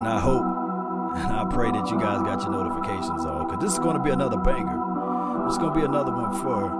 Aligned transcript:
And 0.00 0.10
I 0.10 0.20
hope 0.20 0.46
and 1.18 1.26
I 1.26 1.42
pray 1.50 1.72
that 1.72 1.90
you 1.90 1.98
guys 1.98 2.22
got 2.22 2.38
your 2.46 2.54
notifications 2.54 3.26
on 3.26 3.50
because 3.50 3.58
this 3.58 3.72
is 3.72 3.80
going 3.82 3.98
to 3.98 4.02
be 4.02 4.14
another 4.14 4.38
banger. 4.38 4.78
This 5.42 5.54
is 5.54 5.58
going 5.58 5.74
to 5.74 5.78
be 5.80 5.82
another 5.82 6.14
one 6.14 6.30
for 6.38 6.70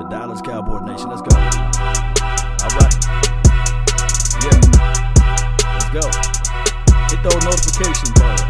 the 0.00 0.08
Dallas 0.08 0.40
Cowboy 0.40 0.80
Nation. 0.80 1.12
Let's 1.12 1.20
go. 1.20 1.36
All 1.36 2.72
right. 2.80 2.96
Yeah. 4.40 4.64
Let's 5.76 5.92
go. 5.92 6.08
Hit 7.12 7.20
those 7.20 7.36
notification 7.44 8.16
bells. 8.16 8.40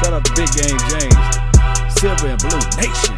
Shout 0.00 0.16
out 0.16 0.24
to 0.24 0.32
Big 0.32 0.48
Game 0.56 0.80
James, 0.96 1.20
Silver 2.00 2.32
and 2.32 2.40
Blue 2.40 2.64
Nation. 2.80 3.12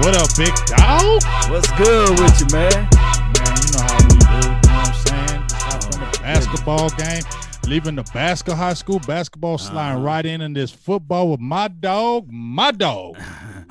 What 0.00 0.16
up, 0.16 0.32
big 0.40 0.56
dog? 0.72 1.20
What's 1.52 1.68
good 1.76 2.16
with 2.16 2.40
you, 2.40 2.48
man? 2.56 2.88
Man, 2.88 3.52
you 3.52 3.68
know 3.76 3.84
how 3.84 4.00
we 4.00 4.16
do. 4.16 4.48
You 4.48 4.64
know 4.64 4.80
what 4.80 4.88
I'm 4.88 4.96
saying? 5.12 5.44
Just 5.44 5.92
from 5.92 6.00
the 6.00 6.08
basketball 6.24 6.88
game, 6.96 7.20
leaving 7.68 7.94
the 7.96 8.02
Basco 8.14 8.54
High 8.54 8.74
School 8.74 8.98
basketball, 9.00 9.58
sliding 9.58 9.96
Uh-huh. 9.98 10.04
right 10.06 10.26
in 10.26 10.40
in 10.40 10.52
this 10.52 10.70
football 10.70 11.30
with 11.30 11.40
my 11.40 11.68
dog, 11.68 12.26
my 12.30 12.70
dog. 12.70 13.16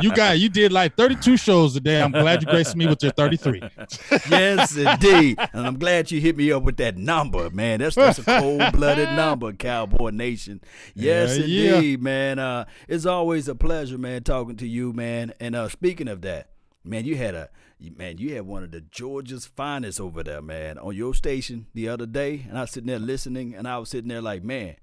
you 0.00 0.12
got, 0.14 0.38
you 0.38 0.48
did 0.48 0.72
like 0.72 0.96
32 0.96 1.36
shows 1.36 1.74
today. 1.74 2.00
I'm 2.00 2.12
glad 2.12 2.42
you 2.42 2.46
graced 2.48 2.76
me 2.76 2.86
with 2.86 3.02
your 3.02 3.12
33. 3.12 3.60
yes, 4.30 4.76
indeed. 4.76 5.38
And 5.52 5.66
I'm 5.66 5.78
glad 5.78 6.10
you 6.10 6.20
hit 6.20 6.36
me 6.36 6.52
up 6.52 6.62
with 6.62 6.76
that 6.78 6.96
number, 6.96 7.50
man. 7.50 7.80
That's 7.80 7.96
that's 7.96 8.18
a 8.20 8.24
cold 8.24 8.62
blooded 8.72 9.10
number, 9.12 9.52
Cowboy 9.52 10.10
Nation. 10.10 10.60
Yes, 10.94 11.36
Yeah, 11.38 11.44
yeah. 11.46 11.74
indeed, 11.76 12.02
man. 12.02 12.38
Uh, 12.38 12.64
it's 12.86 13.06
always 13.06 13.48
a 13.48 13.54
pleasure, 13.54 13.98
man, 13.98 14.22
talking 14.22 14.56
to 14.56 14.66
you, 14.66 14.92
man. 14.92 15.32
And 15.40 15.54
uh, 15.56 15.68
speaking 15.68 16.08
of 16.08 16.22
that, 16.22 16.48
man, 16.84 17.04
you 17.04 17.16
had 17.16 17.34
a 17.34 17.48
man, 17.96 18.18
you 18.18 18.34
had 18.34 18.46
one 18.46 18.64
of 18.64 18.70
the 18.72 18.80
Georgia's 18.80 19.46
finest 19.46 20.00
over 20.00 20.22
there, 20.22 20.42
man, 20.42 20.78
on 20.78 20.94
your 20.96 21.14
station 21.14 21.66
the 21.74 21.88
other 21.88 22.06
day. 22.06 22.44
And 22.48 22.58
I 22.58 22.62
was 22.62 22.70
sitting 22.72 22.88
there 22.88 22.98
listening, 22.98 23.54
and 23.54 23.68
I 23.68 23.78
was 23.78 23.90
sitting 23.90 24.08
there 24.08 24.22
like, 24.22 24.42
man, 24.42 24.76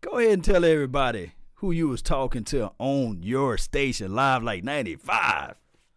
go 0.00 0.18
ahead 0.18 0.32
and 0.32 0.44
tell 0.44 0.64
everybody 0.64 1.32
who 1.54 1.70
you 1.72 1.88
was 1.88 2.02
talking 2.02 2.44
to 2.44 2.70
on 2.78 3.22
your 3.22 3.56
station 3.58 4.14
live 4.14 4.42
like 4.42 4.64
95. 4.64 5.54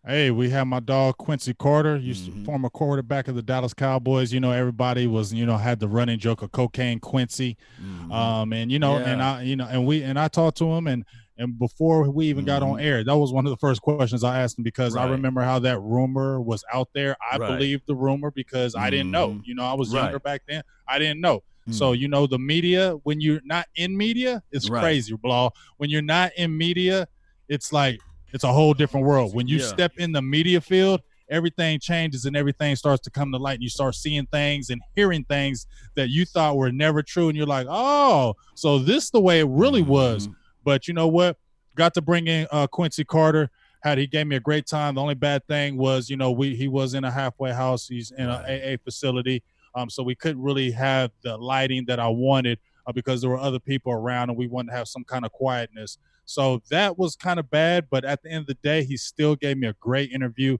Hey, 0.08 0.30
we 0.30 0.52
have 0.52 0.68
my 0.68 0.80
dog 0.80 1.18
Quincy 1.18 1.56
Carter, 1.56 1.98
used 1.98 2.30
Mhm. 2.30 2.34
to 2.36 2.46
former 2.46 2.70
quarterback 2.70 3.28
of 3.28 3.34
the 3.34 3.42
Dallas 3.42 3.74
Cowboys. 3.74 4.32
You 4.32 4.40
know, 4.40 4.52
everybody 4.52 5.08
was, 5.08 5.34
you 5.34 5.48
know, 5.48 5.58
had 5.58 5.80
the 5.80 5.88
running 5.88 6.20
joke 6.20 6.44
of 6.44 6.52
cocaine 6.52 7.00
Quincy. 7.00 7.58
Mhm. 7.82 8.12
Um, 8.12 8.54
and 8.54 8.72
you 8.72 8.78
know, 8.78 8.98
and 8.98 9.20
I, 9.20 9.42
you 9.42 9.56
know, 9.56 9.66
and 9.68 9.88
we 9.88 10.04
and 10.04 10.20
I 10.20 10.28
talked 10.28 10.60
to 10.60 10.72
him 10.74 10.86
and 10.86 11.06
and 11.38 11.58
before 11.60 12.10
we 12.10 12.28
even 12.28 12.46
got 12.46 12.64
on 12.64 12.78
Mhm. 12.78 12.84
air, 12.84 13.04
that 13.04 13.18
was 13.18 13.32
one 13.34 13.46
of 13.46 13.50
the 13.50 13.58
first 13.58 13.82
questions 13.82 14.24
I 14.24 14.42
asked 14.42 14.58
him 14.58 14.64
because 14.64 14.96
I 14.96 15.06
remember 15.10 15.42
how 15.42 15.60
that 15.60 15.80
rumor 15.82 16.40
was 16.42 16.64
out 16.74 16.90
there. 16.94 17.16
I 17.32 17.38
Right. 17.38 17.48
believed 17.58 17.84
the 17.88 17.96
rumor 17.96 18.32
because 18.32 18.76
I 18.76 18.90
didn't 18.90 19.12
know. 19.12 19.30
Mhm. 19.34 19.42
You 19.46 19.56
know, 19.56 19.64
I 19.64 19.74
was 19.74 19.94
Right. 19.94 20.04
younger 20.04 20.20
back 20.20 20.44
then. 20.48 20.64
I 20.88 21.00
didn't 21.00 21.20
know. 21.22 21.44
So 21.72 21.94
Mhm. 21.94 22.00
you 22.00 22.08
know, 22.08 22.28
the 22.28 22.40
media 22.40 22.92
when 23.04 23.20
you're 23.22 23.42
not 23.44 23.68
in 23.76 23.98
media, 23.98 24.44
it's 24.52 24.70
Right. 24.70 24.82
crazy, 24.82 25.16
blah. 25.16 25.50
When 25.78 25.90
you're 25.90 26.02
not 26.02 26.32
in 26.38 26.56
media, 26.58 27.08
it's 27.50 27.74
like 27.74 28.00
it's 28.34 28.44
a 28.44 28.52
whole 28.54 28.74
different 28.74 29.06
world. 29.06 29.34
When 29.34 29.48
you 29.48 29.58
Yeah. 29.60 29.66
step 29.68 29.94
in 29.98 30.12
the 30.12 30.22
media 30.22 30.60
field, 30.62 31.02
everything 31.30 31.80
changes 31.80 32.26
and 32.26 32.36
everything 32.38 32.76
starts 32.76 33.02
to 33.02 33.10
come 33.10 33.32
to 33.32 33.38
light 33.40 33.56
and 33.56 33.64
you 33.64 33.70
start 33.70 33.96
seeing 33.96 34.26
things 34.28 34.70
and 34.70 34.80
hearing 34.96 35.24
things 35.24 35.66
that 35.96 36.10
you 36.10 36.24
thought 36.26 36.56
were 36.56 36.72
never 36.72 37.02
true 37.02 37.30
and 37.30 37.36
you're 37.36 37.48
like 37.48 37.66
oh 37.68 38.36
so 38.54 38.78
this 38.78 39.10
the 39.10 39.20
way 39.20 39.40
it 39.40 39.48
really 39.48 39.82
was 39.82 40.28
Mhm. 40.28 40.36
But 40.66 40.88
you 40.88 40.94
know 40.94 41.08
what? 41.08 41.38
Got 41.76 41.94
to 41.94 42.02
bring 42.02 42.28
in 42.28 42.48
uh, 42.52 42.68
quincy 42.68 43.06
carter. 43.06 43.50
Had 43.84 44.00
he 44.00 44.08
gave 44.08 44.26
me 44.28 44.36
a 44.36 44.40
great 44.40 44.66
time. 44.66 44.96
The 44.96 45.02
only 45.02 45.14
bad 45.14 45.46
thing 45.48 45.78
was 45.78 46.10
you 46.10 46.18
know 46.18 46.32
we 46.32 46.56
he 46.56 46.68
was 46.68 46.96
in 46.96 47.04
a 47.06 47.12
halfway 47.12 47.54
house. 47.54 47.88
He's 47.88 48.12
in 48.12 48.28
Right. 48.28 48.50
a 48.50 48.74
aa 48.74 48.78
facility. 48.84 49.44
Um, 49.76 49.90
so 49.90 50.04
we 50.04 50.16
couldn't 50.16 50.42
really 50.42 50.72
have 50.72 51.12
the 51.22 51.38
lighting 51.38 51.84
that 51.88 52.00
i 52.00 52.08
wanted 52.08 52.60
uh, 52.88 52.94
because 52.94 53.20
there 53.22 53.30
were 53.30 53.38
other 53.38 53.60
people 53.60 53.92
around 53.92 54.30
and 54.30 54.38
we 54.38 54.48
wanted 54.48 54.72
to 54.72 54.78
have 54.78 54.88
some 54.88 55.04
kind 55.04 55.26
of 55.26 55.32
quietness. 55.34 55.98
So 56.26 56.62
that 56.72 56.98
was 56.98 57.16
kind 57.16 57.40
of 57.40 57.50
bad 57.52 57.88
but 57.92 58.06
at 58.06 58.24
the 58.24 58.30
end 58.32 58.42
of 58.42 58.48
the 58.48 58.54
day 58.56 58.84
he 58.86 58.98
still 58.98 59.36
gave 59.36 59.58
me 59.58 59.68
a 59.68 59.74
great 59.74 60.12
interview 60.12 60.58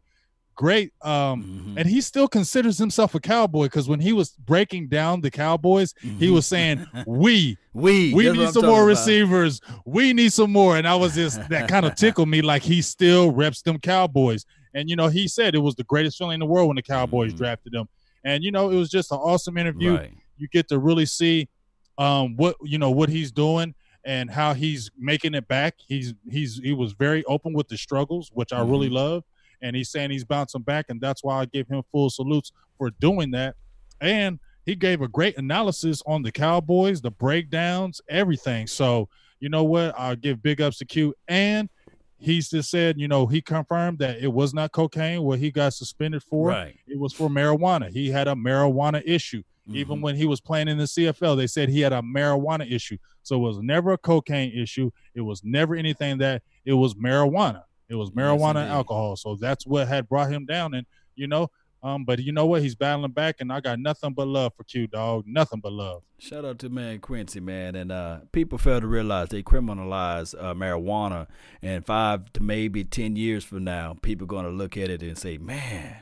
great 0.56 0.94
um 1.02 1.44
Mhm. 1.44 1.80
and 1.80 1.90
he 1.90 2.00
still 2.02 2.28
considers 2.28 2.78
himself 2.78 3.14
a 3.16 3.20
cowboy 3.20 3.64
because 3.66 3.90
when 3.90 4.00
he 4.00 4.14
was 4.14 4.32
breaking 4.32 4.88
down 4.88 5.22
the 5.22 5.30
Cowboys, 5.32 5.94
he 6.02 6.28
Mhm. 6.30 6.34
was 6.34 6.48
saying, 6.48 6.86
"We, 7.06 7.58
we 7.74 8.14
we 8.14 8.26
that's 8.26 8.38
need 8.38 8.50
some 8.54 8.66
more 8.66 8.84
about. 8.84 8.88
receivers. 8.88 9.60
We 9.86 10.14
need 10.14 10.32
some 10.32 10.52
more." 10.52 10.78
And 10.78 10.88
I 10.88 10.96
was 10.96 11.16
just 11.16 11.38
that 11.50 11.68
kind 11.68 11.86
of 11.86 11.96
tickled 11.96 12.30
me, 12.30 12.42
like 12.42 12.64
he 12.64 12.82
still 12.82 13.32
reps 13.32 13.62
them 13.62 13.80
Cowboys. 13.80 14.46
And 14.74 14.90
you 14.90 14.96
know, 14.96 15.08
he 15.10 15.28
said 15.28 15.56
it 15.56 15.60
was 15.60 15.76
the 15.76 15.84
greatest 15.84 16.18
feeling 16.18 16.36
in 16.36 16.40
the 16.40 16.46
world 16.46 16.68
when 16.70 16.76
the 16.76 16.82
Cowboys 16.82 17.34
Mhm. 17.34 17.38
drafted 17.38 17.74
him. 17.76 17.88
And 18.24 18.44
you 18.44 18.52
know, 18.52 18.70
it 18.70 18.76
was 18.76 18.90
just 18.90 19.12
an 19.12 19.18
awesome 19.18 19.58
interview. 19.58 19.96
Right. 19.96 20.14
You 20.38 20.48
get 20.48 20.68
to 20.70 20.80
really 20.80 21.06
see 21.06 21.50
um 21.98 22.36
what 22.38 22.56
you 22.64 22.78
know 22.78 22.92
what 22.92 23.10
he's 23.10 23.32
doing 23.32 23.74
and 24.06 24.30
how 24.30 24.54
he's 24.54 24.90
making 24.98 25.34
it 25.34 25.48
back. 25.48 25.76
He's 25.88 26.14
he's 26.30 26.60
he 26.64 26.74
was 26.74 26.94
very 26.94 27.24
open 27.26 27.54
with 27.54 27.68
the 27.68 27.78
struggles, 27.78 28.30
which 28.34 28.54
I 28.54 28.62
really 28.62 28.90
Mhm. 28.90 28.94
love. 28.94 29.24
And 29.62 29.76
he's 29.76 29.90
saying 29.90 30.12
he's 30.12 30.24
bouncing 30.24 30.62
back, 30.62 30.86
and 30.90 31.00
that's 31.02 31.24
why 31.24 31.42
I 31.42 31.46
give 31.46 31.68
him 31.68 31.84
full 31.92 32.10
salutes 32.10 32.52
for 32.78 32.90
doing 33.00 33.32
that. 33.32 33.56
And 34.02 34.40
he 34.66 34.76
gave 34.76 35.02
a 35.02 35.08
great 35.08 35.38
analysis 35.38 36.02
on 36.06 36.22
the 36.24 36.32
Cowboys, 36.32 37.02
the 37.02 37.12
breakdowns, 37.12 38.02
everything. 38.10 38.68
So 38.68 39.10
you 39.40 39.50
know 39.50 39.64
what? 39.64 39.94
I'll 39.98 40.16
give 40.16 40.42
big 40.42 40.62
ups 40.62 40.78
to 40.80 40.86
Q. 40.86 41.14
And 41.28 41.70
he's 42.18 42.50
just 42.50 42.72
said, 42.72 43.00
you 43.00 43.08
know, 43.08 43.28
he 43.28 43.42
confirmed 43.42 44.00
that 44.00 44.20
it 44.20 44.32
was 44.32 44.54
not 44.54 44.72
cocaine 44.72 45.22
what 45.22 45.40
he 45.40 45.52
got 45.52 45.74
suspended 45.74 46.24
for. 46.24 46.50
Right. 46.50 46.80
It 46.88 46.98
was 46.98 47.14
for 47.14 47.30
marijuana. 47.30 47.90
He 47.92 48.10
had 48.10 48.28
a 48.28 48.34
marijuana 48.34 49.04
issue. 49.06 49.44
Even 49.72 49.98
Mhm. 49.98 50.02
when 50.02 50.16
he 50.16 50.26
was 50.26 50.40
playing 50.40 50.68
in 50.68 50.78
the 50.78 50.86
CFL, 50.88 51.36
they 51.36 51.48
said 51.48 51.70
he 51.70 51.82
had 51.82 51.92
a 51.92 52.02
marijuana 52.02 52.72
issue. 52.72 52.98
So 53.24 53.36
it 53.38 53.40
was 53.40 53.58
never 53.60 53.94
a 53.94 53.98
cocaine 53.98 54.52
issue. 54.52 54.92
It 55.16 55.22
was 55.22 55.44
never 55.44 55.76
anything 55.76 56.20
that 56.20 56.44
it 56.66 56.74
was 56.74 56.94
marijuana. 56.94 57.64
It 57.90 57.96
was 57.96 58.10
Yes, 58.10 58.18
marijuana 58.18 58.64
and 58.64 58.70
alcohol. 58.72 59.16
So 59.16 59.36
that's 59.36 59.66
what 59.66 59.88
had 59.88 60.10
brought 60.10 60.32
him 60.32 60.46
down. 60.46 60.74
And 60.74 60.86
you 61.16 61.28
know, 61.28 61.50
um, 61.84 62.04
but 62.04 62.18
you 62.20 62.32
know 62.32 62.48
what? 62.48 62.64
He's 62.64 62.74
battling 62.74 63.12
back, 63.12 63.36
and 63.40 63.54
I 63.54 63.60
got 63.60 63.80
nothing 63.80 64.14
but 64.14 64.28
love 64.28 64.54
for 64.58 64.64
Q 64.64 64.88
dog. 64.88 65.26
Nothing 65.28 65.60
but 65.60 65.72
love. 65.72 66.02
Shout 66.18 66.44
out 66.44 66.58
to 66.60 66.70
man 66.70 67.00
Quincy, 67.00 67.40
man, 67.40 67.76
and 67.76 67.92
uh, 67.92 68.20
people 68.32 68.58
fail 68.58 68.82
to 68.82 68.88
realize 68.88 69.30
they 69.30 69.44
criminalize 69.44 70.34
uh, 70.38 70.56
marijuana, 70.56 71.28
and 71.62 71.86
five 71.86 72.34
to 72.34 72.42
maybe 72.42 72.84
ten 72.84 73.16
years 73.16 73.44
from 73.44 73.64
now, 73.66 73.96
people 74.02 74.26
gonna 74.26 74.50
look 74.50 74.78
at 74.78 74.90
it 74.90 75.04
and 75.04 75.16
say, 75.18 75.38
"Man, 75.38 75.98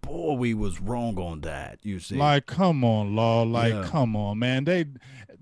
boy, 0.00 0.32
we 0.34 0.54
was 0.54 0.80
wrong 0.80 1.18
on 1.18 1.42
that." 1.42 1.80
You 1.82 1.98
see, 2.00 2.16
Like, 2.16 2.46
come 2.46 2.82
on, 2.82 3.14
law. 3.14 3.42
Like, 3.42 3.74
Yeah. 3.74 3.84
come 3.84 4.16
on, 4.16 4.38
man. 4.38 4.64
They 4.64 4.86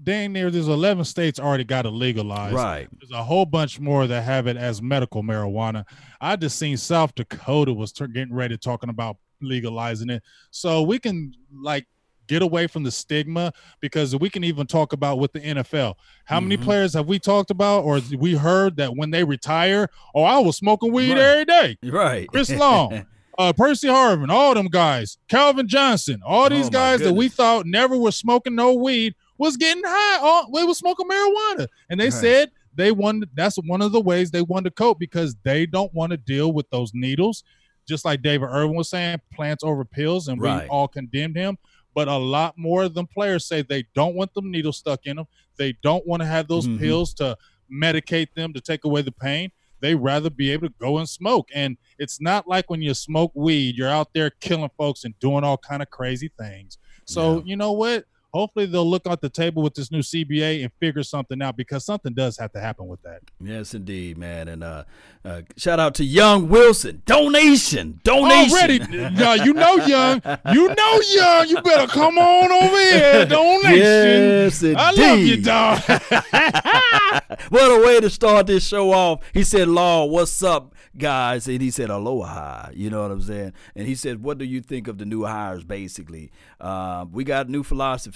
dang 0.04 0.32
near 0.32 0.50
there's 0.50 0.68
eleven 0.68 1.04
states 1.04 1.40
already 1.40 1.64
got 1.64 1.86
it 1.86 1.90
legalized. 1.90 2.54
right? 2.54 2.88
There's 2.98 3.10
a 3.10 3.22
whole 3.24 3.46
bunch 3.46 3.80
more 3.80 4.06
that 4.06 4.22
have 4.22 4.46
it 4.46 4.56
as 4.56 4.80
medical 4.82 5.22
marijuana. 5.22 5.84
I 6.20 6.36
just 6.36 6.58
seen 6.58 6.76
South 6.76 7.14
Dakota 7.14 7.72
was 7.72 7.92
tur- 7.92 8.06
getting 8.06 8.34
ready 8.34 8.56
talking 8.56 8.90
about 8.90 9.16
legalizing 9.40 10.10
it, 10.10 10.22
so 10.50 10.82
we 10.82 10.98
can 10.98 11.32
like 11.52 11.86
get 12.26 12.40
away 12.40 12.66
from 12.66 12.82
the 12.82 12.90
stigma 12.90 13.52
because 13.80 14.16
we 14.16 14.30
can 14.30 14.44
even 14.44 14.66
talk 14.66 14.92
about 14.94 15.18
with 15.18 15.30
the 15.34 15.40
NFL. 15.40 15.94
How 16.24 16.40
many 16.40 16.56
Mhm. 16.56 16.62
players 16.62 16.94
have 16.94 17.06
we 17.06 17.18
talked 17.18 17.50
about 17.50 17.84
or 17.84 18.00
we 18.18 18.34
heard 18.34 18.76
that 18.78 18.96
when 18.96 19.10
they 19.10 19.24
retire, 19.24 19.88
oh, 20.14 20.22
I 20.22 20.38
was 20.38 20.56
smoking 20.56 20.90
weed 20.90 21.10
Right. 21.12 21.18
every 21.20 21.44
day. 21.44 21.76
Right. 21.84 22.26
Chris 22.28 22.48
Long, 22.50 23.04
uh, 23.38 23.52
Percy 23.52 23.88
Harvin, 23.88 24.30
all 24.30 24.54
them 24.54 24.68
guys, 24.68 25.18
Calvin 25.28 25.68
Johnson, 25.68 26.22
all 26.24 26.48
these 26.48 26.68
Oh, 26.68 26.70
guys 26.70 27.00
that 27.00 27.12
we 27.12 27.28
thought 27.28 27.66
never 27.66 27.94
were 27.98 28.10
smoking 28.12 28.54
no 28.54 28.72
weed 28.72 29.14
was 29.38 29.56
getting 29.56 29.82
high. 29.84 30.18
All 30.20 30.50
they 30.52 30.64
was 30.64 30.78
smoking 30.78 31.08
marijuana, 31.08 31.66
and 31.90 31.98
they 32.00 32.04
Right. 32.06 32.12
said 32.12 32.50
they 32.74 32.90
wanted. 32.92 33.30
That's 33.34 33.56
one 33.56 33.82
of 33.82 33.92
the 33.92 34.00
ways 34.00 34.30
they 34.30 34.42
wanted 34.42 34.70
to 34.70 34.74
cope 34.74 34.98
because 34.98 35.34
they 35.44 35.66
don't 35.66 35.92
want 35.94 36.10
to 36.10 36.16
deal 36.16 36.52
with 36.52 36.68
those 36.70 36.92
needles. 36.94 37.44
Just 37.86 38.04
like 38.04 38.22
David 38.22 38.46
Irvin 38.46 38.74
was 38.76 38.88
saying, 38.88 39.20
plants 39.32 39.62
over 39.62 39.84
pills, 39.84 40.28
and 40.28 40.40
Right. 40.40 40.62
we 40.64 40.68
all 40.68 40.88
condemned 40.88 41.36
him. 41.36 41.58
But 41.94 42.08
a 42.08 42.16
lot 42.16 42.56
more 42.58 42.82
of 42.82 42.94
them 42.94 43.06
players 43.06 43.44
say 43.46 43.62
they 43.62 43.84
don't 43.94 44.14
want 44.16 44.34
them 44.34 44.50
needles 44.50 44.78
stuck 44.78 45.06
in 45.06 45.16
them. 45.16 45.26
They 45.56 45.74
don't 45.82 46.04
want 46.06 46.22
to 46.22 46.26
have 46.26 46.48
those 46.48 46.66
Mhm. 46.66 46.78
pills 46.78 47.14
to 47.14 47.36
medicate 47.70 48.28
them 48.34 48.52
to 48.52 48.60
take 48.60 48.84
away 48.84 49.02
the 49.02 49.12
pain 49.12 49.50
they 49.80 49.94
rather 49.94 50.30
be 50.30 50.50
able 50.50 50.66
to 50.68 50.74
go 50.78 50.98
and 50.98 51.08
smoke 51.08 51.48
and 51.54 51.76
it's 51.98 52.20
not 52.20 52.46
like 52.46 52.68
when 52.70 52.80
you 52.82 52.92
smoke 52.94 53.32
weed 53.34 53.74
you're 53.76 53.88
out 53.88 54.12
there 54.14 54.30
killing 54.40 54.70
folks 54.76 55.04
and 55.04 55.18
doing 55.18 55.42
all 55.42 55.56
kind 55.56 55.82
of 55.82 55.88
crazy 55.90 56.30
things 56.38 56.78
so 57.06 57.38
Yeah. 57.38 57.42
you 57.46 57.56
know 57.56 57.72
what 57.72 58.04
hopefully 58.34 58.66
they'll 58.66 58.88
look 58.88 59.06
at 59.06 59.20
the 59.20 59.30
table 59.30 59.62
with 59.62 59.74
this 59.74 59.90
new 59.92 60.00
cba 60.00 60.62
and 60.62 60.72
figure 60.80 61.02
something 61.02 61.40
out 61.40 61.56
because 61.56 61.84
something 61.84 62.12
does 62.12 62.36
have 62.36 62.52
to 62.52 62.60
happen 62.60 62.86
with 62.88 63.00
that 63.02 63.20
Yes, 63.40 63.74
indeed, 63.74 64.18
man, 64.18 64.48
and 64.48 64.64
uh, 64.64 64.84
uh, 65.24 65.42
shout 65.56 65.78
out 65.78 65.94
to 65.96 66.04
Young 66.04 66.48
Wilson. 66.48 67.02
Donation, 67.06 68.00
donation. 68.04 68.52
already 68.56 68.76
yeah, 69.14 69.34
you 69.34 69.52
know 69.52 69.76
young 69.76 70.20
you 70.52 70.68
know 70.74 71.00
young 71.12 71.48
you 71.48 71.60
better 71.62 71.86
come 71.86 72.18
on 72.18 72.50
over 72.50 72.78
here 72.78 73.26
donation 73.38 73.78
Yes, 73.78 74.62
indeed. 74.62 74.76
i 74.78 74.90
love 74.90 75.18
you 75.20 75.36
dog 75.42 75.80
what 77.48 77.80
a 77.80 77.86
way 77.86 78.00
to 78.00 78.10
start 78.10 78.46
this 78.46 78.66
show 78.66 78.92
off. 78.92 79.20
He 79.32 79.42
said, 79.44 79.68
Law, 79.68 80.04
what's 80.06 80.42
up, 80.42 80.74
guys? 80.96 81.46
And 81.48 81.60
he 81.60 81.70
said, 81.70 81.90
Aloha. 81.90 82.70
You 82.74 82.90
know 82.90 83.02
what 83.02 83.10
I'm 83.10 83.22
saying? 83.22 83.52
And 83.76 83.86
he 83.86 83.94
said, 83.94 84.22
What 84.22 84.38
do 84.38 84.44
you 84.44 84.60
think 84.60 84.88
of 84.88 84.98
the 84.98 85.04
new 85.04 85.24
hires, 85.24 85.64
basically? 85.64 86.30
Uh, 86.60 87.06
we 87.10 87.24
got 87.24 87.48
new 87.48 87.62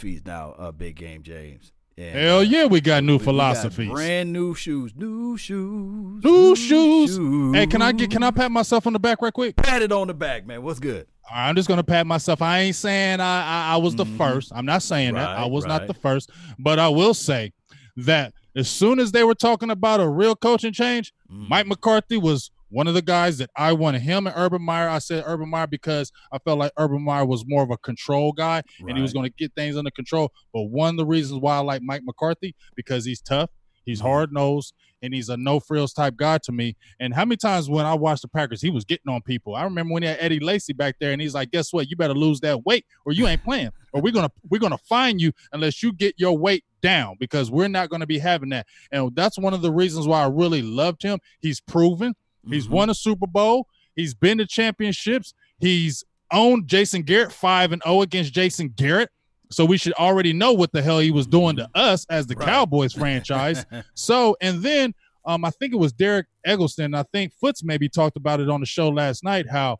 philosophies 0.09 0.27
now, 0.27 0.55
uh, 0.59 0.73
Big 0.73 0.97
Game 0.97 1.23
James. 1.23 1.73
And, 1.97 2.17
Hell 2.17 2.45
yeah, 2.45 2.67
we 2.67 2.81
got 2.81 3.03
new 3.03 3.19
we, 3.19 3.25
philosophies. 3.25 3.89
got 3.89 3.95
brand 3.95 4.33
new 4.33 4.55
shoes. 4.55 4.95
New 4.95 5.37
shoes. 5.37 6.23
New, 6.25 6.31
new 6.31 6.57
shoes. 6.57 7.17
shoes. 7.17 7.55
Hey, 7.55 7.67
can 7.67 7.83
I 7.83 7.91
get 7.91 8.11
can 8.11 8.23
I 8.23 8.31
pat 8.31 8.53
myself 8.53 8.87
on 8.87 8.93
the 8.93 9.01
back 9.01 9.21
right 9.21 9.33
quick? 9.33 9.57
Pat 9.57 9.83
it 9.83 9.91
on 9.91 10.07
the 10.07 10.15
back, 10.15 10.47
man. 10.47 10.63
What's 10.63 10.79
good? 10.79 11.09
I'm 11.31 11.57
just 11.57 11.69
gonna 11.69 11.83
pat 11.83 12.07
myself. 12.07 12.41
I 12.41 12.61
ain't 12.61 12.77
saying 12.77 13.21
I 13.21 13.45
I, 13.45 13.75
I 13.75 13.77
was 13.79 13.97
the 13.97 14.05
mm-hmm. 14.05 14.17
first. 14.17 14.53
I'm 14.55 14.65
not 14.65 14.83
saying 14.83 15.15
right, 15.15 15.23
that. 15.23 15.39
I 15.39 15.47
was 15.47 15.65
right. 15.65 15.71
not 15.71 15.87
the 15.89 15.95
first, 15.95 16.31
but 16.59 16.79
I 16.79 16.89
will 16.89 17.15
say 17.15 17.53
that 17.97 18.33
as 18.55 18.71
soon 18.71 19.01
as 19.01 19.11
they 19.11 19.25
were 19.25 19.35
talking 19.35 19.71
about 19.71 20.01
a 20.01 20.09
real 20.09 20.37
coaching 20.37 20.73
change, 20.73 21.13
mm. 21.31 21.49
Mike 21.49 21.67
McCarthy 21.67 22.17
was 22.17 22.53
one 22.71 22.87
of 22.87 22.95
the 22.95 23.03
guys 23.03 23.39
that 23.39 23.51
I 23.57 23.73
wanted 23.73 24.03
him 24.03 24.27
and 24.27 24.37
Urban 24.37 24.63
Meyer. 24.63 24.89
I 24.89 24.99
said 24.99 25.25
Urban 25.27 25.49
Meyer 25.49 25.67
because 25.67 26.13
I 26.33 26.39
felt 26.39 26.59
like 26.59 26.73
Urban 26.79 27.03
Meyer 27.03 27.25
was 27.25 27.45
more 27.47 27.63
of 27.63 27.71
a 27.71 27.79
control 27.79 28.33
guy 28.33 28.57
right. 28.57 28.89
and 28.89 28.97
he 28.97 29.03
was 29.03 29.13
going 29.13 29.27
to 29.27 29.35
get 29.37 29.55
things 29.55 29.77
under 29.77 29.91
control. 29.91 30.33
But 30.53 30.65
one 30.65 30.91
of 30.91 30.97
the 30.97 31.07
reasons 31.07 31.41
why 31.41 31.57
I 31.57 31.61
like 31.61 31.83
Mike 31.83 32.03
McCarthy 32.05 32.55
because 32.75 33.05
he's 33.05 33.21
tough, 33.21 33.51
he's 33.85 33.99
mm-hmm. 33.99 34.09
hard 34.09 34.33
nosed, 34.33 34.75
and 35.03 35.15
he's 35.15 35.29
a 35.29 35.37
no 35.37 35.61
frills 35.61 35.93
type 35.93 36.17
guy 36.17 36.39
to 36.39 36.53
me. 36.53 36.77
And 37.01 37.15
how 37.15 37.25
many 37.25 37.37
times 37.37 37.71
when 37.71 37.87
I 37.87 37.95
watched 37.95 38.23
the 38.23 38.29
Packers, 38.29 38.61
he 38.61 38.71
was 38.71 38.85
getting 38.85 39.13
on 39.13 39.23
people. 39.23 39.55
I 39.55 39.65
remember 39.65 39.95
when 39.95 40.03
he 40.03 40.09
had 40.09 40.19
Eddie 40.21 40.41
Lacy 40.41 40.73
back 40.73 40.97
there, 40.99 41.13
and 41.13 41.21
he's 41.21 41.35
like, 41.35 41.51
"Guess 41.51 41.73
what? 41.73 41.89
You 41.89 41.97
better 41.97 42.15
lose 42.15 42.41
that 42.41 42.65
weight, 42.65 42.85
or 43.05 43.13
you 43.13 43.27
ain't 43.27 43.45
playing, 43.45 43.71
or 43.93 44.01
we're 44.01 44.13
gonna 44.13 44.31
we're 44.49 44.61
gonna 44.61 44.79
fine 44.79 45.19
you 45.19 45.33
unless 45.53 45.83
you 45.83 45.93
get 45.93 46.15
your 46.19 46.37
weight 46.37 46.65
down 46.83 47.17
because 47.19 47.51
we're 47.51 47.69
not 47.69 47.91
gonna 47.91 48.07
be 48.07 48.19
having 48.19 48.51
that." 48.51 48.67
And 48.91 49.15
that's 49.15 49.39
one 49.39 49.55
of 49.55 49.63
the 49.63 49.73
reasons 49.73 50.07
why 50.07 50.23
I 50.23 50.29
really 50.29 50.63
loved 50.63 51.03
him. 51.03 51.21
He's 51.41 51.61
proven. 51.61 52.15
He's 52.47 52.65
mm-hmm. 52.65 52.75
won 52.75 52.91
a 52.91 52.95
Super 52.95 53.27
Bowl. 53.27 53.67
He's 53.97 54.15
been 54.15 54.39
to 54.39 54.47
championships. 54.47 55.35
He's 55.59 56.05
owned 56.31 56.69
Jason 56.69 57.03
Garrett 57.03 57.33
5 57.33 57.73
and 57.73 57.83
0 57.85 58.03
against 58.03 58.33
Jason 58.33 58.69
Garrett. 58.77 59.11
So 59.51 59.65
we 59.65 59.79
should 59.79 59.95
already 59.95 60.33
know 60.33 60.53
what 60.53 60.73
the 60.73 60.83
hell 60.83 60.99
he 60.99 61.11
was 61.11 61.27
doing 61.27 61.57
to 61.57 61.69
us 61.75 62.07
as 62.11 62.27
the 62.27 62.35
right. 62.35 62.47
Cowboys 62.47 62.93
franchise. 62.93 63.65
so, 63.95 64.37
and 64.43 64.63
then 64.63 64.95
um, 65.25 65.45
I 65.45 65.51
think 65.51 65.73
it 65.73 65.79
was 65.79 65.93
Derek 65.93 66.27
Eggleston. 66.45 66.95
I 66.95 67.05
think 67.05 67.33
Foots 67.33 67.65
maybe 67.65 67.89
talked 67.89 68.17
about 68.17 68.41
it 68.41 68.51
on 68.51 68.61
the 68.61 68.67
show 68.67 68.89
last 68.91 69.25
night. 69.25 69.47
How 69.51 69.79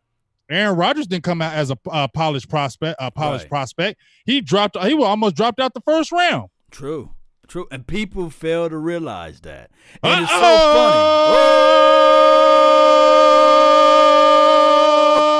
Aaron 0.49 0.75
Rodgers 0.75 1.07
didn't 1.07 1.23
come 1.23 1.41
out 1.41 1.53
as 1.53 1.69
a 1.71 1.77
uh, 1.89 2.07
polished 2.07 2.49
prospect. 2.49 2.97
A 2.99 3.11
polished 3.11 3.43
right. 3.43 3.49
prospect. 3.49 4.01
He 4.25 4.41
dropped. 4.41 4.77
He 4.81 4.93
almost 4.93 5.35
dropped 5.35 5.59
out 5.59 5.73
the 5.73 5.81
first 5.81 6.11
round. 6.11 6.49
True. 6.71 7.13
True. 7.47 7.67
And 7.71 7.85
people 7.87 8.29
fail 8.29 8.69
to 8.69 8.77
realize 8.77 9.41
that. 9.41 9.71
And 10.03 10.13
Uh-oh! 10.13 10.23
it's 10.23 10.31
so 10.31 10.39
funny. 10.39 10.53
Oh! 10.95 11.88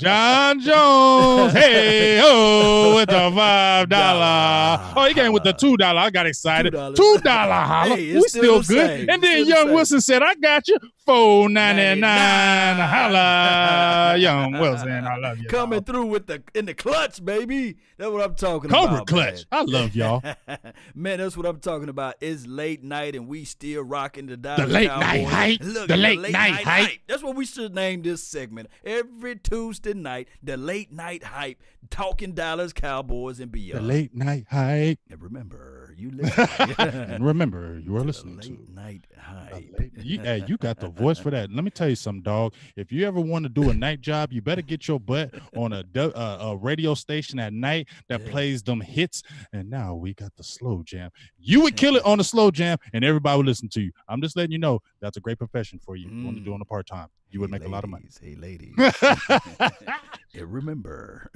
John 0.00 0.60
Jones, 0.60 1.52
hey 1.56 2.20
oh, 2.22 2.94
with 2.96 3.08
the 3.08 3.32
five 3.34 3.88
dollar. 3.88 4.92
Oh, 4.96 5.04
he 5.06 5.14
came 5.14 5.32
with 5.32 5.44
the 5.44 5.52
two 5.52 5.76
dollar. 5.76 6.00
I 6.00 6.10
got 6.10 6.26
excited. 6.26 6.72
Two 6.72 7.18
dollar 7.22 7.52
holla. 7.52 7.96
Hey, 7.96 8.14
we 8.14 8.22
still, 8.22 8.62
still 8.62 8.76
good. 8.76 8.86
Same. 8.86 9.10
And 9.10 9.22
then 9.22 9.46
Young 9.46 9.72
Wilson 9.72 10.00
said, 10.00 10.22
"I 10.22 10.34
got 10.34 10.68
you 10.68 10.78
four 11.04 11.48
ninety 11.48 12.00
nine. 12.00 12.76
Holla, 12.76 14.16
Young 14.18 14.52
Wilson, 14.52 15.06
I 15.06 15.16
love 15.16 15.38
you. 15.38 15.48
Coming 15.48 15.82
through 15.82 16.06
with 16.06 16.26
the 16.26 16.42
in 16.54 16.66
the 16.66 16.74
clutch, 16.74 17.24
baby. 17.24 17.76
That's 17.98 18.10
what 18.10 18.22
I'm 18.22 18.34
talking 18.34 18.68
Cobra 18.68 18.96
about. 18.96 19.06
clutch. 19.06 19.34
Man. 19.34 19.44
I 19.52 19.62
love 19.62 19.96
y'all. 19.96 20.22
man, 20.94 21.18
that's 21.18 21.36
what 21.36 21.46
I'm 21.46 21.60
talking 21.60 21.88
about. 21.88 22.16
It's 22.20 22.46
late 22.46 22.82
night 22.82 23.16
and 23.16 23.26
we 23.26 23.44
still 23.44 23.82
rocking 23.82 24.26
the 24.26 24.36
Dallas 24.36 24.66
The 24.66 24.66
late 24.66 24.88
night 24.88 25.24
hype. 25.24 25.60
Look, 25.62 25.88
the, 25.88 25.96
late 25.96 26.18
late 26.18 26.32
night, 26.32 26.50
night 26.50 26.64
hype. 26.64 27.00
That's 27.06 27.22
what 27.22 27.36
we 27.36 27.46
should 27.46 27.74
name 27.74 28.02
this 28.02 28.22
segment. 28.22 28.68
Every 28.84 29.36
Tuesday 29.36 29.85
night, 29.94 30.28
the 30.42 30.56
late 30.56 30.92
night 30.92 31.24
hype, 31.24 31.60
talking 31.90 32.32
Dallas 32.32 32.72
Cowboys 32.72 33.40
and 33.40 33.50
beyond. 33.50 33.84
The 33.84 33.88
late 33.88 34.14
night 34.14 34.46
hype. 34.50 34.98
And 35.10 35.22
remember, 35.22 35.94
you 35.96 36.10
listen. 36.14 36.48
and 36.78 37.24
remember, 37.24 37.78
you 37.78 37.96
are 37.96 38.04
listening 38.04 38.36
late 38.36 38.66
to 38.66 38.72
night 38.72 39.06
hype. 39.18 39.52
Late, 39.78 39.92
you, 39.96 40.20
hey, 40.20 40.44
you 40.46 40.56
got 40.56 40.78
the 40.78 40.88
voice 40.88 41.18
for 41.18 41.30
that. 41.30 41.50
Let 41.50 41.64
me 41.64 41.70
tell 41.70 41.88
you 41.88 41.96
something, 41.96 42.22
dog. 42.22 42.54
If 42.76 42.92
you 42.92 43.06
ever 43.06 43.20
want 43.20 43.44
to 43.44 43.48
do 43.48 43.70
a 43.70 43.74
night 43.74 44.00
job, 44.00 44.32
you 44.32 44.42
better 44.42 44.62
get 44.62 44.88
your 44.88 45.00
butt 45.00 45.34
on 45.56 45.72
a 45.72 45.84
uh, 45.96 46.38
a 46.40 46.56
radio 46.56 46.94
station 46.94 47.38
at 47.38 47.52
night 47.52 47.88
that 48.08 48.20
yeah. 48.20 48.30
plays 48.30 48.62
them 48.62 48.80
hits. 48.80 49.22
And 49.52 49.70
now 49.70 49.94
we 49.94 50.14
got 50.14 50.34
the 50.36 50.44
slow 50.44 50.82
jam. 50.84 51.10
You 51.38 51.62
would 51.62 51.76
kill 51.76 51.96
it 51.96 52.04
on 52.04 52.18
the 52.18 52.24
slow 52.24 52.50
jam, 52.50 52.78
and 52.92 53.04
everybody 53.04 53.36
would 53.38 53.46
listen 53.46 53.68
to 53.70 53.80
you. 53.80 53.92
I'm 54.08 54.20
just 54.20 54.36
letting 54.36 54.52
you 54.52 54.58
know 54.58 54.80
that's 55.00 55.16
a 55.16 55.20
great 55.20 55.38
profession 55.38 55.78
for 55.78 55.96
you. 55.96 56.08
Mm. 56.08 56.18
You 56.18 56.24
want 56.24 56.36
to 56.38 56.44
do 56.44 56.54
on 56.54 56.60
a 56.60 56.64
part 56.64 56.86
time 56.86 57.08
you 57.36 57.40
would 57.40 57.50
hey, 57.50 57.58
make 57.58 57.60
ladies, 57.60 57.70
a 57.70 57.74
lot 57.74 57.84
of 57.84 57.90
money. 57.90 58.08
Hey, 58.18 58.34
ladies. 58.34 58.74
hey, 60.32 60.42
remember. 60.42 61.30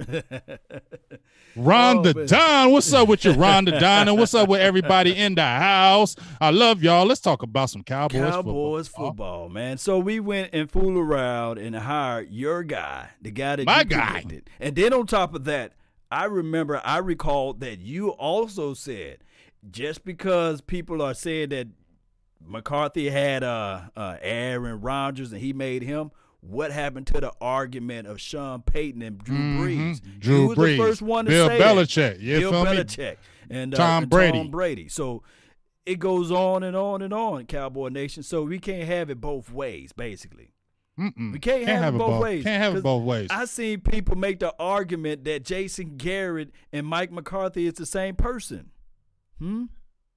Ron 1.55 1.99
oh, 1.99 2.01
the. 2.01 2.25
Don. 2.25 2.71
What's 2.71 2.91
up 2.91 3.07
with 3.07 3.23
you, 3.23 3.33
Ron 3.33 3.65
the 3.65 3.71
Don? 3.73 4.07
And 4.07 4.17
what's 4.17 4.33
up 4.33 4.49
with 4.49 4.61
everybody 4.61 5.15
in 5.15 5.35
the 5.35 5.43
house? 5.43 6.15
I 6.39 6.49
love 6.49 6.81
y'all. 6.81 7.05
Let's 7.05 7.21
talk 7.21 7.43
about 7.43 7.69
some 7.69 7.83
Cowboys, 7.83 8.19
Cowboys 8.19 8.87
football. 8.87 9.09
football, 9.09 9.49
man. 9.49 9.77
So 9.77 9.99
we 9.99 10.19
went 10.19 10.55
and 10.55 10.71
fooled 10.71 10.97
around 10.97 11.59
and 11.59 11.75
hired 11.75 12.31
your 12.31 12.63
guy, 12.63 13.09
the 13.21 13.29
guy 13.29 13.57
that 13.57 13.65
My 13.67 13.81
you 13.81 13.85
guy. 13.85 14.21
Predicted. 14.21 14.49
And 14.59 14.75
then 14.75 14.93
on 14.93 15.05
top 15.05 15.35
of 15.35 15.43
that, 15.43 15.73
I 16.09 16.25
remember, 16.25 16.81
I 16.83 16.97
recall 16.97 17.53
that 17.53 17.77
you 17.79 18.09
also 18.09 18.73
said 18.73 19.19
just 19.69 20.03
because 20.03 20.61
people 20.61 21.03
are 21.03 21.13
saying 21.13 21.49
that 21.49 21.67
McCarthy 22.45 23.09
had 23.09 23.43
uh, 23.43 23.81
uh, 23.95 24.17
Aaron 24.21 24.81
Rodgers 24.81 25.31
and 25.31 25.41
he 25.41 25.53
made 25.53 25.83
him. 25.83 26.11
What 26.41 26.71
happened 26.71 27.05
to 27.07 27.21
the 27.21 27.31
argument 27.39 28.07
of 28.07 28.19
Sean 28.19 28.63
Payton 28.63 29.03
and 29.03 29.19
Drew 29.19 29.37
mm-hmm. 29.37 29.61
Brees? 29.61 30.19
Drew 30.19 30.47
was 30.47 30.57
Brees. 30.57 30.77
the 30.77 30.83
first 30.83 31.01
one 31.03 31.25
to 31.25 31.31
Bill 31.31 31.47
say 31.47 31.59
Belichick. 31.59 32.15
It. 32.15 32.39
Bill 32.39 32.51
Belichick. 32.51 33.17
Me? 33.49 33.57
And 33.57 33.75
uh, 33.75 33.77
Tom 33.77 34.05
Brady. 34.05 34.39
Tom 34.39 34.49
Brady. 34.49 34.89
So 34.89 35.21
it 35.85 35.99
goes 35.99 36.31
on 36.31 36.63
and 36.63 36.75
on 36.75 37.03
and 37.03 37.13
on, 37.13 37.45
Cowboy 37.45 37.89
Nation. 37.89 38.23
So 38.23 38.43
we 38.43 38.57
can't 38.57 38.87
have 38.87 39.09
it 39.11 39.21
both 39.21 39.51
ways, 39.51 39.91
basically. 39.93 40.53
Mm-mm. 40.99 41.33
We 41.33 41.39
can't, 41.39 41.65
can't 41.65 41.69
have, 41.69 41.83
have, 41.83 41.95
it 41.95 41.97
both, 41.97 42.09
both 42.09 42.21
ways. 42.21 42.43
Can't 42.43 42.63
have 42.63 42.75
it 42.75 42.83
both 42.83 43.03
ways. 43.03 43.27
I 43.31 43.45
seen 43.45 43.81
people 43.81 44.15
make 44.17 44.39
the 44.39 44.53
argument 44.59 45.23
that 45.25 45.43
Jason 45.43 45.97
Garrett 45.97 46.51
and 46.73 46.85
Mike 46.85 47.11
McCarthy 47.11 47.67
is 47.67 47.75
the 47.75 47.85
same 47.85 48.15
person. 48.15 48.71
Hmm. 49.39 49.65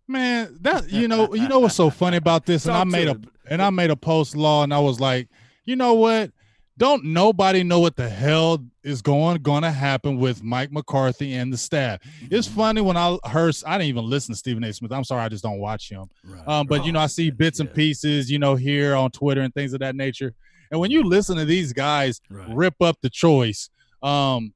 Man, 0.07 0.59
that 0.61 0.91
you 0.91 1.09
know, 1.09 1.35
you 1.35 1.49
know 1.49 1.61
what's 1.61 1.75
so 1.75 1.91
funny 1.91 2.17
about 2.17 2.47
this? 2.47 2.67
And 2.67 2.77
I 2.77 2.85
made 2.85 3.09
a 3.09 3.19
and 3.49 3.63
I 3.63 3.71
made 3.71 3.91
a 3.91 3.97
post 3.97 4.37
law, 4.37 4.63
and 4.63 4.73
I 4.73 4.79
was 4.79 5.01
like, 5.01 5.29
you 5.65 5.77
know 5.77 5.95
what? 5.95 6.31
Don't 6.77 7.05
nobody 7.05 7.63
know 7.63 7.79
what 7.79 7.95
the 7.95 8.09
hell 8.09 8.65
is 8.83 9.01
going 9.01 9.41
gonna 9.43 9.71
happen 9.71 10.19
with 10.19 10.43
Mike 10.43 10.73
McCarthy 10.73 11.35
and 11.35 11.53
the 11.53 11.57
staff. 11.57 12.01
It's 12.31 12.49
mm-hmm. 12.49 12.57
funny 12.57 12.81
when 12.81 12.97
I 12.97 13.17
heard 13.25 13.55
I 13.65 13.79
didn't 13.79 13.89
even 13.89 14.11
listen 14.11 14.35
to 14.35 14.39
Stephen 14.39 14.65
A. 14.65 14.73
Smith. 14.73 14.93
I'm 14.93 15.05
sorry, 15.05 15.23
I 15.23 15.29
just 15.29 15.45
don't 15.45 15.61
watch 15.61 15.89
him. 15.89 16.07
Right. 16.25 16.49
Um, 16.49 16.67
but 16.67 16.85
you 16.85 16.91
know, 16.91 17.01
I 17.01 17.07
see 17.07 17.31
bits 17.31 17.61
and 17.61 17.73
pieces, 17.73 18.31
you 18.31 18.41
know, 18.41 18.57
here 18.57 18.97
on 18.97 19.11
Twitter 19.13 19.41
and 19.41 19.55
things 19.55 19.73
of 19.73 19.81
that 19.81 19.95
nature. 19.95 20.35
And 20.71 20.81
when 20.81 20.91
you 20.91 21.05
listen 21.05 21.37
to 21.37 21.45
these 21.45 21.73
guys 21.73 22.21
right. 22.29 22.49
rip 22.53 22.75
up 22.83 22.97
the 23.01 23.11
choice, 23.11 23.71
um, 24.03 24.53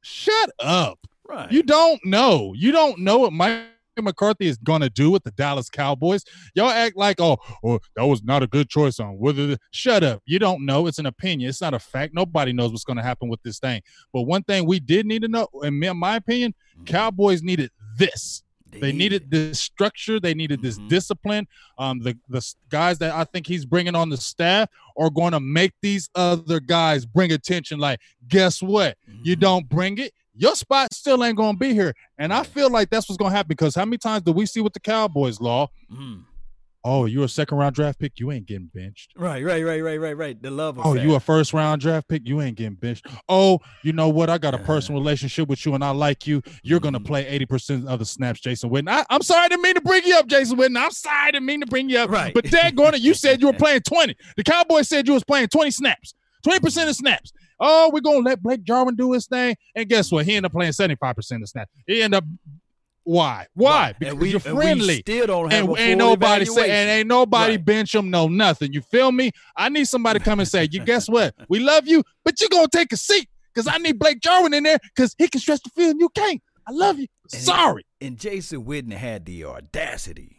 shut 0.00 0.50
up. 0.58 0.98
Right. 1.28 1.52
You 1.52 1.62
don't 1.62 2.02
know. 2.06 2.54
You 2.56 2.72
don't 2.72 3.00
know 3.00 3.18
what 3.18 3.34
Mike 3.34 3.64
McCarthy 4.02 4.46
is 4.46 4.58
going 4.58 4.80
to 4.80 4.90
do 4.90 5.10
with 5.10 5.24
the 5.24 5.30
Dallas 5.32 5.68
Cowboys. 5.70 6.24
Y'all 6.54 6.70
act 6.70 6.96
like, 6.96 7.20
oh, 7.20 7.38
oh, 7.64 7.78
that 7.96 8.06
was 8.06 8.22
not 8.22 8.42
a 8.42 8.46
good 8.46 8.68
choice 8.68 9.00
on 9.00 9.18
whether. 9.18 9.46
The, 9.46 9.58
shut 9.70 10.02
up. 10.02 10.22
You 10.26 10.38
don't 10.38 10.64
know. 10.64 10.86
It's 10.86 10.98
an 10.98 11.06
opinion. 11.06 11.48
It's 11.48 11.60
not 11.60 11.74
a 11.74 11.78
fact. 11.78 12.14
Nobody 12.14 12.52
knows 12.52 12.70
what's 12.70 12.84
going 12.84 12.96
to 12.96 13.02
happen 13.02 13.28
with 13.28 13.42
this 13.42 13.58
thing. 13.58 13.82
But 14.12 14.22
one 14.22 14.42
thing 14.42 14.66
we 14.66 14.80
did 14.80 15.06
need 15.06 15.22
to 15.22 15.28
know, 15.28 15.48
and 15.62 15.82
in 15.82 15.96
my 15.96 16.16
opinion, 16.16 16.54
mm-hmm. 16.74 16.84
Cowboys 16.84 17.42
needed 17.42 17.70
this. 17.96 18.42
They, 18.70 18.80
they 18.80 18.92
needed 18.92 19.30
this 19.30 19.60
structure. 19.60 20.20
They 20.20 20.34
needed 20.34 20.60
this 20.60 20.78
mm-hmm. 20.78 20.88
discipline. 20.88 21.48
Um, 21.78 22.00
the 22.00 22.18
the 22.28 22.46
guys 22.68 22.98
that 22.98 23.14
I 23.14 23.24
think 23.24 23.46
he's 23.46 23.64
bringing 23.64 23.94
on 23.94 24.10
the 24.10 24.16
staff 24.16 24.68
are 24.96 25.10
going 25.10 25.32
to 25.32 25.40
make 25.40 25.72
these 25.80 26.10
other 26.14 26.60
guys 26.60 27.06
bring 27.06 27.32
attention. 27.32 27.78
Like, 27.78 28.00
guess 28.28 28.62
what? 28.62 28.96
Mm-hmm. 29.08 29.22
You 29.24 29.36
don't 29.36 29.68
bring 29.68 29.98
it, 29.98 30.12
your 30.38 30.54
spot 30.54 30.94
still 30.94 31.22
ain't 31.24 31.36
gonna 31.36 31.58
be 31.58 31.74
here. 31.74 31.92
And 32.16 32.32
I 32.32 32.44
feel 32.44 32.70
like 32.70 32.90
that's 32.90 33.08
what's 33.08 33.18
gonna 33.18 33.34
happen 33.34 33.48
because 33.48 33.74
how 33.74 33.84
many 33.84 33.98
times 33.98 34.22
do 34.22 34.32
we 34.32 34.46
see 34.46 34.60
with 34.60 34.72
the 34.72 34.80
Cowboys 34.80 35.40
law? 35.40 35.68
Mm. 35.92 36.24
Oh, 36.84 37.06
you're 37.06 37.24
a 37.24 37.28
second 37.28 37.58
round 37.58 37.74
draft 37.74 37.98
pick, 37.98 38.20
you 38.20 38.30
ain't 38.30 38.46
getting 38.46 38.70
benched. 38.72 39.12
Right, 39.16 39.44
right, 39.44 39.64
right, 39.64 39.82
right, 39.82 40.00
right, 40.00 40.16
right. 40.16 40.40
The 40.40 40.50
love. 40.50 40.78
Oh, 40.82 40.94
you 40.94 41.16
a 41.16 41.20
first 41.20 41.52
round 41.52 41.80
draft 41.80 42.08
pick, 42.08 42.22
you 42.24 42.40
ain't 42.40 42.56
getting 42.56 42.76
benched. 42.76 43.06
Oh, 43.28 43.58
you 43.82 43.92
know 43.92 44.08
what? 44.08 44.30
I 44.30 44.38
got 44.38 44.54
a 44.54 44.58
personal 44.58 45.00
relationship 45.00 45.48
with 45.48 45.66
you, 45.66 45.74
and 45.74 45.82
I 45.82 45.90
like 45.90 46.26
you. 46.26 46.40
You're 46.62 46.78
gonna 46.78 46.98
mm-hmm. 46.98 47.06
play 47.06 47.26
eighty 47.26 47.46
percent 47.46 47.88
of 47.88 47.98
the 47.98 48.04
snaps, 48.04 48.40
Jason 48.40 48.70
Witten. 48.70 48.88
I, 48.88 49.04
am 49.10 49.22
sorry, 49.22 49.44
I 49.44 49.48
didn't 49.48 49.62
mean 49.62 49.74
to 49.74 49.80
bring 49.80 50.04
you 50.04 50.16
up, 50.16 50.28
Jason 50.28 50.56
Witten. 50.56 50.78
I'm 50.78 50.92
sorry, 50.92 51.28
I 51.28 51.30
didn't 51.32 51.46
mean 51.46 51.60
to 51.60 51.66
bring 51.66 51.90
you 51.90 51.98
up. 51.98 52.10
Right. 52.10 52.32
But 52.32 52.44
Dad 52.44 52.76
Gordon, 52.76 53.02
you 53.02 53.12
said 53.12 53.40
you 53.40 53.48
were 53.48 53.52
playing 53.58 53.80
twenty. 53.80 54.16
The 54.36 54.44
Cowboys 54.44 54.88
said 54.88 55.08
you 55.08 55.14
was 55.14 55.24
playing 55.24 55.48
twenty 55.48 55.72
snaps, 55.72 56.14
twenty 56.44 56.60
percent 56.60 56.88
of 56.88 56.94
snaps. 56.94 57.32
Oh, 57.60 57.90
we're 57.92 58.00
gonna 58.00 58.18
let 58.20 58.42
Blake 58.42 58.62
Jarwin 58.62 58.94
do 58.94 59.12
his 59.12 59.26
thing. 59.26 59.56
And 59.74 59.88
guess 59.88 60.10
what? 60.12 60.24
He 60.26 60.34
ended 60.36 60.46
up 60.46 60.52
playing 60.52 60.72
75% 60.72 61.42
of 61.42 61.48
snaps. 61.48 61.70
He 61.86 62.02
ended 62.02 62.18
up 62.18 62.24
Why? 63.04 63.46
Why? 63.54 63.94
Because 63.98 64.14
we, 64.16 64.30
you're 64.30 64.40
friendly. 64.40 64.98
still 65.00 65.26
don't 65.26 65.50
have 65.50 65.68
And 65.68 65.78
ain't 65.78 65.98
nobody 65.98 66.44
say, 66.44 66.70
and 66.70 66.90
ain't 66.90 67.08
nobody 67.08 67.52
Right. 67.56 67.64
bench 67.64 67.94
him, 67.94 68.10
no 68.10 68.28
nothing. 68.28 68.72
You 68.72 68.82
feel 68.82 69.10
me? 69.12 69.30
I 69.56 69.70
need 69.70 69.86
somebody 69.86 70.18
to 70.18 70.24
come 70.24 70.40
and 70.40 70.48
say, 70.48 70.68
you 70.70 70.84
guess 70.84 71.08
what? 71.08 71.34
We 71.48 71.58
love 71.60 71.86
you, 71.88 72.04
but 72.24 72.40
you're 72.40 72.50
gonna 72.50 72.68
take 72.68 72.92
a 72.92 72.96
seat 72.96 73.28
because 73.54 73.66
I 73.66 73.78
need 73.78 73.98
Blake 73.98 74.20
Jarwin 74.20 74.52
in 74.54 74.62
there 74.64 74.78
because 74.94 75.14
he 75.18 75.26
can 75.28 75.40
stretch 75.40 75.62
the 75.62 75.70
field 75.70 75.92
and 75.92 76.00
you 76.00 76.08
can't. 76.10 76.42
I 76.66 76.72
love 76.72 76.98
you. 76.98 77.06
And 77.32 77.40
he- 77.40 77.46
Sorry. 77.46 77.86
And 78.00 78.18
Jason 78.18 78.64
Witten 78.64 78.92
had 78.92 79.24
the 79.24 79.44
audacity 79.46 80.36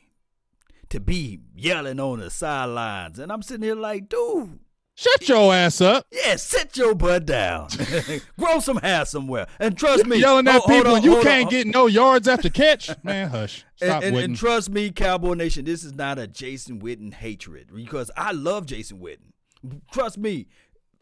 to 0.89 0.99
be 0.99 1.39
yelling 1.55 1.99
on 1.99 2.19
the 2.19 2.29
sidelines. 2.29 3.19
And 3.19 3.31
I'm 3.31 3.41
sitting 3.41 3.63
here 3.63 3.75
like, 3.75 4.09
dude, 4.09 4.59
Shut 4.99 5.29
your 5.29 5.53
ass 5.53 5.79
up. 5.79 6.05
yeah, 6.11 6.35
sit 6.35 6.75
your 6.75 6.93
butt 6.93 7.25
down. 7.25 7.69
Grow 8.37 8.59
some 8.59 8.75
hair 8.75 9.05
somewhere. 9.05 9.47
And 9.57 9.77
trust 9.77 10.05
me. 10.05 10.17
Yelling 10.19 10.45
at 10.49 10.55
oh, 10.55 10.59
hold 10.59 10.67
people 10.67 10.91
on, 10.91 10.97
and 10.97 11.05
you 11.05 11.21
can't 11.21 11.45
on. 11.45 11.49
get 11.49 11.67
no 11.67 11.87
yards 11.87 12.27
after 12.27 12.49
catch. 12.49 12.91
Man, 13.03 13.29
hush. 13.29 13.63
And, 13.79 13.89
Stop 13.91 14.03
and, 14.03 14.15
Witten. 14.17 14.23
and 14.25 14.35
trust 14.35 14.69
me, 14.69 14.91
Cowboy 14.91 15.35
Nation, 15.35 15.63
this 15.63 15.85
is 15.85 15.93
not 15.93 16.19
a 16.19 16.27
Jason 16.27 16.81
Witten 16.81 17.13
hatred 17.13 17.69
because 17.73 18.11
I 18.17 18.33
love 18.33 18.65
Jason 18.65 18.99
Witten. 18.99 19.31
Trust 19.93 20.17
me, 20.17 20.47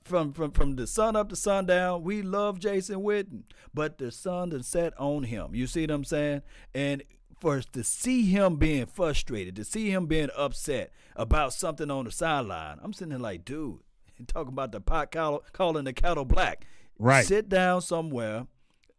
from 0.03 0.31
from 0.31 0.51
from 0.51 0.75
the 0.75 0.85
sun 0.85 1.15
up 1.15 1.29
to 1.29 1.35
sundown, 1.35 2.03
we 2.03 2.21
love 2.21 2.59
Jason 2.59 2.97
Witten, 2.97 3.45
but 3.73 3.97
the 3.97 4.11
sun 4.11 4.51
has 4.51 4.67
set 4.67 4.93
on 4.99 5.23
him. 5.23 5.55
You 5.55 5.65
see 5.65 5.81
what 5.81 5.89
I'm 5.89 6.03
saying? 6.03 6.43
And 6.75 7.01
for 7.39 7.57
us 7.57 7.65
to 7.73 7.83
see 7.83 8.29
him 8.29 8.57
being 8.57 8.85
frustrated, 8.85 9.55
to 9.55 9.63
see 9.63 9.89
him 9.89 10.05
being 10.05 10.29
upset 10.37 10.91
about 11.15 11.53
something 11.53 11.89
on 11.89 12.05
the 12.05 12.11
sideline, 12.11 12.77
I'm 12.83 12.93
sitting 12.93 13.09
there 13.09 13.19
like, 13.19 13.43
dude, 13.43 13.79
talking 14.25 14.53
about 14.53 14.71
the 14.71 14.81
pot 14.81 15.11
cattle, 15.11 15.43
calling 15.53 15.83
the 15.85 15.93
cattle 15.93 16.25
black. 16.25 16.65
Right. 16.97 17.25
Sit 17.25 17.47
down 17.49 17.81
somewhere, 17.81 18.47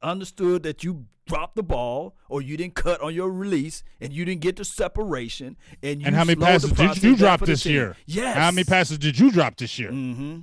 understood 0.02 0.62
that 0.62 0.84
you 0.84 1.06
dropped 1.26 1.56
the 1.56 1.62
ball 1.62 2.16
or 2.28 2.40
you 2.40 2.56
didn't 2.56 2.74
cut 2.74 3.00
on 3.02 3.14
your 3.14 3.30
release 3.30 3.82
and 4.00 4.12
you 4.12 4.24
didn't 4.24 4.40
get 4.40 4.56
the 4.56 4.64
separation 4.64 5.56
and 5.82 6.00
you 6.00 6.06
and 6.06 6.16
how 6.16 6.24
many 6.24 6.40
passes 6.40 6.70
did 6.72 7.02
you 7.02 7.16
drop 7.16 7.40
this 7.40 7.66
year? 7.66 7.96
Yes. 8.06 8.36
How 8.36 8.50
many 8.50 8.64
passes 8.64 8.98
did 8.98 9.18
you 9.18 9.30
drop 9.30 9.56
this 9.56 9.78
year? 9.78 9.90
Mm-hmm. 9.90 10.40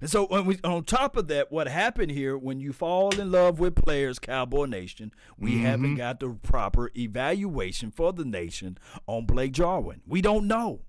And 0.00 0.10
so 0.10 0.26
when 0.26 0.44
we, 0.46 0.58
on 0.64 0.84
top 0.84 1.16
of 1.16 1.28
that, 1.28 1.52
what 1.52 1.68
happened 1.68 2.10
here 2.10 2.36
when 2.36 2.60
you 2.60 2.72
fall 2.72 3.14
in 3.18 3.30
love 3.30 3.58
with 3.60 3.74
players, 3.76 4.18
Cowboy 4.18 4.66
Nation, 4.66 5.12
we 5.38 5.52
Mm-hmm. 5.52 5.64
haven't 5.64 5.94
got 5.96 6.20
the 6.20 6.30
proper 6.30 6.90
evaluation 6.96 7.90
for 7.90 8.12
the 8.12 8.24
nation 8.24 8.78
on 9.06 9.26
Blake 9.26 9.52
Jarwin. 9.52 10.02
We 10.06 10.22
don't 10.22 10.46
know. 10.48 10.80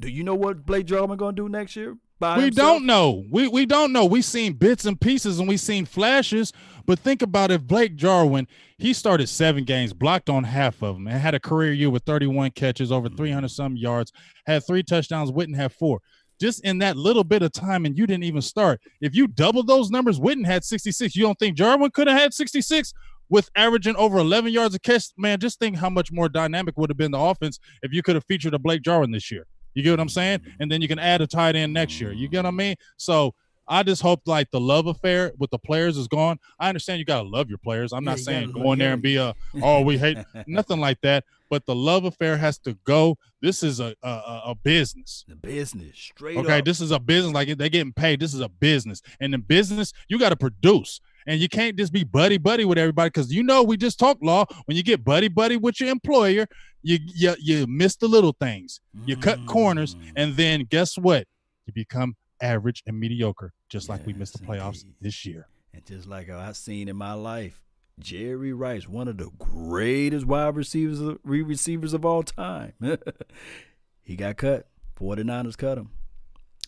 Do 0.00 0.08
you 0.08 0.22
know 0.24 0.34
what 0.34 0.64
Blake 0.64 0.86
Jarwin 0.86 1.18
going 1.18 1.34
to 1.36 1.42
do 1.42 1.48
next 1.48 1.76
year? 1.76 1.96
We 2.20 2.44
himself? 2.44 2.54
don't 2.54 2.86
know. 2.86 3.24
We 3.30 3.48
we 3.48 3.66
don't 3.66 3.92
know. 3.92 4.04
We've 4.04 4.24
seen 4.24 4.54
bits 4.54 4.84
and 4.84 5.00
pieces 5.00 5.38
and 5.38 5.48
we've 5.48 5.60
seen 5.60 5.86
flashes. 5.86 6.52
But 6.86 6.98
think 6.98 7.20
about 7.20 7.50
if 7.50 7.62
Blake 7.62 7.96
Jarwin, 7.96 8.48
he 8.78 8.94
started 8.94 9.28
seven 9.28 9.64
games, 9.64 9.92
blocked 9.92 10.30
on 10.30 10.42
half 10.44 10.82
of 10.82 10.94
them, 10.94 11.06
and 11.06 11.18
had 11.18 11.34
a 11.34 11.40
career 11.40 11.72
year 11.72 11.90
with 11.90 12.04
31 12.04 12.52
catches, 12.52 12.90
over 12.90 13.08
mm-hmm. 13.08 13.16
300 13.16 13.48
some 13.50 13.76
yards, 13.76 14.10
had 14.46 14.66
three 14.66 14.82
touchdowns. 14.82 15.30
Witten 15.30 15.54
had 15.54 15.72
four. 15.72 16.00
Just 16.40 16.64
in 16.64 16.78
that 16.78 16.96
little 16.96 17.24
bit 17.24 17.42
of 17.42 17.52
time, 17.52 17.84
and 17.84 17.98
you 17.98 18.06
didn't 18.06 18.24
even 18.24 18.40
start. 18.40 18.80
If 19.00 19.14
you 19.14 19.26
double 19.26 19.62
those 19.64 19.90
numbers, 19.90 20.18
Witten 20.18 20.46
had 20.46 20.64
66. 20.64 21.14
You 21.14 21.24
don't 21.24 21.38
think 21.38 21.56
Jarwin 21.56 21.90
could 21.90 22.06
have 22.06 22.18
had 22.18 22.32
66 22.32 22.94
with 23.28 23.50
averaging 23.54 23.96
over 23.96 24.18
11 24.18 24.52
yards 24.52 24.74
a 24.74 24.78
catch? 24.78 25.06
Man, 25.16 25.40
just 25.40 25.58
think 25.58 25.76
how 25.76 25.90
much 25.90 26.10
more 26.10 26.28
dynamic 26.28 26.78
would 26.78 26.90
have 26.90 26.96
been 26.96 27.10
the 27.10 27.18
offense 27.18 27.58
if 27.82 27.92
you 27.92 28.02
could 28.02 28.14
have 28.14 28.24
featured 28.24 28.54
a 28.54 28.58
Blake 28.58 28.82
Jarwin 28.82 29.10
this 29.10 29.30
year. 29.30 29.46
You 29.78 29.84
get 29.84 29.92
what 29.92 30.00
I'm 30.00 30.08
saying? 30.08 30.40
And 30.58 30.68
then 30.72 30.82
you 30.82 30.88
can 30.88 30.98
add 30.98 31.20
a 31.20 31.26
tight 31.28 31.54
end 31.54 31.72
next 31.72 32.00
year. 32.00 32.10
You 32.10 32.26
get 32.28 32.38
what 32.38 32.46
I 32.46 32.50
mean? 32.50 32.74
So 32.96 33.32
I 33.68 33.84
just 33.84 34.02
hope 34.02 34.22
like 34.26 34.50
the 34.50 34.58
love 34.58 34.88
affair 34.88 35.30
with 35.38 35.50
the 35.50 35.58
players 35.58 35.96
is 35.96 36.08
gone. 36.08 36.38
I 36.58 36.68
understand 36.68 36.98
you 36.98 37.04
gotta 37.04 37.28
love 37.28 37.48
your 37.48 37.58
players. 37.58 37.92
I'm 37.92 38.02
Yeah, 38.02 38.10
not 38.10 38.18
saying 38.18 38.50
go 38.52 38.72
in 38.72 38.80
there 38.80 38.94
and 38.94 39.00
be 39.02 39.14
a 39.16 39.34
oh 39.62 39.82
we 39.82 39.96
hate 39.98 40.18
nothing 40.48 40.80
like 40.80 41.00
that. 41.02 41.22
But 41.48 41.64
the 41.64 41.74
love 41.76 42.04
affair 42.04 42.36
has 42.36 42.58
to 42.60 42.74
go. 42.84 43.16
This 43.40 43.62
is 43.62 43.78
a 43.78 43.94
a, 44.02 44.08
a- 44.08 44.42
a 44.46 44.54
business. 44.54 45.24
the 45.28 45.36
business 45.36 45.96
straight 45.96 46.38
Okay, 46.38 46.58
up. 46.58 46.64
this 46.64 46.80
is 46.80 46.90
a 46.90 46.98
business. 46.98 47.32
Like 47.32 47.56
they're 47.56 47.68
getting 47.68 47.92
paid. 47.92 48.18
This 48.20 48.34
is 48.34 48.40
a 48.40 48.48
business, 48.48 49.00
and 49.20 49.32
in 49.32 49.42
business, 49.42 49.92
you 50.08 50.18
got 50.18 50.30
to 50.30 50.36
produce, 50.36 51.00
and 51.28 51.38
you 51.40 51.48
can't 51.48 51.76
just 51.76 51.92
be 51.92 52.02
buddy 52.02 52.38
buddy 52.38 52.64
with 52.64 52.78
everybody 52.78 53.08
because 53.10 53.32
you 53.32 53.44
know 53.44 53.62
we 53.62 53.76
just 53.76 53.98
talked 54.00 54.22
law. 54.22 54.44
When 54.64 54.76
you 54.76 54.82
get 54.82 55.04
buddy 55.04 55.28
buddy 55.28 55.56
with 55.56 55.80
your 55.80 55.90
employer, 55.90 56.46
you 56.82 56.98
you 57.14 57.36
you 57.38 57.66
miss 57.68 57.94
the 57.96 58.08
little 58.08 58.34
things. 58.40 58.80
You 59.06 59.16
cut 59.16 59.38
corners, 59.46 59.94
Mm. 59.94 60.12
and 60.16 60.36
then 60.36 60.64
guess 60.68 60.98
what? 60.98 61.26
You 61.66 61.72
become 61.72 62.16
average 62.40 62.82
and 62.86 62.98
mediocre, 62.98 63.52
just 63.68 63.88
like 63.88 64.04
we 64.06 64.12
missed 64.12 64.32
the 64.40 64.44
playoffs 64.44 64.82
indeed. 64.82 64.94
this 65.00 65.24
year. 65.26 65.48
And 65.74 65.84
just 65.86 66.08
like 66.08 66.30
I've 66.30 66.56
seen 66.56 66.88
in 66.88 66.96
my 66.96 67.12
life, 67.12 67.60
Jerry 68.00 68.52
Rice, 68.52 68.88
one 68.88 69.06
of 69.08 69.18
the 69.18 69.28
greatest 69.38 70.24
wide 70.24 70.56
receivers 70.56 71.16
re- 71.24 71.42
receivers 71.42 71.92
of 71.92 72.04
all 72.04 72.22
time. 72.22 72.72
he 74.02 74.16
got 74.16 74.36
cut. 74.36 74.66
49ers 74.98 75.56
cut 75.56 75.78
him. 75.78 75.90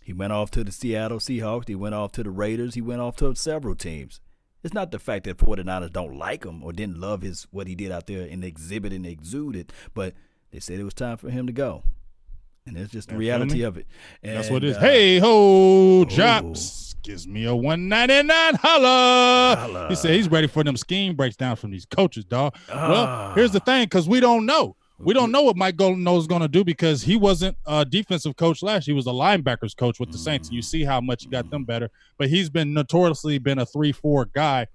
He 0.02 0.12
went 0.12 0.32
off 0.32 0.50
to 0.52 0.64
the 0.64 0.72
Seattle 0.72 1.18
Seahawks. 1.18 1.68
He 1.68 1.74
went 1.74 1.94
off 1.94 2.12
to 2.12 2.22
the 2.22 2.30
Raiders. 2.30 2.74
He 2.74 2.80
went 2.80 3.00
off 3.00 3.16
to 3.16 3.34
several 3.34 3.74
teams. 3.74 4.20
It's 4.62 4.74
not 4.74 4.90
the 4.90 4.98
fact 4.98 5.24
that 5.24 5.38
49ers 5.38 5.92
don't 5.92 6.16
like 6.16 6.44
him 6.44 6.62
or 6.62 6.72
didn't 6.72 7.00
love 7.00 7.22
his 7.22 7.46
what 7.50 7.66
he 7.66 7.74
did 7.74 7.90
out 7.90 8.06
there 8.06 8.26
and 8.28 8.44
exhibit 8.44 8.92
and 8.92 9.06
exude 9.06 9.56
it, 9.56 9.72
but 9.94 10.14
they 10.50 10.60
said 10.60 10.78
it 10.78 10.84
was 10.84 10.94
time 10.94 11.16
for 11.16 11.30
him 11.30 11.46
to 11.46 11.52
go. 11.52 11.82
And 12.66 12.76
that's 12.76 12.92
just 12.92 13.08
the 13.08 13.16
reality 13.16 13.62
of 13.62 13.78
it. 13.78 13.86
And, 14.22 14.36
That's 14.36 14.50
what 14.50 14.62
it 14.62 14.70
is. 14.70 14.76
Uh, 14.76 14.80
hey 14.80 15.18
ho, 15.18 16.04
Chops 16.04 16.94
gives 17.02 17.26
me 17.26 17.46
a 17.46 17.56
one 17.56 17.88
ninety 17.88 18.22
nine. 18.22 18.54
Holla. 18.56 19.56
Holla. 19.58 19.88
He 19.88 19.94
said 19.94 20.14
he's 20.14 20.30
ready 20.30 20.46
for 20.46 20.62
them 20.62 20.76
scheme 20.76 21.16
breakdowns 21.16 21.58
from 21.58 21.70
these 21.70 21.86
coaches, 21.86 22.24
dog. 22.26 22.54
Ah. 22.70 22.88
Well, 22.90 23.34
here's 23.34 23.52
the 23.52 23.60
thing, 23.60 23.84
because 23.84 24.08
we 24.08 24.20
don't 24.20 24.44
know. 24.44 24.76
We 25.02 25.14
don't 25.14 25.32
know 25.32 25.42
what 25.42 25.56
Mike 25.56 25.76
Golden 25.76 26.04
knows 26.04 26.26
going 26.26 26.42
to 26.42 26.48
do 26.48 26.62
because 26.62 27.02
he 27.02 27.16
wasn't 27.16 27.56
a 27.66 27.84
defensive 27.86 28.36
coach 28.36 28.62
last. 28.62 28.84
He 28.84 28.92
was 28.92 29.06
a 29.06 29.10
linebackers 29.10 29.74
coach 29.74 29.98
with 29.98 30.10
the 30.10 30.18
Saints. 30.18 30.50
You 30.50 30.60
see 30.60 30.84
how 30.84 31.00
much 31.00 31.22
he 31.22 31.28
got 31.30 31.48
them 31.48 31.64
better, 31.64 31.90
but 32.18 32.28
he's 32.28 32.50
been 32.50 32.74
notoriously 32.74 33.38
been 33.38 33.58
a 33.58 33.64
three-four 33.66 34.26
guy. 34.34 34.66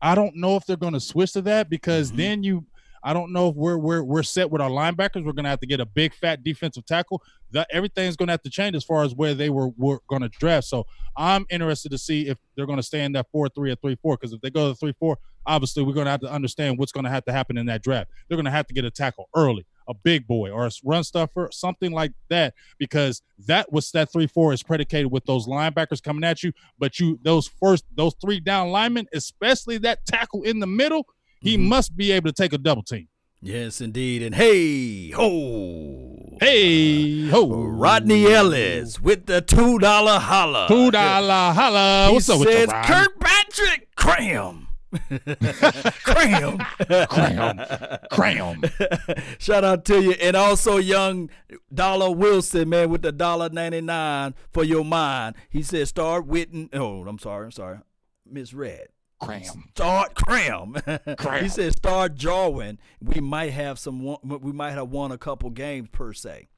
I 0.00 0.14
don't 0.14 0.36
know 0.36 0.56
if 0.56 0.66
they're 0.66 0.76
going 0.76 0.92
to 0.92 1.00
switch 1.00 1.32
to 1.32 1.42
that 1.42 1.68
because 1.68 2.12
Mhm. 2.12 2.16
then 2.16 2.42
you, 2.44 2.64
I 3.02 3.12
don't 3.12 3.32
know 3.32 3.48
if 3.48 3.56
we're 3.56 3.76
we're 3.78 4.04
we're 4.04 4.22
set 4.22 4.48
with 4.52 4.62
our 4.62 4.70
linebackers. 4.70 5.24
We're 5.24 5.32
going 5.32 5.44
to 5.44 5.50
have 5.50 5.60
to 5.60 5.66
get 5.66 5.80
a 5.80 5.86
big 5.86 6.14
fat 6.14 6.44
defensive 6.44 6.86
tackle. 6.86 7.20
That 7.50 7.66
everything's 7.72 8.16
going 8.16 8.28
to 8.28 8.32
have 8.32 8.42
to 8.42 8.50
change 8.50 8.76
as 8.76 8.84
far 8.84 9.02
as 9.02 9.14
where 9.16 9.34
they 9.34 9.50
were 9.50 9.70
were 9.76 9.98
going 10.08 10.22
to 10.22 10.28
draft. 10.28 10.68
So 10.68 10.86
I'm 11.16 11.44
interested 11.50 11.90
to 11.90 11.98
see 11.98 12.28
if 12.28 12.38
they're 12.56 12.66
going 12.66 12.78
to 12.78 12.82
stay 12.84 13.04
in 13.04 13.10
that 13.12 13.26
four-three 13.32 13.72
or 13.72 13.76
three-four. 13.76 14.16
Because 14.16 14.32
if 14.32 14.40
they 14.40 14.50
go 14.50 14.68
to 14.70 14.76
three-four, 14.76 15.18
obviously 15.44 15.82
we're 15.82 15.92
going 15.94 16.04
to 16.06 16.12
have 16.12 16.20
to 16.20 16.30
understand 16.30 16.78
what's 16.78 16.92
going 16.92 17.04
to 17.04 17.10
have 17.10 17.24
to 17.24 17.32
happen 17.32 17.58
in 17.58 17.66
that 17.66 17.82
draft. 17.82 18.10
They're 18.28 18.36
going 18.36 18.44
to 18.44 18.52
have 18.52 18.68
to 18.68 18.74
get 18.74 18.84
a 18.84 18.90
tackle 18.90 19.28
early, 19.34 19.66
a 19.88 19.94
big 19.94 20.26
boy 20.26 20.50
or 20.50 20.66
a 20.66 20.70
run 20.84 21.04
stuffer, 21.04 21.48
something 21.52 21.92
like 21.92 22.12
that, 22.30 22.54
because 22.78 23.22
that 23.46 23.72
was 23.72 23.90
that 23.92 24.12
three 24.12 24.26
four 24.26 24.52
is 24.52 24.62
predicated 24.62 25.10
with 25.10 25.24
those 25.24 25.46
linebackers 25.46 26.02
coming 26.02 26.24
at 26.24 26.42
you. 26.42 26.52
But 26.78 26.98
you 27.00 27.18
those 27.22 27.48
first 27.60 27.84
those 27.96 28.14
three 28.20 28.40
down 28.40 28.70
linemen, 28.70 29.06
especially 29.12 29.78
that 29.78 30.04
tackle 30.06 30.42
in 30.42 30.58
the 30.60 30.66
middle, 30.66 31.06
he 31.40 31.56
Mhm. 31.56 31.68
must 31.68 31.96
be 31.96 32.12
able 32.12 32.28
to 32.30 32.34
take 32.34 32.52
a 32.52 32.58
double 32.58 32.82
team. 32.82 33.08
Yes, 33.44 33.80
indeed. 33.80 34.22
And 34.22 34.36
hey, 34.36 35.10
ho. 35.10 36.38
Hey 36.40 37.28
ho, 37.28 37.48
Rodney 37.64 38.26
Ellis 38.32 39.00
with 39.00 39.26
the 39.26 39.40
two 39.40 39.78
dollar 39.80 40.18
holla. 40.18 40.66
two 40.68 40.90
dollar 40.92 41.52
holla. 41.52 42.12
What's 42.12 42.28
up 42.28 42.38
with 42.40 42.48
says, 42.48 42.66
you, 42.68 42.72
Rod? 42.72 42.84
Kirkpatrick, 42.86 43.88
cram. 43.96 44.61
cram. 46.04 46.58
Cram. 47.08 47.60
Cram. 48.10 48.62
Shout 49.38 49.64
out 49.64 49.84
to 49.86 50.02
you. 50.02 50.12
And 50.12 50.36
also 50.36 50.76
young 50.76 51.30
Dollar 51.72 52.10
Wilson, 52.10 52.68
man, 52.68 52.90
with 52.90 53.02
the 53.02 53.12
dollar 53.12 53.48
ninety 53.48 53.80
nine 53.80 54.34
for 54.52 54.64
your 54.64 54.84
mind. 54.84 55.36
He 55.48 55.62
said 55.62 55.88
start 55.88 56.28
Witten. 56.28 56.68
Oh, 56.74 57.06
I'm 57.06 57.18
sorry, 57.18 57.46
I'm 57.46 57.52
sorry. 57.52 57.78
Misread. 58.30 58.88
Cram. 59.20 59.64
Start 59.74 60.14
cram. 60.14 60.74
Cram. 61.18 61.42
he 61.44 61.48
said 61.48 61.72
start 61.72 62.16
Jarwin. 62.16 62.78
We 63.00 63.20
might 63.20 63.52
have 63.52 63.78
some. 63.78 64.16
We 64.22 64.52
might 64.52 64.72
have 64.72 64.90
won 64.90 65.12
a 65.12 65.18
couple 65.18 65.50
games 65.50 65.88
per 65.92 66.12
se. 66.12 66.48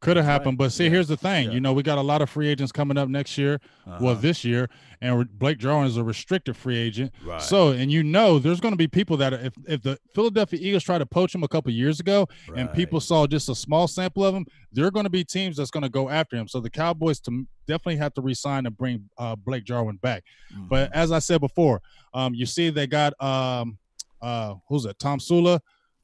Could 0.00 0.16
have 0.16 0.26
Right. 0.26 0.32
happened, 0.32 0.58
but 0.58 0.70
see, 0.70 0.84
Yeah. 0.84 0.90
here's 0.90 1.08
the 1.08 1.16
thing. 1.16 1.46
Yeah. 1.48 1.54
You 1.54 1.60
know, 1.60 1.72
we 1.72 1.82
got 1.82 1.98
a 1.98 2.02
lot 2.02 2.22
of 2.22 2.30
free 2.30 2.46
agents 2.46 2.70
coming 2.70 2.96
up 2.96 3.08
next 3.08 3.36
year. 3.36 3.60
Well, 3.84 4.10
Uh-huh. 4.12 4.20
this 4.20 4.44
year, 4.44 4.70
and 5.00 5.18
re- 5.18 5.24
Blake 5.28 5.58
Jarwin 5.58 5.88
is 5.88 5.96
a 5.96 6.04
restricted 6.04 6.56
free 6.56 6.76
agent. 6.76 7.12
Right. 7.24 7.42
So, 7.42 7.70
and 7.70 7.90
you 7.90 8.04
know, 8.04 8.38
there's 8.38 8.60
going 8.60 8.70
to 8.72 8.76
be 8.78 8.86
people 8.86 9.16
that 9.16 9.32
if 9.32 9.54
if 9.66 9.82
the 9.82 9.98
Philadelphia 10.14 10.60
Eagles 10.62 10.84
tried 10.84 10.98
to 10.98 11.06
poach 11.06 11.34
him 11.34 11.42
a 11.42 11.48
couple 11.48 11.72
years 11.72 11.98
ago, 11.98 12.28
and 12.54 12.72
people 12.72 13.00
saw 13.00 13.26
just 13.26 13.48
a 13.48 13.56
small 13.56 13.88
sample 13.88 14.24
of 14.24 14.36
him, 14.36 14.46
there 14.72 14.86
are 14.86 14.92
going 14.92 15.02
to 15.04 15.10
be 15.10 15.24
teams 15.24 15.56
that's 15.56 15.70
going 15.72 15.82
to 15.82 15.88
go 15.88 16.08
after 16.08 16.36
him. 16.36 16.46
So 16.46 16.60
the 16.60 16.70
Cowboys 16.70 17.18
to 17.22 17.44
definitely 17.66 17.96
have 17.96 18.14
to 18.14 18.20
resign 18.22 18.66
and 18.66 18.76
bring 18.76 19.10
uh, 19.18 19.34
Blake 19.34 19.64
Jarwin 19.64 19.96
back. 19.96 20.22
Mhm. 20.54 20.68
But 20.68 20.92
as 20.94 21.10
I 21.10 21.18
said 21.18 21.40
before, 21.40 21.82
um, 22.14 22.34
you 22.36 22.46
see 22.46 22.70
they 22.70 22.86
got 22.86 23.20
um, 23.20 23.78
uh, 24.22 24.54
who's 24.68 24.84
that? 24.84 25.00
Tom 25.00 25.18
Sula 25.18 25.60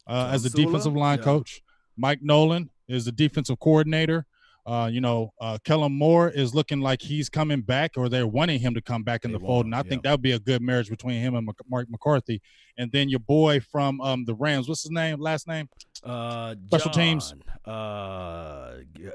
uh, 0.08 0.24
Tom 0.24 0.34
as 0.34 0.42
the 0.42 0.50
Sula? 0.50 0.66
defensive 0.66 0.94
line 0.96 1.18
Yeah. 1.18 1.24
coach. 1.24 1.60
Mike 1.96 2.20
Nolan 2.22 2.70
is 2.88 3.04
the 3.04 3.12
defensive 3.12 3.58
coordinator. 3.60 4.26
Uh, 4.66 4.88
you 4.90 5.02
know, 5.02 5.30
uh, 5.42 5.58
Kellen 5.62 5.92
Moore 5.92 6.30
is 6.30 6.54
looking 6.54 6.80
like 6.80 7.02
he's 7.02 7.28
coming 7.28 7.60
back, 7.60 7.92
or 7.98 8.08
they're 8.08 8.26
wanting 8.26 8.58
him 8.60 8.72
to 8.72 8.80
come 8.80 9.02
back 9.02 9.26
in 9.26 9.30
They 9.32 9.36
the 9.38 9.44
fold. 9.44 9.66
And 9.66 9.74
I 9.74 9.82
think 9.82 10.02
that 10.04 10.10
would 10.12 10.22
be 10.22 10.32
a 10.32 10.38
good 10.38 10.62
marriage 10.62 10.88
between 10.88 11.20
him 11.20 11.34
and 11.34 11.46
Mark 11.68 11.90
McCarthy. 11.90 12.40
And 12.78 12.90
then 12.90 13.10
your 13.10 13.20
boy 13.20 13.60
from 13.60 14.00
um, 14.00 14.24
the 14.24 14.34
Rams, 14.34 14.66
what's 14.66 14.82
his 14.82 14.90
name? 14.90 15.20
Last 15.20 15.46
name? 15.46 15.68
Uh, 16.02 16.54
Special 16.68 16.90
teams. 16.92 17.34
Uh, 17.66 18.76
yeah, 18.98 19.10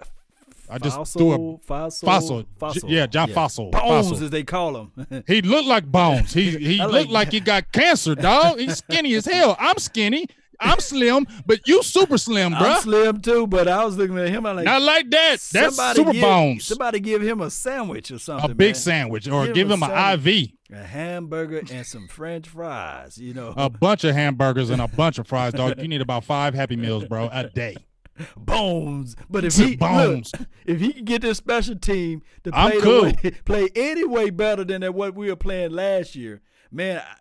I 0.69 0.77
just 0.77 0.97
Fassel, 0.99 1.13
threw 1.17 1.31
a 1.33 1.38
Fassel, 1.67 2.03
Fassel. 2.07 2.45
Fassel. 2.59 2.83
yeah, 2.89 3.07
John 3.07 3.29
Fassel. 3.29 3.71
Bones, 3.71 4.11
Fassel. 4.11 4.21
as 4.21 4.29
they 4.29 4.43
call 4.43 4.77
him. 4.95 5.23
He 5.27 5.41
looked 5.41 5.67
like 5.67 5.85
Bones. 5.91 6.31
He 6.31 6.51
he 6.57 6.79
I 6.79 6.85
looked 6.85 7.09
like- 7.09 7.27
like 7.27 7.31
he 7.31 7.39
got 7.39 7.71
cancer, 7.71 8.13
dog. 8.13 8.59
He's 8.59 8.77
skinny 8.77 9.15
as 9.15 9.25
hell. 9.25 9.55
I'm 9.59 9.79
skinny. 9.79 10.27
I'm 10.62 10.80
slim, 10.80 11.25
but 11.46 11.68
you 11.68 11.82
super 11.84 12.18
slim, 12.18 12.51
bro. 12.51 12.60
I'm 12.68 12.82
slim 12.82 13.22
too, 13.22 13.48
but 13.48 13.68
I 13.68 13.84
was 13.86 13.98
looking 13.98 14.18
at 14.18 14.30
him. 14.30 14.46
I'm 14.46 14.56
like, 14.58 14.66
Not 14.66 14.82
like 14.82 15.10
that. 15.12 15.38
That's 15.39 15.75
somebody 15.75 15.96
super 15.98 16.12
give, 16.13 16.22
bones. 16.22 16.66
Somebody 16.66 17.00
give 17.00 17.22
him 17.22 17.42
a 17.42 17.50
sandwich 17.50 18.12
or 18.12 18.20
something. 18.20 18.51
A 18.51 18.56
big 18.56 18.70
man. 18.70 18.75
sandwich, 18.75 19.28
or 19.28 19.46
Give 19.46 19.56
give 19.56 19.72
him 19.72 19.82
him 19.84 19.89
an 19.92 20.20
IV. 20.28 20.50
a 20.74 20.84
hamburger 20.84 21.62
and 21.72 21.86
some 21.86 22.08
French 22.08 22.48
fries. 22.50 23.18
You 23.18 23.34
know, 23.34 23.54
A 23.56 23.70
bunch 23.70 24.04
of 24.04 24.13
hamburgers 24.16 24.70
and 24.70 24.82
a 24.82 24.88
bunch 24.88 25.18
of 25.18 25.28
fries, 25.28 25.54
dog. 25.54 25.80
You 25.82 25.88
need 25.88 26.01
about 26.01 26.24
five 26.25 26.54
Happy 26.54 26.75
Meals, 26.75 27.06
bro, 27.06 27.30
a 27.32 27.48
day. 27.50 27.75
bones. 28.38 29.16
But 29.30 29.46
if 29.46 29.56
he 29.56 29.75
bones. 29.78 30.32
look, 30.38 30.48
if 30.66 30.80
he 30.82 30.94
can 30.94 31.06
get 31.06 31.22
this 31.22 31.38
special 31.38 31.75
team 31.78 32.22
to 32.44 32.51
play 32.51 32.80
cool. 32.82 33.04
way, 33.04 33.13
play 33.46 33.70
any 33.75 34.04
way 34.06 34.30
better 34.30 34.63
than 34.63 34.82
that 34.82 34.94
what 34.94 35.16
we 35.16 35.30
were 35.30 35.36
playing 35.36 35.72
last 35.72 36.16
year, 36.16 36.42
man, 36.72 36.98
I- 37.00 37.16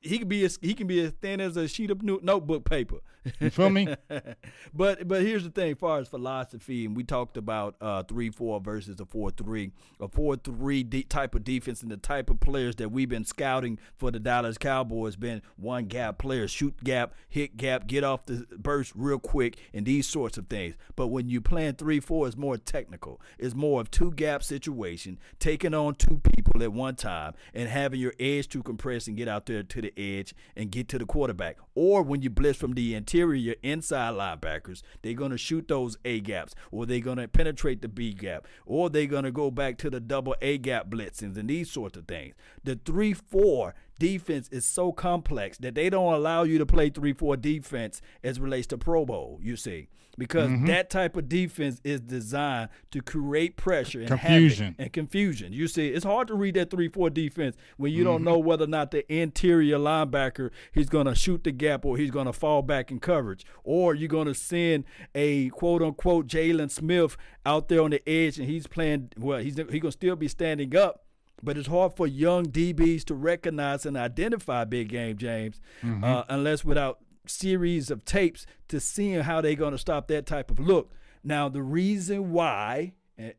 he 0.00 0.18
can 0.18 0.28
be 0.28 0.44
as 0.44 0.58
he 0.60 0.74
can 0.74 0.86
be 0.86 1.04
as 1.04 1.12
thin 1.20 1.40
as 1.40 1.56
a 1.56 1.68
sheet 1.68 1.90
of 1.90 2.02
notebook 2.02 2.64
paper. 2.64 2.96
You 3.40 3.50
feel 3.50 3.70
me? 3.70 3.94
but 4.74 5.06
but 5.06 5.22
here's 5.22 5.44
the 5.44 5.50
thing, 5.50 5.72
as 5.72 5.78
far 5.78 5.98
as 5.98 6.08
philosophy, 6.08 6.84
and 6.84 6.96
we 6.96 7.04
talked 7.04 7.36
about 7.36 7.76
uh, 7.80 8.02
three 8.02 8.30
four 8.30 8.60
versus 8.60 8.98
a 9.00 9.04
four 9.04 9.30
three, 9.30 9.72
a 10.00 10.08
four 10.08 10.36
three 10.36 10.82
de- 10.82 11.02
type 11.02 11.34
of 11.34 11.44
defense, 11.44 11.82
and 11.82 11.90
the 11.90 11.96
type 11.96 12.30
of 12.30 12.40
players 12.40 12.76
that 12.76 12.90
we've 12.90 13.08
been 13.08 13.24
scouting 13.24 13.78
for 13.96 14.10
the 14.10 14.18
Dallas 14.18 14.58
Cowboys 14.58 15.16
been 15.16 15.42
one 15.56 15.86
gap 15.86 16.18
players, 16.18 16.50
shoot 16.50 16.82
gap, 16.84 17.14
hit 17.28 17.56
gap, 17.56 17.86
get 17.86 18.04
off 18.04 18.26
the 18.26 18.46
burst 18.56 18.92
real 18.94 19.18
quick, 19.18 19.58
and 19.74 19.86
these 19.86 20.06
sorts 20.06 20.38
of 20.38 20.46
things. 20.48 20.74
But 20.96 21.08
when 21.08 21.28
you 21.28 21.40
playing 21.40 21.74
three 21.74 22.00
four, 22.00 22.26
it's 22.26 22.36
more 22.36 22.56
technical. 22.56 23.20
It's 23.38 23.54
more 23.54 23.80
of 23.80 23.90
two 23.90 24.12
gap 24.12 24.42
situation, 24.42 25.18
taking 25.38 25.74
on 25.74 25.94
two 25.94 26.20
people 26.34 26.62
at 26.62 26.72
one 26.72 26.94
time, 26.94 27.34
and 27.54 27.68
having 27.68 28.00
your 28.00 28.14
edge 28.18 28.48
to 28.50 28.62
compress 28.62 29.06
and 29.06 29.16
get 29.16 29.28
out 29.28 29.46
there 29.46 29.62
to 29.62 29.82
the 29.82 29.92
edge 29.96 30.34
and 30.56 30.70
get 30.70 30.88
to 30.88 30.98
the 30.98 31.06
quarterback. 31.06 31.56
Or 31.74 32.02
when 32.02 32.22
you 32.22 32.30
blitz 32.30 32.58
from 32.58 32.72
the 32.72 32.94
interior, 32.94 33.07
your 33.16 33.56
inside 33.62 34.14
linebackers, 34.14 34.82
they're 35.02 35.14
going 35.14 35.30
to 35.30 35.38
shoot 35.38 35.68
those 35.68 35.96
A 36.04 36.20
gaps, 36.20 36.54
or 36.70 36.86
they're 36.86 37.00
going 37.00 37.18
to 37.18 37.28
penetrate 37.28 37.82
the 37.82 37.88
B 37.88 38.12
gap, 38.12 38.46
or 38.66 38.90
they're 38.90 39.06
going 39.06 39.24
to 39.24 39.32
go 39.32 39.50
back 39.50 39.78
to 39.78 39.90
the 39.90 40.00
double 40.00 40.36
A 40.42 40.58
gap 40.58 40.88
blitzings 40.88 41.36
and 41.36 41.48
these 41.48 41.70
sorts 41.70 41.96
of 41.96 42.06
things. 42.06 42.34
The 42.64 42.76
3 42.76 43.14
4 43.14 43.74
defense 43.98 44.48
is 44.48 44.64
so 44.64 44.92
complex 44.92 45.58
that 45.58 45.74
they 45.74 45.90
don't 45.90 46.12
allow 46.12 46.42
you 46.42 46.58
to 46.58 46.66
play 46.66 46.90
3 46.90 47.12
4 47.12 47.36
defense 47.36 48.00
as 48.22 48.40
relates 48.40 48.66
to 48.68 48.78
Pro 48.78 49.04
Bowl, 49.04 49.38
you 49.42 49.56
see. 49.56 49.88
Because 50.16 50.50
mm-hmm. 50.50 50.66
that 50.66 50.90
type 50.90 51.16
of 51.16 51.28
defense 51.28 51.80
is 51.84 52.00
designed 52.00 52.70
to 52.90 53.00
create 53.00 53.56
pressure 53.56 54.00
and 54.00 54.08
Confusion. 54.08 54.74
and 54.76 54.92
confusion. 54.92 55.52
You 55.52 55.68
see, 55.68 55.90
it's 55.90 56.04
hard 56.04 56.26
to 56.26 56.34
read 56.34 56.54
that 56.54 56.70
three-four 56.70 57.10
defense 57.10 57.54
when 57.76 57.92
you 57.92 58.02
don't 58.02 58.16
mm-hmm. 58.16 58.24
know 58.24 58.38
whether 58.38 58.64
or 58.64 58.68
not 58.68 58.90
the 58.90 59.10
interior 59.12 59.78
linebacker 59.78 60.50
he's 60.72 60.88
going 60.88 61.06
to 61.06 61.14
shoot 61.14 61.44
the 61.44 61.52
gap 61.52 61.84
or 61.84 61.96
he's 61.96 62.10
going 62.10 62.26
to 62.26 62.32
fall 62.32 62.62
back 62.62 62.90
in 62.90 62.98
coverage, 62.98 63.46
or 63.62 63.94
you're 63.94 64.08
going 64.08 64.26
to 64.26 64.34
send 64.34 64.84
a 65.14 65.50
quote-unquote 65.50 66.26
Jaylon 66.26 66.70
Smith 66.72 67.16
out 67.46 67.68
there 67.68 67.82
on 67.82 67.90
the 67.90 68.08
edge 68.08 68.40
and 68.40 68.48
he's 68.48 68.66
playing. 68.66 69.10
Well, 69.16 69.38
he's 69.38 69.54
he's 69.54 69.66
going 69.66 69.80
to 69.82 69.92
still 69.92 70.16
be 70.16 70.26
standing 70.26 70.74
up. 70.76 71.04
But 71.42 71.56
it's 71.56 71.68
hard 71.68 71.96
for 71.96 72.06
young 72.06 72.46
DBs 72.46 73.04
to 73.04 73.14
recognize 73.14 73.86
and 73.86 73.96
identify 73.96 74.64
big 74.64 74.88
game 74.88 75.16
James, 75.16 75.60
uh, 76.04 76.24
unless 76.28 76.64
without 76.64 76.98
series 77.26 77.90
of 77.90 78.04
tapes 78.04 78.46
to 78.68 78.80
seeing 78.80 79.20
how 79.20 79.40
they're 79.40 79.54
going 79.54 79.72
to 79.72 79.78
stop 79.78 80.08
that 80.08 80.26
type 80.26 80.50
of 80.50 80.58
look. 80.58 80.92
Now, 81.22 81.48
the 81.48 81.62
reason 81.62 82.32
why 82.32 82.94
uh, 83.20 83.30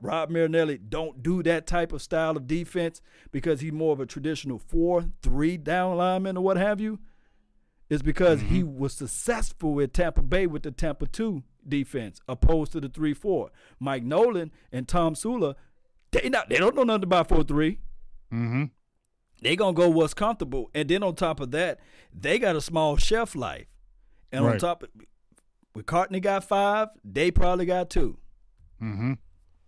Rod 0.00 0.30
Marinelli 0.30 0.78
don't 0.78 1.22
do 1.22 1.42
that 1.42 1.66
type 1.66 1.92
of 1.92 2.02
style 2.02 2.36
of 2.36 2.46
defense 2.46 3.00
because 3.32 3.60
he's 3.60 3.72
more 3.72 3.92
of 3.92 4.00
a 4.00 4.06
traditional 4.06 4.58
four, 4.58 5.06
three 5.22 5.56
down 5.56 5.96
lineman 5.96 6.36
or 6.36 6.44
what 6.44 6.56
have 6.56 6.80
you, 6.80 7.00
is 7.90 8.02
because 8.02 8.40
he 8.40 8.62
was 8.62 8.94
successful 8.94 9.78
at 9.80 9.92
Tampa 9.92 10.22
Bay 10.22 10.46
with 10.46 10.62
the 10.62 10.70
Tampa 10.70 11.06
two 11.06 11.42
defense 11.66 12.20
opposed 12.26 12.72
to 12.72 12.80
the 12.80 12.88
three 12.88 13.14
four. 13.14 13.50
Mike 13.78 14.02
Nolan 14.02 14.50
and 14.70 14.88
Tom 14.88 15.14
Sula, 15.14 15.56
they 16.12 16.28
not 16.28 16.48
they 16.48 16.58
don't 16.58 16.74
know 16.76 16.84
nothing 16.84 17.04
about 17.04 17.28
four 17.28 17.42
three 17.42 17.78
Mm-hmm. 18.32 18.64
they 19.42 19.56
gonna 19.56 19.72
go 19.74 19.88
what's 19.90 20.14
comfortable, 20.14 20.70
and 20.74 20.88
then 20.88 21.02
on 21.02 21.14
top 21.14 21.40
of 21.40 21.50
that, 21.50 21.80
they 22.14 22.38
got 22.38 22.56
a 22.56 22.60
small 22.60 22.96
shelf 22.96 23.34
life, 23.34 23.66
and 24.30 24.44
on 24.44 24.52
Right. 24.52 24.60
top, 24.60 24.82
of, 24.84 24.88
McCarthy 25.74 26.20
got 26.20 26.44
five, 26.44 26.88
they 27.04 27.30
probably 27.30 27.66
got 27.66 27.90
two. 27.90 28.18
Mm-hmm. 28.82 29.12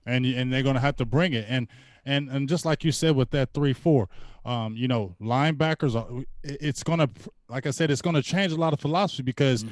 And 0.07 0.27
and 0.27 0.53
they're 0.53 0.63
gonna 0.63 0.81
have 0.81 0.97
to 0.97 1.05
bring 1.05 1.33
it. 1.33 1.45
And 1.49 1.67
and 2.05 2.29
and 2.31 2.49
just 2.49 2.65
like 2.65 2.85
you 2.85 2.93
said 2.93 3.17
with 3.17 3.31
that 3.31 3.53
three 3.55 3.73
four, 3.73 4.09
um, 4.45 4.77
you 4.77 4.87
know, 4.89 5.15
linebackers 5.21 5.95
are 5.95 6.25
it's 6.43 6.83
gonna 6.83 7.09
like 7.49 7.67
I 7.67 7.71
said, 7.71 7.91
it's 7.91 8.03
gonna 8.03 8.23
change 8.23 8.53
a 8.53 8.57
lot 8.57 8.73
of 8.73 8.81
philosophy 8.81 9.23
because 9.23 9.65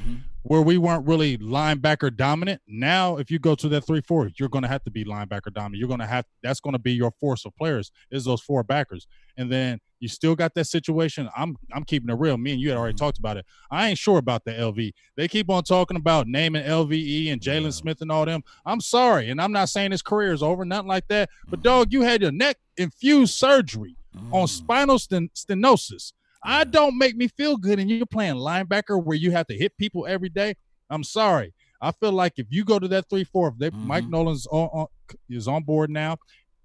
where 0.42 0.62
we 0.62 0.78
weren't 0.78 1.06
really 1.06 1.38
linebacker 1.38 2.14
dominant, 2.14 2.60
now 2.66 3.16
if 3.16 3.30
you 3.30 3.38
go 3.38 3.54
to 3.54 3.68
that 3.68 3.82
three 3.82 4.00
four, 4.00 4.30
you're 4.38 4.48
gonna 4.48 4.68
have 4.68 4.84
to 4.84 4.90
be 4.90 5.04
linebacker 5.04 5.52
dominant. 5.52 5.76
You're 5.76 5.88
gonna 5.88 6.06
have 6.06 6.24
that's 6.42 6.60
gonna 6.60 6.78
be 6.78 6.92
your 6.92 7.12
force 7.20 7.44
of 7.44 7.56
players 7.56 7.90
is 8.10 8.24
those 8.24 8.40
four 8.40 8.62
backers. 8.62 9.06
And 9.36 9.50
then 9.50 9.80
you 10.00 10.08
still 10.08 10.34
got 10.34 10.54
that 10.54 10.66
situation. 10.66 11.28
I'm 11.36 11.56
I'm 11.72 11.84
keeping 11.84 12.10
it 12.10 12.18
real. 12.18 12.36
Me 12.36 12.52
and 12.52 12.60
you 12.60 12.70
had 12.70 12.76
already 12.76 12.94
mm-hmm. 12.94 13.04
talked 13.04 13.18
about 13.18 13.36
it. 13.36 13.46
I 13.70 13.88
ain't 13.88 13.98
sure 13.98 14.18
about 14.18 14.44
the 14.44 14.50
LV. 14.52 14.92
They 15.16 15.28
keep 15.28 15.48
on 15.48 15.62
talking 15.62 15.96
about 15.96 16.26
naming 16.26 16.64
LVE 16.64 17.32
and 17.32 17.40
Jaylon 17.40 17.64
Yeah. 17.64 17.70
Smith 17.70 18.00
and 18.00 18.10
all 18.10 18.24
them. 18.24 18.42
I'm 18.66 18.80
sorry, 18.80 19.30
and 19.30 19.40
I'm 19.40 19.52
not 19.52 19.68
saying 19.68 19.92
his 19.92 20.02
career 20.02 20.32
is 20.32 20.42
over, 20.42 20.64
nothing 20.64 20.88
like 20.88 21.06
that. 21.08 21.30
But 21.48 21.60
mm-hmm. 21.60 21.62
dog, 21.62 21.92
you 21.92 22.02
had 22.02 22.20
your 22.20 22.32
neck 22.32 22.58
infused 22.76 23.34
surgery 23.34 23.96
on 24.32 24.46
mm. 24.46 24.48
spinal 24.48 24.98
sten- 24.98 25.30
stenosis. 25.34 26.12
I 26.44 26.64
don't 26.64 26.98
make 26.98 27.16
me 27.16 27.28
feel 27.28 27.56
good, 27.56 27.78
and 27.78 27.90
you're 27.90 28.06
playing 28.06 28.34
linebacker 28.34 29.02
where 29.02 29.16
you 29.16 29.30
have 29.30 29.46
to 29.48 29.56
hit 29.56 29.76
people 29.78 30.06
every 30.06 30.28
day. 30.28 30.54
I'm 30.90 31.04
sorry. 31.04 31.54
I 31.80 31.92
feel 31.92 32.12
like 32.12 32.34
if 32.36 32.46
you 32.50 32.64
go 32.64 32.78
to 32.78 32.88
that 32.88 33.08
three 33.08 33.24
four, 33.24 33.48
if 33.48 33.58
they, 33.58 33.70
Mike 33.72 34.04
Mhm. 34.04 34.10
Nolan's 34.10 34.46
on, 34.46 34.68
on 34.72 34.86
is 35.28 35.48
on 35.48 35.62
board 35.64 35.90
now, 35.90 36.16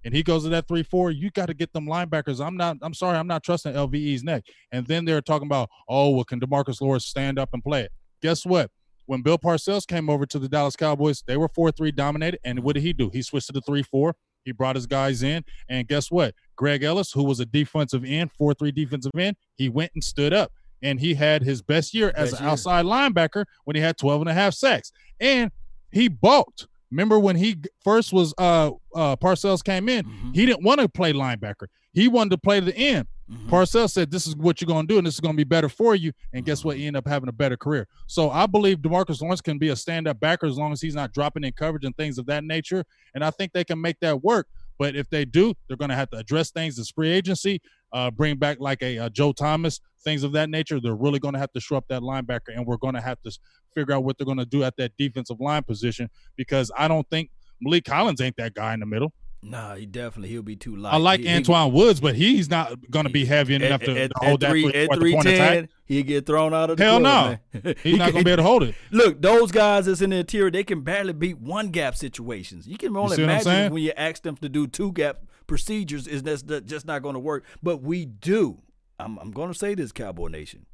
and 0.04 0.14
he 0.14 0.24
goes 0.24 0.44
to 0.44 0.50
that 0.50 0.68
three 0.68 0.84
four, 0.84 1.12
you 1.12 1.30
got 1.32 1.48
to 1.48 1.54
get 1.54 1.74
them 1.74 1.86
linebackers. 1.86 2.46
I'm 2.46 2.56
not. 2.58 2.78
I'm 2.82 2.94
sorry. 2.94 3.18
I'm 3.18 3.28
not 3.28 3.44
trusting 3.44 3.74
LVE's 3.74 4.24
neck. 4.24 4.44
And 4.72 4.86
then 4.86 5.06
they're 5.06 5.22
talking 5.22 5.48
about, 5.48 5.70
oh, 5.88 6.12
well, 6.12 6.24
can 6.24 6.40
Demarcus 6.40 6.82
Lawrence 6.82 7.06
stand 7.06 7.40
up 7.40 7.50
and 7.54 7.64
play 7.64 7.82
it? 7.82 7.92
Guess 8.22 8.46
what? 8.46 8.72
When 9.06 9.22
Bill 9.22 9.38
Parcells 9.38 9.88
came 9.88 10.10
over 10.10 10.26
to 10.26 10.38
the 10.38 10.50
Dallas 10.50 10.76
Cowboys, 10.76 11.24
they 11.26 11.38
were 11.38 11.50
four 11.50 11.72
three 11.72 11.92
dominated, 11.92 12.40
and 12.44 12.60
what 12.60 12.74
did 12.76 12.84
he 12.84 12.94
do? 12.94 13.10
He 13.12 13.22
switched 13.22 13.48
to 13.48 13.54
the 13.54 13.62
three 13.62 13.84
four. 13.84 14.16
He 14.48 14.54
brought 14.54 14.78
his 14.78 14.88
guys 14.88 15.24
in, 15.24 15.44
and 15.68 15.86
guess 15.90 16.10
what? 16.10 16.34
Greg 16.56 16.82
Ellis, 16.84 17.12
who 17.12 17.24
was 17.24 17.42
a 17.42 17.46
defensive 17.46 18.06
end, 18.06 18.32
four 18.32 18.54
three 18.54 18.72
defensive 18.72 19.12
end, 19.20 19.36
he 19.58 19.68
went 19.68 19.92
and 19.94 20.02
stood 20.02 20.32
up, 20.32 20.54
and 20.82 21.02
he 21.02 21.14
had 21.16 21.44
his 21.44 21.62
best 21.62 21.94
year 21.94 22.14
as 22.16 22.30
Best 22.32 22.40
an 22.42 22.46
year. 22.46 22.52
outside 22.54 22.86
linebacker 22.86 23.44
when 23.66 23.76
he 23.76 23.82
had 23.82 23.98
12 23.98 24.22
and 24.22 24.30
a 24.30 24.34
half 24.34 24.54
sacks, 24.54 24.94
and 25.20 25.52
he 25.92 26.08
balked. 26.08 26.68
Remember 26.92 27.20
when 27.20 27.36
he 27.36 27.58
first 27.84 28.14
was 28.14 28.34
uh 28.38 28.72
uh 28.96 29.18
Parcells 29.18 29.62
came 29.62 29.90
in, 29.90 30.06
Mhm. 30.06 30.34
he 30.34 30.46
didn't 30.46 30.64
want 30.64 30.80
to 30.80 30.88
play 30.88 31.12
linebacker. 31.12 31.68
He 31.92 32.08
wanted 32.08 32.30
to 32.30 32.38
play 32.38 32.62
the 32.62 32.76
end. 32.78 33.06
Mhm. 33.30 33.50
Parcells 33.50 33.92
said, 33.92 34.10
"This 34.10 34.26
is 34.26 34.36
what 34.36 34.62
you're 34.62 34.68
going 34.68 34.88
to 34.88 34.94
do, 34.94 34.98
and 34.98 35.06
this 35.06 35.16
is 35.16 35.20
going 35.20 35.34
to 35.34 35.38
be 35.38 35.44
better 35.44 35.68
for 35.70 35.96
you." 35.96 36.14
And 36.34 36.46
guess 36.46 36.64
what? 36.64 36.78
He 36.78 36.88
ended 36.88 37.00
up 37.00 37.08
having 37.08 37.28
a 37.28 37.34
better 37.34 37.58
career. 37.58 37.88
So 38.08 38.30
I 38.30 38.46
believe 38.46 38.78
Demarcus 38.78 39.22
Lawrence 39.22 39.42
can 39.42 39.58
be 39.58 39.70
a 39.70 39.76
stand-up 39.76 40.20
backer 40.20 40.46
as 40.46 40.58
long 40.58 40.72
as 40.72 40.82
he's 40.82 40.96
not 40.96 41.14
dropping 41.14 41.44
in 41.44 41.52
coverage 41.54 41.84
and 41.84 41.96
things 41.98 42.18
of 42.18 42.26
that 42.28 42.44
nature. 42.44 42.86
And 43.14 43.24
I 43.24 43.32
think 43.32 43.52
they 43.52 43.64
can 43.64 43.82
make 43.82 44.00
that 44.00 44.24
work. 44.24 44.48
But 44.80 44.96
if 44.96 45.10
they 45.10 45.26
do, 45.26 45.56
they're 45.68 45.76
going 45.78 45.90
to 45.90 45.96
have 45.96 46.10
to 46.12 46.18
address 46.18 46.52
things 46.52 46.78
as 46.78 46.90
free 46.92 47.10
agency, 47.10 47.60
uh, 47.94 48.12
bring 48.12 48.38
back 48.38 48.60
like 48.60 48.82
a, 48.84 48.98
uh 49.00 49.10
Joe 49.10 49.32
Thomas, 49.34 49.82
things 50.04 50.24
of 50.24 50.32
that 50.34 50.50
nature. 50.50 50.80
They're 50.80 50.96
really 50.96 51.20
going 51.20 51.34
to 51.34 51.40
have 51.40 51.52
to 51.54 51.60
shore 51.60 51.80
up 51.80 51.86
that 51.90 52.04
linebacker, 52.04 52.56
and 52.56 52.66
we're 52.66 52.78
going 52.78 52.94
to 52.94 53.02
have 53.02 53.22
to 53.24 53.32
figure 53.76 53.94
out 53.94 54.04
what 54.04 54.18
they're 54.18 54.26
going 54.26 54.38
to 54.38 54.46
do 54.46 54.64
at 54.64 54.78
that 54.78 54.92
defensive 54.98 55.40
line 55.40 55.64
position 55.64 56.10
because 56.36 56.72
I 56.78 56.88
don't 56.88 57.10
think 57.10 57.32
Maliek 57.66 57.86
Collins 57.86 58.22
ain't 58.22 58.38
that 58.38 58.54
guy 58.54 58.74
in 58.74 58.80
the 58.80 58.86
middle. 58.86 59.14
Nah, 59.44 59.76
he 59.76 59.86
definitely 59.86 60.30
he'll 60.30 60.42
be 60.42 60.56
too 60.56 60.76
light. 60.76 60.94
I 60.94 60.98
like 60.98 61.20
He- 61.20 61.28
he- 61.28 61.34
Antwaun 61.34 61.72
Woods, 61.72 62.00
but 62.00 62.16
he's 62.16 62.50
not 62.50 62.90
going 62.90 63.06
to 63.06 63.12
be 63.12 63.24
heavy 63.24 63.56
at, 63.56 63.62
enough 63.62 63.82
to, 63.82 63.92
at, 64.04 64.12
hold 64.16 64.44
at 64.44 64.48
that 64.48 64.50
three, 64.50 64.64
three, 64.64 64.70
at 64.72 64.76
at 64.76 64.98
attack. 64.98 65.00
310, 65.00 65.70
he'll 65.86 66.04
get 66.04 66.26
thrown 66.26 66.54
out 66.54 66.70
of 66.72 66.78
the 66.78 66.84
Hell 66.84 67.00
club, 67.00 67.40
no. 67.54 67.60
man. 67.64 67.76
He's 67.84 67.98
not 67.98 68.12
going 68.12 68.24
to 68.24 68.26
be 68.26 68.32
able 68.32 68.44
to 68.44 68.48
hold 68.48 68.64
it. 68.64 68.76
Look, 68.92 69.22
those 69.22 69.52
guys 69.52 69.86
that's 69.86 70.02
in 70.02 70.10
the 70.10 70.18
interior, 70.18 70.50
they 70.52 70.64
can 70.64 70.82
barely 70.82 71.14
beat 71.14 71.38
one 71.38 71.70
gap 71.70 71.96
situations. 71.96 72.68
You 72.68 72.78
can 72.78 72.98
only 72.98 73.16
see 73.16 73.24
imagine 73.24 73.72
when 73.74 73.84
you 73.84 73.94
ask 73.96 74.24
them 74.24 74.36
to 74.38 74.50
do 74.50 74.66
two 74.68 74.92
gap 74.92 75.20
procedures, 75.46 76.08
is 76.08 76.24
that's 76.24 76.42
just 76.66 76.86
not 76.88 77.04
going 77.04 77.14
to 77.14 77.20
work. 77.20 77.46
But 77.62 77.82
we 77.82 78.06
do. 78.06 78.62
I'm, 79.00 79.20
I'm 79.20 79.32
going 79.32 79.52
to 79.52 79.58
say 79.58 79.76
this, 79.76 79.92
Cowboy 79.92 80.28
Nation. 80.30 80.66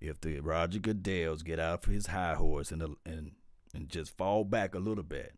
If 0.00 0.20
the 0.20 0.40
Roger 0.40 0.78
Goodell's 0.80 1.42
get 1.42 1.58
out 1.58 1.82
for 1.82 1.92
his 1.92 2.08
high 2.08 2.34
horse 2.34 2.70
and 2.72 2.82
and 3.06 3.32
and 3.74 3.88
just 3.88 4.16
fall 4.16 4.44
back 4.44 4.74
a 4.74 4.78
little 4.78 5.02
bit, 5.04 5.34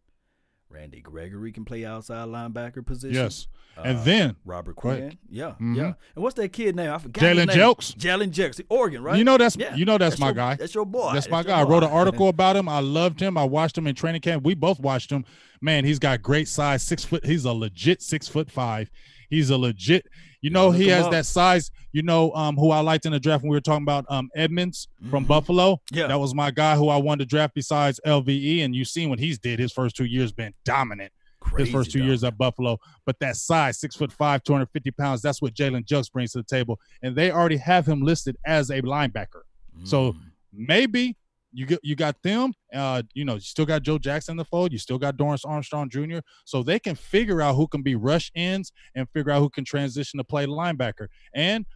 Randy 0.70 1.00
Gregory 1.00 1.50
can 1.52 1.64
play 1.64 1.84
outside 1.84 2.28
linebacker 2.28 2.84
position. 2.86 3.14
Yes. 3.22 3.48
Uh, 3.76 3.82
and 3.82 3.98
then 4.04 4.36
Robert. 4.44 4.76
Quinn. 4.76 5.18
Yeah, 5.28 5.54
Mhm. 5.60 5.76
yeah. 5.76 5.92
And 6.14 6.22
what's 6.22 6.34
that 6.36 6.52
kid 6.52 6.76
name? 6.76 6.90
I 6.90 6.98
forgot. 6.98 7.22
Jalen. 7.22 7.48
Jelks. 7.48 7.94
Jalen 7.96 8.30
Jelks, 8.30 8.60
Oregon, 8.68 9.02
right? 9.02 9.18
you 9.18 9.24
know 9.24 9.36
that's 9.36 9.56
Yeah. 9.56 9.74
you 9.74 9.84
know 9.84 9.98
that's, 9.98 10.18
my 10.18 10.28
your, 10.28 10.34
guy. 10.34 10.54
That's 10.54 10.74
your 10.74 10.84
boy. 10.86 11.12
That's 11.12 11.28
my 11.28 11.38
your 11.38 11.44
guy. 11.44 11.60
I 11.60 11.62
wrote 11.64 11.82
an 11.82 11.90
article 11.90 12.28
about 12.28 12.56
him. 12.56 12.68
I 12.68 12.80
loved 12.80 13.20
him. 13.20 13.36
I 13.36 13.44
watched 13.44 13.76
him 13.78 13.86
in 13.86 13.94
training 13.94 14.20
camp. 14.20 14.44
We 14.44 14.54
both 14.54 14.80
watched 14.80 15.10
him. 15.10 15.24
Man, 15.60 15.84
he's 15.84 15.98
got 15.98 16.22
great 16.22 16.48
size. 16.48 16.82
Six 16.82 17.04
foot. 17.04 17.24
He's 17.24 17.44
a 17.44 17.52
legit 17.52 18.00
six 18.02 18.28
foot 18.28 18.50
five. 18.50 18.90
He's 19.30 19.48
a 19.50 19.56
legit. 19.56 20.06
You 20.42 20.50
know, 20.50 20.70
he 20.70 20.88
has 20.88 21.06
up. 21.06 21.12
that 21.12 21.26
size. 21.26 21.70
You 21.92 22.02
know, 22.02 22.32
um, 22.34 22.56
who 22.56 22.70
I 22.70 22.80
liked 22.80 23.06
in 23.06 23.12
the 23.12 23.18
draft 23.20 23.42
when 23.42 23.50
we 23.50 23.56
were 23.56 23.60
talking 23.60 23.82
about 23.84 24.04
um 24.08 24.28
Edmunds 24.36 24.88
from 25.10 25.24
Mhm. 25.24 25.28
Buffalo. 25.28 25.80
Yeah. 25.90 26.06
That 26.08 26.20
was 26.20 26.34
my 26.34 26.50
guy 26.50 26.76
who 26.76 26.88
I 26.88 26.96
wanted 26.98 27.24
to 27.24 27.26
draft 27.26 27.54
besides 27.54 27.98
LVE. 28.06 28.62
And 28.64 28.74
you've 28.74 28.88
seen 28.88 29.08
what 29.10 29.18
he's 29.18 29.38
did 29.38 29.58
his 29.58 29.72
first 29.72 29.96
two 29.96 30.04
years 30.04 30.32
been 30.32 30.52
dominant. 30.64 31.12
Crazy 31.40 31.64
his 31.70 31.72
first 31.72 31.90
two 31.90 31.98
dog. 32.00 32.08
years 32.08 32.22
at 32.24 32.36
Buffalo. 32.36 32.78
But 33.06 33.18
that 33.20 33.36
size, 33.36 33.80
six 33.80 33.96
foot 33.96 34.12
five, 34.12 34.42
250 34.44 34.90
pounds, 34.92 35.22
that's 35.22 35.40
what 35.40 35.54
Jalen 35.54 35.84
Jelks 35.86 36.12
brings 36.12 36.32
to 36.32 36.38
the 36.38 36.44
table. 36.44 36.78
And 37.02 37.16
they 37.16 37.30
already 37.30 37.56
have 37.56 37.86
him 37.86 38.02
listed 38.02 38.36
as 38.46 38.70
a 38.70 38.82
linebacker. 38.82 39.42
So 39.84 40.12
Mm. 40.12 40.16
maybe 40.52 41.16
you 41.52 41.66
get 41.66 41.80
you 41.82 41.96
got 41.96 42.22
them. 42.22 42.52
Uh, 42.72 43.02
you 43.14 43.24
know, 43.24 43.34
you 43.34 43.40
still 43.40 43.66
got 43.66 43.82
Joe 43.82 43.98
Jackson 43.98 44.32
in 44.32 44.36
the 44.36 44.44
fold. 44.44 44.72
You 44.72 44.78
still 44.78 44.98
got 44.98 45.16
Dorance 45.16 45.44
Armstrong 45.44 45.88
Jr. 45.90 46.18
So 46.44 46.62
they 46.62 46.78
can 46.78 46.94
figure 46.94 47.40
out 47.42 47.54
who 47.56 47.66
can 47.66 47.82
be 47.82 47.94
rush 47.96 48.30
ends 48.34 48.72
and 48.94 49.08
figure 49.10 49.32
out 49.32 49.40
who 49.40 49.50
can 49.50 49.64
transition 49.64 50.18
to 50.18 50.24
play 50.24 50.46
linebacker. 50.46 51.08
And 51.34 51.66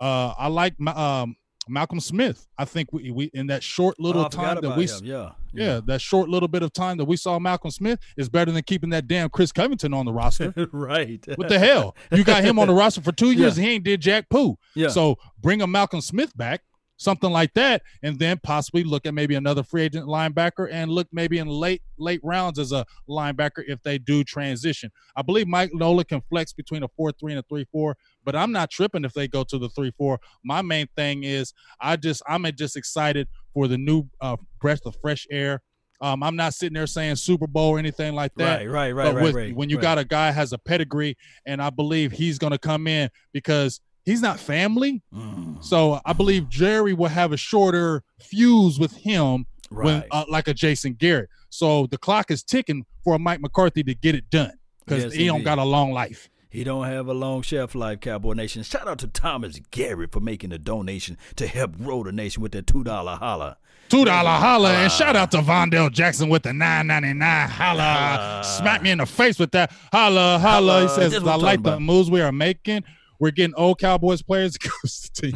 uh, 0.00 0.34
I 0.38 0.46
like 0.48 0.74
Ma- 0.78 1.22
um, 1.22 1.36
Malcolm 1.68 2.00
Smith. 2.00 2.46
I 2.58 2.64
think 2.64 2.92
we, 2.92 3.10
we 3.10 3.24
in 3.34 3.48
that 3.48 3.62
short 3.62 3.96
Oh, 4.00 4.02
little 4.02 4.24
forgot 4.30 4.54
time 4.54 4.60
that 4.62 4.76
we 4.76 4.86
him. 4.86 5.04
yeah, 5.04 5.30
yeah, 5.52 5.80
that 5.86 6.00
short 6.00 6.28
little 6.30 6.48
bit 6.48 6.62
of 6.62 6.72
time 6.72 6.96
that 6.96 7.04
we 7.04 7.16
saw 7.16 7.38
Malcolm 7.38 7.70
Smith 7.70 7.98
is 8.16 8.28
better 8.30 8.50
than 8.50 8.62
keeping 8.62 8.90
that 8.90 9.06
damn 9.06 9.28
Chris 9.28 9.52
Covington 9.52 9.92
on 9.92 10.06
the 10.06 10.12
roster. 10.12 10.54
right. 10.72 11.22
what 11.36 11.48
the 11.48 11.58
hell? 11.58 11.94
You 12.10 12.24
got 12.24 12.42
him 12.42 12.58
on 12.58 12.66
the 12.66 12.74
roster 12.82 13.02
for 13.02 13.12
two 13.12 13.32
years 13.32 13.56
Yeah. 13.58 13.62
and 13.62 13.68
he 13.68 13.74
ain't 13.74 13.84
did 13.84 14.00
jack 14.00 14.30
poo. 14.30 14.56
Yeah. 14.74 14.88
So 14.88 15.16
bring 15.38 15.60
a 15.60 15.66
Malcolm 15.66 16.00
Smith 16.00 16.34
back, 16.36 16.62
something 17.00 17.30
like 17.30 17.54
that, 17.54 17.82
and 18.02 18.18
then 18.18 18.38
possibly 18.42 18.84
look 18.84 19.06
at 19.06 19.14
maybe 19.14 19.34
another 19.34 19.62
free 19.62 19.82
agent 19.82 20.06
linebacker 20.06 20.68
and 20.70 20.92
look 20.92 21.08
maybe 21.12 21.38
in 21.38 21.48
late 21.48 21.82
late 21.98 22.20
rounds 22.22 22.58
as 22.58 22.72
a 22.72 22.84
linebacker 23.08 23.64
if 23.66 23.82
they 23.82 23.96
do 23.98 24.22
transition. 24.22 24.90
I 25.16 25.22
believe 25.22 25.48
Mike 25.48 25.70
Nolan 25.72 26.04
can 26.04 26.20
flex 26.28 26.52
between 26.52 26.82
a 26.82 26.88
four 26.88 27.10
three 27.12 27.32
and 27.32 27.40
a 27.40 27.44
three 27.48 27.66
four, 27.72 27.96
but 28.22 28.36
I'm 28.36 28.52
not 28.52 28.70
tripping 28.70 29.04
if 29.04 29.14
they 29.14 29.26
go 29.26 29.44
to 29.44 29.58
the 29.58 29.70
three 29.70 29.92
four. 29.96 30.20
My 30.44 30.60
main 30.60 30.86
thing 30.94 31.24
is 31.24 31.54
I 31.80 31.96
just 31.96 32.22
I'm 32.28 32.44
just 32.54 32.76
excited 32.76 33.28
for 33.54 33.66
the 33.66 33.78
new 33.78 34.04
uh, 34.20 34.36
breath 34.60 34.84
of 34.84 34.96
fresh 35.00 35.26
air. 35.30 35.62
Um, 36.02 36.22
I'm 36.22 36.36
not 36.36 36.54
sitting 36.54 36.74
there 36.74 36.86
saying 36.86 37.16
Super 37.16 37.46
Bowl 37.46 37.70
or 37.70 37.78
anything 37.78 38.14
like 38.14 38.32
that. 38.36 38.60
right, 38.60 38.68
right, 38.70 38.92
right, 38.92 39.04
But 39.04 39.14
right, 39.16 39.22
with, 39.22 39.34
right. 39.34 39.54
when 39.54 39.68
you 39.68 39.76
right. 39.76 39.82
got 39.82 39.98
a 39.98 40.04
guy 40.04 40.30
has 40.30 40.54
a 40.54 40.58
pedigree, 40.58 41.16
and 41.44 41.60
I 41.60 41.68
believe 41.68 42.10
he's 42.12 42.38
going 42.38 42.52
to 42.52 42.58
come 42.58 42.86
in 42.86 43.10
because 43.34 43.80
he's 44.04 44.22
not 44.22 44.38
family. 44.40 45.02
Mm, 45.14 45.62
So 45.62 46.00
I 46.04 46.12
believe 46.12 46.48
Jerry 46.48 46.92
will 46.94 47.08
have 47.08 47.32
a 47.32 47.36
shorter 47.36 48.02
fuse 48.20 48.78
with 48.78 48.96
him 48.96 49.46
when 49.70 50.04
uh, 50.10 50.24
like 50.28 50.48
a 50.48 50.54
Jason 50.54 50.94
Garrett. 50.94 51.28
So 51.48 51.86
the 51.86 51.98
clock 51.98 52.30
is 52.30 52.42
ticking 52.42 52.86
for 53.04 53.18
Mike 53.18 53.40
McCarthy 53.40 53.82
to 53.84 53.94
get 53.94 54.14
it 54.14 54.30
done 54.30 54.52
because 54.84 55.04
Yes, 55.04 55.12
he 55.14 55.26
don't 55.26 55.42
got 55.42 55.58
a 55.58 55.64
long 55.64 55.92
life. 55.92 56.28
He 56.48 56.64
don't 56.64 56.86
have 56.86 57.06
a 57.06 57.14
long 57.14 57.42
shelf 57.42 57.76
life, 57.76 58.00
Cowboy 58.00 58.32
Nation. 58.32 58.64
Shout 58.64 58.88
out 58.88 58.98
to 58.98 59.06
Thomas 59.06 59.60
Garrett 59.70 60.10
for 60.10 60.18
making 60.18 60.52
a 60.52 60.58
donation 60.58 61.16
to 61.36 61.46
help 61.46 61.76
grow 61.78 62.02
the 62.02 62.10
nation 62.10 62.42
with 62.42 62.50
that 62.52 62.66
two 62.66 62.82
dollar 62.82 63.14
holla. 63.16 63.56
Two 63.88 64.04
dollar 64.04 64.30
holla 64.30 64.72
and 64.72 64.90
shout 64.92 65.14
out 65.16 65.30
to 65.32 65.38
Vondell 65.38 65.92
Jackson 65.92 66.28
with 66.28 66.42
the 66.42 66.52
nine 66.52 66.88
ninety 66.88 67.12
nine 67.12 67.48
holla. 67.48 68.42
Smack 68.58 68.82
me 68.82 68.90
in 68.90 68.98
the 68.98 69.06
face 69.06 69.38
with 69.38 69.52
that 69.52 69.70
holla 69.92 70.38
holla. 70.40 70.82
He 70.82 70.88
says 70.88 71.14
I 71.14 71.34
like 71.36 71.62
the 71.62 71.70
about." 71.70 71.82
moves 71.82 72.10
we 72.10 72.20
are 72.20 72.32
making. 72.32 72.82
We're 73.20 73.30
getting 73.30 73.54
old 73.54 73.78
Cowboys 73.78 74.22
players. 74.22 74.54
to 74.54 74.68
coach 74.68 75.00
the 75.12 75.32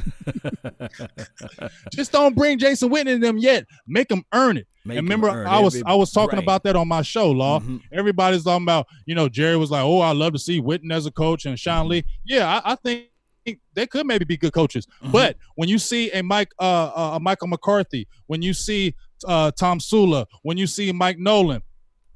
team. 1.54 1.68
Just 1.92 2.12
don't 2.12 2.34
bring 2.34 2.58
Jason 2.58 2.88
Witten 2.90 3.08
in 3.08 3.20
them 3.20 3.38
yet. 3.38 3.66
Make 3.86 4.08
them 4.08 4.24
earn 4.32 4.56
it. 4.56 4.66
Make 4.86 4.98
and 4.98 5.06
remember, 5.06 5.46
I 5.46 5.60
was 5.60 5.82
I 5.86 5.94
was 5.94 6.10
talking 6.10 6.36
grain. 6.36 6.42
about 6.42 6.62
that 6.64 6.76
on 6.76 6.88
my 6.88 7.02
show, 7.02 7.30
Law. 7.30 7.60
Mhm. 7.60 7.80
Everybody's 7.92 8.44
talking 8.44 8.64
about, 8.64 8.86
you 9.06 9.14
know, 9.14 9.28
Jerry 9.28 9.56
was 9.56 9.70
like, 9.70 9.82
"Oh, 9.82 10.00
I 10.00 10.12
love 10.12 10.32
to 10.34 10.38
see 10.38 10.60
Witten 10.60 10.92
as 10.92 11.06
a 11.06 11.10
coach 11.10 11.46
and 11.46 11.58
Sean 11.58 11.88
Lee." 11.88 12.04
Yeah, 12.24 12.60
I, 12.64 12.72
I 12.72 12.74
think 12.76 13.06
they 13.74 13.86
could 13.86 14.06
maybe 14.06 14.24
be 14.24 14.36
good 14.36 14.52
coaches. 14.52 14.86
Mhm. 15.02 15.12
But 15.12 15.36
when 15.54 15.68
you 15.68 15.78
see 15.78 16.10
a 16.12 16.22
Mike, 16.22 16.52
uh, 16.58 16.90
uh, 16.94 17.10
a 17.14 17.20
Michael 17.20 17.48
McCarthy, 17.48 18.08
when 18.26 18.42
you 18.42 18.52
see 18.54 18.94
uh, 19.26 19.50
Tom 19.52 19.80
Sula, 19.80 20.26
when 20.42 20.56
you 20.58 20.66
see 20.66 20.92
Mike 20.92 21.18
Nolan, 21.18 21.62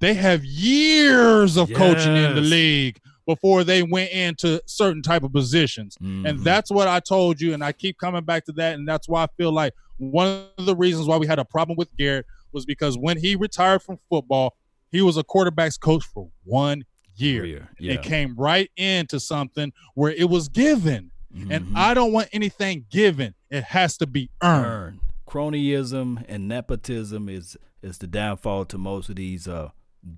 they 0.01 0.13
have 0.15 0.45
years 0.45 1.57
of 1.57 1.73
coaching 1.73 2.17
in 2.17 2.35
the 2.35 2.41
league 2.43 2.99
before 3.29 3.63
they 3.63 3.83
went 3.83 4.11
into 4.11 4.59
certain 4.65 5.03
type 5.03 5.23
of 5.23 5.31
positions. 5.31 5.97
And 6.01 6.25
Mhm. 6.25 6.43
that's 6.45 6.71
what 6.71 6.89
I 6.89 6.99
told 6.99 7.43
you, 7.43 7.53
and 7.53 7.63
I 7.63 7.73
keep 7.73 7.99
coming 7.99 8.25
back 8.25 8.47
to 8.47 8.53
that, 8.53 8.75
and 8.75 8.89
that's 8.89 9.07
why 9.07 9.23
I 9.25 9.27
feel 9.37 9.53
like 9.53 9.75
one 9.99 10.47
of 10.57 10.65
the 10.65 10.75
reasons 10.75 11.07
why 11.07 11.19
we 11.19 11.27
had 11.27 11.39
a 11.39 11.45
problem 11.45 11.77
with 11.77 11.95
Garrett 11.99 12.25
was 12.53 12.65
because 12.65 12.97
when 12.97 13.19
he 13.19 13.37
retired 13.37 13.83
from 13.83 13.99
football, 14.09 14.57
he 14.91 15.03
was 15.03 15.19
a 15.19 15.23
quarterbacks 15.23 15.79
coach 15.79 16.05
for 16.07 16.31
one 16.45 16.85
year. 17.17 17.43
Career, 17.43 17.69
Yeah. 17.79 17.93
It 17.95 18.03
came 18.03 18.35
right 18.35 18.71
into 18.79 19.21
something 19.21 19.75
where 19.95 20.13
it 20.13 20.31
was 20.31 20.49
given, 20.49 21.11
and 21.51 21.67
Mhm. 21.67 21.73
I 21.77 21.93
don't 21.93 22.13
want 22.13 22.29
anything 22.33 22.87
given. 22.91 23.35
It 23.51 23.65
has 23.65 23.99
to 23.99 24.07
be 24.07 24.31
earned. 24.43 24.65
earn. 24.67 25.01
Cronyism 25.27 26.25
and 26.29 26.49
nepotism 26.49 27.29
is 27.29 27.57
is 27.81 27.99
the 27.99 28.07
downfall 28.09 28.65
to 28.65 28.77
most 28.77 29.09
of 29.09 29.15
these 29.17 29.47
uh, 29.47 29.69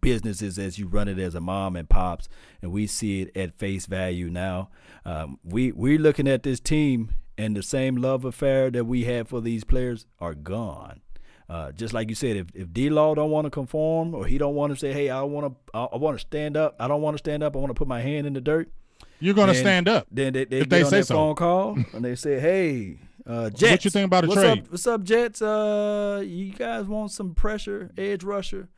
businesses 0.01 0.59
as 0.59 0.79
you 0.79 0.87
run 0.87 1.09
it 1.09 1.19
as 1.19 1.35
a 1.35 1.41
mom 1.41 1.77
and 1.77 1.89
pops, 1.89 2.29
and 2.63 2.73
we 2.73 2.87
see 2.87 3.23
it 3.23 3.37
at 3.37 3.59
face 3.59 3.87
value 3.87 4.29
now. 4.31 4.71
Um, 5.05 5.39
we 5.45 5.73
we're 5.73 5.99
looking 5.99 6.29
at 6.29 6.43
this 6.43 6.61
team, 6.61 7.11
and 7.39 7.57
the 7.57 7.63
same 7.63 7.97
love 7.97 8.25
affair 8.25 8.71
that 8.71 8.85
we 8.85 9.05
had 9.05 9.29
for 9.29 9.41
these 9.41 9.65
players 9.65 10.07
are 10.21 10.35
gone. 10.35 11.01
Uh, 11.49 11.73
just 11.73 11.93
like 11.93 12.09
you 12.09 12.15
said, 12.15 12.37
if 12.37 12.47
if 12.55 12.73
D 12.73 12.91
Law 12.91 13.15
don't 13.15 13.31
want 13.31 13.47
to 13.47 13.51
conform 13.51 14.15
or 14.15 14.27
he 14.27 14.39
don't 14.39 14.55
want 14.55 14.73
to 14.73 14.79
say, 14.79 14.93
"Hey, 14.93 15.11
I 15.11 15.23
want 15.23 15.53
to, 15.53 15.77
I, 15.77 15.85
I 15.85 15.97
want 15.97 16.17
to 16.17 16.21
stand 16.21 16.57
up. 16.57 16.77
I 16.79 16.87
don't 16.87 17.03
want 17.03 17.15
to 17.15 17.19
stand 17.19 17.43
up. 17.43 17.57
I 17.57 17.59
want 17.59 17.71
to 17.71 17.75
put 17.75 17.89
my 17.89 18.01
hand 18.01 18.27
in 18.27 18.35
the 18.35 18.41
dirt." 18.41 18.71
You're 19.19 19.35
going 19.35 19.49
to 19.49 19.53
Man, 19.55 19.63
stand 19.63 19.89
up. 19.89 20.07
Then 20.11 20.33
they, 20.33 20.45
they 20.47 20.59
If 20.61 20.63
get 20.65 20.71
they 20.71 20.83
on 20.85 20.91
say 20.91 21.01
that 21.01 21.07
so. 21.07 21.15
phone 21.15 21.35
call 21.35 21.77
and 21.93 22.05
they 22.05 22.15
say, 22.15 22.39
"Hey, 22.39 22.99
uh, 23.27 23.51
Jets, 23.51 23.73
What 23.73 23.85
you 23.85 23.91
think 23.91 24.07
about 24.07 24.25
a 24.25 24.29
what's 24.29 24.41
trade? 24.41 24.59
Up, 24.61 24.71
what's 24.71 24.87
up, 24.87 25.03
Jets? 25.03 25.43
Uh, 25.43 26.23
you 26.25 26.53
guys 26.53 26.87
want 26.87 27.11
some 27.11 27.35
pressure, 27.35 27.91
edge 27.99 28.23
rusher, 28.23 28.69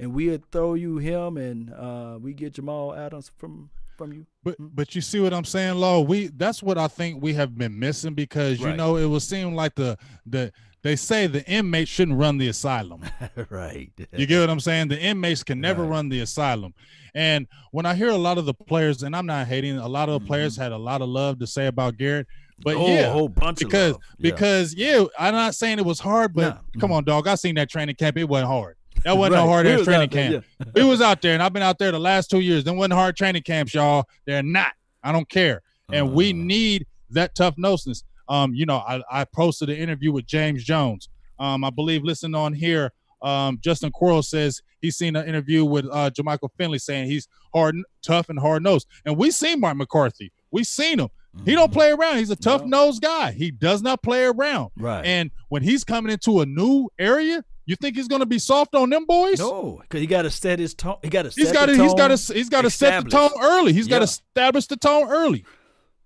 and 0.00 0.14
we'll 0.14 0.38
throw 0.50 0.74
you 0.74 0.98
him, 0.98 1.36
and 1.36 1.72
uh, 1.72 2.18
we 2.20 2.32
get 2.32 2.54
Jamal 2.54 2.94
Adams 2.94 3.30
from 3.36 3.70
from 3.96 4.12
you." 4.12 4.26
But 4.42 4.54
mm-hmm. 4.54 4.68
but 4.72 4.94
you 4.94 5.00
see 5.00 5.20
what 5.20 5.32
I'm 5.32 5.44
saying, 5.44 5.76
Law? 5.76 6.00
We 6.00 6.28
that's 6.28 6.62
what 6.62 6.78
I 6.78 6.88
think 6.88 7.22
we 7.22 7.34
have 7.34 7.56
been 7.56 7.78
missing 7.78 8.14
because 8.14 8.58
you 8.60 8.72
know 8.72 8.96
it 8.96 9.06
would 9.06 9.22
seem 9.22 9.54
like 9.54 9.74
the 9.74 9.96
the 10.26 10.52
they 10.82 10.96
say 10.96 11.26
the 11.26 11.46
inmates 11.46 11.90
shouldn't 11.90 12.18
run 12.18 12.38
the 12.38 12.48
asylum. 12.48 13.04
right. 13.50 13.92
You 14.16 14.26
get 14.26 14.40
what 14.40 14.50
I'm 14.50 14.60
saying? 14.60 14.88
The 14.88 14.98
inmates 14.98 15.42
can 15.42 15.60
never 15.60 15.82
Right. 15.82 15.90
run 15.90 16.08
the 16.08 16.20
asylum. 16.20 16.72
And 17.14 17.46
when 17.70 17.84
I 17.84 17.94
hear 17.94 18.08
a 18.08 18.16
lot 18.16 18.38
of 18.38 18.46
the 18.46 18.54
players, 18.54 19.02
and 19.02 19.14
I'm 19.14 19.26
not 19.26 19.46
hating, 19.46 19.76
a 19.76 19.88
lot 19.88 20.08
of 20.08 20.20
the 20.20 20.26
players 20.26 20.54
mm-hmm. 20.54 20.62
had 20.62 20.72
a 20.72 20.78
lot 20.78 21.02
of 21.02 21.08
love 21.08 21.38
to 21.40 21.46
say 21.46 21.66
about 21.66 21.98
Garrett. 21.98 22.26
But 22.62 22.76
oh, 22.76 22.86
yeah, 22.86 23.08
a 23.08 23.12
whole 23.12 23.28
bunch 23.28 23.58
because 23.58 23.90
of 23.90 23.92
love. 23.92 24.02
Yeah. 24.18 24.30
because 24.30 24.74
yeah, 24.74 25.04
I'm 25.18 25.34
not 25.34 25.54
saying 25.54 25.78
it 25.78 25.84
was 25.84 26.00
hard, 26.00 26.34
but 26.34 26.42
Nah. 26.42 26.60
come 26.78 26.88
mm-hmm. 26.88 26.92
on, 26.92 27.04
dog. 27.04 27.26
I 27.26 27.34
seen 27.34 27.54
that 27.56 27.68
training 27.68 27.96
camp. 27.96 28.16
It 28.16 28.24
wasn't 28.24 28.48
hard. 28.48 28.76
That 29.04 29.16
wasn't 29.16 29.34
Right. 29.34 29.40
no 29.44 29.48
hard 29.48 29.66
ass 29.66 29.84
training 29.84 30.10
there, 30.10 30.30
camp. 30.32 30.44
yeah. 30.60 30.66
we 30.74 30.84
was 30.84 31.00
out 31.00 31.22
there, 31.22 31.34
and 31.34 31.42
I've 31.42 31.52
been 31.52 31.62
out 31.62 31.78
there 31.78 31.90
the 31.92 31.98
last 31.98 32.30
two 32.30 32.40
years. 32.40 32.64
Them 32.64 32.76
wasn't 32.76 32.94
hard 32.94 33.16
training 33.16 33.42
camps, 33.42 33.72
y'all. 33.74 34.04
They're 34.26 34.42
not. 34.42 34.72
I 35.02 35.12
don't 35.12 35.28
care. 35.28 35.62
And 35.92 36.12
we 36.12 36.30
Uh, 36.30 36.36
need 36.36 36.86
that 37.10 37.34
tough 37.34 37.54
noseness. 37.56 38.04
Um, 38.28 38.54
you 38.54 38.66
know, 38.66 38.76
I, 38.78 39.02
I 39.10 39.24
posted 39.24 39.70
an 39.70 39.76
interview 39.76 40.12
with 40.12 40.26
James 40.26 40.62
Jones. 40.62 41.08
Um, 41.38 41.64
I 41.64 41.70
believe 41.70 42.04
listen 42.04 42.34
on 42.34 42.52
here. 42.52 42.92
Um, 43.22 43.58
Justin 43.62 43.90
Quarles 43.90 44.28
says 44.30 44.62
he's 44.80 44.96
seen 44.96 45.16
an 45.16 45.26
interview 45.28 45.64
with 45.64 45.86
uh 45.90 46.10
Jermichael 46.10 46.48
Finley 46.56 46.78
saying 46.78 47.06
he's 47.10 47.28
hard, 47.54 47.76
tough, 48.02 48.28
and 48.28 48.38
hard 48.38 48.62
nosed. 48.62 48.86
And 49.04 49.16
we 49.16 49.30
seen 49.30 49.60
Mark 49.60 49.76
McCarthy. 49.76 50.32
We 50.50 50.64
seen 50.64 51.00
him. 51.00 51.08
He 51.44 51.52
don't 51.54 51.72
play 51.72 51.90
around. 51.92 52.16
He's 52.18 52.30
a 52.30 52.36
tough 52.36 52.64
nosed 52.64 53.02
guy. 53.02 53.30
He 53.32 53.50
does 53.52 53.82
not 53.82 54.02
play 54.02 54.24
around. 54.24 54.70
right. 54.76 55.04
And 55.04 55.30
when 55.48 55.62
he's 55.62 55.84
coming 55.84 56.10
into 56.12 56.40
a 56.40 56.46
new 56.46 56.88
area, 56.98 57.44
you 57.70 57.76
think 57.76 57.96
he's 57.96 58.08
going 58.08 58.20
to 58.20 58.26
be 58.26 58.38
soft 58.38 58.74
on 58.74 58.90
them 58.90 59.06
boys? 59.06 59.38
no, 59.38 59.78
because 59.82 60.00
he 60.00 60.06
got 60.06 60.22
to 60.22 60.30
set 60.30 60.58
his 60.58 60.74
tone. 60.74 60.96
He 61.02 61.08
got 61.08 61.22
to. 61.22 61.30
He's 61.30 61.52
got 61.52 61.66
to. 61.66 61.76
He's 61.76 61.94
got 61.94 62.08
to. 62.08 62.34
He's 62.34 62.48
got 62.48 62.62
to 62.62 62.70
set 62.70 63.04
the 63.04 63.10
tone 63.10 63.30
early. 63.40 63.72
He's 63.72 63.86
got 63.86 63.98
to 63.98 64.04
establish 64.04 64.66
the 64.66 64.76
tone 64.76 65.08
early. 65.08 65.44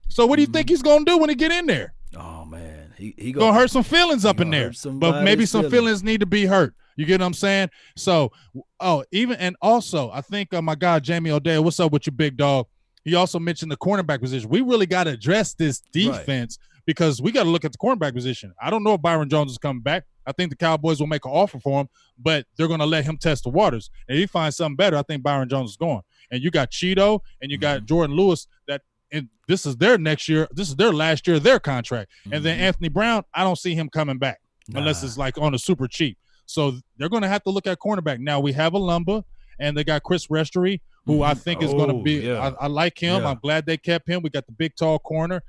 So 0.08 0.26
what 0.26 0.36
do 0.36 0.42
you 0.42 0.48
think 0.48 0.68
he's 0.68 0.82
going 0.82 1.04
to 1.04 1.12
do 1.12 1.18
when 1.18 1.30
he 1.30 1.34
get 1.34 1.50
in 1.50 1.66
there? 1.66 1.94
Oh 2.16 2.44
man, 2.44 2.92
he 2.96 3.14
he 3.18 3.32
Gonna 3.32 3.58
hurt 3.58 3.70
some 3.70 3.82
feelings 3.82 4.24
up 4.24 4.40
in 4.40 4.50
there. 4.50 4.72
But 4.84 5.24
maybe 5.24 5.46
some 5.46 5.62
feelings. 5.62 5.72
feelings 5.74 6.02
need 6.04 6.20
to 6.20 6.26
be 6.26 6.46
hurt. 6.46 6.74
You 6.96 7.06
get 7.06 7.20
what 7.20 7.26
I'm 7.26 7.34
saying? 7.34 7.70
So, 7.96 8.30
oh, 8.78 9.04
even 9.10 9.36
and 9.38 9.56
also, 9.60 10.10
I 10.12 10.20
think 10.20 10.54
uh, 10.54 10.62
my 10.62 10.74
guy 10.74 11.00
Jamie 11.00 11.30
O'Dell. 11.30 11.64
What's 11.64 11.80
up 11.80 11.92
with 11.92 12.06
you, 12.06 12.12
big 12.12 12.36
dog? 12.36 12.66
He 13.04 13.14
also 13.14 13.38
mentioned 13.38 13.70
the 13.70 13.76
cornerback 13.76 14.20
position. 14.20 14.48
We 14.48 14.60
really 14.60 14.86
got 14.86 15.04
to 15.04 15.10
address 15.10 15.54
this 15.54 15.80
defense 15.92 16.58
because 16.86 17.20
we 17.20 17.32
got 17.32 17.44
to 17.44 17.50
look 17.50 17.64
at 17.64 17.72
the 17.72 17.78
cornerback 17.78 18.14
position. 18.14 18.54
I 18.60 18.70
don't 18.70 18.82
know 18.82 18.94
if 18.94 19.02
Byron 19.02 19.28
Jones 19.28 19.52
is 19.52 19.58
coming 19.58 19.82
back. 19.82 20.04
I 20.26 20.32
think 20.32 20.50
the 20.50 20.56
Cowboys 20.56 21.00
will 21.00 21.06
make 21.06 21.24
an 21.24 21.30
offer 21.30 21.58
for 21.60 21.80
him, 21.80 21.88
but 22.18 22.46
they're 22.56 22.68
going 22.68 22.80
to 22.80 22.86
let 22.86 23.04
him 23.04 23.16
test 23.16 23.44
the 23.44 23.50
waters. 23.50 23.90
And 24.08 24.16
if 24.16 24.22
he 24.22 24.26
finds 24.26 24.56
something 24.56 24.76
better, 24.76 24.96
I 24.96 25.02
think 25.02 25.22
Byron 25.22 25.48
Jones 25.48 25.70
is 25.70 25.76
going. 25.76 26.02
And 26.30 26.42
you 26.42 26.50
got 26.50 26.70
Cheeto 26.70 27.20
and 27.40 27.50
you 27.50 27.58
got 27.58 27.82
mm-hmm. 27.82 27.94
Jourdan 27.94 28.16
Lewis 28.16 28.46
that 28.68 28.82
and 29.12 29.28
this 29.46 29.64
is 29.64 29.76
their 29.76 29.96
next 29.96 30.28
year. 30.28 30.48
This 30.50 30.68
is 30.68 30.76
their 30.76 30.92
last 30.92 31.26
year 31.26 31.36
of 31.36 31.42
their 31.42 31.60
contract. 31.60 32.10
Mm-hmm. 32.10 32.34
And 32.34 32.44
then 32.44 32.56
mm-hmm. 32.56 32.64
Anthony 32.64 32.88
Brown, 32.88 33.22
I 33.32 33.44
don't 33.44 33.58
see 33.58 33.74
him 33.74 33.88
coming 33.88 34.18
back 34.18 34.40
nah. 34.68 34.80
unless 34.80 35.02
it's 35.02 35.16
like 35.16 35.38
on 35.38 35.54
a 35.54 35.58
super 35.58 35.86
cheap. 35.86 36.18
So 36.46 36.78
they're 36.98 37.08
going 37.08 37.22
to 37.22 37.28
have 37.28 37.42
to 37.44 37.50
look 37.50 37.66
at 37.66 37.78
cornerback. 37.78 38.18
Now 38.18 38.40
we 38.40 38.52
have 38.52 38.74
a 38.74 38.78
Lumba 38.78 39.22
and 39.58 39.76
they 39.76 39.84
got 39.84 40.02
Chris 40.02 40.26
Restrepo, 40.26 40.80
who 41.06 41.22
I 41.22 41.32
mm-hmm. 41.32 41.40
think 41.40 41.62
is 41.62 41.72
going 41.72 41.96
to 41.96 42.02
be. 42.02 42.28
Oh, 42.28 42.34
yeah. 42.34 42.54
I, 42.58 42.64
I, 42.64 42.66
like 42.66 42.98
him. 42.98 43.22
Yeah. 43.22 43.28
I'm 43.28 43.38
glad 43.38 43.66
they 43.66 43.76
kept 43.76 44.08
him. 44.08 44.22
We 44.22 44.30
got 44.30 44.46
the 44.46 44.52
big 44.52 44.74
tall 44.76 44.98
corner, 44.98 45.42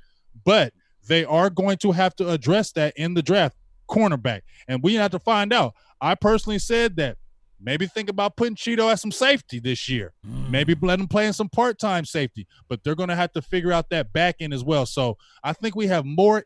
but 0.44 0.72
they 1.08 1.24
are 1.24 1.50
going 1.50 1.78
to 1.78 1.92
have 1.92 2.14
to 2.16 2.30
address 2.30 2.72
that 2.72 2.94
in 2.96 3.14
the 3.14 3.22
draft, 3.22 3.56
cornerback, 3.88 4.42
and 4.68 4.82
we 4.82 4.94
have 4.94 5.10
to 5.12 5.18
find 5.18 5.52
out. 5.52 5.74
I 6.00 6.14
personally 6.14 6.58
said 6.58 6.96
that 6.96 7.16
maybe 7.60 7.86
think 7.86 8.10
about 8.10 8.36
putting 8.36 8.54
Cheeto 8.54 8.90
at 8.90 9.00
some 9.00 9.12
safety 9.12 9.60
this 9.60 9.88
year. 9.88 10.12
Mm. 10.26 10.50
Maybe 10.50 10.76
let 10.80 11.00
him 11.00 11.08
play 11.08 11.26
in 11.26 11.32
some 11.32 11.48
part 11.48 11.78
time 11.78 12.04
safety, 12.04 12.46
but 12.68 12.82
they're 12.84 12.94
going 12.94 13.08
to 13.08 13.16
have 13.16 13.32
to 13.32 13.42
figure 13.42 13.72
out 13.72 13.90
that 13.90 14.12
back 14.12 14.36
end 14.40 14.52
as 14.52 14.64
well. 14.64 14.86
So 14.86 15.16
I 15.42 15.52
think 15.52 15.74
we 15.74 15.86
have 15.86 16.04
more 16.04 16.44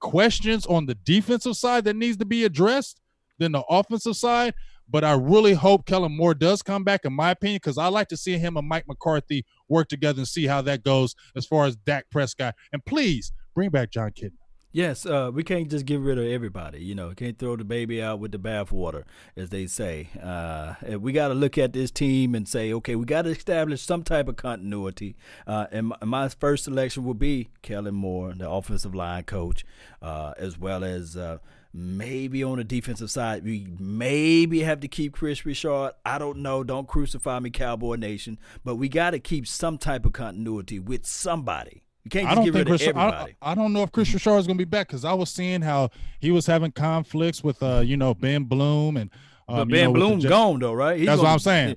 questions 0.00 0.66
on 0.66 0.86
the 0.86 0.94
defensive 0.94 1.56
side 1.56 1.84
that 1.84 1.96
needs 1.96 2.16
to 2.16 2.24
be 2.24 2.44
addressed 2.44 3.00
than 3.38 3.52
the 3.52 3.62
offensive 3.68 4.16
side. 4.16 4.54
But 4.88 5.04
I 5.04 5.12
really 5.12 5.54
hope 5.54 5.86
Kellen 5.86 6.16
Moore 6.16 6.34
does 6.34 6.62
come 6.62 6.82
back, 6.82 7.04
in 7.04 7.12
my 7.12 7.30
opinion, 7.30 7.60
because 7.62 7.78
I 7.78 7.86
like 7.86 8.08
to 8.08 8.16
see 8.16 8.36
him 8.38 8.56
and 8.56 8.66
Mike 8.66 8.88
McCarthy 8.88 9.44
work 9.68 9.86
together 9.86 10.18
and 10.18 10.26
see 10.26 10.48
how 10.48 10.62
that 10.62 10.82
goes 10.82 11.14
as 11.36 11.46
far 11.46 11.66
as 11.66 11.76
Dak 11.76 12.06
Prescott. 12.10 12.56
And 12.72 12.84
please 12.84 13.32
bring 13.54 13.70
back 13.70 13.92
Jon 13.92 14.10
Kitna. 14.10 14.39
Yes, 14.72 15.04
uh, 15.04 15.32
we 15.34 15.42
can't 15.42 15.68
just 15.68 15.84
get 15.84 15.98
rid 15.98 16.16
of 16.16 16.26
everybody. 16.26 16.78
You 16.78 16.94
know, 16.94 17.12
can't 17.12 17.36
throw 17.36 17.56
the 17.56 17.64
baby 17.64 18.00
out 18.00 18.20
with 18.20 18.30
the 18.30 18.38
bathwater, 18.38 19.02
as 19.36 19.50
they 19.50 19.66
say. 19.66 20.10
Uh, 20.22 20.74
we 20.98 21.12
got 21.12 21.28
to 21.28 21.34
look 21.34 21.58
at 21.58 21.72
this 21.72 21.90
team 21.90 22.36
and 22.36 22.46
say, 22.46 22.72
okay, 22.74 22.94
we 22.94 23.04
got 23.04 23.22
to 23.22 23.30
establish 23.30 23.82
some 23.82 24.04
type 24.04 24.28
of 24.28 24.36
continuity. 24.36 25.16
Uh, 25.44 25.66
and 25.72 25.92
my, 26.04 26.28
first 26.28 26.64
selection 26.64 27.02
will 27.02 27.14
be 27.14 27.48
Kellen 27.62 27.96
Moore, 27.96 28.32
the 28.32 28.48
offensive 28.48 28.94
line 28.94 29.24
coach, 29.24 29.64
uh, 30.02 30.34
as 30.38 30.56
well 30.56 30.84
as 30.84 31.16
uh, 31.16 31.38
Maybe 31.72 32.42
on 32.42 32.58
the 32.58 32.64
defensive 32.64 33.12
side, 33.12 33.44
we 33.44 33.68
maybe 33.78 34.60
have 34.62 34.80
to 34.80 34.88
keep 34.88 35.12
Kris 35.12 35.46
Richard. 35.46 35.92
I 36.04 36.18
don't 36.18 36.38
know. 36.38 36.64
Don't 36.64 36.88
crucify 36.88 37.38
me, 37.38 37.50
Cowboy 37.50 37.94
Nation. 37.94 38.40
But 38.64 38.74
we 38.74 38.88
got 38.88 39.10
to 39.10 39.20
keep 39.20 39.46
some 39.46 39.78
type 39.78 40.04
of 40.04 40.12
continuity 40.12 40.80
with 40.80 41.06
somebody. 41.06 41.84
You 42.04 42.10
can't 42.10 42.28
I 42.28 42.34
don't 42.34 42.50
think 42.50 42.66
Chris, 42.66 42.88
I, 42.88 43.34
I, 43.42 43.54
don't 43.54 43.74
know 43.74 43.82
if 43.82 43.92
Kris 43.92 44.12
Richard 44.12 44.38
is 44.38 44.46
going 44.46 44.56
to 44.56 44.64
be 44.64 44.68
back 44.68 44.88
because 44.88 45.04
I 45.04 45.12
was 45.12 45.28
seeing 45.28 45.60
how 45.60 45.90
he 46.18 46.30
was 46.30 46.46
having 46.46 46.72
conflicts 46.72 47.44
with, 47.44 47.62
uh, 47.62 47.80
you 47.80 47.96
know, 47.96 48.14
Ben 48.14 48.44
Bloom 48.44 48.96
and. 48.96 49.10
Um, 49.48 49.56
but 49.56 49.68
Ben 49.68 49.92
Bloom's 49.92 50.24
gone 50.24 50.60
though, 50.60 50.72
right? 50.72 50.96
He's 50.96 51.06
that's 51.06 51.20
gonna, 51.20 51.28
what 51.28 51.32
I'm 51.32 51.38
saying. 51.40 51.76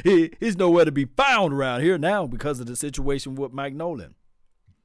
he, 0.04 0.32
he's 0.40 0.56
nowhere 0.56 0.86
to 0.86 0.90
be 0.90 1.04
found 1.04 1.52
around 1.52 1.82
here 1.82 1.98
now 1.98 2.26
because 2.26 2.58
of 2.58 2.66
the 2.66 2.74
situation 2.74 3.34
with 3.34 3.52
Mike 3.52 3.74
Nolan. 3.74 4.14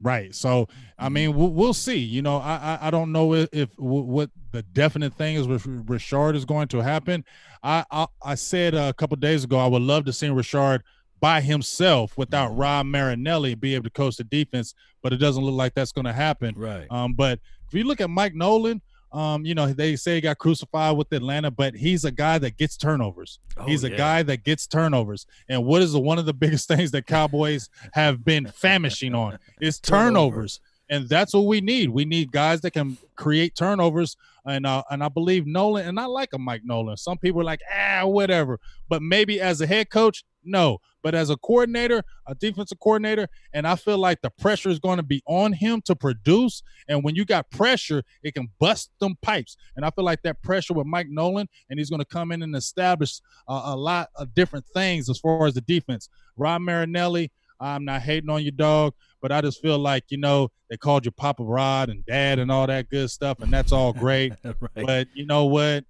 Right. 0.02 0.36
So, 0.36 0.68
I 0.98 1.06
mm-hmm. 1.06 1.14
mean, 1.14 1.36
we'll, 1.36 1.50
we'll 1.50 1.74
see. 1.74 1.98
You 1.98 2.22
know, 2.22 2.38
I, 2.38 2.56
I, 2.82 2.88
I 2.88 2.92
don't 2.92 3.12
know 3.12 3.34
if, 3.34 3.50
if 3.52 3.70
what 3.78 4.30
the 4.52 4.62
definite 4.62 5.14
thing 5.14 5.36
is 5.36 5.48
with 5.48 5.66
Richard 5.66 6.36
is 6.36 6.46
going 6.46 6.68
to 6.70 6.80
happen. 6.80 7.26
I 7.64 7.86
I, 7.90 8.08
I 8.24 8.36
said 8.36 8.74
a 8.74 8.94
couple 8.94 9.18
days 9.18 9.44
ago 9.44 9.58
I 9.58 9.68
would 9.68 9.82
love 9.82 10.06
to 10.06 10.14
see 10.14 10.30
Richard 10.30 10.84
by 11.20 11.42
himself 11.42 12.18
without 12.18 12.52
mm-hmm. 12.52 12.92
Marinelli 12.92 13.56
be 13.56 13.76
able 13.76 13.86
to 13.86 13.90
coach 13.90 14.18
the 14.18 14.24
defense, 14.24 14.74
but 15.02 15.14
it 15.14 15.18
doesn't 15.18 15.44
look 15.44 15.56
like 15.56 15.74
that's 15.74 15.92
going 15.92 16.06
to 16.06 16.14
happen. 16.14 16.54
Right. 16.56 16.88
Um, 16.90 17.14
but 17.14 17.40
if 17.68 17.74
you 17.74 17.84
look 17.84 18.02
at 18.02 18.10
Mike 18.10 18.36
Nolan, 18.36 18.82
um, 19.12 19.46
you 19.46 19.56
know, 19.56 19.68
they 19.68 19.96
say 19.96 20.16
he 20.16 20.22
got 20.22 20.38
crucified 20.38 20.98
with 20.98 21.12
Atlanta, 21.14 21.50
but 21.50 21.76
he's 21.76 22.04
a 22.04 22.12
guy 22.12 22.38
that 22.40 22.58
gets 22.58 22.76
turnovers. 22.76 23.40
Oh, 23.56 23.64
he's 23.64 23.84
a 23.84 23.90
yeah. 23.90 23.98
guy 23.98 24.24
that 24.24 24.44
gets 24.44 24.68
turnovers. 24.68 25.26
And 25.48 25.66
what 25.66 25.82
is 25.82 25.94
the, 25.94 26.00
one 26.00 26.20
of 26.20 26.26
the 26.26 26.34
biggest 26.34 26.68
things 26.68 26.92
that 26.92 27.08
Cowboys 27.08 27.70
have 27.94 28.24
been 28.26 28.48
famishing 28.48 29.16
on 29.16 29.40
is 29.62 29.80
turnovers. 29.80 30.60
And 30.90 31.10
that's 31.10 31.34
what 31.34 31.46
we 31.46 31.62
need. 31.62 31.90
We 31.90 32.06
need 32.06 32.32
guys 32.32 32.62
that 32.62 32.72
can 32.72 32.98
create 33.16 33.56
turnovers. 33.56 34.16
And 34.46 34.66
uh, 34.66 34.84
and 34.90 35.04
I 35.04 35.10
believe 35.10 35.46
Nolan, 35.46 35.86
and 35.86 36.00
I 36.00 36.06
like 36.06 36.30
a 36.32 36.38
Mike 36.38 36.62
Nolan. 36.64 36.96
Some 36.96 37.18
people 37.18 37.42
are 37.42 37.44
like, 37.44 37.60
ah, 37.70 38.06
whatever. 38.06 38.60
But 38.88 39.02
maybe 39.02 39.42
as 39.42 39.60
a 39.60 39.68
head 39.68 39.90
coach, 39.90 40.24
no. 40.46 40.80
But 41.08 41.16
as 41.16 41.30
a 41.30 41.38
coordinator, 41.38 42.04
a 42.28 42.36
defensive 42.36 42.82
coordinator, 42.82 43.30
and 43.54 43.66
I 43.66 43.78
feel 43.78 43.98
like 43.98 44.22
the 44.22 44.30
pressure 44.30 44.68
is 44.68 44.78
going 44.78 44.98
to 44.98 45.04
be 45.04 45.24
on 45.26 45.54
him 45.54 45.82
to 45.86 45.96
produce. 45.96 46.62
And 46.90 47.02
when 47.02 47.16
you 47.16 47.24
got 47.24 47.50
pressure, 47.50 48.04
it 48.24 48.34
can 48.34 48.50
bust 48.60 48.92
them 49.00 49.16
pipes. 49.22 49.56
And 49.78 49.86
I 49.86 49.90
feel 49.92 50.04
like 50.04 50.22
that 50.24 50.44
pressure 50.44 50.74
with 50.74 50.86
Mike 50.86 51.08
Nolan, 51.10 51.48
and 51.70 51.80
he's 51.80 51.90
going 51.90 52.02
to 52.02 52.06
come 52.06 52.34
in 52.34 52.44
and 52.44 52.54
establish 52.58 53.22
uh, 53.48 53.62
a 53.68 53.78
lot 53.78 54.10
of 54.18 54.36
different 54.36 54.66
things 54.74 55.10
as 55.10 55.18
far 55.18 55.48
as 55.48 55.54
the 55.54 55.62
defense. 55.62 56.10
Rod 56.36 56.62
Marinelli, 56.64 57.32
I'm 57.62 57.86
not 57.86 58.02
hating 58.02 58.30
on 58.30 58.42
your 58.44 58.52
dog, 58.52 58.94
but 59.22 59.32
I 59.32 59.40
just 59.40 59.62
feel 59.62 59.80
like, 59.80 60.04
you 60.10 60.18
know, 60.18 60.50
they 60.70 60.76
called 60.76 61.06
you 61.06 61.12
Papa 61.12 61.42
Rod 61.42 61.88
and 61.88 62.06
Dad 62.06 62.38
and 62.38 62.52
all 62.52 62.68
that 62.68 62.90
good 62.90 63.10
stuff, 63.12 63.40
and 63.40 63.50
that's 63.50 63.72
all 63.72 63.94
great. 63.94 64.34
right. 64.44 64.56
But 64.76 65.08
you 65.14 65.26
know 65.26 65.46
what? 65.46 65.86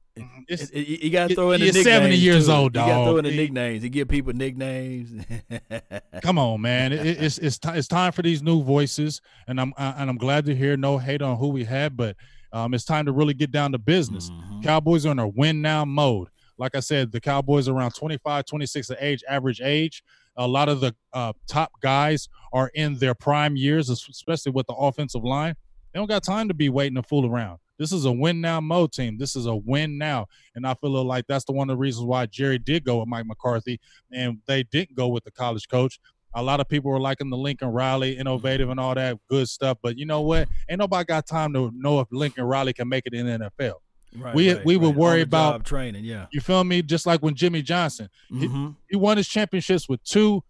It's, 0.47 0.69
it, 0.69 0.79
it, 0.79 1.03
you 1.03 1.09
got 1.09 1.29
to 1.29 1.35
throw 1.35 1.51
in 1.51 1.59
the 1.59 1.67
nicknames. 1.67 1.85
Seventy 1.85 2.15
years 2.15 2.47
too. 2.47 2.51
old, 2.53 2.73
dog. 2.73 2.87
You 2.87 2.93
got 2.93 2.99
to 2.99 3.05
throw 3.05 3.17
in 3.17 3.25
the 3.25 3.35
nicknames. 3.35 3.83
You 3.83 3.89
give 3.89 4.07
people 4.07 4.33
nicknames. 4.33 5.25
Come 6.21 6.37
on, 6.39 6.61
man. 6.61 6.93
it's 6.93 7.37
it's 7.37 7.57
t- 7.57 7.69
it's 7.69 7.87
time 7.87 8.11
for 8.11 8.21
these 8.21 8.41
new 8.41 8.63
voices, 8.63 9.21
and 9.47 9.59
I'm 9.59 9.73
I, 9.77 9.89
and 9.97 10.09
I'm 10.09 10.17
glad 10.17 10.45
to 10.45 10.55
hear 10.55 10.77
no 10.77 10.97
hate 10.97 11.21
on 11.21 11.37
who 11.37 11.49
we 11.49 11.63
had, 11.63 11.97
but 11.97 12.15
um, 12.53 12.73
it's 12.73 12.85
time 12.85 13.05
to 13.05 13.11
really 13.11 13.33
get 13.33 13.51
down 13.51 13.71
to 13.73 13.77
business. 13.77 14.29
Mm-hmm. 14.29 14.61
Cowboys 14.61 15.05
are 15.05 15.11
in 15.11 15.19
a 15.19 15.27
win 15.27 15.61
now 15.61 15.85
mode. 15.85 16.29
Like 16.57 16.75
I 16.75 16.79
said, 16.79 17.11
the 17.11 17.21
Cowboys 17.21 17.67
are 17.67 17.75
around 17.75 17.91
25, 17.91 18.45
26 18.45 18.89
of 18.89 18.97
age, 18.99 19.23
average 19.29 19.61
age. 19.61 20.03
A 20.37 20.47
lot 20.47 20.69
of 20.69 20.81
the 20.81 20.95
uh, 21.13 21.33
top 21.47 21.71
guys 21.81 22.29
are 22.53 22.69
in 22.73 22.95
their 22.97 23.13
prime 23.13 23.55
years, 23.55 23.89
especially 23.89 24.51
with 24.51 24.67
the 24.67 24.73
offensive 24.73 25.23
line. 25.23 25.55
They 25.93 25.99
don't 25.99 26.07
got 26.07 26.23
time 26.23 26.47
to 26.47 26.53
be 26.53 26.69
waiting 26.69 26.95
to 26.95 27.03
fool 27.03 27.25
around. 27.25 27.59
This 27.77 27.91
is 27.91 28.05
a 28.05 28.11
win 28.11 28.41
now 28.41 28.59
Mo 28.59 28.87
team. 28.87 29.17
This 29.17 29.35
is 29.35 29.45
a 29.45 29.55
win 29.55 29.97
now. 29.97 30.27
And 30.55 30.65
I 30.65 30.73
feel 30.73 30.91
like 31.03 31.25
that's 31.27 31.45
the 31.45 31.51
one 31.51 31.69
of 31.69 31.73
the 31.73 31.79
reasons 31.79 32.05
why 32.05 32.25
Jerry 32.25 32.57
did 32.57 32.83
go 32.83 32.99
with 32.99 33.07
Mike 33.07 33.25
McCarthy 33.25 33.79
and 34.11 34.39
they 34.47 34.63
didn't 34.63 34.95
go 34.95 35.07
with 35.07 35.23
the 35.23 35.31
college 35.31 35.67
coach. 35.67 35.99
A 36.33 36.43
lot 36.43 36.59
of 36.59 36.67
people 36.67 36.91
were 36.91 36.99
liking 36.99 37.29
the 37.29 37.37
Lincoln 37.37 37.69
Riley, 37.69 38.17
innovative 38.17 38.69
and 38.69 38.79
all 38.79 38.93
that 38.95 39.17
good 39.27 39.47
stuff. 39.49 39.77
But 39.81 39.97
you 39.97 40.05
know 40.05 40.21
what? 40.21 40.47
Ain't 40.69 40.79
nobody 40.79 41.05
got 41.05 41.25
time 41.25 41.53
to 41.53 41.71
know 41.73 41.99
if 41.99 42.07
Lincoln 42.11 42.43
Riley 42.43 42.73
can 42.73 42.89
make 42.89 43.05
it 43.05 43.13
in 43.13 43.25
the 43.25 43.51
NFL. 43.61 43.75
Right, 44.15 44.33
we 44.33 44.53
right, 44.53 44.65
we 44.65 44.75
right. 44.75 44.81
would 44.81 44.95
worry 44.95 45.21
about 45.21 45.65
training, 45.65 46.03
yeah. 46.03 46.27
You 46.31 46.41
feel 46.41 46.63
me? 46.63 46.81
Just 46.81 47.05
like 47.05 47.21
when 47.21 47.35
Jimmy 47.35 47.61
Johnson, 47.61 48.09
mm-hmm. 48.31 48.67
he, 48.67 48.75
he, 48.91 48.95
won 48.95 49.17
his 49.17 49.27
championships 49.27 49.87
with 49.89 50.03
two 50.03 50.43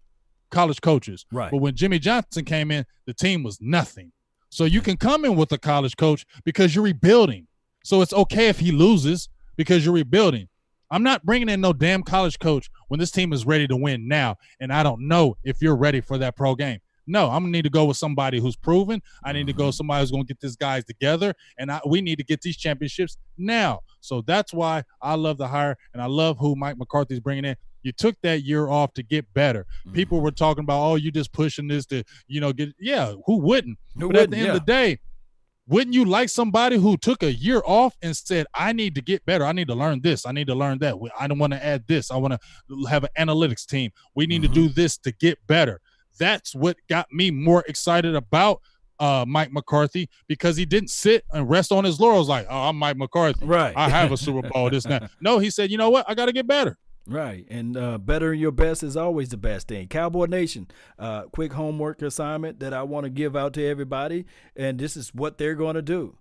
college 0.52 0.80
coaches. 0.82 1.26
Right. 1.32 1.52
But 1.52 1.58
when 1.58 1.76
Jimmy 1.76 2.00
Johnson 2.00 2.46
came 2.46 2.72
in, 2.72 2.86
the 3.06 3.14
team 3.14 3.44
was 3.44 3.60
nothing. 3.60 4.12
So 4.50 4.66
you 4.66 4.82
can 4.82 4.98
come 4.98 5.26
in 5.26 5.36
with 5.36 5.52
a 5.52 5.58
college 5.58 5.98
coach 5.98 6.26
because 6.44 6.74
you're 6.74 6.84
rebuilding. 6.84 7.48
So 7.84 8.02
it's 8.02 8.14
okay 8.14 8.48
if 8.48 8.60
he 8.60 8.72
loses 8.72 9.30
because 9.56 9.86
you're 9.86 9.94
rebuilding. 9.94 10.48
I'm 10.90 11.04
not 11.04 11.26
bringing 11.26 11.50
in 11.50 11.60
no 11.60 11.74
damn 11.74 12.04
college 12.04 12.40
coach 12.40 12.70
when 12.88 13.00
this 13.00 13.12
team 13.12 13.34
is 13.34 13.46
ready 13.46 13.68
to 13.68 13.76
win 13.76 14.08
now, 14.08 14.38
and 14.60 14.72
I 14.72 14.84
don't 14.84 15.08
know 15.08 15.36
if 15.44 15.62
you're 15.62 15.76
ready 15.76 16.00
for 16.00 16.18
that 16.18 16.36
pro 16.38 16.56
game. 16.56 16.80
No, 17.08 17.30
I'm 17.30 17.44
gonna 17.44 17.52
need 17.52 17.64
to 17.64 17.70
go 17.70 17.86
with 17.86 17.98
somebody 17.98 18.40
who's 18.40 18.56
proven. 18.56 19.02
I 19.24 19.32
need 19.32 19.48
to 19.48 19.54
go 19.54 19.66
mm-hmm. 19.66 19.72
somebody 19.72 20.02
who's 20.02 20.12
gonna 20.12 20.26
get 20.26 20.40
these 20.40 20.56
guys 20.56 20.84
together, 20.86 21.34
and 21.58 21.72
I, 21.72 21.80
we 21.88 22.02
need 22.02 22.18
to 22.18 22.24
get 22.24 22.42
these 22.42 22.58
championships 22.58 23.18
now. 23.38 23.82
So 24.02 24.22
that's 24.22 24.54
why 24.54 24.84
I 25.02 25.16
love 25.16 25.38
the 25.38 25.48
hire, 25.48 25.78
and 25.94 26.02
I 26.02 26.06
love 26.06 26.38
who 26.38 26.56
Mike 26.56 26.78
McCarthy's 26.78 27.20
bringing 27.20 27.46
in. 27.46 27.56
You 27.88 27.94
took 27.94 28.16
that 28.22 28.44
year 28.44 28.68
off 28.68 28.94
to 28.96 29.04
get 29.04 29.34
better. 29.34 29.66
Mm-hmm. 29.86 29.94
People 29.94 30.20
were 30.20 30.32
talking 30.32 30.66
about, 30.66 30.84
oh, 30.84 30.96
you 30.96 31.10
just 31.10 31.32
pushing 31.32 31.70
this 31.70 31.86
to, 31.86 32.04
you 32.28 32.42
know, 32.42 32.52
get. 32.52 32.76
Yeah, 32.80 33.14
who 33.26 33.38
wouldn't? 33.38 33.80
Who 33.96 34.02
but 34.02 34.08
wouldn't? 34.08 34.24
at 34.24 34.30
the 34.32 34.38
end 34.38 34.46
yeah. 34.48 34.54
of 34.54 34.60
the 34.60 34.66
day, 34.66 35.00
wouldn't 35.70 35.94
you 35.94 36.04
like 36.04 36.28
somebody 36.28 36.78
who 36.78 36.98
took 36.98 37.24
a 37.24 37.32
year 37.34 37.62
off 37.66 37.96
and 38.02 38.16
said, 38.16 38.46
I 38.54 38.74
need 38.74 38.96
to 38.96 39.02
get 39.02 39.26
better. 39.26 39.46
I 39.46 39.54
need 39.54 39.70
to 39.70 39.76
learn 39.76 40.02
this. 40.02 40.26
I 40.26 40.34
need 40.34 40.48
to 40.48 40.56
learn 40.56 40.80
that. 40.80 40.96
I 41.18 41.28
don't 41.28 41.40
want 41.40 41.54
to 41.54 41.66
add 41.66 41.88
this. 41.88 42.12
I 42.12 42.18
want 42.18 42.34
to 42.34 42.86
have 42.90 43.06
an 43.06 43.10
analytics 43.18 43.66
team. 43.66 43.92
We 44.16 44.28
need 44.28 44.44
mm-hmm. 44.44 44.54
to 44.54 44.68
do 44.68 44.70
this 44.70 44.98
to 45.00 45.14
get 45.14 45.40
better. 45.48 45.80
That's 46.20 46.54
what 46.54 46.76
got 46.90 47.10
me 47.12 47.32
more 47.32 47.64
excited 47.68 48.16
about 48.16 48.62
uh, 49.00 49.26
Mike 49.28 49.52
McCarthy 49.52 50.10
because 50.28 50.58
he 50.58 50.66
didn't 50.66 50.90
sit 50.90 51.24
and 51.32 51.50
rest 51.50 51.72
on 51.72 51.84
his 51.84 52.00
laurels 52.00 52.30
like, 52.30 52.48
oh, 52.50 52.70
I'm 52.70 52.78
Mike 52.78 52.98
McCarthy. 52.98 53.46
Right. 53.46 53.74
I 53.76 53.90
have 53.90 54.12
a 54.12 54.18
Super 54.18 54.48
Bowl, 54.48 54.70
this 54.70 54.86
and 54.86 54.94
that. 54.94 55.12
No, 55.22 55.40
he 55.40 55.50
said, 55.50 55.72
you 55.72 55.78
know 55.78 55.90
what? 55.90 56.06
I 56.08 56.16
got 56.16 56.26
to 56.26 56.34
get 56.34 56.48
better. 56.48 56.78
Right, 57.10 57.46
and 57.50 57.78
uh, 57.78 57.98
better 58.00 58.34
your 58.34 58.52
best 58.52 58.84
is 58.84 58.98
always 58.98 59.30
the 59.30 59.38
best 59.38 59.70
thing. 59.70 59.88
Cowboy 59.88 60.26
Nation, 60.26 60.68
uh, 61.00 61.24
quick 61.24 61.54
homework 61.54 62.02
assignment 62.02 62.60
that 62.60 62.74
I 62.74 62.84
want 62.84 63.06
to 63.06 63.10
give 63.10 63.34
out 63.34 63.54
to 63.54 63.66
everybody, 63.66 64.26
and 64.58 64.78
this 64.78 64.98
is 64.98 65.16
what 65.16 65.38
they're 65.38 65.56
going 65.56 65.76
to 65.76 65.82
do. 65.82 66.18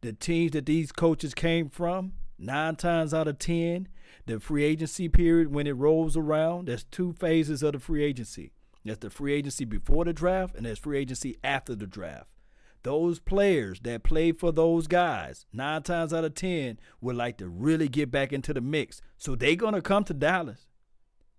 The 0.00 0.12
teams 0.12 0.52
that 0.52 0.66
these 0.66 0.90
coaches 0.90 1.34
came 1.34 1.68
from, 1.68 2.14
nine 2.36 2.74
times 2.74 3.14
out 3.14 3.28
of 3.28 3.38
ten, 3.38 3.86
the 4.26 4.40
free 4.40 4.64
agency 4.64 5.08
period 5.08 5.54
when 5.54 5.68
it 5.68 5.76
rolls 5.76 6.16
around, 6.16 6.66
there's 6.66 6.82
two 6.82 7.12
phases 7.12 7.62
of 7.62 7.74
the 7.74 7.78
free 7.78 8.02
agency. 8.02 8.50
There's 8.84 8.98
the 8.98 9.10
free 9.10 9.34
agency 9.34 9.64
before 9.64 10.04
the 10.04 10.12
draft, 10.12 10.56
and 10.56 10.66
there's 10.66 10.80
free 10.80 10.98
agency 10.98 11.36
after 11.44 11.76
the 11.76 11.86
draft. 11.86 12.26
Those 12.88 13.18
players 13.18 13.80
that 13.80 14.02
play 14.02 14.32
for 14.32 14.50
those 14.50 14.86
guys, 14.86 15.44
nine 15.52 15.82
times 15.82 16.14
out 16.14 16.24
of 16.24 16.34
ten, 16.34 16.80
would 17.02 17.16
like 17.16 17.36
to 17.36 17.46
really 17.46 17.86
get 17.86 18.10
back 18.10 18.32
into 18.32 18.54
the 18.54 18.62
mix. 18.62 19.02
So 19.18 19.34
they're 19.34 19.56
gonna 19.56 19.82
come 19.82 20.04
to 20.04 20.14
Dallas. 20.14 20.68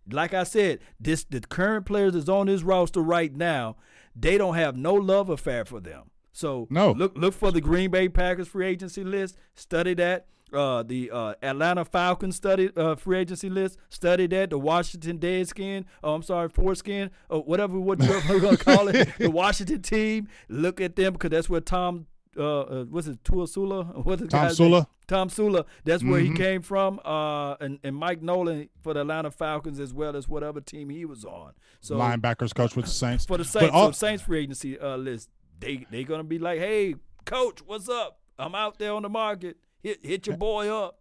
Like 0.08 0.32
I 0.36 0.44
said, 0.44 0.78
this 1.00 1.24
the 1.24 1.40
current 1.40 1.88
players 1.88 2.14
that's 2.14 2.30
on 2.30 2.46
this 2.46 2.62
roster 2.62 3.02
right 3.02 3.36
now, 3.36 3.78
they 4.16 4.38
don't 4.38 4.54
have 4.54 4.78
no 4.78 4.94
love 4.94 5.28
affair 5.28 5.66
for 5.66 5.80
them. 5.80 6.12
So 6.32 6.68
no. 6.70 6.92
look 6.92 7.18
look 7.18 7.34
for 7.34 7.52
the 7.52 7.62
Green 7.62 7.90
Bay 7.90 8.10
Packers 8.10 8.48
free 8.48 8.68
agency 8.68 9.04
list. 9.04 9.36
Study 9.56 9.96
that. 9.96 10.28
Uh, 10.54 10.84
the 10.84 11.12
uh, 11.12 11.34
Atlanta 11.42 11.86
Falcons 11.86 12.36
study 12.36 12.70
uh, 12.76 12.96
free 12.96 13.20
agency 13.20 13.50
list. 13.50 13.78
Study 13.90 14.28
that. 14.28 14.50
The 14.50 14.60
Washington 14.60 15.20
Deadskin. 15.20 15.86
Oh, 16.04 16.14
I'm 16.14 16.24
sorry, 16.24 16.50
Foreskin 16.50 17.12
or 17.30 17.44
whatever 17.44 17.80
what 17.80 18.02
you're 18.02 18.40
gonna 18.40 18.58
call 18.58 18.88
it. 18.88 19.10
the 19.18 19.30
Washington 19.30 19.82
team. 19.82 20.28
Look 20.48 20.82
at 20.82 20.96
them 20.96 21.14
because 21.14 21.32
that's 21.32 21.50
where 21.50 21.62
Tom. 21.62 22.08
Uh, 22.38 22.62
uh, 22.62 22.84
what's 22.86 23.08
it? 23.08 23.24
Tuasula? 23.24 24.06
What's 24.06 24.22
it? 24.22 24.30
Tom 24.30 24.50
Sula. 24.52 24.88
Tomsula. 25.08 25.66
That's 25.84 26.04
where 26.04 26.22
mm-hmm. 26.22 26.34
he 26.34 26.38
came 26.38 26.62
from. 26.62 27.00
Uh, 27.04 27.56
and, 27.56 27.80
and 27.84 27.96
Mike 27.96 28.22
Nolan 28.22 28.70
for 28.82 28.94
the 28.94 29.02
Atlanta 29.02 29.32
Falcons 29.32 29.80
as 29.80 29.94
well 29.94 30.16
as 30.16 30.30
whatever 30.30 30.62
team 30.62 30.90
he 30.90 31.06
was 31.06 31.26
on. 31.26 31.54
So 31.82 31.96
linebackers 31.96 32.54
coach 32.54 32.76
with 32.76 32.86
the 32.86 32.92
Saints. 32.92 33.26
For 33.26 33.38
the 33.38 33.44
Saints, 33.44 33.72
all, 33.74 33.88
so 33.88 34.08
Saints 34.08 34.24
free 34.24 34.44
agency 34.44 34.80
uh, 34.80 34.96
list. 34.96 35.30
They 35.60 35.86
they 35.90 36.04
gonna 36.04 36.24
be 36.24 36.40
like, 36.40 36.60
hey, 36.60 36.96
coach, 37.26 37.62
what's 37.66 37.90
up? 37.90 38.20
I'm 38.38 38.56
out 38.56 38.80
there 38.80 38.94
on 38.94 39.02
the 39.02 39.10
market. 39.10 39.58
Hit 39.82 40.00
hit 40.04 40.28
your 40.28 40.38
boy 40.38 40.70
up. 40.70 41.00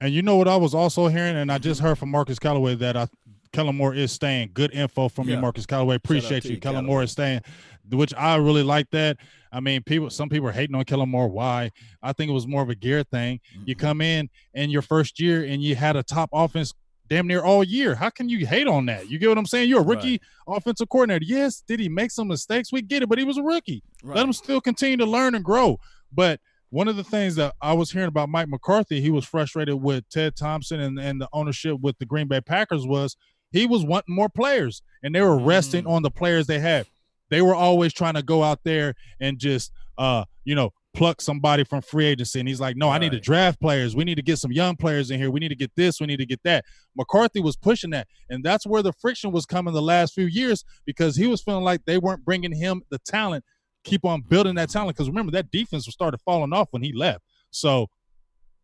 And 0.00 0.12
you 0.12 0.22
know 0.22 0.36
what 0.36 0.48
I 0.48 0.56
was 0.56 0.74
also 0.74 1.06
hearing, 1.08 1.36
and 1.36 1.50
I 1.50 1.58
just 1.58 1.80
heard 1.80 1.96
from 1.96 2.10
Marcus 2.10 2.38
Callaway 2.38 2.74
that 2.76 2.96
I 2.96 3.06
Kellen 3.52 3.76
Moore 3.76 3.94
is 3.94 4.10
staying. 4.10 4.50
Good 4.54 4.72
info 4.74 5.08
from 5.08 5.28
yeah. 5.28 5.36
you, 5.36 5.40
Marcus 5.40 5.66
Callaway. 5.66 5.96
Appreciate 5.96 6.44
you. 6.44 6.52
you 6.52 6.60
Kellen 6.60 6.86
Moore 6.86 7.02
is 7.02 7.12
staying, 7.12 7.42
which 7.90 8.14
I 8.14 8.36
really 8.36 8.62
like 8.62 8.90
that. 8.90 9.18
I 9.52 9.60
mean, 9.60 9.82
people, 9.82 10.08
some 10.08 10.30
people 10.30 10.48
are 10.48 10.52
hating 10.52 10.74
on 10.74 10.84
Kellen 10.84 11.10
Moore. 11.10 11.28
Why? 11.28 11.70
I 12.02 12.14
think 12.14 12.30
it 12.30 12.32
was 12.32 12.46
more 12.46 12.62
of 12.62 12.70
a 12.70 12.74
gear 12.74 13.02
thing. 13.02 13.40
Mm-hmm. 13.54 13.64
You 13.66 13.76
come 13.76 14.00
in 14.00 14.30
in 14.54 14.70
your 14.70 14.80
first 14.80 15.20
year 15.20 15.44
and 15.44 15.62
you 15.62 15.76
had 15.76 15.96
a 15.96 16.02
top 16.02 16.30
offense 16.32 16.72
damn 17.08 17.26
near 17.26 17.42
all 17.42 17.62
year. 17.62 17.94
How 17.94 18.08
can 18.08 18.30
you 18.30 18.46
hate 18.46 18.66
on 18.66 18.86
that? 18.86 19.10
You 19.10 19.18
get 19.18 19.28
what 19.28 19.36
I'm 19.36 19.44
saying? 19.44 19.68
You're 19.68 19.82
a 19.82 19.84
rookie 19.84 20.20
right. 20.48 20.56
offensive 20.56 20.88
coordinator. 20.88 21.26
Yes, 21.26 21.60
did 21.60 21.78
he 21.78 21.90
make 21.90 22.10
some 22.10 22.28
mistakes? 22.28 22.72
We 22.72 22.80
get 22.80 23.02
it, 23.02 23.10
but 23.10 23.18
he 23.18 23.24
was 23.24 23.36
a 23.36 23.42
rookie. 23.42 23.82
Right. 24.02 24.16
Let 24.16 24.24
him 24.24 24.32
still 24.32 24.62
continue 24.62 24.96
to 24.96 25.04
learn 25.04 25.34
and 25.34 25.44
grow. 25.44 25.78
But 26.10 26.40
one 26.72 26.88
of 26.88 26.96
the 26.96 27.04
things 27.04 27.34
that 27.34 27.54
I 27.60 27.74
was 27.74 27.92
hearing 27.92 28.08
about 28.08 28.30
Mike 28.30 28.48
McCarthy, 28.48 29.02
he 29.02 29.10
was 29.10 29.26
frustrated 29.26 29.74
with 29.74 30.08
Ted 30.08 30.34
Thompson 30.34 30.80
and, 30.80 30.98
and 30.98 31.20
the 31.20 31.28
ownership 31.30 31.78
with 31.82 31.98
the 31.98 32.06
Green 32.06 32.28
Bay 32.28 32.40
Packers 32.40 32.86
was 32.86 33.14
he 33.50 33.66
was 33.66 33.84
wanting 33.84 34.14
more 34.14 34.30
players 34.30 34.80
and 35.02 35.14
they 35.14 35.20
were 35.20 35.38
resting 35.38 35.84
mm. 35.84 35.90
on 35.90 36.00
the 36.02 36.10
players 36.10 36.46
they 36.46 36.60
had. 36.60 36.86
They 37.28 37.42
were 37.42 37.54
always 37.54 37.92
trying 37.92 38.14
to 38.14 38.22
go 38.22 38.42
out 38.42 38.60
there 38.64 38.94
and 39.20 39.38
just 39.38 39.70
uh, 39.98 40.24
you 40.44 40.54
know, 40.54 40.72
pluck 40.94 41.20
somebody 41.20 41.64
from 41.64 41.80
free 41.80 42.06
agency. 42.06 42.38
And 42.40 42.48
he's 42.48 42.60
like, 42.60 42.76
no, 42.76 42.90
I 42.90 42.98
need 42.98 43.12
to 43.12 43.20
draft 43.20 43.60
players. 43.60 43.96
We 43.96 44.04
need 44.04 44.16
to 44.16 44.22
get 44.22 44.38
some 44.38 44.52
young 44.52 44.76
players 44.76 45.10
in 45.10 45.18
here. 45.18 45.30
We 45.30 45.40
need 45.40 45.48
to 45.48 45.54
get 45.54 45.70
this. 45.76 46.00
We 46.00 46.06
need 46.06 46.18
to 46.18 46.26
get 46.26 46.42
that. 46.44 46.64
McCarthy 46.96 47.40
was 47.40 47.56
pushing 47.56 47.90
that. 47.90 48.08
And 48.28 48.44
that's 48.44 48.66
where 48.66 48.82
the 48.82 48.92
friction 48.92 49.32
was 49.32 49.46
coming 49.46 49.72
the 49.72 49.82
last 49.82 50.14
few 50.14 50.26
years 50.26 50.64
because 50.84 51.16
he 51.16 51.26
was 51.26 51.42
feeling 51.42 51.64
like 51.64 51.84
they 51.84 51.98
weren't 51.98 52.24
bringing 52.24 52.52
him 52.52 52.82
the 52.90 52.98
talent 52.98 53.44
keep 53.84 54.04
on 54.04 54.22
building 54.22 54.54
that 54.56 54.70
talent. 54.70 54.96
Because 54.96 55.08
remember, 55.08 55.32
that 55.32 55.50
defense 55.50 55.86
was 55.86 55.94
started 55.94 56.20
falling 56.24 56.52
off 56.52 56.68
when 56.70 56.82
he 56.82 56.92
left. 56.92 57.22
So 57.50 57.88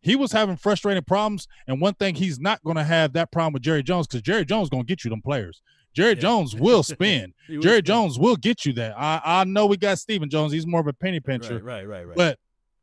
he 0.01 0.15
was 0.15 0.31
having 0.31 0.55
frustrating 0.55 1.03
problems. 1.03 1.47
And 1.67 1.81
one 1.81 1.93
thing 1.95 2.15
he's 2.15 2.39
not 2.39 2.63
going 2.63 2.77
to 2.77 2.83
have 2.83 3.13
that 3.13 3.31
problem 3.31 3.53
with 3.53 3.61
Jerry 3.61 3.83
Jones 3.83 4.07
because 4.07 4.21
Jerry 4.21 4.45
Jones 4.45 4.69
going 4.69 4.83
to 4.83 4.87
get 4.87 5.03
you 5.03 5.09
them 5.09 5.21
players. 5.21 5.61
Jerry 5.93 6.13
yeah. 6.13 6.21
Jones 6.21 6.55
will 6.59 6.83
spin. 6.83 7.33
Jerry 7.47 7.61
spin. 7.61 7.83
Jones 7.83 8.19
will 8.19 8.35
get 8.35 8.65
you 8.65 8.73
that. 8.73 8.93
I, 8.97 9.21
I 9.23 9.43
know 9.43 9.65
we 9.65 9.77
got 9.77 9.99
Stephen 9.99 10.29
Jones. 10.29 10.53
He's 10.53 10.67
more 10.67 10.79
of 10.79 10.87
a 10.87 10.93
penny 10.93 11.19
pincher. 11.19 11.55
Right, 11.55 11.85
right, 11.85 11.87
right, 11.87 12.07
right. 12.07 12.17
But 12.17 12.39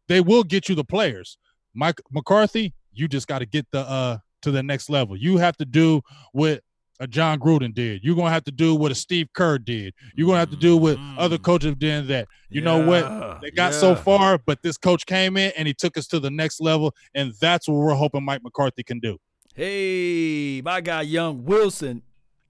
they 0.08 0.20
will 0.20 0.44
get 0.44 0.68
you 0.68 0.74
the 0.74 0.84
players. 0.84 1.38
Mike 1.74 2.00
McCarthy, 2.10 2.74
you 2.92 3.08
just 3.08 3.26
got 3.26 3.40
to 3.40 3.46
get 3.46 3.66
the 3.70 3.80
uh 3.80 4.18
to 4.42 4.50
the 4.50 4.62
next 4.62 4.88
level. 4.88 5.16
You 5.16 5.38
have 5.38 5.56
to 5.56 5.64
do 5.64 6.02
what 6.32 6.62
a 7.00 7.06
Jon 7.06 7.38
Gruden 7.38 7.74
did. 7.74 8.02
You're 8.02 8.16
gonna 8.16 8.30
have 8.30 8.44
to 8.44 8.52
do 8.52 8.74
what 8.74 8.92
a 8.92 8.94
Steve 8.94 9.28
Kerr 9.32 9.58
did. 9.58 9.94
You're 10.14 10.26
gonna 10.26 10.38
have 10.38 10.50
to 10.50 10.56
do 10.56 10.76
what 10.76 10.96
mm. 10.96 11.14
other 11.18 11.38
coaches 11.38 11.74
did 11.76 12.08
that. 12.08 12.28
You 12.48 12.60
yeah, 12.60 12.64
know 12.64 12.86
what? 12.86 13.40
They 13.40 13.50
got 13.50 13.72
yeah. 13.72 13.78
so 13.78 13.94
far, 13.94 14.38
but 14.38 14.62
this 14.62 14.76
coach 14.76 15.06
came 15.06 15.36
in 15.36 15.52
and 15.56 15.66
he 15.66 15.74
took 15.74 15.96
us 15.96 16.06
to 16.08 16.20
the 16.20 16.30
next 16.30 16.60
level, 16.60 16.94
and 17.14 17.32
that's 17.40 17.68
what 17.68 17.76
we're 17.76 17.94
hoping 17.94 18.24
Mike 18.24 18.42
McCarthy 18.42 18.82
can 18.82 19.00
do. 19.00 19.18
Hey, 19.54 20.60
my 20.64 20.80
guy 20.80 21.02
Young 21.02 21.44
Wilson. 21.44 22.02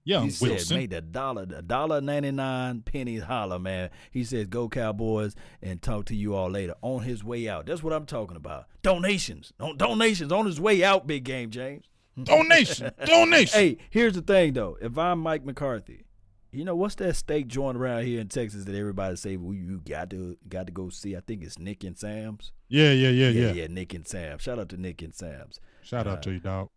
Young 0.03 0.29
he 0.29 0.35
Wilson 0.39 0.59
said, 0.59 0.77
made 0.77 0.93
a 0.93 1.01
dollar, 1.01 1.45
a 1.53 1.61
dollar 1.61 1.99
ninety 1.99 2.31
nine 2.31 2.81
pennies 2.81 3.23
holler, 3.23 3.59
man. 3.59 3.89
He 4.09 4.23
says, 4.23 4.47
"Go 4.47 4.69
Cowboys," 4.69 5.35
and 5.61 5.81
talk 5.81 6.05
to 6.05 6.15
you 6.15 6.33
all 6.33 6.49
later 6.49 6.75
on 6.81 7.03
his 7.03 7.25
way 7.25 7.49
out. 7.49 7.65
That's 7.65 7.83
what 7.83 7.91
I'm 7.91 8.05
talking 8.05 8.37
about. 8.37 8.67
Donations, 8.83 9.51
On 9.59 9.75
donations 9.75 10.31
on 10.31 10.45
his 10.45 10.61
way 10.61 10.81
out. 10.81 11.07
Big 11.07 11.25
game, 11.25 11.49
James. 11.49 11.89
Donation, 12.21 12.91
donation. 13.05 13.59
Hey, 13.59 13.77
here's 13.89 14.13
the 14.13 14.21
thing 14.21 14.53
though. 14.53 14.77
If 14.81 14.97
I'm 14.97 15.19
Mike 15.19 15.45
McCarthy, 15.45 16.05
you 16.51 16.65
know 16.65 16.75
what's 16.75 16.95
that 16.95 17.15
steak 17.15 17.47
joint 17.47 17.77
around 17.77 18.05
here 18.05 18.19
in 18.19 18.27
Texas 18.27 18.65
that 18.65 18.75
everybody 18.75 19.15
say 19.15 19.37
well, 19.37 19.53
you 19.53 19.81
got 19.87 20.09
to 20.09 20.37
got 20.49 20.65
to 20.67 20.73
go 20.73 20.89
see? 20.89 21.15
I 21.15 21.19
think 21.19 21.43
it's 21.43 21.59
Nick 21.59 21.83
and 21.83 21.97
Sam's. 21.97 22.51
Yeah, 22.69 22.91
yeah, 22.91 23.09
yeah, 23.09 23.29
yeah, 23.29 23.47
yeah. 23.47 23.53
Yeah, 23.53 23.67
Nick 23.67 23.93
and 23.93 24.07
Sam. 24.07 24.39
Shout 24.39 24.57
out 24.57 24.69
to 24.69 24.77
Nick 24.77 25.01
and 25.01 25.13
Sam's. 25.13 25.59
Shout 25.83 26.07
out 26.07 26.19
uh, 26.19 26.21
to 26.21 26.31
you, 26.31 26.39
dog. 26.39 26.69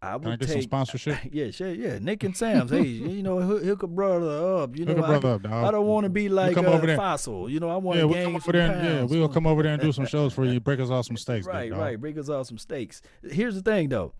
I 0.00 0.14
would 0.14 0.22
Can 0.22 0.32
I 0.32 0.36
get 0.36 0.46
take, 0.46 0.52
some 0.54 0.62
sponsorship. 0.62 1.18
Yeah, 1.32 1.50
sure, 1.50 1.74
yeah. 1.74 1.98
Nick 1.98 2.22
and 2.22 2.36
Sam's. 2.36 2.70
hey, 2.70 2.82
you 2.82 3.22
know, 3.22 3.40
hook, 3.40 3.82
a 3.82 3.86
brother 3.86 4.62
up. 4.62 4.76
You 4.76 4.84
know, 4.84 5.02
I, 5.02 5.16
up, 5.16 5.24
I, 5.44 5.70
don't 5.70 5.86
want 5.86 6.04
to 6.04 6.10
be 6.10 6.28
like 6.28 6.54
come 6.54 6.66
uh, 6.66 6.70
over 6.70 6.86
there. 6.86 6.96
fossil. 6.96 7.50
You 7.50 7.58
know, 7.58 7.68
I 7.68 7.76
want 7.76 7.96
yeah, 7.96 8.02
to 8.02 8.08
we'll 8.08 8.24
come 8.24 8.36
over 8.36 8.52
there. 8.52 8.72
And, 8.72 8.84
yeah, 8.84 9.02
we'll 9.18 9.28
come 9.28 9.46
over 9.46 9.62
there 9.62 9.72
and 9.72 9.82
do 9.82 9.92
some 9.92 10.06
shows 10.06 10.32
for 10.32 10.44
you. 10.44 10.60
Break 10.60 10.78
us 10.78 10.90
off 10.90 11.06
some 11.06 11.16
steaks. 11.16 11.46
right, 11.46 11.70
dog. 11.70 11.80
right. 11.80 12.00
Break 12.00 12.16
us 12.16 12.28
off 12.28 12.46
some 12.46 12.58
steaks. 12.58 13.02
Here's 13.28 13.56
the 13.56 13.62
thing, 13.62 13.88
though. 13.88 14.14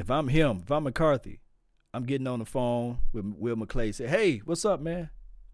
If 0.00 0.10
I'm 0.10 0.28
him, 0.28 0.62
if 0.62 0.72
I'm 0.72 0.84
McCarthy, 0.84 1.40
I'm 1.92 2.04
getting 2.04 2.26
on 2.26 2.38
the 2.38 2.46
phone 2.46 3.00
with 3.12 3.34
Will 3.36 3.54
McClay. 3.54 3.94
Say, 3.94 4.06
hey, 4.06 4.38
what's 4.38 4.64
up, 4.64 4.80
man? 4.80 5.10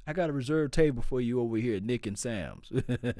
I 0.06 0.12
got 0.12 0.30
a 0.30 0.32
reserved 0.32 0.72
table 0.72 1.02
for 1.02 1.20
you 1.20 1.40
over 1.40 1.56
here 1.56 1.78
at 1.78 1.82
Nick 1.82 2.06
and 2.06 2.16
Sam's. 2.16 2.70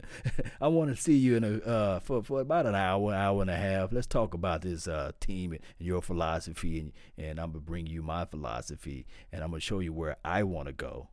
I 0.60 0.68
want 0.68 0.94
to 0.94 1.02
see 1.02 1.16
you 1.16 1.34
in 1.34 1.42
a 1.42 1.56
uh, 1.68 1.98
for 1.98 2.22
for 2.22 2.40
about 2.42 2.66
an 2.66 2.76
hour, 2.76 3.12
hour 3.12 3.42
and 3.42 3.50
a 3.50 3.56
half. 3.56 3.92
Let's 3.92 4.06
talk 4.06 4.34
about 4.34 4.62
this 4.62 4.86
uh, 4.86 5.10
team 5.18 5.50
and 5.50 5.60
your 5.80 6.00
philosophy, 6.00 6.78
and, 6.78 6.92
and 7.18 7.40
I'm 7.40 7.50
gonna 7.50 7.58
bring 7.58 7.88
you 7.88 8.04
my 8.04 8.24
philosophy, 8.24 9.04
and 9.32 9.42
I'm 9.42 9.50
gonna 9.50 9.58
show 9.58 9.80
you 9.80 9.92
where 9.92 10.18
I 10.24 10.44
want 10.44 10.68
to 10.68 10.72
go, 10.72 11.08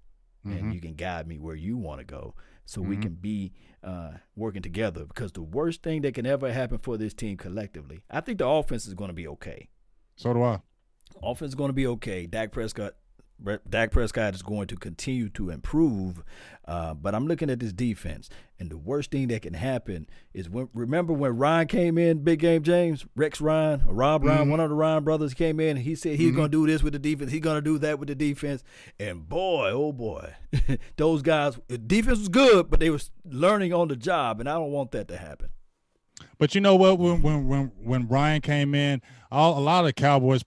mm-hmm. 0.45 0.55
and 0.55 0.73
you 0.75 0.79
can 0.79 0.93
guide 0.93 1.27
me 1.27 1.39
where 1.39 1.55
you 1.55 1.75
want 1.75 2.01
to 2.01 2.05
go, 2.05 2.35
so 2.65 2.81
mm-hmm. 2.81 2.89
we 2.91 2.97
can 2.97 3.15
be 3.15 3.51
uh, 3.83 4.11
working 4.35 4.61
together. 4.61 5.05
Because 5.05 5.31
the 5.31 5.41
worst 5.41 5.81
thing 5.81 6.03
that 6.03 6.13
can 6.13 6.27
ever 6.27 6.53
happen 6.53 6.77
for 6.77 6.97
this 6.97 7.15
team 7.15 7.35
collectively, 7.35 8.03
I 8.11 8.21
think 8.21 8.37
the 8.37 8.47
offense 8.47 8.85
is 8.85 8.93
gonna 8.93 9.13
be 9.13 9.27
okay. 9.27 9.69
So 10.15 10.33
do 10.33 10.43
I. 10.43 10.59
Offense 11.21 11.49
is 11.49 11.55
going 11.55 11.69
to 11.69 11.73
be 11.73 11.87
okay. 11.87 12.25
Dak 12.25 12.51
Prescott 12.51 12.93
Dak 13.69 13.91
Prescott 13.91 14.35
is 14.35 14.41
going 14.41 14.67
to 14.67 14.75
continue 14.77 15.27
to 15.29 15.49
improve, 15.49 16.23
uh, 16.65 16.93
but 16.93 17.13
I'm 17.13 17.27
looking 17.27 17.49
at 17.49 17.59
this 17.59 17.73
defense, 17.73 18.29
and 18.57 18.69
the 18.69 18.77
worst 18.77 19.11
thing 19.11 19.27
that 19.29 19.41
can 19.41 19.53
happen 19.53 20.07
is 20.33 20.49
when 20.49 20.69
remember 20.73 21.11
when 21.11 21.35
Ryan 21.35 21.67
came 21.67 21.97
in, 21.97 22.23
Big 22.23 22.39
Game 22.39 22.63
James, 22.63 23.05
Rex 23.15 23.41
Ryan, 23.41 23.83
or 23.85 23.95
Rob 23.95 24.23
Ryan, 24.23 24.41
mm-hmm. 24.41 24.51
one 24.51 24.59
of 24.61 24.69
the 24.69 24.75
Ryan 24.75 25.03
brothers 25.03 25.33
came 25.33 25.59
in, 25.59 25.77
and 25.77 25.85
he 25.85 25.95
said 25.95 26.15
he's 26.15 26.29
mm-hmm. 26.29 26.37
going 26.37 26.51
to 26.51 26.57
do 26.57 26.71
this 26.71 26.83
with 26.83 26.93
the 26.93 26.99
defense, 26.99 27.31
he's 27.31 27.41
going 27.41 27.57
to 27.57 27.61
do 27.61 27.77
that 27.79 27.99
with 27.99 28.07
the 28.07 28.15
defense, 28.15 28.63
and 28.97 29.27
boy, 29.27 29.71
oh 29.73 29.91
boy, 29.91 30.33
those 30.95 31.21
guys, 31.21 31.59
the 31.67 31.77
defense 31.77 32.19
was 32.19 32.29
good, 32.29 32.69
but 32.69 32.79
they 32.79 32.89
was 32.89 33.11
learning 33.25 33.73
on 33.73 33.89
the 33.89 33.97
job, 33.97 34.39
and 34.39 34.47
I 34.47 34.53
don't 34.53 34.71
want 34.71 34.91
that 34.91 35.09
to 35.09 35.17
happen. 35.17 35.49
But 36.39 36.55
you 36.55 36.61
know 36.61 36.75
what? 36.75 36.99
When 36.99 37.21
when 37.21 37.47
when 37.47 37.71
when 37.83 38.07
Ryan 38.07 38.41
came 38.41 38.75
in, 38.75 39.01
all, 39.31 39.57
a 39.57 39.61
lot 39.61 39.85
of 39.85 39.95
Cowboys 39.95 40.43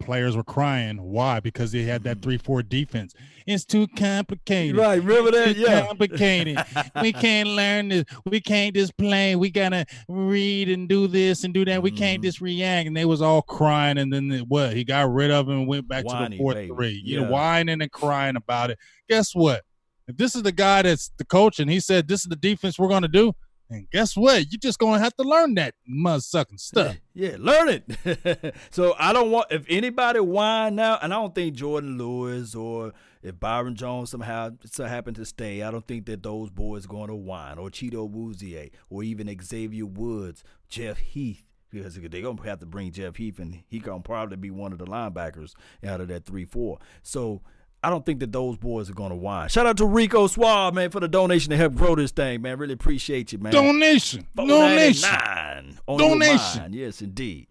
players 0.00 0.36
were 0.36 0.44
crying. 0.44 1.02
Why? 1.02 1.40
Because 1.40 1.72
they 1.72 1.82
had 1.82 2.04
that 2.04 2.18
mm-hmm. 2.18 2.22
three 2.22 2.38
four 2.38 2.62
defense. 2.62 3.14
It's 3.46 3.64
too 3.64 3.86
complicated. 3.88 4.76
Right? 4.76 5.02
Remember 5.02 5.30
that? 5.32 5.48
It's 5.48 5.58
yeah. 5.58 5.86
Complicated. 5.86 6.58
we 7.02 7.12
can't 7.12 7.48
learn 7.48 7.88
this. 7.88 8.04
We 8.26 8.40
can't 8.40 8.74
just 8.74 8.96
play. 8.96 9.36
We 9.36 9.50
gotta 9.50 9.86
read 10.08 10.68
and 10.68 10.88
do 10.88 11.06
this 11.06 11.44
and 11.44 11.54
do 11.54 11.64
that. 11.64 11.82
We 11.82 11.90
mm-hmm. 11.90 11.98
can't 11.98 12.22
just 12.22 12.40
react. 12.40 12.86
And 12.86 12.96
they 12.96 13.04
was 13.04 13.22
all 13.22 13.42
crying. 13.42 13.98
And 13.98 14.12
then 14.12 14.30
what? 14.48 14.74
He 14.74 14.84
got 14.84 15.10
rid 15.12 15.30
of 15.30 15.48
him 15.48 15.60
and 15.60 15.68
went 15.68 15.88
back 15.88 16.04
Whiny, 16.04 16.26
to 16.26 16.30
the 16.30 16.38
four 16.38 16.54
baby. 16.54 16.68
three. 16.68 17.02
You 17.04 17.20
yeah. 17.20 17.24
know, 17.24 17.32
whining 17.32 17.80
and 17.80 17.90
crying 17.90 18.36
about 18.36 18.70
it. 18.70 18.78
Guess 19.08 19.34
what? 19.34 19.62
If 20.06 20.16
this 20.16 20.34
is 20.34 20.42
the 20.42 20.52
guy 20.52 20.82
that's 20.82 21.10
the 21.18 21.24
coach 21.24 21.58
and 21.58 21.70
he 21.70 21.80
said 21.80 22.08
this 22.08 22.20
is 22.20 22.28
the 22.28 22.36
defense 22.36 22.78
we're 22.78 22.88
gonna 22.88 23.08
do 23.08 23.34
and 23.70 23.90
guess 23.90 24.16
what? 24.16 24.50
You're 24.50 24.58
just 24.58 24.78
gonna 24.78 24.98
have 24.98 25.14
to 25.16 25.22
learn 25.22 25.54
that 25.56 25.74
mud 25.86 26.22
sucking 26.22 26.58
stuff. 26.58 26.96
Yeah, 27.14 27.36
learn 27.38 27.68
it. 27.68 28.54
so 28.70 28.94
I 28.98 29.12
don't 29.12 29.30
want 29.30 29.48
if 29.50 29.66
anybody 29.68 30.20
whine 30.20 30.76
now, 30.76 30.98
and 31.02 31.12
I 31.12 31.16
don't 31.16 31.34
think 31.34 31.56
Jourdan 31.56 31.98
Lewis 31.98 32.54
or 32.54 32.92
if 33.22 33.38
Byron 33.38 33.74
Jones 33.74 34.10
somehow 34.10 34.50
so 34.64 34.84
happen 34.84 35.14
to 35.14 35.24
stay, 35.24 35.62
I 35.62 35.70
don't 35.70 35.86
think 35.86 36.06
that 36.06 36.22
those 36.22 36.50
boys 36.50 36.86
are 36.86 36.88
going 36.88 37.08
to 37.08 37.14
whine 37.14 37.58
or 37.58 37.68
Chido 37.68 38.10
Awuzie 38.10 38.70
or 38.88 39.02
even 39.02 39.36
Xavier 39.42 39.86
Woods, 39.86 40.44
Jeff 40.68 40.98
Heath. 40.98 41.44
Because 41.70 41.96
they're 41.96 42.22
gonna 42.22 42.42
have 42.44 42.60
to 42.60 42.66
bring 42.66 42.92
Jeff 42.92 43.16
Heath, 43.16 43.38
and 43.38 43.62
he 43.66 43.78
gonna 43.78 44.00
probably 44.00 44.38
be 44.38 44.50
one 44.50 44.72
of 44.72 44.78
the 44.78 44.86
linebackers 44.86 45.52
out 45.86 46.00
of 46.00 46.08
that 46.08 46.24
three 46.24 46.46
four. 46.46 46.78
So 47.02 47.42
I 47.82 47.90
don't 47.90 48.04
think 48.04 48.20
that 48.20 48.32
those 48.32 48.56
boys 48.56 48.90
are 48.90 48.94
going 48.94 49.10
to 49.10 49.16
whine. 49.16 49.48
Shout 49.48 49.66
out 49.66 49.76
to 49.76 49.86
Rico 49.86 50.26
Suave, 50.26 50.74
man, 50.74 50.90
for 50.90 50.98
the 50.98 51.06
donation 51.06 51.50
to 51.50 51.56
help 51.56 51.74
grow 51.74 51.94
this 51.94 52.10
thing, 52.10 52.42
man. 52.42 52.58
Really 52.58 52.74
appreciate 52.74 53.32
you, 53.32 53.38
man. 53.38 53.52
Donation. 53.52 54.26
Donation. 54.34 55.78
Donation. 55.86 56.72
Yes, 56.72 57.02
indeed. 57.02 57.46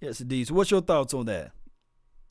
Yes, 0.00 0.20
indeed. 0.20 0.46
So, 0.46 0.54
what's 0.54 0.70
your 0.70 0.82
thoughts 0.82 1.14
on 1.14 1.26
that? 1.26 1.52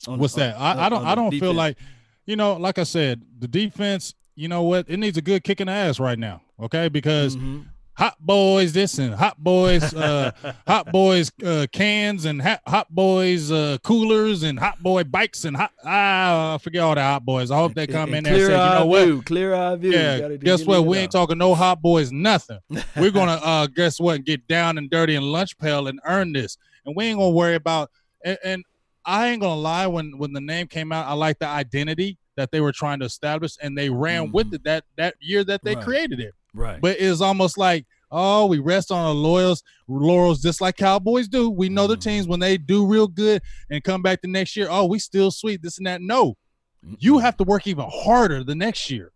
On, 0.06 0.18
What's 0.18 0.34
that? 0.34 0.56
On, 0.56 0.78
I, 0.78 0.86
I, 0.86 0.88
don't. 0.88 1.06
I 1.06 1.14
don't 1.14 1.30
defense. 1.30 1.48
feel 1.48 1.54
like, 1.54 1.76
you 2.24 2.36
know, 2.36 2.54
like 2.54 2.78
I 2.78 2.84
said, 2.84 3.22
the 3.38 3.48
defense. 3.48 4.14
You 4.34 4.48
know 4.48 4.62
what? 4.62 4.86
It 4.88 4.96
needs 4.96 5.18
a 5.18 5.22
good 5.22 5.44
kick 5.44 5.60
in 5.60 5.66
the 5.66 5.74
ass 5.74 6.00
right 6.00 6.18
now. 6.18 6.40
Okay, 6.58 6.88
because 6.88 7.36
mm-hmm 7.36 7.60
hot 7.94 8.16
boys 8.20 8.72
this 8.72 8.98
and 8.98 9.14
hot 9.14 9.36
boys 9.38 9.92
uh 9.94 10.32
hot 10.66 10.90
boys 10.90 11.30
uh 11.44 11.66
cans 11.72 12.24
and 12.24 12.40
hot, 12.40 12.60
hot 12.66 12.88
boys 12.94 13.52
uh 13.52 13.76
coolers 13.82 14.42
and 14.42 14.58
hot 14.58 14.82
boy 14.82 15.04
bikes 15.04 15.44
and 15.44 15.56
hot 15.56 15.72
ah, 15.84 16.54
I 16.54 16.58
forget 16.58 16.82
all 16.82 16.94
the 16.94 17.02
hot 17.02 17.24
boys. 17.24 17.50
I 17.50 17.56
hope 17.56 17.74
they 17.74 17.86
come 17.86 18.14
in 18.14 18.24
there 18.24 18.34
and 18.34 18.42
say, 18.42 18.52
you 18.52 18.58
know 18.58 19.04
view, 19.04 19.16
what? 19.16 19.26
Clear 19.26 19.54
eye 19.54 19.76
view. 19.76 19.92
Yeah, 19.92 20.36
guess 20.36 20.64
what? 20.64 20.84
We 20.86 20.98
ain't 20.98 21.12
talking 21.12 21.38
no 21.38 21.54
hot 21.54 21.82
boys, 21.82 22.12
nothing. 22.12 22.58
We're 22.96 23.10
gonna 23.12 23.40
uh 23.42 23.66
guess 23.66 24.00
what? 24.00 24.24
Get 24.24 24.46
down 24.48 24.78
and 24.78 24.90
dirty 24.90 25.14
and 25.14 25.24
lunch 25.26 25.58
pail 25.58 25.88
and 25.88 26.00
earn 26.04 26.32
this. 26.32 26.56
And 26.84 26.96
we 26.96 27.06
ain't 27.06 27.18
gonna 27.18 27.30
worry 27.30 27.54
about 27.54 27.90
and, 28.24 28.38
and 28.42 28.64
I 29.04 29.28
ain't 29.28 29.40
gonna 29.40 29.60
lie, 29.60 29.86
when 29.86 30.16
when 30.18 30.32
the 30.32 30.40
name 30.40 30.66
came 30.66 30.92
out, 30.92 31.06
I 31.06 31.14
like 31.14 31.38
the 31.38 31.46
identity 31.46 32.18
that 32.36 32.50
they 32.50 32.60
were 32.60 32.72
trying 32.72 33.00
to 33.00 33.06
establish 33.06 33.56
and 33.60 33.76
they 33.76 33.90
ran 33.90 34.24
mm-hmm. 34.24 34.32
with 34.32 34.54
it 34.54 34.64
that 34.64 34.84
that 34.96 35.14
year 35.20 35.44
that 35.44 35.62
they 35.64 35.74
right. 35.74 35.84
created 35.84 36.20
it. 36.20 36.34
Right. 36.54 36.80
But 36.80 36.96
it's 37.00 37.20
almost 37.20 37.56
like, 37.58 37.86
oh, 38.10 38.46
we 38.46 38.58
rest 38.58 38.92
on 38.92 39.04
our 39.04 39.14
laurels, 39.14 39.62
laurels 39.88 40.42
just 40.42 40.60
like 40.60 40.76
Cowboys 40.76 41.28
do. 41.28 41.50
We 41.50 41.68
know 41.68 41.86
the 41.86 41.94
mm-hmm. 41.94 42.08
teams 42.08 42.28
when 42.28 42.40
they 42.40 42.58
do 42.58 42.86
real 42.86 43.08
good 43.08 43.42
and 43.70 43.82
come 43.82 44.02
back 44.02 44.20
the 44.22 44.28
next 44.28 44.56
year, 44.56 44.68
oh, 44.70 44.86
we 44.86 44.98
still 44.98 45.30
sweet, 45.30 45.62
this 45.62 45.78
and 45.78 45.86
that. 45.86 46.02
No. 46.02 46.36
You 46.98 47.18
have 47.18 47.36
to 47.38 47.44
work 47.44 47.66
even 47.66 47.86
harder 47.88 48.44
the 48.44 48.54
next 48.54 48.90
year 48.90 49.12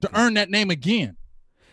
to 0.00 0.10
earn 0.18 0.34
that 0.34 0.50
name 0.50 0.70
again. 0.70 1.16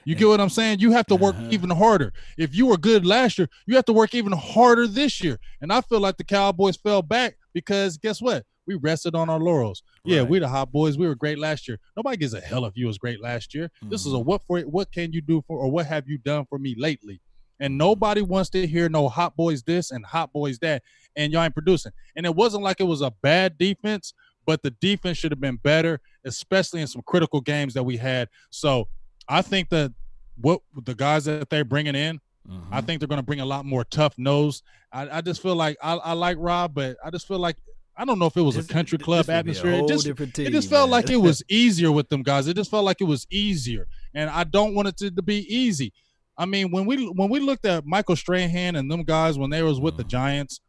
You 0.06 0.16
get 0.16 0.28
what 0.28 0.42
I'm 0.42 0.50
saying? 0.50 0.80
You 0.80 0.92
have 0.92 1.06
to 1.08 1.16
work 1.16 1.36
uh-huh. 1.36 1.50
even 1.52 1.70
harder. 1.70 2.14
If 2.38 2.56
you 2.56 2.66
were 2.66 2.78
good 2.78 3.06
last 3.06 3.38
year, 3.38 3.48
you 3.66 3.76
have 3.76 3.86
to 3.86 3.94
work 3.94 4.16
even 4.16 4.32
harder 4.34 4.88
this 4.88 5.24
year. 5.24 5.40
And 5.62 5.72
I 5.72 5.82
feel 5.82 6.00
like 6.00 6.18
the 6.18 6.24
Cowboys 6.24 6.78
fell 6.78 7.02
back 7.02 7.36
because 7.54 7.98
guess 7.98 8.22
what? 8.22 8.44
We 8.70 8.76
rested 8.76 9.16
on 9.16 9.32
our 9.32 9.40
laurels. 9.40 9.82
Right. 10.06 10.14
Yeah, 10.14 10.22
we 10.22 10.38
the 10.38 10.48
hot 10.48 10.72
boys. 10.72 10.96
We 10.96 11.08
were 11.08 11.16
great 11.16 11.40
last 11.40 11.68
year. 11.68 11.80
Nobody 11.98 12.18
gives 12.18 12.36
a 12.36 12.40
hell 12.40 12.66
if 12.66 12.78
you 12.78 12.86
was 12.86 13.00
great 13.00 13.20
last 13.20 13.56
year. 13.56 13.72
Mm-hmm. 13.78 13.90
This 13.90 14.02
is 14.06 14.14
a 14.14 14.18
mm-hmm. 14.18 14.28
what 14.28 14.44
for 14.46 14.60
it, 14.60 14.70
what 14.70 14.92
can 14.92 15.12
you 15.12 15.22
do 15.22 15.44
for 15.48 15.58
or 15.58 15.72
what 15.72 15.88
have 15.88 16.08
you 16.08 16.20
done 16.20 16.46
for 16.46 16.60
me 16.60 16.76
lately? 16.78 17.20
And 17.60 17.80
nobody 17.80 18.22
wants 18.22 18.52
to 18.52 18.68
hear 18.68 18.88
no 18.88 19.10
hot 19.10 19.36
boys 19.36 19.64
this 19.64 19.90
and 19.90 20.06
hot 20.06 20.32
boys 20.32 20.60
that, 20.60 20.84
and 21.16 21.34
y'all 21.34 21.42
ain't 21.42 21.56
producing. 21.56 21.94
And 22.16 22.28
it 22.28 22.36
wasn't 22.36 22.62
like 22.62 22.80
it 22.80 22.84
was 22.84 23.02
a 23.02 23.10
bad 23.10 23.58
defense, 23.58 24.14
but 24.46 24.62
the 24.62 24.70
defense 24.70 25.18
should 25.18 25.32
have 25.32 25.42
been 25.42 25.58
better, 25.58 26.00
especially 26.24 26.82
in 26.82 26.88
some 26.88 27.02
critical 27.08 27.42
games 27.42 27.74
that 27.74 27.82
we 27.84 27.98
had. 27.98 28.30
So 28.52 28.88
I 29.28 29.42
think 29.42 29.70
that 29.70 29.92
what 30.40 30.62
the 30.76 30.94
guys 30.94 31.26
that 31.26 31.50
they're 31.50 31.66
bringing 31.66 31.96
in, 31.96 32.22
mm-hmm. 32.48 32.72
I 32.72 32.82
think 32.82 33.00
they're 33.00 33.08
going 33.08 33.18
to 33.18 33.26
bring 33.26 33.40
a 33.40 33.46
lot 33.48 33.66
more 33.66 33.84
tough 33.84 34.14
nose. 34.20 34.62
I, 34.94 35.18
I 35.18 35.22
just 35.22 35.42
feel 35.42 35.56
like 35.56 35.76
I, 35.82 35.96
I, 35.96 36.14
like 36.14 36.38
Rob, 36.40 36.76
but 36.76 36.98
I 37.04 37.10
just 37.10 37.28
feel 37.28 37.40
like 37.40 37.58
I 38.00 38.06
don't 38.06 38.18
know 38.18 38.28
if 38.28 38.38
it 38.38 38.42
was 38.42 38.56
this, 38.56 38.66
a 38.66 38.74
country 38.74 38.98
club 38.98 39.30
atmosphere. 39.30 39.74
It 39.74 39.88
just, 39.90 40.06
team, 40.06 40.48
it 40.48 40.52
just 40.52 40.70
felt 40.70 40.90
like 40.90 41.10
it 41.10 41.18
was 41.22 41.44
easier 41.50 41.92
with 41.92 42.08
them 42.08 42.24
guys. 42.24 42.48
It 42.48 42.56
just 42.56 42.72
felt 42.72 42.86
like 42.86 43.02
it 43.02 43.06
was 43.06 43.28
easier, 43.30 43.88
and 44.14 44.30
I 44.30 44.46
don't 44.46 44.74
want 44.74 44.88
it 44.88 44.98
to, 44.98 45.12
to 45.12 45.22
be 45.22 45.46
easy. 45.54 45.92
I 46.38 46.46
mean, 46.46 46.72
when 46.72 46.86
we 46.86 47.08
when 47.10 47.30
we 47.30 47.42
looked 47.42 47.66
at 47.66 47.86
Michael 47.86 48.16
Strahan 48.16 48.78
and 48.78 48.90
them 48.90 49.04
guys 49.04 49.38
when 49.38 49.50
they 49.50 49.64
was 49.64 49.82
with 49.82 49.98
the 49.98 50.06
mm. 50.06 50.10
Giants, 50.10 50.62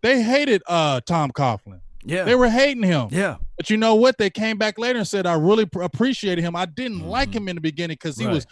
they 0.00 0.22
hated 0.22 0.62
uh 0.66 1.02
Tom 1.02 1.30
Coughlin. 1.30 1.80
Yeah, 2.04 2.24
they 2.24 2.34
were 2.34 2.48
hating 2.48 2.84
him. 2.84 3.08
Yeah, 3.10 3.36
but 3.58 3.68
you 3.68 3.76
know 3.76 3.94
what? 3.94 4.16
They 4.16 4.30
came 4.30 4.56
back 4.56 4.78
later 4.78 4.98
and 4.98 5.06
said, 5.06 5.26
"I 5.26 5.34
really 5.34 5.66
pr- 5.66 5.82
appreciated 5.82 6.42
him. 6.42 6.56
I 6.56 6.64
didn't 6.64 7.00
mm-hmm. 7.00 7.08
like 7.08 7.34
him 7.34 7.48
in 7.48 7.56
the 7.56 7.60
beginning 7.60 7.96
because 8.00 8.16
he 8.16 8.24
right. 8.24 8.32
was 8.32 8.46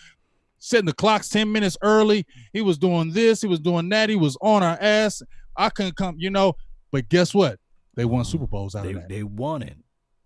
setting 0.58 0.84
the 0.84 0.92
clocks 0.92 1.30
ten 1.30 1.50
minutes 1.50 1.78
early. 1.80 2.26
He 2.52 2.60
was 2.60 2.76
doing 2.76 3.14
this. 3.14 3.40
He 3.40 3.48
was 3.48 3.60
doing 3.60 3.88
that. 3.88 4.10
He 4.10 4.16
was 4.16 4.36
on 4.42 4.62
our 4.62 4.76
ass. 4.78 5.22
I 5.56 5.70
couldn't 5.70 5.96
come. 5.96 6.16
You 6.18 6.28
know, 6.28 6.52
but 6.92 7.08
guess 7.08 7.32
what? 7.32 7.58
They 7.96 8.04
won 8.04 8.24
Super 8.24 8.46
Bowls 8.46 8.74
out 8.74 8.84
they, 8.84 8.90
of 8.90 8.96
that. 8.96 9.08
They 9.08 9.22
won 9.22 9.62
it. 9.62 9.78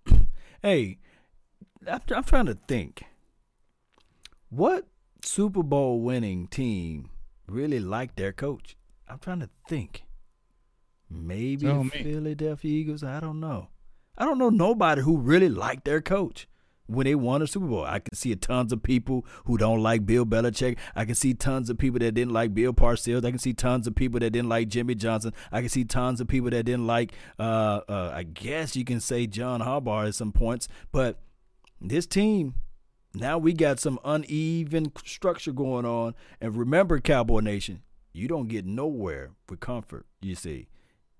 hey, 0.62 0.98
I'm, 1.88 2.00
I'm 2.14 2.24
trying 2.24 2.46
to 2.46 2.58
think. 2.68 3.04
What 4.50 4.86
Super 5.24 5.62
Bowl 5.62 6.00
winning 6.00 6.48
team 6.48 7.10
really 7.46 7.78
liked 7.78 8.16
their 8.16 8.32
coach? 8.32 8.76
I'm 9.08 9.20
trying 9.20 9.40
to 9.40 9.50
think. 9.68 10.02
Maybe 11.08 11.66
Tell 11.66 11.78
the 11.78 11.84
me. 11.84 12.02
Philadelphia 12.02 12.70
Eagles. 12.70 13.04
I 13.04 13.20
don't 13.20 13.40
know. 13.40 13.68
I 14.18 14.24
don't 14.24 14.38
know 14.38 14.50
nobody 14.50 15.02
who 15.02 15.16
really 15.16 15.48
liked 15.48 15.84
their 15.84 16.00
coach 16.00 16.48
when 16.91 17.05
they 17.05 17.14
won 17.14 17.43
a 17.43 17.47
Super 17.47 17.66
Bowl. 17.66 17.84
I 17.84 18.01
can 18.01 18.14
see 18.14 18.34
tons 18.34 18.72
of 18.72 18.82
people 18.82 19.24
who 19.45 19.57
don't 19.57 19.82
like 19.82 20.05
Bill 20.07 20.26
Belichick. 20.26 20.76
I 20.95 21.05
can 21.05 21.14
see 21.14 21.34
tons 21.34 21.70
of 21.70 21.78
people 21.78 21.99
that 22.01 22.12
didn't 22.12 22.32
like 22.32 22.55
Bill 22.55 22.72
Parcells. 22.72 23.24
I 23.24 23.30
can 23.30 23.38
see 23.38 23.53
tons 23.53 23.86
of 23.86 23.95
people 23.95 24.20
that 24.20 24.30
didn't 24.30 24.49
like 24.49 24.68
Jimmy 24.68 24.95
Johnson. 24.95 25.32
I 25.53 25.61
can 25.61 25.68
see 25.68 25.84
tons 25.84 26.20
of 26.20 26.28
people 26.28 26.51
that 26.51 26.64
didn't 26.64 26.86
like, 26.86 27.12
uh, 27.38 27.80
uh, 27.88 28.12
I 28.14 28.24
guess 28.24 28.76
you 28.76 28.84
can 28.84 29.01
say 29.01 29.26
John 29.26 29.61
Harbaugh 29.61 30.09
at 30.09 30.14
some 30.14 30.32
points. 30.32 30.68
But 30.93 31.20
this 31.80 32.07
team, 32.07 32.55
now 33.14 33.38
we 33.38 33.53
got 33.53 33.78
some 33.78 33.99
uneven 34.05 34.93
structure 35.05 35.53
going 35.53 35.84
on. 35.84 36.14
And 36.41 36.57
remember, 36.57 37.01
Cowboy 37.01 37.41
Nation, 37.41 37.82
you 38.12 38.28
don't 38.28 38.49
get 38.49 38.66
nowhere 38.66 39.30
with 39.49 39.61
comfort, 39.61 40.07
you 40.20 40.34
see. 40.34 40.68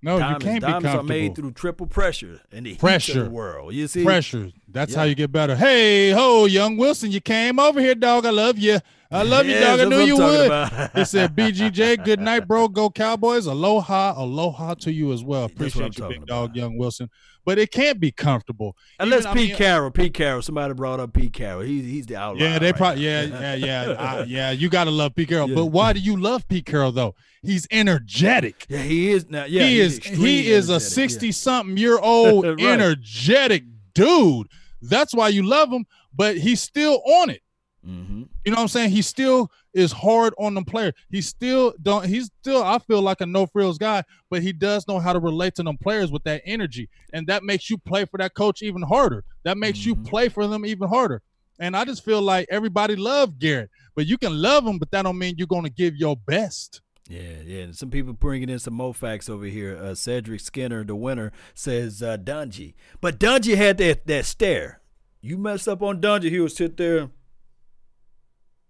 No, 0.03 0.19
diamonds, 0.19 0.45
you 0.45 0.51
can't 0.51 0.63
diamonds 0.63 0.83
be 0.83 0.89
comfortable. 0.89 1.01
are 1.01 1.21
made 1.21 1.35
through 1.35 1.53
triple 1.53 1.87
pressure 1.87 2.41
in 2.51 2.65
the 2.65 2.75
pressure 2.77 3.25
the 3.25 3.31
world. 3.31 3.75
You 3.75 3.87
see, 3.87 4.03
pressure. 4.03 4.51
That's 4.69 4.93
yeah. 4.93 4.99
how 4.99 5.05
you 5.05 5.15
get 5.15 5.31
better. 5.31 5.57
Hey, 5.57 6.11
ho, 6.11 6.47
young 6.47 6.77
Wilson, 6.77 7.11
you 7.11 7.21
came 7.21 7.59
over 7.59 7.81
here, 7.81 7.95
dog. 7.95 8.25
I 8.25 8.31
love 8.31 8.59
you. 8.59 8.79
I 9.11 9.23
love 9.23 9.47
you, 9.47 9.59
dog. 9.59 9.81
I 9.81 9.85
knew 9.85 10.01
you 10.01 10.17
would. 10.17 10.51
it 10.95 11.07
said 11.07 11.35
BGJ. 11.37 12.05
Good 12.05 12.21
night, 12.21 12.47
bro. 12.47 12.69
Go 12.69 12.91
Cowboys. 12.91 13.47
Aloha, 13.47 14.15
aloha 14.17 14.75
to 14.75 14.93
you 14.93 15.13
as 15.13 15.25
well. 15.25 15.45
Appreciate 15.45 15.99
you, 15.99 16.07
big 16.07 16.17
about. 16.19 16.27
dog, 16.29 16.57
young 16.57 16.79
Wilson 16.79 17.11
but 17.45 17.59
it 17.59 17.71
can't 17.71 17.99
be 17.99 18.11
comfortable. 18.11 18.77
Unless 18.99 19.23
Even, 19.25 19.35
Pete 19.35 19.43
I 19.43 19.49
mean, 19.49 19.57
Carroll, 19.57 19.91
Pete 19.91 20.15
Carroll, 20.15 20.43
somebody 20.43 20.75
brought 20.75 21.01
up 21.01 21.13
Pete 21.13 21.33
Carroll. 21.33 21.63
He's 21.63 21.85
he's 21.85 22.07
the 22.07 22.17
outlier. 22.17 22.45
Yeah, 22.45 22.59
they 22.59 22.67
right 22.67 22.77
probably 22.77 23.05
yeah 23.05 23.23
yeah 23.23 23.55
yeah 23.55 23.83
uh, 23.99 24.25
yeah. 24.27 24.51
You 24.51 24.69
gotta 24.69 24.91
love 24.91 25.15
Pete 25.15 25.29
Carroll, 25.29 25.49
yeah. 25.49 25.55
but 25.55 25.67
why 25.67 25.93
do 25.93 26.01
you 26.01 26.17
love 26.17 26.47
Pete 26.49 26.67
Carroll 26.67 26.93
though? 26.93 27.15
He's 27.43 27.67
energetic. 27.71 28.67
Yeah, 28.69 28.83
he 28.83 29.11
is. 29.11 29.29
Now, 29.29 29.45
yeah, 29.47 29.65
he 29.65 29.81
is. 29.81 29.99
He 29.99 30.51
is 30.51 30.69
a 30.69 30.81
sixty-something 30.81 31.77
year 31.77 31.99
old 32.03 32.47
right. 32.47 32.61
energetic 32.61 33.65
dude. 33.95 34.49
That's 34.83 35.15
why 35.15 35.29
you 35.29 35.43
love 35.43 35.73
him, 35.73 35.87
but 36.15 36.37
he's 36.39 36.61
still 36.61 37.03
on 37.05 37.31
it. 37.31 37.43
Mm-hmm. 37.87 38.23
You 38.45 38.53
know 38.53 38.57
what 38.57 38.63
I'm 38.63 38.69
saying? 38.69 38.91
He 38.91 39.01
still 39.01 39.51
is 39.73 39.91
hard 39.91 40.35
on 40.39 40.55
the 40.55 40.63
player. 40.63 40.93
He 41.11 41.23
still 41.23 41.73
don't. 41.81 42.05
He's 42.05 42.31
still. 42.43 42.63
I 42.63 42.79
feel 42.79 43.01
like 43.01 43.21
a 43.21 43.27
no 43.27 43.47
frills 43.47 43.79
guy, 43.79 44.03
but 44.29 44.43
he 44.43 44.53
does 44.53 44.87
know 44.87 44.99
how 44.99 45.13
to 45.13 45.19
relate 45.19 45.55
to 45.57 45.63
them 45.63 45.79
players 45.79 46.13
with 46.13 46.23
that 46.25 46.43
energy, 46.45 46.89
and 47.13 47.27
that 47.29 47.43
makes 47.43 47.71
you 47.71 47.79
play 47.79 48.05
for 48.05 48.19
that 48.19 48.35
coach 48.35 48.63
even 48.63 48.83
harder. 48.83 49.25
That 49.45 49.57
makes 49.57 49.81
mm-hmm. 49.81 49.89
you 49.89 49.97
play 49.97 50.29
for 50.29 50.47
them 50.47 50.67
even 50.67 50.89
harder. 50.89 51.23
And 51.59 51.77
I 51.77 51.85
just 51.85 52.05
feel 52.05 52.23
like 52.23 52.47
everybody 52.51 52.97
loved 52.97 53.39
Garrett, 53.39 53.71
but 53.95 54.07
you 54.07 54.17
can 54.17 54.41
love 54.41 54.67
him, 54.67 54.79
but 54.79 54.91
that 54.93 55.03
don't 55.03 55.19
mean 55.19 55.35
you're 55.37 55.47
going 55.47 55.65
to 55.65 55.71
give 55.71 55.95
your 55.95 56.17
best. 56.17 56.81
Yeah, 57.09 57.43
yeah. 57.45 57.63
And 57.63 57.77
some 57.77 57.91
people 57.91 58.13
bringing 58.13 58.49
in 58.49 58.59
some 58.59 58.75
more 58.75 58.95
facts 58.95 59.29
over 59.29 59.45
here. 59.45 59.77
Uh, 59.77 59.95
Cedric 59.95 60.41
Skinner, 60.41 60.85
the 60.85 60.95
winner, 60.95 61.33
says 61.55 62.03
uh, 62.03 62.17
Dungy, 62.17 62.75
but 63.01 63.19
Dungy 63.19 63.57
had 63.57 63.79
that 63.79 64.07
that 64.07 64.27
stare. 64.27 64.81
You 65.23 65.37
mess 65.37 65.69
up 65.69 65.83
on 65.83 66.01
Dungy, 66.01 66.31
he 66.31 66.41
would 66.41 66.53
sit 66.53 66.77
there 66.77 67.11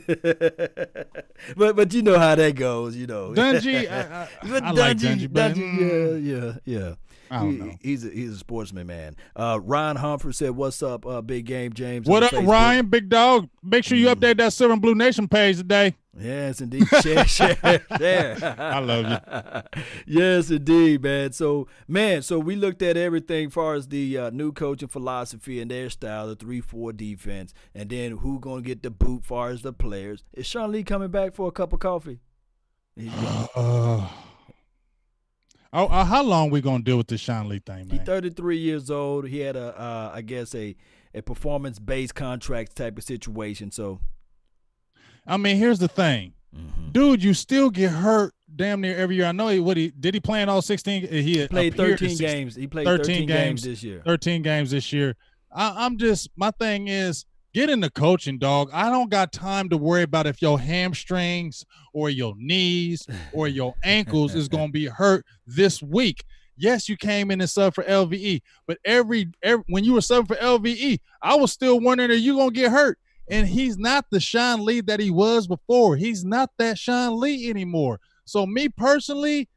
but 1.56 1.76
but 1.76 1.92
you 1.92 2.02
know 2.02 2.18
how 2.18 2.34
that 2.34 2.54
goes, 2.54 2.96
you 2.96 3.06
know. 3.06 3.32
Dungy, 3.32 3.90
I, 3.90 4.00
I, 4.00 4.28
I 4.42 4.46
Dungy, 4.46 4.76
like 4.76 4.96
Dungy, 4.96 5.28
Dungy, 5.28 5.78
mm. 5.78 6.24
yeah, 6.24 6.52
yeah, 6.64 6.78
yeah. 6.78 6.94
I 7.32 7.38
don't 7.38 7.52
he, 7.52 7.58
know. 7.58 7.76
He's 7.80 8.04
a, 8.04 8.10
he's 8.10 8.34
a 8.34 8.38
sportsman, 8.38 8.86
man. 8.86 9.16
Uh, 9.34 9.58
Ryan 9.62 9.96
Humphrey 9.96 10.34
said, 10.34 10.50
"What's 10.50 10.82
up, 10.82 11.06
uh, 11.06 11.22
big 11.22 11.46
game, 11.46 11.72
James?" 11.72 12.06
What 12.06 12.22
up, 12.22 12.30
Facebook. 12.30 12.46
Ryan? 12.46 12.86
Big 12.86 13.08
dog. 13.08 13.48
Make 13.62 13.84
sure 13.84 13.96
you 13.96 14.08
mm. 14.08 14.14
update 14.14 14.36
that 14.36 14.52
Silver 14.52 14.76
Blue 14.76 14.94
Nation 14.94 15.28
page 15.28 15.56
today. 15.56 15.94
Yes, 16.18 16.60
indeed. 16.60 16.86
Share, 17.00 17.24
share, 17.26 17.56
share. 17.98 18.56
I 18.58 18.78
love 18.80 19.08
you. 19.08 19.82
yes, 20.20 20.50
indeed, 20.50 21.02
man. 21.02 21.32
So, 21.32 21.68
man, 21.88 22.20
so 22.20 22.38
we 22.38 22.54
looked 22.54 22.82
at 22.82 22.98
everything 22.98 23.46
as 23.46 23.54
far 23.54 23.76
as 23.76 23.88
the 23.88 24.18
uh, 24.18 24.30
new 24.30 24.52
coaching 24.52 24.88
philosophy 24.88 25.58
and 25.58 25.70
their 25.70 25.88
style, 25.88 26.28
the 26.28 26.36
three-four 26.36 26.92
defense, 26.92 27.54
and 27.74 27.88
then 27.88 28.18
who 28.18 28.40
gonna 28.40 28.60
get 28.60 28.82
the 28.82 28.90
boot, 28.90 29.24
far 29.24 29.48
as 29.48 29.62
the 29.62 29.72
players. 29.72 30.22
Is 30.34 30.46
Sean 30.46 30.70
Lee 30.70 30.84
coming 30.84 31.10
back 31.10 31.34
for 31.34 31.48
a 31.48 31.52
cup 31.52 31.72
of 31.72 31.80
coffee? 31.80 32.20
Oh, 35.72 35.86
uh, 35.86 36.04
how 36.04 36.22
long 36.22 36.50
we 36.50 36.60
gonna 36.60 36.82
deal 36.82 36.98
with 36.98 37.06
this 37.06 37.20
Sean 37.20 37.48
Lee 37.48 37.58
thing, 37.58 37.88
man? 37.88 37.98
He's 37.98 38.06
33 38.06 38.58
years 38.58 38.90
old. 38.90 39.26
He 39.26 39.40
had 39.40 39.56
a, 39.56 39.78
uh, 39.80 40.12
I 40.14 40.20
guess 40.20 40.54
a 40.54 40.76
a 41.14 41.22
performance 41.22 41.78
based 41.78 42.14
contract 42.14 42.76
type 42.76 42.98
of 42.98 43.04
situation. 43.04 43.70
So, 43.70 44.00
I 45.26 45.36
mean, 45.36 45.56
here's 45.56 45.78
the 45.78 45.88
thing, 45.88 46.34
mm-hmm. 46.54 46.90
dude. 46.90 47.22
You 47.22 47.34
still 47.34 47.70
get 47.70 47.90
hurt 47.90 48.34
damn 48.54 48.80
near 48.80 48.96
every 48.96 49.16
year. 49.16 49.26
I 49.26 49.32
know 49.32 49.48
he 49.48 49.60
what 49.60 49.76
he 49.76 49.90
did. 49.90 50.14
He 50.14 50.20
play 50.20 50.42
in 50.42 50.48
all 50.48 50.62
16. 50.62 51.08
He, 51.08 51.22
he 51.22 51.48
played 51.48 51.76
13 51.76 52.18
games. 52.18 52.54
He 52.54 52.66
played 52.66 52.86
13, 52.86 53.04
13 53.04 53.26
games, 53.26 53.38
games, 53.38 53.62
this 53.62 53.82
year. 53.82 54.02
13 54.04 54.42
games 54.42 54.70
this 54.70 54.92
year. 54.92 55.16
I, 55.50 55.86
I'm 55.86 55.96
just 55.96 56.30
my 56.36 56.50
thing 56.50 56.88
is 56.88 57.24
get 57.54 57.70
into 57.70 57.90
coaching, 57.90 58.38
dog. 58.38 58.70
I 58.72 58.90
don't 58.90 59.10
got 59.10 59.32
time 59.32 59.68
to 59.70 59.76
worry 59.76 60.02
about 60.02 60.26
if 60.26 60.40
your 60.40 60.58
hamstrings 60.58 61.64
or 61.92 62.10
your 62.10 62.34
knees 62.36 63.06
or 63.32 63.48
your 63.48 63.74
ankles 63.82 64.34
is 64.34 64.48
gonna 64.48 64.72
be 64.72 64.86
hurt 64.86 65.24
this 65.46 65.82
week. 65.82 66.24
Yes, 66.56 66.88
you 66.88 66.96
came 66.96 67.30
in 67.30 67.40
and 67.40 67.48
subbed 67.48 67.74
for 67.74 67.84
LVE, 67.84 68.42
but 68.66 68.78
every, 68.84 69.28
every 69.42 69.64
when 69.68 69.84
you 69.84 69.94
were 69.94 70.00
subbing 70.00 70.28
for 70.28 70.36
LVE, 70.36 71.00
I 71.22 71.34
was 71.34 71.52
still 71.52 71.80
wondering 71.80 72.10
are 72.10 72.14
you 72.14 72.36
gonna 72.36 72.50
get 72.50 72.70
hurt? 72.70 72.98
And 73.30 73.46
he's 73.46 73.78
not 73.78 74.06
the 74.10 74.20
Sean 74.20 74.64
Lee 74.64 74.80
that 74.82 75.00
he 75.00 75.10
was 75.10 75.46
before. 75.46 75.96
He's 75.96 76.24
not 76.24 76.50
that 76.58 76.78
Sean 76.78 77.18
Lee 77.20 77.48
anymore. 77.48 78.00
So 78.24 78.46
me 78.46 78.68
personally, 78.68 79.48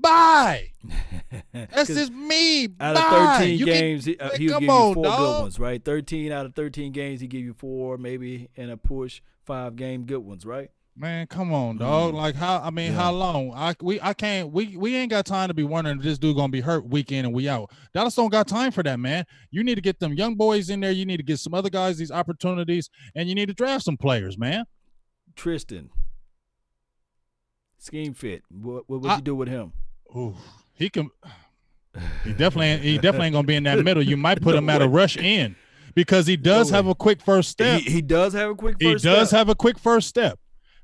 bye. 0.00 0.70
That's 1.52 1.88
just 1.88 2.12
me. 2.12 2.64
Out 2.80 2.94
bye. 2.94 3.32
of 3.34 3.38
13 3.40 3.58
You 3.58 3.66
games, 3.66 4.04
can, 4.04 4.12
he, 4.14 4.18
uh, 4.18 4.28
like, 4.30 4.38
he'll 4.38 4.60
give 4.60 4.62
you 4.62 4.68
four 4.94 5.04
dog. 5.04 5.18
good 5.18 5.40
ones, 5.42 5.58
right? 5.58 5.84
13 5.84 6.32
out 6.32 6.46
of 6.46 6.54
13 6.54 6.92
games, 6.92 7.20
he 7.20 7.26
give 7.26 7.42
you 7.42 7.54
four, 7.54 7.98
maybe 7.98 8.48
in 8.54 8.70
a 8.70 8.76
push, 8.76 9.20
five 9.44 9.76
game 9.76 10.04
good 10.04 10.18
ones, 10.18 10.44
right? 10.46 10.70
Man, 10.94 11.26
come 11.26 11.54
on, 11.54 11.78
dog. 11.78 12.12
Mm. 12.12 12.16
Like 12.18 12.34
how? 12.34 12.58
I 12.60 12.68
mean, 12.68 12.92
Yeah. 12.92 12.98
how 12.98 13.12
long? 13.12 13.52
I 13.54 13.74
we 13.80 13.98
I 14.02 14.12
can't. 14.12 14.52
We 14.52 14.76
we 14.76 14.94
ain't 14.94 15.10
got 15.10 15.24
time 15.24 15.48
to 15.48 15.54
be 15.54 15.64
wondering 15.64 15.96
if 15.96 16.02
this 16.02 16.18
dude 16.18 16.36
gonna 16.36 16.50
be 16.50 16.60
hurt 16.60 16.86
week 16.86 17.10
in 17.12 17.24
and 17.24 17.32
we 17.32 17.48
out. 17.48 17.70
Dallas 17.94 18.14
don't 18.14 18.28
got 18.28 18.46
time 18.46 18.70
for 18.72 18.82
that, 18.82 19.00
man. 19.00 19.24
You 19.50 19.64
need 19.64 19.76
to 19.76 19.80
get 19.80 20.00
them 20.00 20.12
young 20.12 20.34
boys 20.34 20.68
in 20.68 20.80
there. 20.80 20.90
You 20.92 21.06
need 21.06 21.16
to 21.16 21.22
get 21.22 21.38
some 21.38 21.54
other 21.54 21.70
guys 21.70 21.96
these 21.96 22.10
opportunities, 22.10 22.90
and 23.14 23.26
you 23.26 23.34
need 23.34 23.46
to 23.46 23.54
draft 23.54 23.84
some 23.84 23.96
players, 23.96 24.36
man. 24.36 24.66
Trysten, 25.34 25.88
scheme 27.78 28.12
fit. 28.12 28.42
What, 28.50 28.84
what 28.88 29.00
would 29.00 29.12
you 29.12 29.22
do 29.22 29.34
with 29.34 29.48
him? 29.48 29.72
Ooh, 30.16 30.34
he 30.74 30.90
can. 30.90 31.10
He 32.24 32.32
definitely 32.32 32.78
he 32.78 32.96
definitely 32.96 33.26
ain't 33.26 33.34
gonna 33.34 33.46
be 33.46 33.56
in 33.56 33.64
that 33.64 33.78
middle. 33.84 34.02
You 34.02 34.16
might 34.16 34.40
put 34.40 34.52
No 34.52 34.58
him 34.58 34.70
at 34.70 34.80
a 34.82 34.88
rush 34.88 35.16
in 35.16 35.56
because 35.94 36.26
he 36.26 36.36
does 36.36 36.70
No 36.70 36.76
have 36.78 36.86
way. 36.86 36.92
a 36.92 36.94
quick 36.94 37.20
first 37.20 37.50
step. 37.50 37.80
He, 37.82 37.90
he 37.90 38.02
does 38.02 38.32
have 38.32 38.50
a 38.50 38.54
quick 38.54 38.76
he 38.80 38.94
does 38.94 39.28
step. 39.28 39.38
have 39.38 39.48
a 39.50 39.54
quick 39.54 39.78
first 39.78 40.08
step. 40.08 40.38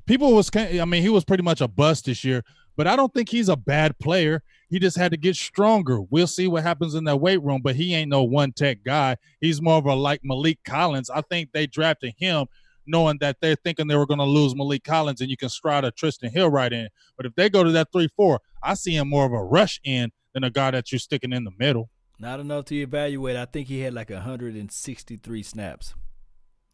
People 0.07 0.33
was, 0.35 0.51
I 0.55 0.85
mean, 0.87 1.03
he 1.03 1.11
was 1.11 1.25
pretty 1.25 1.43
much 1.43 1.61
a 1.61 1.69
bust 1.69 2.07
this 2.07 2.25
year, 2.25 2.43
but 2.79 2.87
I 2.87 2.97
don't 2.97 3.13
think 3.13 3.29
he's 3.29 3.51
a 3.51 3.57
bad 3.57 3.99
player. 3.99 4.43
He 4.71 4.79
just 4.79 4.97
had 4.97 5.11
to 5.11 5.19
get 5.19 5.37
stronger. 5.37 6.01
We'll 6.01 6.27
see 6.27 6.47
what 6.49 6.63
happens 6.63 6.95
in 6.95 7.05
that 7.05 7.19
weight 7.19 7.43
room, 7.43 7.61
but 7.63 7.77
he 7.77 7.95
ain't 7.95 8.09
no 8.11 8.23
one 8.23 8.53
tech 8.53 8.79
guy. 8.85 9.17
He's 9.41 9.61
more 9.61 9.77
of 9.77 9.85
a 9.85 9.95
like 9.95 10.23
Maliek 10.23 10.59
Collins. 10.65 11.11
I 11.11 11.21
think 11.23 11.53
they 11.53 11.67
drafted 11.67 12.15
him 12.17 12.47
knowing 12.89 13.19
that 13.21 13.37
they're 13.41 13.55
thinking 13.57 13.87
they 13.87 13.97
were 13.97 14.07
going 14.07 14.19
to 14.19 14.25
lose 14.25 14.55
Maliek 14.55 14.83
Collins 14.85 15.21
and 15.21 15.31
you 15.31 15.37
can 15.37 15.49
stride 15.49 15.85
a 15.85 15.93
Trysten 15.93 16.31
Hill 16.31 16.51
right 16.51 16.73
in. 16.73 16.89
But 17.17 17.27
if 17.27 17.35
they 17.35 17.49
go 17.49 17.63
to 17.63 17.71
that 17.73 17.93
3 17.93 18.09
4, 18.17 18.41
I 18.63 18.75
see 18.75 18.97
him 18.97 19.09
more 19.09 19.25
of 19.27 19.33
a 19.33 19.43
rush 19.43 19.81
in 19.85 20.11
than 20.35 20.45
a 20.45 20.51
guy 20.51 20.71
that 20.73 20.91
you're 20.91 20.99
sticking 20.99 21.33
in 21.33 21.45
the 21.45 21.53
middle. 21.59 21.91
Not 22.19 22.41
enough 22.41 22.65
to 22.67 22.75
evaluate. 22.75 23.37
I 23.37 23.45
think 23.45 23.69
he 23.69 23.81
had 23.81 23.95
like 23.95 24.11
163 24.11 25.43
snaps. 25.43 25.95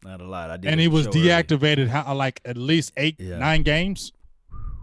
Not 0.03 0.21
a 0.21 0.25
lot. 0.25 0.49
I 0.51 0.57
did. 0.57 0.71
And 0.71 0.79
he 0.79 0.87
was 0.87 1.07
deactivated 1.07 1.87
how, 1.87 2.13
like 2.15 2.41
at 2.45 2.57
least 2.57 2.93
eight, 2.97 3.15
Yeah. 3.19 3.37
nine 3.37 3.63
games. 3.63 4.11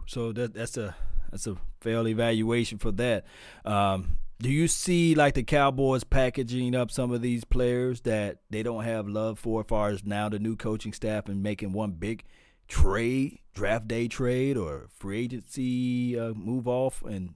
So 0.07 0.33
that 0.33 0.53
that's 0.55 0.77
a 0.77 0.95
that's 1.31 1.47
a 1.47 1.57
fair 1.81 2.07
evaluation 2.07 2.79
for 2.79 2.93
that. 2.93 3.25
Um, 3.65 4.19
do 4.43 4.51
you 4.51 4.67
see 4.67 5.15
like 5.15 5.35
the 5.35 5.45
Cowboys 5.45 6.03
packaging 6.03 6.75
up 6.75 6.91
some 6.91 7.13
of 7.13 7.23
these 7.23 7.45
players 7.45 8.01
that 8.01 8.39
they 8.51 8.65
don't 8.65 8.83
have 8.83 9.09
love 9.09 9.39
for, 9.39 9.61
as 9.61 9.67
far 9.69 9.91
as 9.91 10.05
now 10.05 10.29
the 10.29 10.41
new 10.41 10.57
coaching 10.57 10.93
staff 10.93 11.29
and 11.29 11.43
making 11.43 11.73
one 11.73 11.93
big 11.93 12.25
trade, 12.67 13.39
draft 13.55 13.87
day 13.87 14.09
trade, 14.09 14.57
or 14.57 14.89
free 14.99 15.21
agency 15.25 16.19
uh, 16.19 16.35
move 16.35 16.67
off 16.67 17.03
and 17.03 17.35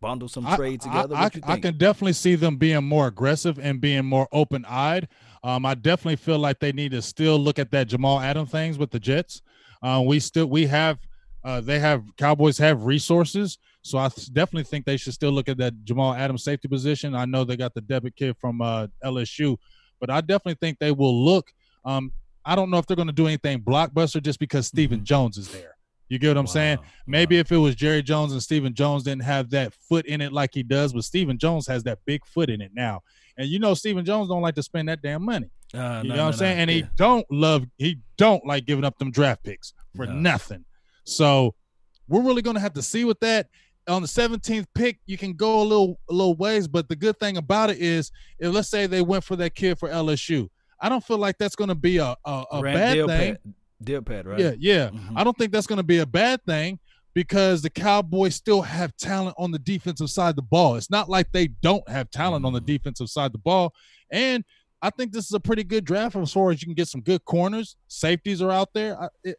bundle 0.00 0.28
some 0.28 0.46
I- 0.46 0.56
trades 0.56 0.84
together? 0.86 1.14
I, 1.14 1.24
you 1.34 1.42
I 1.44 1.60
can 1.60 1.76
definitely 1.76 2.14
see 2.14 2.36
them 2.36 2.56
being 2.56 2.84
more 2.84 3.06
aggressive 3.06 3.58
and 3.58 3.78
being 3.78 4.06
more 4.06 4.26
open 4.32 4.64
eyed. 4.66 5.08
Um, 5.44 5.66
I 5.66 5.74
definitely 5.74 6.16
feel 6.16 6.38
like 6.38 6.58
they 6.58 6.72
need 6.72 6.92
to 6.92 7.02
still 7.02 7.38
look 7.38 7.58
at 7.58 7.70
that 7.72 7.88
Jamal 7.88 8.18
Adams 8.18 8.50
things 8.50 8.78
with 8.78 8.90
the 8.90 9.00
Jets. 9.00 9.42
Uh, 9.82 10.02
we 10.04 10.20
still 10.20 10.46
we 10.46 10.66
have 10.66 10.98
uh, 11.44 11.60
they 11.60 11.78
have 11.78 12.02
Cowboys 12.16 12.58
have 12.58 12.84
resources, 12.84 13.58
so 13.82 13.98
I 13.98 14.08
definitely 14.32 14.64
think 14.64 14.84
they 14.84 14.96
should 14.96 15.14
still 15.14 15.32
look 15.32 15.48
at 15.48 15.56
that 15.58 15.84
Jamal 15.84 16.12
Adams 16.14 16.44
safety 16.44 16.68
position. 16.68 17.14
I 17.14 17.24
know 17.24 17.44
they 17.44 17.56
got 17.56 17.74
the 17.74 17.80
Delpit 17.82 18.14
kid 18.16 18.36
from 18.38 18.60
uh, 18.60 18.88
LSU, 19.04 19.56
but 20.00 20.10
I 20.10 20.20
definitely 20.20 20.58
think 20.60 20.78
they 20.78 20.92
will 20.92 21.24
look. 21.24 21.50
Um, 21.84 22.12
I 22.44 22.54
don't 22.56 22.70
know 22.70 22.78
if 22.78 22.86
they're 22.86 22.96
going 22.96 23.08
to 23.08 23.12
do 23.14 23.26
anything 23.26 23.60
blockbuster 23.60 24.22
just 24.22 24.38
because 24.38 24.66
Stephen 24.66 25.00
Mhm. 25.00 25.04
Jones 25.04 25.38
is 25.38 25.48
there. 25.48 25.76
You 26.08 26.18
get 26.18 26.28
what 26.28 26.38
I'm 26.38 26.46
saying? 26.48 26.78
Maybe 27.06 27.36
wow. 27.36 27.40
if 27.40 27.52
it 27.52 27.56
was 27.58 27.74
Jerry 27.76 28.02
Jones 28.02 28.32
and 28.32 28.42
Stephen 28.42 28.74
Jones 28.74 29.04
didn't 29.04 29.22
have 29.22 29.48
that 29.50 29.72
foot 29.74 30.06
in 30.06 30.20
it 30.20 30.32
like 30.32 30.50
he 30.52 30.62
does, 30.64 30.92
but 30.92 31.04
Stephen 31.04 31.38
Jones 31.38 31.66
has 31.68 31.84
that 31.84 32.00
big 32.04 32.26
foot 32.26 32.50
in 32.50 32.60
it 32.60 32.72
now. 32.74 33.02
And 33.38 33.48
you 33.48 33.58
know 33.60 33.74
Stephen 33.74 34.04
Jones 34.04 34.28
don't 34.28 34.42
like 34.42 34.56
to 34.56 34.62
spend 34.62 34.88
that 34.88 35.02
damn 35.02 35.22
money. 35.24 35.48
Uh, 35.72 36.00
You 36.02 36.08
no, 36.10 36.16
know 36.16 36.24
what 36.24 36.26
I'm 36.26 36.30
no, 36.32 36.36
saying? 36.36 36.56
no. 36.56 36.62
And 36.62 36.70
he 36.70 36.84
don't 36.96 37.24
love 37.30 37.64
he 37.78 37.98
don't 38.16 38.44
like 38.44 38.66
giving 38.66 38.84
up 38.84 38.98
them 38.98 39.10
draft 39.12 39.44
picks 39.44 39.72
for 39.94 40.04
No. 40.04 40.12
nothing. 40.14 40.64
So 41.10 41.54
we're 42.08 42.22
really 42.22 42.42
gonna 42.42 42.60
have 42.60 42.74
to 42.74 42.82
see 42.82 43.04
with 43.04 43.20
that. 43.20 43.48
On 43.88 44.02
the 44.02 44.08
17th 44.08 44.66
pick, 44.74 45.00
you 45.06 45.16
can 45.18 45.32
go 45.32 45.60
a 45.62 45.64
little 45.64 45.98
a 46.08 46.12
little 46.12 46.34
ways, 46.36 46.68
but 46.68 46.88
the 46.88 46.96
good 46.96 47.18
thing 47.18 47.36
about 47.36 47.70
it 47.70 47.78
is 47.78 48.12
if 48.38 48.52
let's 48.52 48.68
say 48.68 48.86
they 48.86 49.02
went 49.02 49.24
for 49.24 49.36
that 49.36 49.54
kid 49.54 49.78
for 49.78 49.88
LSU. 49.88 50.48
I 50.80 50.88
don't 50.88 51.04
feel 51.04 51.18
like 51.18 51.36
that's 51.38 51.56
gonna 51.56 51.74
be 51.74 51.98
a, 51.98 52.14
a, 52.24 52.44
a 52.52 52.62
bad 52.62 52.94
Deal 52.94 53.06
thing. 53.08 53.36
Pat, 54.04 54.26
right? 54.26 54.38
Yeah, 54.38 54.52
yeah. 54.58 54.90
Mhm. 54.90 55.12
I 55.16 55.24
don't 55.24 55.36
think 55.38 55.52
that's 55.52 55.66
going 55.66 55.78
to 55.78 55.82
be 55.82 55.98
a 56.00 56.06
bad 56.06 56.44
thing 56.44 56.78
because 57.14 57.62
the 57.62 57.70
Cowboys 57.70 58.34
still 58.34 58.60
have 58.60 58.94
talent 58.98 59.34
on 59.38 59.52
the 59.52 59.58
defensive 59.58 60.10
side 60.10 60.28
of 60.30 60.36
the 60.36 60.42
ball. 60.42 60.76
It's 60.76 60.90
not 60.90 61.08
like 61.08 61.32
they 61.32 61.46
don't 61.62 61.88
have 61.88 62.10
talent 62.10 62.44
on 62.44 62.52
the 62.52 62.60
Mhm. 62.60 62.66
defensive 62.66 63.08
side 63.08 63.26
of 63.26 63.32
the 63.32 63.38
ball. 63.38 63.72
And 64.12 64.44
I 64.82 64.90
think 64.90 65.12
this 65.12 65.24
is 65.24 65.32
a 65.32 65.40
pretty 65.40 65.64
good 65.64 65.86
draft 65.86 66.14
as 66.14 66.30
far 66.30 66.50
as 66.50 66.60
you 66.60 66.66
can 66.66 66.74
get 66.74 66.88
some 66.88 67.00
good 67.00 67.24
corners. 67.24 67.76
Safeties 67.88 68.42
are 68.42 68.50
out 68.50 68.68
there. 68.74 69.00
I, 69.00 69.08
it, 69.24 69.36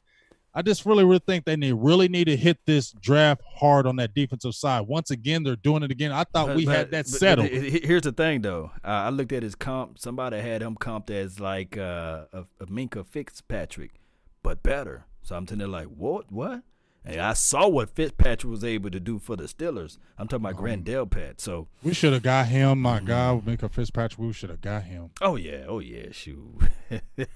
I 0.53 0.61
just 0.61 0.85
really, 0.85 1.05
really 1.05 1.21
think 1.25 1.45
they 1.45 1.55
need 1.55 1.73
really 1.73 2.07
need 2.09 2.25
to 2.25 2.35
hit 2.35 2.59
this 2.65 2.91
draft 2.91 3.41
hard 3.55 3.87
on 3.87 3.95
that 3.97 4.13
defensive 4.13 4.53
side. 4.53 4.81
Once 4.81 5.09
again, 5.09 5.43
they're 5.43 5.55
doing 5.55 5.81
it 5.83 5.91
again. 5.91 6.11
I 6.11 6.25
thought 6.25 6.47
But- 6.47 6.55
we 6.57 6.65
but- 6.65 6.75
had 6.75 6.91
that 6.91 7.07
settled. 7.07 7.47
he- 7.49 7.69
he- 7.69 7.81
here's 7.87 8.01
the 8.01 8.11
thing, 8.11 8.41
though. 8.41 8.71
Uh, 8.83 8.87
I 8.87 9.09
looked 9.09 9.31
at 9.31 9.43
his 9.43 9.55
comp. 9.55 9.97
Somebody 9.97 10.39
had 10.41 10.61
him 10.61 10.75
comped 10.75 11.09
as 11.09 11.39
like 11.39 11.77
uh, 11.77 12.25
a, 12.33 12.39
a 12.59 12.65
Minkah 12.65 13.05
Fitzpatrick, 13.05 13.91
but 14.43 14.61
better. 14.61 15.05
So 15.23 15.35
I'm 15.37 15.45
telling 15.45 15.61
you, 15.61 15.67
like, 15.67 15.87
what? 15.87 16.31
What? 16.31 16.63
And 17.05 17.19
I 17.19 17.33
saw 17.33 17.67
what 17.67 17.89
Fitzpatrick 17.89 18.51
was 18.51 18.63
able 18.63 18.91
to 18.91 18.99
do 18.99 19.17
for 19.17 19.35
the 19.35 19.45
Steelers. 19.45 19.97
I'm 20.19 20.27
talking 20.27 20.45
about 20.45 20.57
Grant 20.57 20.83
Delpit. 20.85 21.39
So, 21.41 21.67
we 21.81 21.95
should 21.95 22.13
have 22.13 22.21
got 22.21 22.45
him. 22.47 22.79
My 22.79 22.99
Mhm. 22.99 23.05
God, 23.05 23.45
Minkah 23.45 23.71
Fitzpatrick. 23.71 24.19
We 24.19 24.33
should 24.33 24.51
have 24.51 24.61
got 24.61 24.83
him. 24.83 25.09
oh 25.21 25.35
yeah, 25.35 25.63
oh 25.67 25.79
yeah, 25.79 26.11
shoot. 26.11 26.59
but 27.15 27.29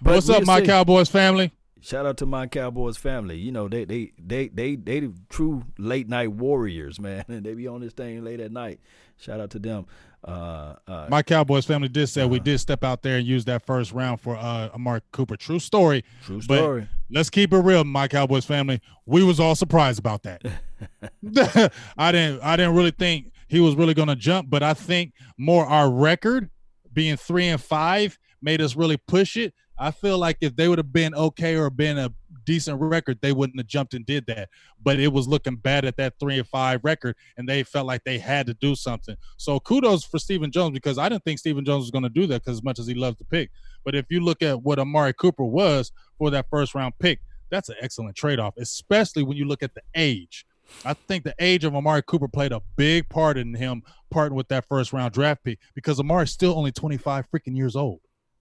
What's 0.00 0.28
up, 0.30 0.44
my. 0.46 0.60
Cowboys 0.62 1.08
family? 1.08 1.52
Shout 1.86 2.04
out 2.04 2.16
to 2.16 2.26
my 2.26 2.48
Cowboys 2.48 2.96
family. 2.96 3.38
You 3.38 3.52
know, 3.52 3.68
they 3.68 3.84
they 3.84 4.10
they 4.18 4.48
they 4.48 4.74
they 4.74 5.00
the 5.00 5.14
true 5.28 5.62
late 5.78 6.08
night 6.08 6.32
warriors, 6.32 6.98
man. 6.98 7.24
And 7.28 7.44
they 7.46 7.54
be 7.54 7.68
on 7.68 7.80
this 7.80 7.92
thing 7.92 8.24
late 8.24 8.40
at 8.40 8.50
night. 8.50 8.80
Shout 9.18 9.38
out 9.38 9.50
to 9.50 9.60
them. 9.60 9.86
Uh, 10.26 10.74
uh, 10.88 11.06
My 11.08 11.22
Cowboys 11.22 11.64
family 11.64 11.86
did 11.88 12.08
say 12.08 12.24
we 12.26 12.38
Uh-huh. 12.38 12.44
did 12.44 12.58
step 12.58 12.82
out 12.82 13.02
there 13.02 13.18
and 13.18 13.24
use 13.26 13.44
that 13.44 13.64
first 13.64 13.92
round 13.92 14.20
for 14.20 14.36
uh 14.36 14.68
Amari 14.74 15.00
Cooper. 15.12 15.36
True 15.36 15.60
story. 15.60 16.02
true 16.24 16.40
story. 16.40 16.88
Let's 17.08 17.30
keep 17.30 17.52
it 17.52 17.58
real, 17.58 17.84
my 17.84 18.08
Cowboys 18.08 18.44
family. 18.44 18.80
We 19.06 19.22
was 19.22 19.38
all 19.38 19.54
surprised 19.54 20.00
about 20.00 20.24
that. 20.24 20.42
I 21.96 22.10
didn't 22.12 22.42
I 22.42 22.56
didn't 22.56 22.74
really 22.74 22.90
think 22.90 23.30
he 23.46 23.60
was 23.60 23.76
really 23.76 23.94
gonna 23.94 24.16
jump, 24.16 24.50
but 24.50 24.62
I 24.64 24.74
think 24.74 25.12
more 25.38 25.64
our 25.64 25.88
record 25.88 26.50
being 26.92 27.16
three 27.16 27.46
and 27.46 27.60
five 27.62 28.18
made 28.42 28.60
us 28.60 28.74
really 28.74 28.96
push 28.96 29.36
it. 29.36 29.54
I 29.78 29.90
feel 29.90 30.18
like 30.18 30.38
if 30.40 30.56
they 30.56 30.68
would 30.68 30.78
have 30.78 30.92
been 30.92 31.14
okay 31.14 31.56
or 31.56 31.68
been 31.70 31.98
a 31.98 32.12
decent 32.44 32.80
record, 32.80 33.18
they 33.20 33.32
wouldn't 33.32 33.58
have 33.58 33.66
jumped 33.66 33.92
and 33.94 34.06
did 34.06 34.26
that. 34.26 34.48
But 34.82 34.98
it 34.98 35.12
was 35.12 35.28
looking 35.28 35.56
bad 35.56 35.84
at 35.84 35.96
that 35.98 36.14
three 36.18 36.38
and 36.38 36.48
five 36.48 36.80
record, 36.82 37.16
and 37.36 37.48
they 37.48 37.62
felt 37.62 37.86
like 37.86 38.04
they 38.04 38.18
had 38.18 38.46
to 38.46 38.54
do 38.54 38.74
something. 38.74 39.16
So 39.36 39.60
kudos 39.60 40.04
for 40.04 40.18
Stephen 40.18 40.50
Jones 40.50 40.72
because 40.72 40.96
I 40.96 41.08
didn't 41.08 41.24
think 41.24 41.38
Stephen 41.38 41.64
Jones 41.64 41.82
was 41.82 41.90
going 41.90 42.04
to 42.04 42.08
do 42.08 42.26
that 42.28 42.42
because 42.42 42.58
as 42.58 42.64
much 42.64 42.78
as 42.78 42.86
he 42.86 42.94
loves 42.94 43.18
to 43.18 43.24
pick. 43.24 43.50
But 43.84 43.94
if 43.94 44.06
you 44.08 44.20
look 44.20 44.42
at 44.42 44.62
what 44.62 44.78
Amari 44.78 45.12
Cooper 45.12 45.44
was 45.44 45.92
for 46.18 46.30
that 46.30 46.46
first 46.48 46.74
round 46.74 46.94
pick, 46.98 47.20
that's 47.50 47.68
an 47.68 47.76
excellent 47.80 48.16
trade 48.16 48.38
off, 48.38 48.54
especially 48.56 49.22
when 49.22 49.36
you 49.36 49.44
look 49.44 49.62
at 49.62 49.74
the 49.74 49.82
age. 49.94 50.46
I 50.84 50.94
think 50.94 51.24
the 51.24 51.34
age 51.38 51.64
of 51.64 51.76
Amari 51.76 52.02
Cooper 52.02 52.28
played 52.28 52.52
a 52.52 52.60
big 52.76 53.08
part 53.08 53.38
in 53.38 53.54
him 53.54 53.82
parting 54.10 54.36
with 54.36 54.48
that 54.48 54.64
first 54.64 54.92
round 54.92 55.12
draft 55.12 55.44
pick 55.44 55.58
because 55.74 55.98
Amari's 55.98 56.32
still 56.32 56.56
only 56.56 56.72
25 56.72 57.26
freaking 57.30 57.56
years 57.56 57.76
old. 57.76 58.00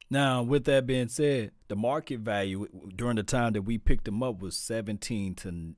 Now, 0.09 0.43
with 0.43 0.65
that 0.65 0.85
being 0.85 1.07
said, 1.07 1.51
the 1.67 1.75
market 1.75 2.19
value 2.19 2.67
during 2.95 3.15
the 3.15 3.23
time 3.23 3.53
that 3.53 3.63
we 3.63 3.77
picked 3.77 4.07
him 4.07 4.21
up 4.21 4.39
was 4.39 4.55
17 4.55 5.35
to 5.35 5.75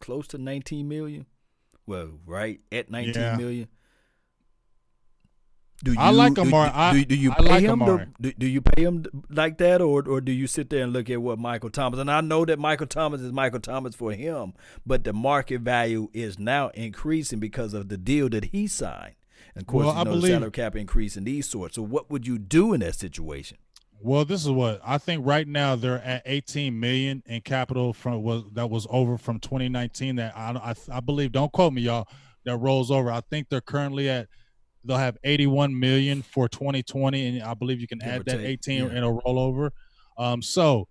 close 0.00 0.26
to 0.28 0.38
19 0.38 0.88
million. 0.88 1.26
Well, 1.86 2.18
right 2.26 2.60
at 2.72 2.90
nineteen 2.90 3.36
million. 3.36 3.60
Yeah. 3.60 3.64
Do 5.84 5.92
you, 5.92 5.98
I 6.00 6.10
like 6.10 6.38
Amari. 6.38 6.70
Do, 6.92 6.98
do, 7.00 7.04
do 7.04 7.16
you 7.16 7.30
I 7.32 7.34
pay 7.34 7.48
like 7.48 7.62
him? 7.62 8.12
Do, 8.18 8.32
do 8.32 8.46
you 8.46 8.62
pay 8.62 8.82
him 8.82 9.04
like 9.28 9.58
that, 9.58 9.82
or 9.82 10.02
or 10.08 10.20
do 10.22 10.32
you 10.32 10.46
sit 10.46 10.70
there 10.70 10.82
and 10.82 10.92
look 10.92 11.10
at 11.10 11.20
what 11.20 11.38
Michael 11.38 11.68
Thomas? 11.70 12.00
And 12.00 12.10
I 12.10 12.22
know 12.22 12.44
that 12.46 12.58
Michael 12.58 12.86
Thomas 12.86 13.20
is 13.20 13.30
Michael 13.30 13.60
Thomas 13.60 13.94
for 13.94 14.12
him, 14.12 14.54
but 14.86 15.04
the 15.04 15.12
market 15.12 15.60
value 15.60 16.08
is 16.14 16.38
now 16.38 16.70
increasing 16.70 17.38
because 17.40 17.74
of 17.74 17.88
the 17.90 17.98
deal 17.98 18.30
that 18.30 18.46
he 18.46 18.66
signed. 18.66 19.16
And 19.54 19.62
of 19.62 19.66
course, 19.66 19.84
Well, 19.84 19.94
you 19.94 20.00
I 20.00 20.04
know, 20.04 20.10
believe- 20.12 20.22
the 20.22 20.28
salary 20.38 20.50
cap 20.50 20.76
increase 20.76 21.16
and 21.16 21.26
these 21.26 21.46
sorts. 21.46 21.74
So, 21.76 21.82
what 21.82 22.10
would 22.10 22.26
you 22.26 22.38
do 22.38 22.72
in 22.72 22.80
that 22.80 22.94
situation? 22.94 23.58
Well, 24.00 24.24
this 24.24 24.44
is 24.44 24.50
what 24.50 24.80
I 24.84 24.98
think. 24.98 25.26
Right 25.26 25.46
now, 25.46 25.76
they're 25.76 26.02
at 26.02 26.22
18 26.26 26.78
million 26.78 27.22
in 27.26 27.40
capital 27.40 27.92
from 27.92 28.22
was 28.22 28.44
that 28.52 28.68
was 28.68 28.86
over 28.90 29.18
from 29.18 29.40
2019. 29.40 30.16
That 30.16 30.36
I, 30.36 30.50
I 30.52 30.74
I 30.96 31.00
believe. 31.00 31.32
Don't 31.32 31.52
quote 31.52 31.72
me, 31.72 31.82
y'all. 31.82 32.06
That 32.44 32.58
rolls 32.58 32.90
over. 32.90 33.10
I 33.10 33.20
think 33.30 33.48
they're 33.48 33.60
currently 33.60 34.08
at. 34.08 34.28
They'll 34.84 34.98
have 34.98 35.16
81 35.24 35.78
million 35.78 36.22
for 36.22 36.48
2020, 36.48 37.26
and 37.26 37.42
I 37.42 37.54
believe 37.54 37.80
you 37.80 37.88
can 37.88 37.98
Give 37.98 38.08
add 38.08 38.24
that 38.26 38.38
take, 38.38 38.46
18 38.66 38.84
yeah. 38.84 38.90
in 38.92 39.02
a 39.02 39.12
rollover. 39.12 39.70
Um, 40.16 40.42
so, 40.42 40.86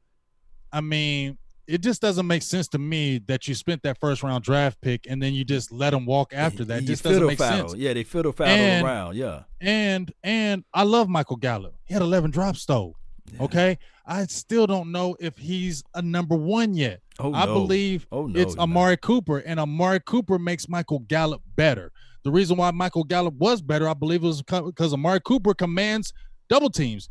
I 0.74 0.82
mean, 0.82 1.38
it 1.68 1.82
just 1.82 2.01
doesn't 2.01 2.28
make 2.28 2.41
sense 2.43 2.68
to 2.70 2.78
me 2.78 3.20
that 3.28 3.47
you 3.47 3.55
spent 3.55 3.82
that 3.84 3.99
first 3.99 4.22
round 4.24 4.43
draft 4.43 4.80
pick 4.82 5.07
and 5.09 5.22
then 5.22 5.34
you 5.34 5.43
just 5.43 5.72
let 5.72 5.89
them 5.91 6.05
walk 6.05 6.32
after 6.34 6.63
that. 6.66 6.84
It 6.84 6.86
just 6.86 7.03
doesn't 7.03 7.26
make 7.26 7.38
fiddle-faddle. 7.38 7.70
sense. 7.70 7.80
Yeah, 7.82 7.93
they 7.93 8.03
fiddle 8.03 8.34
And- 8.39 8.86
around. 8.86 9.16
Yeah. 9.16 9.43
And 9.61 10.11
and 10.24 10.63
I 10.74 10.84
love 10.84 11.09
Michael 11.09 11.38
Gallup. 11.38 11.74
He 11.86 11.93
had 11.93 12.03
11 12.03 12.32
drops 12.32 12.66
though. 12.66 12.95
Yeah. 13.34 13.43
Okay. 13.43 13.78
I 14.05 14.26
still 14.28 14.68
don't 14.68 14.91
know 14.91 15.16
if 15.20 15.36
he's 15.38 15.84
a 15.95 16.01
number 16.01 16.36
one 16.36 16.76
yet. 16.76 17.01
Oh, 17.18 17.34
I 17.34 17.45
no. 17.47 17.53
believe 17.55 18.05
Oh, 18.11 18.28
no. 18.28 18.39
it's. 18.39 18.55
Amari 18.57 18.97
Cooper, 18.97 19.39
and 19.39 19.59
Amari 19.59 19.99
Cooper 20.01 20.38
makes 20.38 20.70
Michael 20.70 20.99
Gallup 20.99 21.41
better. 21.55 21.91
The 22.24 22.32
reason 22.32 22.55
why 22.57 22.70
Michael 22.70 23.03
Gallup 23.03 23.34
was 23.36 23.61
better, 23.63 23.88
I 23.89 23.93
believe, 23.95 24.22
was 24.22 24.43
because 24.43 24.93
Amari 24.93 25.22
Cooper 25.22 25.55
commands 25.55 26.13
double 26.49 26.70
teams. 26.70 27.09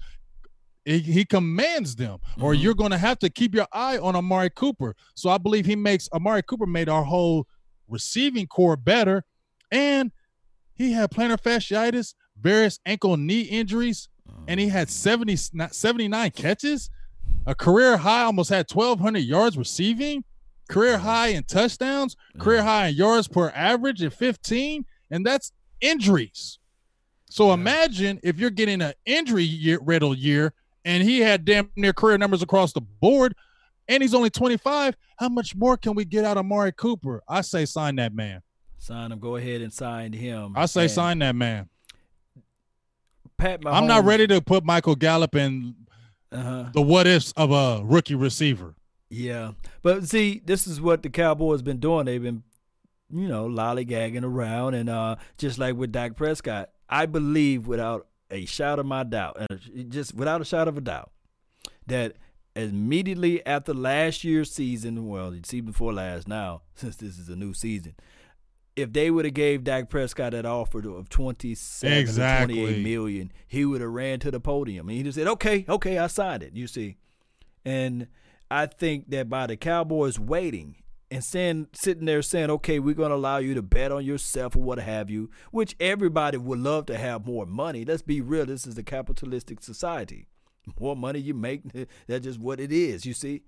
He, 0.84 0.98
he 0.98 1.24
commands 1.24 1.96
them, 1.96 2.18
or 2.38 2.52
Mhm. 2.54 2.62
you're 2.62 2.74
going 2.74 2.90
to 2.90 2.98
have 2.98 3.18
to 3.20 3.30
keep 3.30 3.54
your 3.54 3.66
eye 3.72 3.96
on 3.98 4.14
Amari 4.14 4.50
Cooper. 4.50 4.94
So 5.14 5.30
I 5.30 5.38
believe 5.38 5.64
he 5.66 5.76
makes 5.76 6.08
Amari 6.12 6.42
Cooper 6.42 6.66
made 6.66 6.88
our 6.88 7.04
whole 7.04 7.46
receiving 7.88 8.46
corps 8.46 8.76
better, 8.76 9.24
and 9.70 10.12
he 10.74 10.92
had 10.92 11.10
plantar 11.10 11.40
fasciitis, 11.40 12.14
various 12.38 12.80
ankle 12.84 13.16
knee 13.16 13.42
injuries, 13.42 14.08
and 14.46 14.58
he 14.60 14.68
had 14.68 14.90
70, 14.90 15.36
79 15.36 16.30
catches, 16.32 16.90
a 17.46 17.54
career 17.54 17.96
high, 17.98 18.22
almost 18.24 18.50
had 18.50 18.68
1,200 18.70 19.18
yards 19.20 19.56
receiving, 19.56 20.24
career 20.68 20.98
high 20.98 21.28
in 21.28 21.44
touchdowns, 21.44 22.16
career 22.38 22.62
high 22.62 22.88
in 22.88 22.94
yards 22.94 23.28
per 23.28 23.50
average 23.50 24.02
at 24.02 24.12
15, 24.12 24.84
and 25.10 25.24
that's 25.24 25.52
injuries. 25.80 26.58
So 27.30 27.52
imagine 27.52 28.20
if 28.22 28.38
you're 28.38 28.50
getting 28.50 28.80
an 28.82 28.92
injury 29.06 29.44
year, 29.44 29.78
riddle 29.82 30.14
year, 30.16 30.52
and 30.84 31.02
he 31.02 31.20
had 31.20 31.44
damn 31.44 31.70
near 31.76 31.92
career 31.92 32.18
numbers 32.18 32.42
across 32.42 32.72
the 32.72 32.80
board, 32.80 33.34
and 33.88 34.02
he's 34.02 34.14
only 34.14 34.30
25. 34.30 34.96
How 35.18 35.28
much 35.28 35.54
more 35.54 35.76
can 35.76 35.94
we 35.94 36.04
get 36.04 36.24
out 36.24 36.36
of 36.36 36.44
Mari 36.46 36.72
Cooper? 36.72 37.22
I 37.28 37.40
say 37.42 37.64
sign 37.64 37.96
that 37.96 38.14
man. 38.14 38.42
Sign 38.78 39.12
him. 39.12 39.18
Go 39.18 39.36
ahead 39.36 39.60
and 39.62 39.72
sign 39.72 40.12
him. 40.12 40.52
I 40.56 40.66
say 40.66 40.82
And 40.82 40.90
sign 40.90 41.18
that 41.20 41.34
man. 41.34 41.68
Pat 43.36 43.60
Mahomes. 43.62 43.74
I'm 43.74 43.86
not 43.86 44.04
ready 44.04 44.26
to 44.28 44.40
put 44.40 44.64
Michael 44.64 44.94
Gallup 44.94 45.34
in 45.34 45.74
Uh-huh. 46.32 46.70
the 46.72 46.82
what 46.82 47.06
ifs 47.06 47.32
of 47.36 47.50
a 47.50 47.82
rookie 47.84 48.14
receiver. 48.14 48.74
Yeah, 49.10 49.52
but 49.82 50.04
see, 50.08 50.42
this 50.44 50.66
is 50.66 50.80
what 50.80 51.02
the 51.02 51.10
Cowboys 51.10 51.62
been 51.62 51.78
doing. 51.78 52.06
They've 52.06 52.22
been, 52.22 52.42
you 53.10 53.28
know, 53.28 53.46
lollygagging 53.48 54.24
around, 54.24 54.74
and 54.74 54.88
uh, 54.90 55.16
just 55.38 55.58
like 55.58 55.76
with 55.76 55.92
Dak 55.92 56.16
Prescott, 56.16 56.70
I 56.88 57.06
believe 57.06 57.66
without 57.68 58.06
a 58.30 58.44
shot 58.46 58.78
of 58.78 58.86
my 58.86 59.02
doubt, 59.04 59.36
and 59.38 59.90
just 59.90 60.14
without 60.14 60.40
a 60.40 60.44
shot 60.44 60.68
of 60.68 60.76
a 60.76 60.80
doubt, 60.80 61.10
that 61.86 62.16
immediately 62.56 63.44
after 63.46 63.74
last 63.74 64.24
year's 64.24 64.50
season, 64.50 65.06
well, 65.08 65.30
the 65.30 65.40
season 65.44 65.66
before 65.66 65.92
last, 65.92 66.28
now 66.28 66.62
since 66.74 66.96
this 66.96 67.18
is 67.18 67.28
a 67.28 67.36
new 67.36 67.52
season, 67.54 67.94
if 68.76 68.92
they 68.92 69.10
would 69.10 69.24
have 69.24 69.34
gave 69.34 69.62
Dak 69.64 69.88
Prescott 69.88 70.32
that 70.32 70.46
offer 70.46 70.78
of 70.88 71.08
twenty 71.08 71.54
seven 71.54 71.98
Exactly. 71.98 72.56
twenty 72.56 72.74
eight 72.76 72.82
million, 72.82 73.32
he 73.46 73.64
would 73.64 73.80
have 73.80 73.90
ran 73.90 74.18
to 74.20 74.30
the 74.30 74.40
podium 74.40 74.88
and 74.88 74.96
he 74.96 75.04
just 75.04 75.16
said, 75.16 75.28
"Okay, 75.28 75.64
okay, 75.68 75.98
I 75.98 76.06
signed 76.08 76.42
it." 76.42 76.54
You 76.54 76.66
see, 76.66 76.96
and 77.64 78.08
I 78.50 78.66
think 78.66 79.10
that 79.10 79.28
by 79.28 79.46
the 79.46 79.56
Cowboys 79.56 80.18
waiting 80.18 80.76
and 81.14 81.22
saying, 81.22 81.68
sitting 81.72 82.06
there 82.06 82.22
saying, 82.22 82.50
"Okay, 82.50 82.80
we're 82.80 82.94
going 82.94 83.10
to 83.10 83.16
allow 83.16 83.38
you 83.38 83.54
to 83.54 83.62
bet 83.62 83.92
on 83.92 84.04
yourself 84.04 84.56
or 84.56 84.62
what 84.62 84.78
have 84.78 85.08
you," 85.08 85.30
which 85.52 85.76
everybody 85.78 86.36
would 86.36 86.58
love 86.58 86.86
to 86.86 86.98
have 86.98 87.24
more 87.24 87.46
money. 87.46 87.84
Let's 87.84 88.02
be 88.02 88.20
real. 88.20 88.46
This 88.46 88.66
is 88.66 88.76
a 88.76 88.82
capitalistic 88.82 89.62
society. 89.62 90.26
More 90.80 90.96
money 90.96 91.20
you 91.20 91.34
make, 91.34 91.62
that's 92.06 92.24
just 92.24 92.40
what 92.40 92.58
it 92.58 92.72
is. 92.72 93.04
You 93.04 93.12
see, 93.12 93.42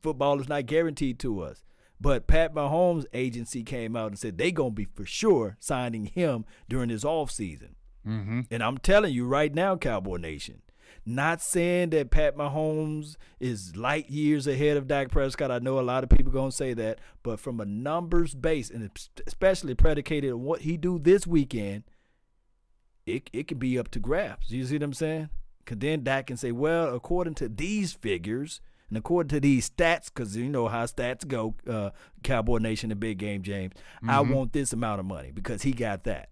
football 0.00 0.40
is 0.40 0.48
not 0.48 0.66
guaranteed 0.66 1.18
to 1.20 1.40
us. 1.40 1.64
But 2.00 2.26
Pat 2.26 2.54
Mahomes' 2.54 3.04
agency 3.12 3.62
came 3.62 3.94
out 3.94 4.08
and 4.08 4.18
said 4.18 4.38
they 4.38 4.50
gonna 4.50 4.70
be 4.70 4.86
for 4.86 5.04
sure 5.04 5.56
signing 5.60 6.06
him 6.06 6.44
during 6.68 6.88
this 6.88 7.04
offseason. 7.04 7.74
Mm-hmm. 8.06 8.40
And 8.50 8.62
I'm 8.62 8.78
telling 8.78 9.12
you 9.12 9.26
right 9.26 9.54
now, 9.54 9.76
Cowboy 9.76 10.16
Nation, 10.16 10.62
not 11.04 11.40
saying 11.42 11.90
that 11.90 12.10
Pat 12.10 12.36
Mahomes 12.36 13.16
is 13.40 13.74
light 13.76 14.08
years 14.08 14.46
ahead 14.46 14.76
of 14.76 14.86
Dak 14.86 15.10
Prescott. 15.10 15.50
I 15.50 15.58
know 15.58 15.78
a 15.78 15.82
lot 15.82 16.04
of 16.04 16.10
people 16.10 16.32
gonna 16.32 16.52
say 16.52 16.74
that, 16.74 16.98
but 17.22 17.40
from 17.40 17.60
a 17.60 17.64
numbers 17.64 18.34
base, 18.34 18.70
and 18.70 18.88
especially 19.26 19.74
predicated 19.74 20.32
on 20.32 20.42
what 20.42 20.60
he 20.62 20.76
do 20.76 20.98
this 20.98 21.26
weekend, 21.26 21.84
it 23.06 23.28
it 23.32 23.48
could 23.48 23.58
be 23.58 23.78
up 23.78 23.90
to 23.92 23.98
grabs. 23.98 24.50
You 24.50 24.64
see 24.64 24.76
what 24.76 24.82
I'm 24.84 24.92
saying? 24.92 25.30
Cause 25.64 25.78
then 25.78 26.02
Dak 26.02 26.26
can 26.26 26.36
say, 26.36 26.52
well, 26.52 26.94
according 26.94 27.34
to 27.34 27.48
these 27.48 27.92
figures 27.92 28.60
and 28.88 28.98
according 28.98 29.28
to 29.30 29.40
these 29.40 29.70
stats, 29.70 30.06
because 30.06 30.36
you 30.36 30.48
know 30.48 30.68
how 30.68 30.84
stats 30.86 31.26
go, 31.26 31.54
uh, 31.68 31.90
Cowboy 32.22 32.58
Nation, 32.58 32.90
the 32.90 32.96
big 32.96 33.18
game, 33.18 33.42
James. 33.42 33.72
I 34.06 34.22
Mhm. 34.22 34.34
want 34.34 34.52
this 34.52 34.72
amount 34.72 35.00
of 35.00 35.06
money 35.06 35.30
because 35.32 35.62
he 35.62 35.72
got 35.72 36.04
that. 36.04 36.28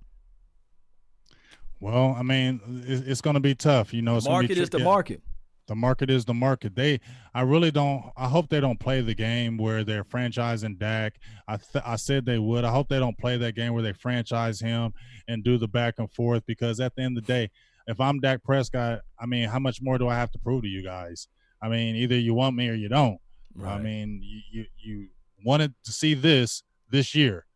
Well, 1.81 2.15
I 2.19 2.23
mean, 2.23 2.61
it- 2.87 3.09
it's 3.09 3.21
going 3.21 3.35
to 3.35 3.41
be 3.41 3.55
tough. 3.55 3.93
You 3.95 4.03
know, 4.03 4.17
it's 4.17 4.27
gonna 4.27 4.39
be 4.43 4.49
market 4.49 4.59
is 4.63 4.71
the 4.71 4.79
market. 4.85 5.23
The 5.67 5.75
market 5.77 6.11
is 6.11 6.25
the 6.25 6.35
market. 6.35 6.75
They, 6.75 6.99
I 7.33 7.43
really 7.43 7.71
don't. 7.71 8.11
I 8.17 8.27
hope 8.29 8.49
they 8.49 8.59
don't 8.61 8.81
play 8.81 9.03
the 9.03 9.15
game 9.15 9.57
where 9.57 9.85
they're 9.85 10.03
franchising 10.03 10.79
Dak. 10.79 11.15
I, 11.47 11.59
th- 11.59 11.85
I 11.87 11.95
said 11.95 12.27
they 12.27 12.41
would. 12.41 12.65
I 12.65 12.73
hope 12.73 12.89
they 12.89 12.99
don't 12.99 13.17
play 13.17 13.37
that 13.37 13.55
game 13.55 13.73
where 13.73 13.83
they 13.83 13.93
franchise 13.93 14.59
him 14.61 14.93
and 15.29 15.45
do 15.45 15.59
the 15.59 15.69
back 15.69 15.95
and 15.99 16.11
forth. 16.13 16.43
Because 16.45 16.81
at 16.81 16.97
the 16.97 17.03
end 17.03 17.17
of 17.17 17.25
the 17.25 17.33
day, 17.33 17.51
if 17.87 18.01
I'm 18.01 18.19
Dak 18.19 18.43
Prescott, 18.43 19.03
I 19.21 19.27
mean, 19.27 19.49
how 19.49 19.61
much 19.61 19.81
more 19.81 19.97
do 19.97 20.09
I 20.09 20.17
have 20.17 20.33
to 20.33 20.39
prove 20.41 20.63
to 20.63 20.69
you 20.69 20.83
guys? 20.83 21.29
I 21.63 21.69
mean, 21.69 21.95
either 21.95 22.19
you 22.19 22.35
want 22.35 22.57
me 22.57 22.69
or 22.69 22.75
you 22.75 22.89
don't. 22.89 23.19
I 23.65 23.79
mean, 23.79 24.21
you, 24.25 24.41
you 24.51 24.67
you 24.79 25.09
wanted 25.45 25.73
to 25.85 25.93
see 25.93 26.15
this 26.15 26.65
this 26.91 27.15
year, 27.15 27.47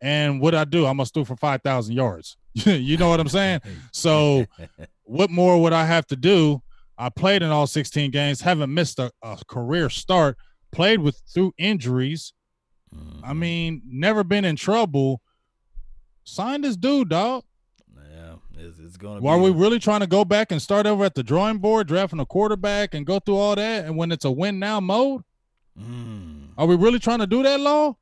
and 0.00 0.40
what 0.40 0.54
I 0.54 0.64
do, 0.64 0.86
I 0.86 0.94
must 0.94 1.12
do 1.12 1.24
for 1.26 1.36
five 1.36 1.60
thousand 1.62 1.94
yards. 1.94 2.38
you 2.64 2.96
know 2.96 3.08
what 3.08 3.20
I'm 3.20 3.28
saying? 3.28 3.60
So, 3.92 4.46
what 5.04 5.30
more 5.30 5.60
would 5.60 5.72
I 5.72 5.84
have 5.86 6.06
to 6.08 6.16
do? 6.16 6.62
I 6.96 7.08
played 7.08 7.42
in 7.42 7.50
all 7.50 7.66
16 7.66 8.10
games, 8.12 8.40
haven't 8.40 8.72
missed 8.72 8.98
a, 9.00 9.10
a 9.22 9.38
career 9.48 9.90
start, 9.90 10.36
played 10.70 11.00
with 11.00 11.20
through 11.32 11.52
injuries. 11.58 12.32
I 13.24 13.32
Mhm. 13.32 13.38
mean, 13.38 13.82
never 13.84 14.22
been 14.22 14.44
in 14.44 14.54
trouble. 14.54 15.20
Sign 16.22 16.60
this 16.60 16.76
dude, 16.76 17.08
dog. 17.08 17.42
yeah, 18.14 18.34
it's, 18.56 18.78
it's 18.78 18.96
gonna. 18.96 19.20
Why 19.20 19.32
are 19.34 19.40
we 19.40 19.50
really 19.50 19.80
trying 19.80 20.00
to 20.00 20.06
go 20.06 20.24
back 20.24 20.52
and 20.52 20.62
start 20.62 20.86
over 20.86 21.04
at 21.04 21.16
the 21.16 21.24
drawing 21.24 21.58
board, 21.58 21.88
drafting 21.88 22.20
a 22.20 22.26
quarterback 22.26 22.94
and 22.94 23.04
go 23.04 23.18
through 23.18 23.36
all 23.36 23.56
that? 23.56 23.84
And 23.86 23.96
when 23.96 24.12
it's 24.12 24.24
a 24.24 24.30
win 24.30 24.58
now 24.60 24.78
mode, 24.78 25.22
Mm. 25.76 26.50
are 26.56 26.66
we 26.66 26.76
really 26.76 27.00
trying 27.00 27.18
to 27.18 27.26
do 27.26 27.42
that, 27.42 27.58
Law? 27.58 27.96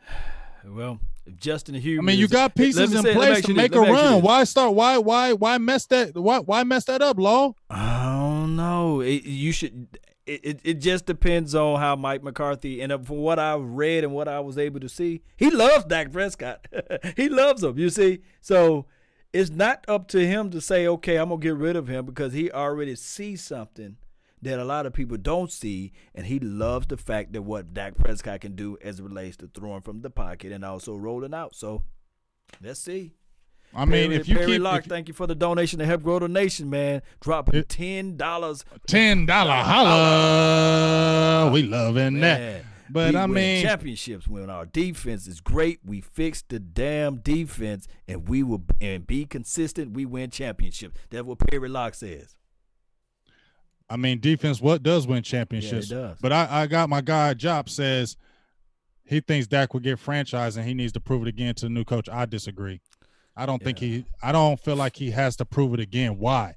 Well, 0.64 0.98
Justin 1.36 1.74
Hughes. 1.74 1.98
I 2.00 2.02
mean, 2.02 2.18
you 2.18 2.28
got 2.28 2.54
pieces 2.54 2.94
in 2.94 3.02
say- 3.02 3.14
place 3.14 3.44
to 3.44 3.54
make 3.54 3.74
a 3.74 3.80
let 3.80 3.88
me 3.88 3.94
ask 3.94 4.04
you 4.04 4.10
run. 4.10 4.22
Why 4.22 4.44
start? 4.44 4.74
Why 4.74 4.98
why 4.98 5.32
why 5.32 5.58
mess 5.58 5.86
that? 5.86 6.16
Why 6.16 6.38
why 6.38 6.64
mess 6.64 6.84
that 6.84 7.02
up, 7.02 7.18
Law? 7.18 7.54
I 7.70 8.04
don't 8.04 8.56
know. 8.56 9.00
It, 9.00 9.24
you 9.24 9.52
should. 9.52 9.98
It, 10.26 10.40
it 10.44 10.60
it 10.64 10.74
just 10.74 11.06
depends 11.06 11.54
on 11.54 11.80
how 11.80 11.96
Mike 11.96 12.22
McCarthy 12.22 12.80
and 12.82 12.92
from 13.06 13.18
what 13.18 13.38
I've 13.38 13.64
read 13.64 14.04
and 14.04 14.12
what 14.12 14.28
I 14.28 14.40
was 14.40 14.58
able 14.58 14.80
to 14.80 14.88
see, 14.88 15.22
he 15.36 15.50
loves 15.50 15.84
Dak 15.86 16.12
Prescott. 16.12 16.66
he 17.16 17.28
loves 17.28 17.62
him. 17.62 17.78
You 17.78 17.88
see, 17.88 18.20
so 18.40 18.86
it's 19.32 19.50
not 19.50 19.84
up 19.88 20.08
to 20.08 20.26
him 20.26 20.50
to 20.50 20.60
say, 20.60 20.86
okay, 20.86 21.16
I'm 21.16 21.28
gonna 21.30 21.40
get 21.40 21.56
rid 21.56 21.76
of 21.76 21.88
him 21.88 22.04
because 22.06 22.32
he 22.32 22.50
already 22.50 22.94
sees 22.94 23.42
something 23.42 23.96
that 24.42 24.58
a 24.58 24.64
lot 24.64 24.86
of 24.86 24.92
people 24.92 25.16
don't 25.16 25.50
see, 25.52 25.92
and 26.14 26.26
he 26.26 26.38
loves 26.38 26.86
the 26.86 26.96
fact 26.96 27.32
that 27.32 27.42
what 27.42 27.74
Dak 27.74 27.96
Prescott 27.96 28.40
can 28.42 28.54
do 28.54 28.76
as 28.82 29.00
it 29.00 29.02
relates 29.02 29.36
to 29.38 29.48
throwing 29.48 29.80
from 29.82 30.00
the 30.02 30.10
pocket 30.10 30.52
and 30.52 30.64
also 30.64 30.94
rolling 30.96 31.34
out. 31.34 31.54
So 31.54 31.82
let's 32.62 32.80
see. 32.80 33.14
I 33.74 33.84
mean, 33.84 34.08
Perry, 34.10 34.14
if 34.16 34.28
you 34.28 34.36
Perry 34.36 34.52
keep 34.52 34.62
Locke, 34.62 34.80
if- 34.80 34.86
thank 34.86 35.08
you 35.08 35.14
for 35.14 35.26
the 35.26 35.34
donation 35.34 35.78
to 35.80 35.84
help 35.86 36.02
grow 36.02 36.18
the 36.18 36.28
nation, 36.28 36.70
man. 36.70 37.02
Dropping 37.20 37.56
It- 37.60 37.68
ten 37.68 38.16
dollars, 38.16 38.64
ten 38.86 39.26
dollar 39.26 39.52
holla, 39.62 41.50
we 41.52 41.62
loving 41.64 42.20
that. 42.20 42.64
But 42.90 43.12
we 43.12 43.20
I 43.20 43.26
mean, 43.26 43.62
championships 43.62 44.26
when 44.26 44.48
our 44.48 44.64
defense 44.64 45.26
is 45.26 45.42
great. 45.42 45.80
We 45.84 46.00
fix 46.00 46.40
the 46.40 46.58
damn 46.58 47.16
defense, 47.16 47.86
and 48.06 48.26
we 48.26 48.42
will 48.42 48.62
and 48.80 49.06
be 49.06 49.26
consistent. 49.26 49.92
We 49.92 50.06
win 50.06 50.30
championships. 50.30 50.96
That's 51.10 51.24
what 51.24 51.38
Perry 51.38 51.68
Locke 51.68 51.92
says. 51.94 52.34
I 53.90 53.96
mean, 53.96 54.20
defense 54.20 54.60
what 54.60 54.82
does 54.82 55.06
win 55.06 55.22
championships. 55.22 55.88
does. 55.88 56.18
But 56.20 56.32
I, 56.32 56.48
I 56.50 56.66
got 56.66 56.88
my 56.88 57.00
guy 57.00 57.34
Jop 57.34 57.68
says 57.68 58.16
he 59.04 59.20
thinks 59.20 59.46
Dak 59.46 59.72
will 59.72 59.80
get 59.80 59.98
franchised 59.98 60.56
and 60.56 60.66
he 60.66 60.74
needs 60.74 60.92
to 60.92 61.00
prove 61.00 61.22
it 61.22 61.28
again 61.28 61.54
to 61.56 61.66
the 61.66 61.70
new 61.70 61.84
coach. 61.84 62.08
I 62.08 62.26
disagree. 62.26 62.80
I 63.34 63.46
don't 63.46 63.62
think 63.62 63.78
he. 63.78 64.04
I 64.22 64.32
don't 64.32 64.58
feel 64.60 64.76
like 64.76 64.96
he 64.96 65.12
has 65.12 65.36
to 65.36 65.44
prove 65.44 65.72
it 65.72 65.80
again. 65.80 66.18
Why? 66.18 66.56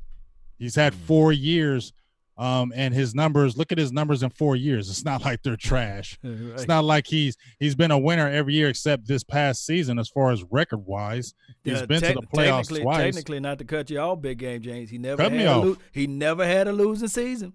He's 0.58 0.76
had 0.76 0.94
mm. 0.94 0.98
four 0.98 1.32
years, 1.32 1.94
um, 2.42 2.74
and 2.76 2.92
his 2.92 3.14
numbers. 3.14 3.56
Look 3.56 3.72
at 3.72 3.78
his 3.78 3.92
numbers 3.92 4.24
in 4.24 4.32
four 4.32 4.56
years. 4.56 4.90
It's 4.90 5.06
not 5.06 5.22
like 5.26 5.44
they're 5.44 5.56
trash. 5.56 6.18
right. 6.24 6.34
It's 6.34 6.68
not 6.68 6.84
like 6.84 7.06
he's 7.08 7.38
he's 7.60 7.76
been 7.76 7.92
a 7.92 8.00
winner 8.00 8.28
every 8.28 8.56
year 8.56 8.68
except 8.68 9.08
this 9.08 9.24
past 9.24 9.66
season, 9.66 10.00
as 10.00 10.10
far 10.10 10.32
as 10.32 10.44
record 10.50 10.84
wise. 10.86 11.36
He's 11.64 11.80
yeah, 11.80 11.86
been 11.86 12.02
te- 12.02 12.08
to 12.08 12.14
the 12.16 12.22
playoffs 12.22 12.64
technically, 12.64 12.82
twice. 12.82 13.16
Technically, 13.16 13.40
not 13.40 13.60
to 13.60 13.64
cut 13.64 13.90
you 13.92 14.00
all 14.00 14.16
big 14.16 14.40
game 14.40 14.62
James. 14.62 14.90
He 14.90 14.98
never 14.98 15.22
cut 15.22 15.32
had 15.32 15.48
a 15.48 15.58
lo- 15.58 15.78
he 15.92 16.08
never 16.08 16.46
had 16.46 16.68
a 16.68 16.74
losing 16.74 17.08
season. 17.08 17.54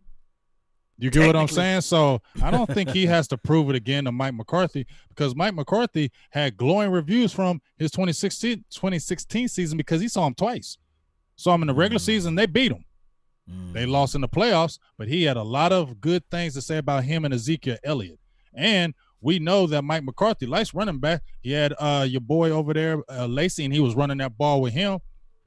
You 0.99 1.11
get 1.11 1.26
what 1.26 1.37
I'm 1.37 1.49
saying? 1.49 1.82
So 1.82 2.22
I 2.43 2.51
don't 2.51 2.72
think 2.72 2.89
he 2.89 3.05
has 3.05 3.28
to 3.28 3.37
prove 3.37 3.68
it 3.68 3.76
again 3.76 4.05
to 4.05 4.12
Mike 4.12 4.32
McCarthy 4.32 4.87
because 5.11 5.37
Mike 5.37 5.55
McCarthy 5.55 6.11
had 6.30 6.57
glowing 6.57 6.91
reviews 6.91 7.34
from 7.34 7.61
his 7.76 7.91
2016, 7.91 8.64
2016 8.70 9.49
season 9.49 9.76
because 9.76 10.01
he 10.01 10.09
saw 10.09 10.26
him 10.26 10.32
twice. 10.32 10.78
Saw 11.37 11.55
him 11.55 11.61
in 11.62 11.68
the 11.68 11.74
regular 11.74 11.99
mm. 11.99 12.05
season, 12.05 12.34
they 12.34 12.47
beat 12.47 12.72
him. 12.72 12.82
Mm. 13.51 13.72
They 13.72 13.86
lost 13.86 14.14
in 14.14 14.20
the 14.20 14.28
playoffs, 14.28 14.78
but 14.99 15.09
he 15.09 15.24
had 15.24 15.36
a 15.36 15.42
lot 15.42 15.72
of 15.72 16.01
good 16.01 16.28
things 16.30 16.55
to 16.55 16.62
say 16.62 16.78
about 16.78 17.05
him 17.05 17.24
and 17.24 17.32
Ezekiel 17.32 17.76
Elliott. 17.84 18.18
And 18.55 18.94
we 19.20 19.38
know 19.38 19.66
that 19.66 19.82
Mike 19.82 20.05
McCarthy 20.05 20.47
likes 20.47 20.74
running 20.74 20.99
back. 20.99 21.22
He 21.40 21.53
had 21.53 21.74
uh, 21.78 22.07
your 22.09 22.20
boy 22.20 22.51
over 22.51 22.72
there, 22.72 23.03
uh, 23.11 23.26
Lacy, 23.26 23.64
and 23.64 23.72
he 23.72 23.80
was 23.80 23.94
running 23.94 24.18
that 24.18 24.36
ball 24.36 24.61
with 24.61 24.72
him. 24.72 24.99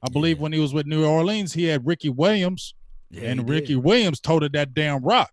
I 0.02 0.10
believe 0.10 0.38
yeah. 0.38 0.43
when 0.43 0.54
he 0.54 0.60
was 0.60 0.74
with 0.74 0.86
New 0.86 1.06
Orleans, 1.06 1.54
he 1.54 1.66
had 1.66 1.86
Ricky 1.86 2.10
Williams, 2.10 2.74
yeah, 3.10 3.30
and 3.30 3.50
Ricky 3.50 3.76
did. 3.76 3.84
Williams 3.84 4.20
toted 4.20 4.54
that 4.54 4.74
damn 4.74 5.04
rock. 5.04 5.32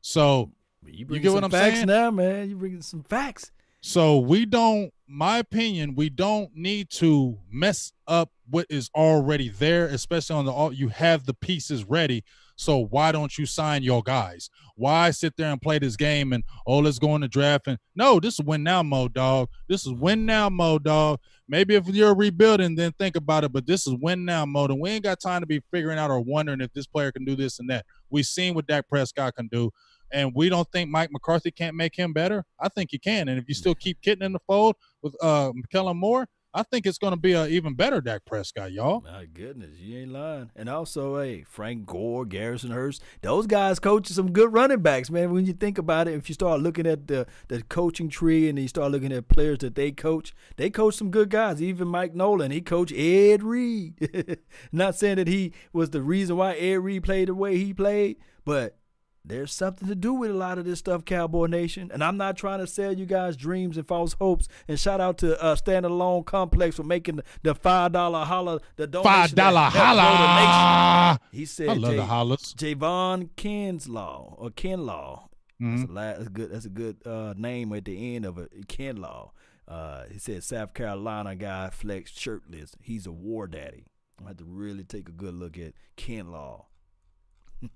So 0.00 0.52
you, 0.84 1.06
you 1.10 1.18
get 1.20 1.32
what 1.32 1.44
I'm 1.44 1.50
facts 1.50 1.76
saying? 1.76 1.86
Now, 1.86 2.10
man, 2.10 2.48
you 2.48 2.56
bringing 2.56 2.82
some 2.82 3.02
facts. 3.02 3.50
So 3.80 4.18
we 4.18 4.46
don't, 4.46 4.92
my 5.08 5.38
opinion, 5.38 5.94
we 5.94 6.10
don't 6.10 6.50
need 6.54 6.90
to 6.90 7.38
mess 7.50 7.92
up 8.06 8.30
what 8.48 8.66
is 8.70 8.90
already 8.94 9.48
there, 9.48 9.86
especially 9.86 10.36
on 10.36 10.44
the 10.44 10.52
all 10.52 10.72
you 10.72 10.88
have 10.88 11.26
the 11.26 11.34
pieces 11.34 11.84
ready. 11.84 12.24
So 12.56 12.78
why 12.78 13.12
don't 13.12 13.36
you 13.36 13.44
sign 13.44 13.82
your 13.82 14.02
guys? 14.02 14.48
Why 14.76 15.10
sit 15.10 15.36
there 15.36 15.52
and 15.52 15.60
play 15.60 15.78
this 15.78 15.96
game 15.96 16.32
and 16.32 16.42
oh 16.66 16.78
let's 16.78 16.98
go 16.98 17.14
in 17.14 17.20
the 17.20 17.28
draft 17.28 17.66
and 17.66 17.78
no, 17.94 18.18
this 18.18 18.34
is 18.34 18.46
win 18.46 18.62
now 18.62 18.82
mode, 18.82 19.12
dog. 19.12 19.48
This 19.68 19.86
is 19.86 19.92
win 19.92 20.24
now 20.24 20.48
mode, 20.48 20.84
dog. 20.84 21.20
Maybe 21.48 21.74
if 21.74 21.86
you're 21.88 22.14
rebuilding, 22.14 22.74
then 22.74 22.92
think 22.92 23.14
about 23.14 23.44
it. 23.44 23.52
But 23.52 23.66
this 23.66 23.86
is 23.86 23.94
win 24.00 24.24
now 24.24 24.46
mode, 24.46 24.70
and 24.70 24.80
we 24.80 24.90
ain't 24.90 25.04
got 25.04 25.20
time 25.20 25.42
to 25.42 25.46
be 25.46 25.60
figuring 25.70 25.98
out 25.98 26.10
or 26.10 26.20
wondering 26.20 26.60
if 26.60 26.72
this 26.72 26.86
player 26.86 27.12
can 27.12 27.24
do 27.24 27.36
this 27.36 27.58
and 27.58 27.68
that. 27.70 27.84
We've 28.10 28.26
seen 28.26 28.54
what 28.54 28.66
Dak 28.66 28.88
Prescott 28.88 29.34
can 29.36 29.48
do 29.48 29.70
and 30.12 30.32
we 30.34 30.48
don't 30.48 30.70
think 30.72 30.90
Mike 30.90 31.10
McCarthy 31.12 31.50
can't 31.50 31.76
make 31.76 31.96
him 31.96 32.12
better, 32.12 32.44
I 32.60 32.68
think 32.68 32.90
he 32.90 32.98
can. 32.98 33.28
And 33.28 33.38
if 33.38 33.48
you 33.48 33.54
still 33.54 33.74
keep 33.74 34.00
Kitna 34.02 34.22
in 34.22 34.32
the 34.32 34.40
fold 34.46 34.76
with 35.02 35.14
uh 35.22 35.52
Kellen 35.70 35.96
Moore, 35.96 36.28
I 36.56 36.62
think 36.62 36.86
it's 36.86 36.96
going 36.96 37.12
to 37.12 37.18
be 37.18 37.34
an 37.34 37.50
even 37.50 37.74
better 37.74 38.00
Dak 38.00 38.24
Prescott, 38.24 38.72
y'all. 38.72 39.02
My 39.02 39.26
goodness, 39.26 39.78
you 39.78 39.98
ain't 39.98 40.12
lying. 40.12 40.50
And 40.56 40.70
also, 40.70 41.20
hey, 41.20 41.44
Frank 41.46 41.84
Gore, 41.84 42.24
Garrison 42.24 42.70
Hearst, 42.70 43.02
those 43.20 43.46
guys 43.46 43.78
coach 43.78 44.06
some 44.06 44.32
good 44.32 44.50
running 44.54 44.80
backs, 44.80 45.10
man. 45.10 45.32
When 45.32 45.44
you 45.44 45.52
think 45.52 45.76
about 45.76 46.08
it, 46.08 46.14
if 46.14 46.30
you 46.30 46.32
start 46.32 46.62
looking 46.62 46.86
at 46.86 47.08
the 47.08 47.26
the 47.48 47.62
coaching 47.64 48.08
tree 48.08 48.48
and 48.48 48.58
you 48.58 48.68
start 48.68 48.90
looking 48.90 49.12
at 49.12 49.28
players 49.28 49.58
that 49.58 49.74
they 49.74 49.92
coach, 49.92 50.34
they 50.56 50.70
coach 50.70 50.94
some 50.94 51.10
good 51.10 51.28
guys. 51.28 51.60
Even 51.60 51.88
Mike 51.88 52.14
Nolan, 52.14 52.50
he 52.50 52.62
coached 52.62 52.94
Ed 52.94 53.42
Reed. 53.42 54.38
Not 54.72 54.96
saying 54.96 55.16
that 55.16 55.28
he 55.28 55.52
was 55.74 55.90
the 55.90 56.00
reason 56.00 56.38
why 56.38 56.54
Ed 56.54 56.76
Reed 56.76 57.04
played 57.04 57.28
the 57.28 57.34
way 57.34 57.58
he 57.58 57.74
played, 57.74 58.16
but 58.46 58.78
there's 59.26 59.52
something 59.52 59.88
to 59.88 59.94
do 59.94 60.14
with 60.14 60.30
a 60.30 60.34
lot 60.34 60.56
of 60.58 60.64
this 60.64 60.78
stuff, 60.78 61.04
Cowboy 61.04 61.46
Nation. 61.46 61.90
And 61.92 62.02
I'm 62.02 62.16
not 62.16 62.36
trying 62.36 62.60
to 62.60 62.66
sell 62.66 62.92
you 62.92 63.06
guys 63.06 63.36
dreams 63.36 63.76
and 63.76 63.86
false 63.86 64.14
hopes. 64.14 64.46
And 64.68 64.78
shout 64.78 65.00
out 65.00 65.18
to 65.18 65.40
uh, 65.42 65.56
Standing 65.56 65.90
Alone 65.90 66.24
Complex 66.24 66.76
for 66.76 66.84
making 66.84 67.20
the 67.42 67.54
five 67.54 67.92
dollar 67.92 68.24
holler, 68.24 68.60
the 68.76 68.86
five 69.02 69.34
dollar 69.34 69.68
holler. 69.72 71.18
He 71.32 71.44
said, 71.44 71.70
"I 71.70 71.74
love 71.74 71.90
J- 71.90 71.96
the 71.96 72.04
hollers." 72.04 72.54
Javon 72.54 73.30
Kinlaw 73.36 74.34
or 74.38 74.50
Kinlaw. 74.50 75.28
Mm-hmm. 75.60 75.94
That's, 75.94 76.18
a, 76.20 76.22
that's 76.22 76.26
a 76.26 76.30
good. 76.30 76.50
That's 76.52 76.64
a 76.66 76.70
good 76.70 76.96
uh, 77.06 77.34
name 77.36 77.72
at 77.72 77.84
the 77.84 78.16
end 78.16 78.24
of 78.26 78.38
it. 78.38 78.68
Kinlaw. 78.68 79.30
Uh, 79.66 80.04
he 80.12 80.18
said 80.18 80.44
South 80.44 80.74
Carolina 80.74 81.34
guy 81.34 81.70
flex 81.70 82.12
shirtless. 82.16 82.72
He's 82.80 83.06
a 83.06 83.12
war 83.12 83.48
daddy. 83.48 83.86
I 84.24 84.28
have 84.28 84.36
to 84.36 84.44
really 84.44 84.84
take 84.84 85.08
a 85.08 85.12
good 85.12 85.34
look 85.34 85.58
at 85.58 85.72
Kinlaw. 85.96 86.66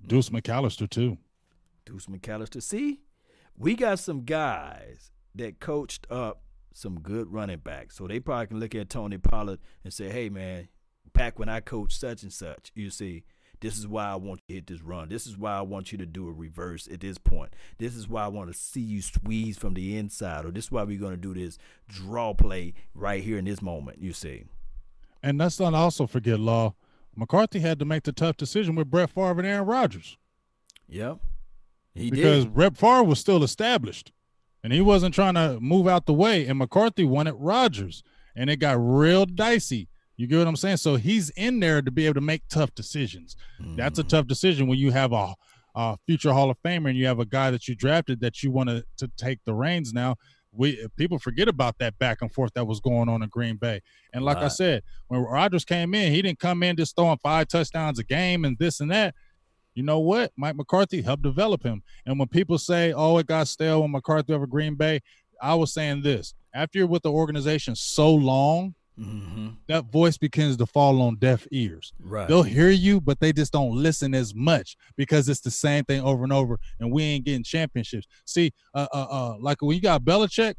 Deuce 0.06 0.30
McAllister 0.30 0.88
too. 0.88 1.18
Deuce 1.90 2.06
McAllister. 2.06 2.62
See, 2.62 3.00
we 3.56 3.74
got 3.74 3.98
some 3.98 4.24
guys 4.24 5.10
that 5.34 5.60
coached 5.60 6.06
up 6.10 6.42
some 6.72 7.00
good 7.00 7.32
running 7.32 7.58
backs. 7.58 7.96
So 7.96 8.06
they 8.06 8.20
probably 8.20 8.46
can 8.46 8.60
look 8.60 8.74
at 8.74 8.88
Tony 8.88 9.18
Pollard 9.18 9.58
and 9.84 9.92
say, 9.92 10.08
hey, 10.08 10.28
man, 10.28 10.68
back 11.12 11.38
when 11.38 11.48
I 11.48 11.60
coached 11.60 11.98
such 11.98 12.22
and 12.22 12.32
such, 12.32 12.70
you 12.74 12.90
see, 12.90 13.24
this 13.60 13.76
is 13.76 13.86
why 13.86 14.06
I 14.06 14.14
want 14.16 14.40
you 14.46 14.54
to 14.54 14.54
hit 14.54 14.66
this 14.68 14.82
run. 14.82 15.08
This 15.08 15.26
is 15.26 15.36
why 15.36 15.52
I 15.52 15.60
want 15.60 15.92
you 15.92 15.98
to 15.98 16.06
do 16.06 16.28
a 16.28 16.32
reverse 16.32 16.88
at 16.90 17.00
this 17.00 17.18
point. 17.18 17.54
This 17.78 17.94
is 17.94 18.08
why 18.08 18.24
I 18.24 18.28
want 18.28 18.50
to 18.50 18.58
see 18.58 18.80
you 18.80 19.02
squeeze 19.02 19.58
from 19.58 19.74
the 19.74 19.98
inside, 19.98 20.46
or 20.46 20.50
this 20.50 20.66
is 20.66 20.72
why 20.72 20.84
we're 20.84 20.98
going 20.98 21.14
to 21.14 21.20
do 21.20 21.34
this 21.34 21.58
draw 21.88 22.32
play 22.32 22.72
right 22.94 23.22
here 23.22 23.36
in 23.36 23.44
this 23.44 23.60
moment, 23.60 24.00
you 24.00 24.12
see. 24.12 24.44
And 25.22 25.36
let's 25.38 25.60
not 25.60 25.74
also 25.74 26.06
forget, 26.06 26.40
Law. 26.40 26.74
McCarthy 27.14 27.58
had 27.58 27.78
to 27.80 27.84
make 27.84 28.04
the 28.04 28.12
tough 28.12 28.36
decision 28.38 28.76
with 28.76 28.90
Brett 28.90 29.10
Favre 29.10 29.40
and 29.40 29.46
Aaron 29.46 29.66
Rodgers. 29.66 30.16
Yep. 30.88 31.18
He 31.94 32.10
because 32.10 32.44
did. 32.44 32.54
Brett 32.54 32.76
Favre 32.76 33.04
was 33.04 33.18
still 33.18 33.42
established, 33.42 34.12
and 34.62 34.72
he 34.72 34.80
wasn't 34.80 35.14
trying 35.14 35.34
to 35.34 35.58
move 35.60 35.88
out 35.88 36.06
the 36.06 36.14
way. 36.14 36.46
And 36.46 36.58
McCarthy 36.58 37.04
wanted 37.04 37.34
Rodgers, 37.34 38.02
and 38.36 38.48
it 38.48 38.56
got 38.56 38.76
real 38.78 39.26
dicey. 39.26 39.88
You 40.16 40.26
get 40.26 40.38
what 40.38 40.46
I'm 40.48 40.56
saying? 40.56 40.76
So 40.76 40.96
he's 40.96 41.30
in 41.30 41.60
there 41.60 41.80
to 41.80 41.90
be 41.90 42.04
able 42.04 42.14
to 42.14 42.20
make 42.20 42.42
tough 42.50 42.74
decisions. 42.74 43.36
Mm. 43.60 43.76
That's 43.76 43.98
a 43.98 44.04
mm. 44.04 44.08
tough 44.08 44.26
decision 44.26 44.66
when 44.66 44.78
you 44.78 44.90
have 44.90 45.12
a, 45.12 45.34
a, 45.74 45.96
future 46.06 46.34
Hall 46.34 46.50
of 46.50 46.58
Famer 46.62 46.90
and 46.90 46.98
you 46.98 47.06
have 47.06 47.20
a 47.20 47.24
guy 47.24 47.50
that 47.50 47.66
you 47.66 47.74
drafted 47.74 48.20
that 48.20 48.42
you 48.42 48.50
want 48.50 48.68
to 48.68 48.84
to 48.98 49.10
take 49.16 49.38
the 49.46 49.54
reins 49.54 49.94
now. 49.94 50.16
We 50.52 50.86
people 50.98 51.18
forget 51.18 51.48
about 51.48 51.78
that 51.78 51.98
back 51.98 52.18
and 52.20 52.30
forth 52.30 52.52
that 52.54 52.66
was 52.66 52.80
going 52.80 53.08
on 53.08 53.22
in 53.22 53.30
Green 53.30 53.56
Bay. 53.56 53.80
And 54.12 54.22
like 54.22 54.36
right. 54.36 54.46
I 54.46 54.48
said, 54.48 54.82
when 55.08 55.22
Rodgers 55.22 55.64
came 55.64 55.94
in, 55.94 56.12
he 56.12 56.20
didn't 56.20 56.40
come 56.40 56.62
in 56.62 56.76
just 56.76 56.96
throwing 56.96 57.18
five 57.22 57.48
touchdowns 57.48 57.98
a 57.98 58.04
game 58.04 58.44
and 58.44 58.58
this 58.58 58.80
and 58.80 58.90
that 58.90 59.14
you 59.74 59.82
know 59.82 60.00
what? 60.00 60.32
Mike 60.36 60.56
McCarthy 60.56 61.02
helped 61.02 61.22
develop 61.22 61.62
him. 61.62 61.82
And 62.06 62.18
when 62.18 62.28
people 62.28 62.58
say, 62.58 62.92
oh, 62.92 63.18
it 63.18 63.26
got 63.26 63.48
stale 63.48 63.82
when 63.82 63.92
McCarthy 63.92 64.32
over 64.32 64.46
Green 64.46 64.74
Bay, 64.74 65.00
I 65.40 65.54
was 65.54 65.72
saying 65.72 66.02
this 66.02 66.34
after 66.54 66.78
you're 66.78 66.86
with 66.86 67.02
the 67.02 67.12
organization 67.12 67.74
so 67.76 68.12
long, 68.12 68.74
mm-hmm. 68.98 69.50
that 69.68 69.86
voice 69.86 70.18
begins 70.18 70.56
to 70.58 70.66
fall 70.66 71.00
on 71.02 71.16
deaf 71.16 71.46
ears. 71.52 71.92
Right. 72.00 72.28
They'll 72.28 72.42
hear 72.42 72.70
you, 72.70 73.00
but 73.00 73.20
they 73.20 73.32
just 73.32 73.52
don't 73.52 73.72
listen 73.72 74.14
as 74.14 74.34
much 74.34 74.76
because 74.96 75.28
it's 75.28 75.40
the 75.40 75.50
same 75.50 75.84
thing 75.84 76.02
over 76.02 76.24
and 76.24 76.32
over, 76.32 76.58
and 76.78 76.92
we 76.92 77.04
ain't 77.04 77.24
getting 77.24 77.44
championships. 77.44 78.06
See, 78.24 78.52
uh, 78.74 78.88
uh, 78.92 79.06
uh 79.10 79.36
like 79.40 79.62
when 79.62 79.76
you 79.76 79.82
got 79.82 80.02
Belichick, 80.02 80.54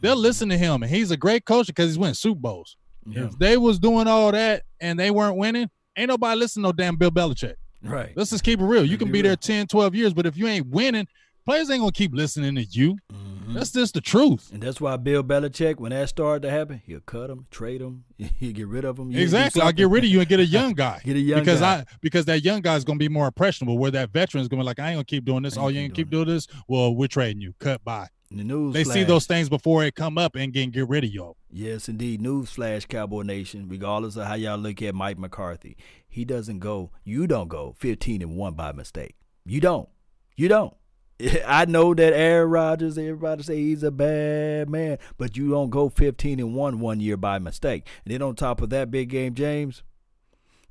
they'll 0.00 0.14
mm-hmm. 0.14 0.22
listen 0.22 0.48
to 0.50 0.58
him, 0.58 0.82
and 0.82 0.90
he's 0.90 1.10
a 1.10 1.16
great 1.16 1.44
coach 1.44 1.68
because 1.68 1.86
he's 1.86 1.98
winning 1.98 2.14
Super 2.14 2.40
Bowls. 2.40 2.76
Yeah. 3.06 3.24
If 3.24 3.38
they 3.38 3.56
was 3.56 3.78
doing 3.78 4.06
all 4.06 4.30
that 4.32 4.62
and 4.80 4.98
they 4.98 5.10
weren't 5.10 5.36
winning, 5.36 5.68
ain't 5.96 6.08
nobody 6.08 6.38
listening 6.38 6.62
to 6.64 6.68
no 6.68 6.72
damn 6.72 6.96
Bill 6.96 7.10
Belichick. 7.10 7.54
Right. 7.82 8.12
Let's 8.16 8.30
just 8.30 8.44
keep 8.44 8.60
it 8.60 8.64
real. 8.64 8.84
You 8.84 8.98
can 8.98 9.10
be, 9.10 9.22
there 9.22 9.36
10, 9.36 9.66
12 9.66 9.94
years, 9.94 10.14
but 10.14 10.26
if 10.26 10.36
you 10.36 10.46
ain't 10.46 10.66
winning, 10.68 11.06
players 11.44 11.70
ain't 11.70 11.80
gonna 11.80 11.92
keep 11.92 12.14
listening 12.14 12.54
to 12.54 12.62
you. 12.62 12.96
Mm-hmm. 13.12 13.54
That's 13.54 13.72
just 13.72 13.94
the 13.94 14.00
truth. 14.00 14.50
And 14.52 14.62
that's 14.62 14.80
why 14.80 14.96
Bill 14.96 15.22
Belichick, 15.22 15.78
when 15.78 15.90
that 15.90 16.08
started 16.08 16.42
to 16.42 16.50
happen, 16.50 16.80
he'll 16.86 17.00
cut 17.00 17.30
him, 17.30 17.46
trade 17.50 17.80
him, 17.80 18.04
he'll 18.18 18.52
get 18.52 18.68
rid 18.68 18.84
of 18.84 18.98
him. 18.98 19.14
Exactly. 19.14 19.62
I'll 19.62 19.72
get 19.72 19.88
rid 19.88 20.04
of 20.04 20.10
you 20.10 20.20
and 20.20 20.28
get 20.28 20.40
a 20.40 20.46
young 20.46 20.72
guy. 20.74 21.00
get 21.04 21.16
a 21.16 21.20
young 21.20 21.40
because 21.40 21.60
guy. 21.60 21.74
I 21.74 21.84
because 22.00 22.24
that 22.26 22.44
young 22.44 22.60
guy 22.60 22.76
is 22.76 22.84
gonna 22.84 22.98
be 22.98 23.08
more 23.08 23.26
impressionable. 23.26 23.78
Where 23.78 23.90
that 23.90 24.10
veteran 24.10 24.42
is 24.42 24.48
gonna 24.48 24.62
be 24.62 24.66
like, 24.66 24.78
I 24.78 24.88
ain't 24.90 24.96
gonna 24.96 25.04
keep 25.04 25.24
doing 25.24 25.42
this. 25.42 25.56
Oh, 25.56 25.68
you 25.68 25.80
ain't 25.80 25.94
keep 25.94 26.10
doing 26.10 26.28
this. 26.28 26.46
Well, 26.68 26.94
we're 26.94 27.08
trading 27.08 27.42
you. 27.42 27.54
Cut 27.58 27.82
by. 27.84 28.08
The 28.36 28.44
news 28.44 28.74
they 28.74 28.84
flash. 28.84 28.94
see 28.94 29.04
those 29.04 29.26
things 29.26 29.48
before 29.48 29.84
it 29.84 29.94
come 29.94 30.18
up 30.18 30.34
and 30.36 30.52
get 30.52 30.72
get 30.72 30.88
rid 30.88 31.04
of 31.04 31.10
y'all. 31.10 31.36
Yes, 31.50 31.88
indeed. 31.88 32.20
News 32.20 32.50
flash, 32.50 32.86
Cowboy 32.86 33.22
Nation. 33.22 33.68
Regardless 33.68 34.16
of 34.16 34.26
how 34.26 34.34
y'all 34.34 34.58
look 34.58 34.80
at 34.82 34.94
Mike 34.94 35.18
McCarthy, 35.18 35.76
he 36.08 36.24
doesn't 36.24 36.60
go. 36.60 36.90
You 37.04 37.26
don't 37.26 37.48
go 37.48 37.74
15 37.78 38.22
and 38.22 38.36
one 38.36 38.54
by 38.54 38.72
mistake. 38.72 39.16
You 39.44 39.60
don't. 39.60 39.88
You 40.36 40.48
don't. 40.48 40.74
I 41.46 41.64
know 41.66 41.94
that 41.94 42.12
Aaron 42.12 42.50
Rodgers, 42.50 42.98
everybody 42.98 43.42
say 43.42 43.56
he's 43.56 43.82
a 43.82 43.90
bad 43.90 44.68
man, 44.68 44.98
but 45.18 45.36
you 45.36 45.50
don't 45.50 45.70
go 45.70 45.88
15 45.88 46.40
and 46.40 46.54
one 46.54 46.80
one 46.80 47.00
year 47.00 47.16
by 47.16 47.38
mistake. 47.38 47.86
And 48.04 48.14
then 48.14 48.22
on 48.22 48.34
top 48.34 48.60
of 48.60 48.70
that, 48.70 48.90
big 48.90 49.10
game, 49.10 49.34
James, 49.34 49.82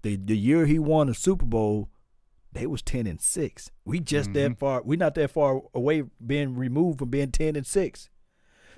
the 0.01 0.15
the 0.15 0.37
year 0.37 0.65
he 0.65 0.79
won 0.79 1.07
the 1.07 1.13
Super 1.13 1.45
Bowl, 1.45 1.89
they 2.53 2.67
was 2.67 2.81
10 2.81 3.07
and 3.07 3.21
6 3.21 3.71
we 3.85 3.99
just 3.99 4.31
mm-hmm. 4.31 4.51
that 4.51 4.59
far 4.59 4.81
we 4.83 4.97
not 4.97 5.15
that 5.15 5.31
far 5.31 5.61
away 5.73 6.03
being 6.25 6.55
removed 6.55 6.99
from 6.99 7.09
being 7.09 7.31
10 7.31 7.55
and 7.55 7.65
6 7.65 8.09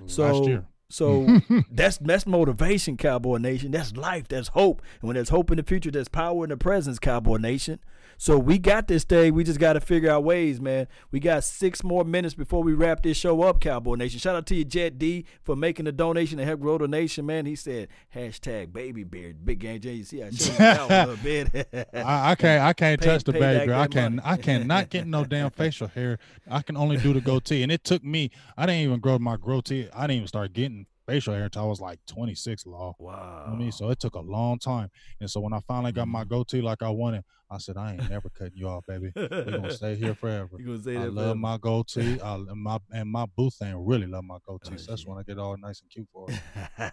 so 0.06 0.62
So 0.90 1.40
that's 1.70 1.98
that's 1.98 2.26
motivation, 2.26 2.96
Cowboy 2.96 3.38
Nation. 3.38 3.72
That's 3.72 3.96
life. 3.96 4.28
That's 4.28 4.48
hope. 4.48 4.82
And 5.00 5.08
when 5.08 5.14
there's 5.14 5.30
hope 5.30 5.50
in 5.50 5.56
the 5.56 5.62
future, 5.62 5.90
there's 5.90 6.08
power 6.08 6.44
in 6.44 6.50
the 6.50 6.56
presence, 6.56 6.98
Cowboy 6.98 7.38
Nation. 7.38 7.80
So 8.18 8.38
we 8.38 8.58
got 8.58 8.88
this 8.88 9.04
thing. 9.04 9.34
We 9.34 9.44
just 9.44 9.58
got 9.60 9.74
to 9.74 9.80
figure 9.80 10.10
out 10.10 10.24
ways, 10.24 10.60
man. 10.60 10.86
We 11.10 11.20
got 11.20 11.44
six 11.44 11.82
more 11.82 12.04
minutes 12.04 12.34
before 12.34 12.62
we 12.62 12.72
wrap 12.74 13.02
this 13.02 13.16
show 13.16 13.42
up, 13.42 13.60
Cowboy 13.60 13.94
Nation. 13.96 14.18
Shout 14.20 14.36
out 14.36 14.46
to 14.46 14.54
you, 14.54 14.64
Jet 14.64 14.98
D, 14.98 15.24
for 15.42 15.56
making 15.56 15.84
the 15.84 15.92
donation 15.92 16.38
to 16.38 16.44
help 16.44 16.60
grow 16.60 16.78
the 16.78 16.88
nation, 16.88 17.26
man. 17.26 17.46
He 17.46 17.56
said 17.56 17.88
hashtag 18.14 18.72
baby 18.72 19.04
beard, 19.04 19.44
big 19.44 19.58
game 19.58 19.80
J. 19.80 19.92
You 19.94 20.04
see, 20.04 20.22
I 20.22 20.30
showed 20.30 20.60
out 20.60 20.90
a 20.90 21.06
little 21.10 21.24
bit. 21.24 21.88
I, 21.94 22.30
I 22.30 22.34
can't 22.34 22.62
I 22.62 22.72
can't 22.72 23.00
Pay- 23.00 23.06
touch 23.06 23.24
the 23.24 23.32
baby. 23.32 23.66
girl. 23.66 23.80
I 23.80 23.86
can. 23.86 24.20
I 24.20 24.36
cannot 24.36 24.90
get 24.90 25.06
no 25.06 25.24
damn 25.24 25.50
facial 25.50 25.88
hair. 25.88 26.18
I 26.50 26.62
can 26.62 26.76
only 26.76 26.96
do 26.96 27.12
the 27.12 27.20
goatee. 27.20 27.62
And 27.62 27.72
it 27.72 27.84
took 27.84 28.04
me 28.04 28.30
I 28.56 28.66
didn't 28.66 28.80
even 28.82 29.00
grow 29.00 29.18
my 29.18 29.36
goatee. 29.36 29.88
I 29.94 30.02
didn't 30.06 30.16
even 30.16 30.28
start 30.28 30.52
getting 30.52 30.86
facial 31.06 31.34
hair 31.34 31.44
until 31.44 31.62
I 31.62 31.66
was 31.66 31.80
like 31.80 31.98
26 32.06 32.66
law. 32.66 32.94
You 32.98 33.06
know 33.06 33.12
wow. 33.12 33.44
what 33.46 33.54
I 33.54 33.56
mean? 33.56 33.72
So 33.72 33.90
it 33.90 34.00
took 34.00 34.14
a 34.14 34.20
long 34.20 34.58
time. 34.58 34.90
And 35.20 35.30
so 35.30 35.40
when 35.40 35.52
I 35.52 35.60
finally 35.66 35.92
got 35.92 36.08
my 36.08 36.20
mm-hmm. 36.20 36.34
goatee 36.34 36.60
like 36.62 36.82
I 36.82 36.90
wanted, 36.90 37.24
I 37.50 37.58
said, 37.58 37.76
I 37.76 37.92
ain't 37.92 38.10
never 38.10 38.28
cutting 38.30 38.56
you 38.56 38.68
off, 38.68 38.84
baby. 38.86 39.12
We're 39.14 39.28
gonna 39.28 39.70
stay 39.70 39.94
here 39.94 40.14
forever. 40.20 40.50
You 40.58 40.66
gonna 40.66 40.82
say 40.82 40.96
I 40.96 41.04
that? 41.04 41.14
love 41.14 41.24
forever. 41.24 41.38
my 41.38 41.58
goatee. 41.58 42.20
I 42.20 42.34
and 42.34 42.62
my 42.62 42.78
and 42.92 43.10
my 43.10 43.26
boo 43.36 43.50
thing 43.50 43.74
really 43.86 44.06
love 44.06 44.24
my 44.24 44.38
goatee. 44.46 44.64
Oh, 44.74 44.76
so 44.76 44.92
that's 44.92 45.06
when 45.06 45.18
I 45.18 45.22
get 45.22 45.38
all 45.38 45.56
nice 45.56 45.82
and 45.82 45.90
cute 45.90 46.08
for 46.12 46.26
it. 46.28 46.40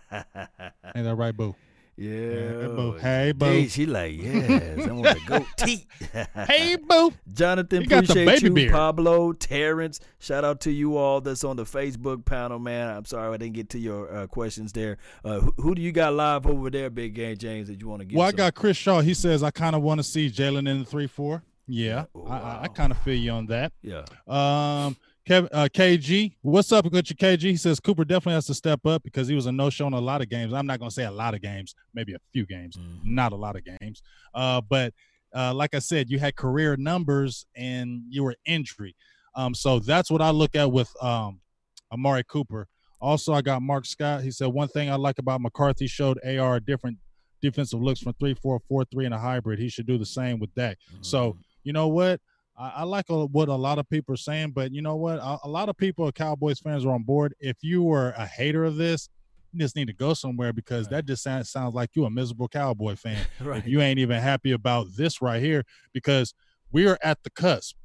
Ain't 0.95 1.05
that 1.05 1.15
right, 1.15 1.35
boo? 1.35 1.55
Yeah. 1.97 2.67
boo. 2.67 2.97
Hey, 2.99 3.31
boo. 3.31 3.45
Hey, 3.45 3.67
she 3.67 3.85
like, 3.85 4.13
yes, 4.21 4.87
I 4.87 4.91
want 4.91 5.17
to 5.19 5.25
go 5.25 5.45
teeth. 5.57 5.85
Hey, 6.47 6.75
boo. 6.75 7.13
Jonathan, 7.33 7.81
You 7.83 7.97
appreciate 7.97 8.41
you. 8.41 8.51
beard. 8.51 8.71
Pablo, 8.71 9.33
Terrence, 9.33 9.99
shout 10.19 10.43
out 10.43 10.61
to 10.61 10.71
you 10.71 10.97
all 10.97 11.21
that's 11.21 11.43
on 11.43 11.55
the 11.55 11.63
Facebook 11.63 12.25
panel, 12.25 12.59
man. 12.59 12.89
I'm 12.89 13.05
sorry 13.05 13.33
I 13.33 13.37
didn't 13.37 13.53
get 13.53 13.69
to 13.71 13.79
your 13.79 14.13
uh, 14.13 14.27
questions 14.27 14.71
there. 14.73 14.97
Uh, 15.23 15.39
who, 15.39 15.53
who 15.57 15.75
do 15.75 15.81
you 15.81 15.91
got 15.91 16.13
live 16.13 16.45
over 16.47 16.69
there, 16.69 16.89
Big 16.89 17.13
Game 17.13 17.37
James, 17.37 17.67
that 17.67 17.79
you 17.79 17.87
want 17.87 17.99
to 18.01 18.05
get? 18.05 18.17
Well, 18.17 18.27
I 18.27 18.31
got 18.31 18.55
Chris 18.55 18.77
Shaw. 18.77 19.01
He 19.01 19.13
says 19.13 19.43
I 19.43 19.51
kind 19.51 19.75
of 19.75 19.81
want 19.81 19.99
to 19.99 20.03
see 20.03 20.29
Jalen 20.29 20.67
in 20.69 20.79
the 20.79 20.85
three 20.85 21.07
four. 21.07 21.43
Yeah, 21.67 22.05
I, 22.27 22.37
I, 22.37 22.59
I 22.63 22.67
kind 22.67 22.91
of 22.91 22.97
feel 22.99 23.15
you 23.15 23.31
on 23.31 23.45
that. 23.47 23.71
yeah. 23.81 24.03
Um, 24.27 24.97
Kevin 25.27 25.49
uh, 25.53 25.67
KG, 25.71 26.35
what's 26.41 26.71
up 26.71 26.85
with 26.85 26.93
your 26.93 27.03
KG? 27.03 27.41
He 27.41 27.57
says 27.57 27.79
Cooper 27.79 28.03
definitely 28.03 28.33
has 28.33 28.47
to 28.47 28.55
step 28.55 28.85
up 28.87 29.03
because 29.03 29.27
he 29.27 29.35
was 29.35 29.45
a 29.45 29.51
no 29.51 29.69
show 29.69 29.85
in 29.85 29.93
a 29.93 29.99
lot 29.99 30.21
of 30.21 30.29
games. 30.29 30.51
I'm 30.51 30.65
not 30.65 30.79
gonna 30.79 30.89
say 30.91 31.05
a 31.05 31.11
lot 31.11 31.35
of 31.35 31.41
games, 31.41 31.75
maybe 31.93 32.13
a 32.13 32.17
few 32.33 32.45
games, 32.47 32.75
Mhm. 32.75 33.05
not 33.05 33.31
a 33.31 33.35
lot 33.35 33.55
of 33.55 33.63
games. 33.63 34.01
Uh, 34.33 34.61
but 34.61 34.93
uh, 35.35 35.53
like 35.53 35.75
I 35.75 35.79
said, 35.79 36.09
you 36.09 36.17
had 36.19 36.35
career 36.35 36.75
numbers 36.75 37.45
and 37.55 38.01
you 38.09 38.23
were 38.23 38.35
injury. 38.45 38.95
Um, 39.35 39.53
so 39.53 39.79
that's 39.79 40.09
what 40.09 40.21
I 40.21 40.31
look 40.31 40.55
at 40.55 40.71
with 40.71 40.91
um, 41.03 41.39
Amari 41.93 42.23
Cooper. 42.27 42.67
Also, 42.99 43.31
I 43.33 43.41
got 43.41 43.61
Mark 43.61 43.85
Scott. 43.85 44.23
He 44.23 44.31
said 44.31 44.47
one 44.47 44.67
thing 44.67 44.89
I 44.89 44.95
like 44.95 45.19
about 45.19 45.39
McCarthy 45.41 45.87
showed 45.87 46.19
AR 46.25 46.59
different 46.59 46.97
defensive 47.41 47.81
looks 47.81 47.99
from 48.01 48.13
three 48.13 48.33
four 48.33 48.59
four 48.67 48.85
three 48.85 49.05
and 49.05 49.13
a 49.13 49.19
hybrid. 49.19 49.59
He 49.59 49.69
should 49.69 49.85
do 49.85 49.97
the 49.97 50.05
same 50.05 50.39
with 50.39 50.53
Dak. 50.55 50.77
So 51.01 51.37
you 51.63 51.73
know 51.73 51.87
what? 51.87 52.19
I, 52.61 52.69
I 52.77 52.83
like 52.83 53.09
a, 53.09 53.25
what 53.25 53.49
a 53.49 53.55
lot 53.55 53.79
of 53.79 53.89
people 53.89 54.13
are 54.13 54.17
saying, 54.17 54.51
but 54.51 54.71
you 54.73 54.81
know 54.81 54.95
what? 54.95 55.17
A, 55.17 55.39
a 55.43 55.49
lot 55.49 55.67
of 55.69 55.77
people, 55.77 56.11
Cowboys 56.11 56.59
fans, 56.59 56.85
are 56.85 56.91
on 56.93 57.03
board. 57.03 57.33
If 57.39 57.57
you 57.61 57.83
were 57.83 58.11
a 58.17 58.25
hater 58.25 58.63
of 58.63 58.75
this, 58.75 59.09
you 59.51 59.59
just 59.59 59.75
need 59.75 59.87
to 59.87 59.93
go 59.93 60.13
somewhere 60.13 60.53
because 60.53 60.85
Right. 60.85 60.91
that 60.97 61.05
just 61.07 61.23
sounds, 61.23 61.49
sounds 61.49 61.73
like 61.73 61.89
you 61.95 62.05
a 62.05 62.09
miserable 62.09 62.47
Cowboy 62.47 62.95
fan. 62.95 63.25
Right. 63.41 63.57
If 63.59 63.67
you 63.67 63.81
ain't 63.81 63.99
even 63.99 64.19
happy 64.21 64.51
about 64.51 64.87
this 64.95 65.21
right 65.21 65.41
here, 65.41 65.63
because 65.93 66.33
we 66.71 66.87
are 66.87 66.97
at 67.03 67.17
the 67.23 67.29
cusp. 67.31 67.75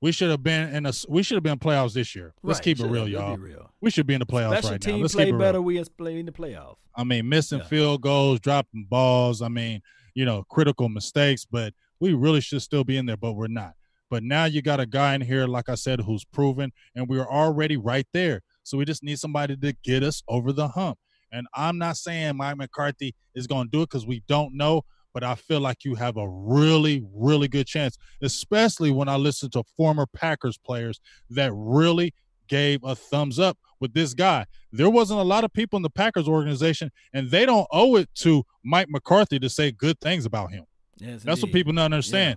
We 0.00 0.10
should 0.10 0.30
have 0.30 0.42
been 0.42 0.74
in 0.74 0.84
a. 0.86 0.92
We 1.08 1.22
should 1.22 1.36
have 1.36 1.44
been 1.44 1.58
playoffs 1.60 1.92
this 1.94 2.16
year. 2.16 2.34
Let's 2.42 2.58
Right, 2.58 2.64
keep 2.64 2.78
it 2.78 2.82
should- 2.82 2.90
real, 2.90 3.06
y'all. 3.06 3.36
real. 3.36 3.72
We 3.80 3.90
should 3.90 4.06
be 4.06 4.14
in 4.14 4.20
the 4.20 4.26
playoffs 4.26 4.52
Special 4.58 4.70
right 4.72 4.84
now. 4.86 4.92
team 4.92 5.02
Let's 5.02 5.14
play 5.14 5.26
keep 5.26 5.34
it 5.34 5.38
better. 5.38 5.58
real. 5.58 5.64
We 5.64 5.78
is 5.78 5.88
play 5.88 6.18
in 6.18 6.26
the 6.26 6.32
playoffs. 6.32 6.76
I 6.96 7.04
mean, 7.04 7.28
missing 7.28 7.58
Yeah. 7.60 7.66
field 7.66 8.00
goals, 8.02 8.40
dropping 8.40 8.86
balls. 8.90 9.42
I 9.42 9.48
mean, 9.48 9.80
you 10.14 10.24
know, 10.24 10.42
critical 10.50 10.88
mistakes, 10.88 11.44
but 11.44 11.72
we 12.00 12.14
really 12.14 12.40
should 12.40 12.62
still 12.62 12.82
be 12.82 12.96
in 12.96 13.06
there, 13.06 13.16
but 13.16 13.34
we're 13.34 13.46
not. 13.46 13.74
But 14.12 14.22
now 14.22 14.44
you 14.44 14.60
got 14.60 14.78
a 14.78 14.84
guy 14.84 15.14
in 15.14 15.22
here, 15.22 15.46
like 15.46 15.70
I 15.70 15.74
said, 15.74 16.00
who's 16.00 16.22
proven, 16.22 16.70
and 16.94 17.08
we're 17.08 17.24
already 17.24 17.78
right 17.78 18.06
there. 18.12 18.42
So 18.62 18.76
we 18.76 18.84
just 18.84 19.02
need 19.02 19.18
somebody 19.18 19.56
to 19.56 19.72
get 19.82 20.02
us 20.02 20.22
over 20.28 20.52
the 20.52 20.68
hump. 20.68 20.98
And 21.32 21.46
I'm 21.54 21.78
not 21.78 21.96
saying 21.96 22.36
Mike 22.36 22.58
McCarthy 22.58 23.14
is 23.34 23.46
going 23.46 23.68
to 23.68 23.70
do 23.70 23.80
it 23.80 23.88
because 23.88 24.06
we 24.06 24.22
don't 24.28 24.54
know, 24.54 24.82
but 25.14 25.24
I 25.24 25.34
feel 25.34 25.60
like 25.60 25.86
you 25.86 25.94
have 25.94 26.18
a 26.18 26.28
really, 26.28 27.02
really 27.14 27.48
good 27.48 27.66
chance, 27.66 27.96
especially 28.20 28.90
when 28.90 29.08
I 29.08 29.16
listen 29.16 29.48
to 29.52 29.64
former 29.78 30.04
Packers 30.04 30.58
players 30.58 31.00
that 31.30 31.50
really 31.54 32.12
gave 32.48 32.84
a 32.84 32.94
thumbs 32.94 33.38
up 33.38 33.56
with 33.80 33.94
this 33.94 34.12
guy. 34.12 34.44
There 34.72 34.90
wasn't 34.90 35.20
a 35.20 35.24
lot 35.24 35.42
of 35.42 35.54
people 35.54 35.78
in 35.78 35.82
the 35.82 35.88
Packers 35.88 36.28
organization, 36.28 36.90
and 37.14 37.30
they 37.30 37.46
don't 37.46 37.66
owe 37.72 37.96
it 37.96 38.10
to 38.16 38.44
Mike 38.62 38.90
McCarthy 38.90 39.38
to 39.38 39.48
say 39.48 39.72
good 39.72 39.98
things 40.00 40.26
about 40.26 40.52
him. 40.52 40.66
Yes, 40.98 41.22
That's 41.22 41.42
what 41.42 41.50
people 41.50 41.72
don't 41.72 41.86
understand. 41.86 42.36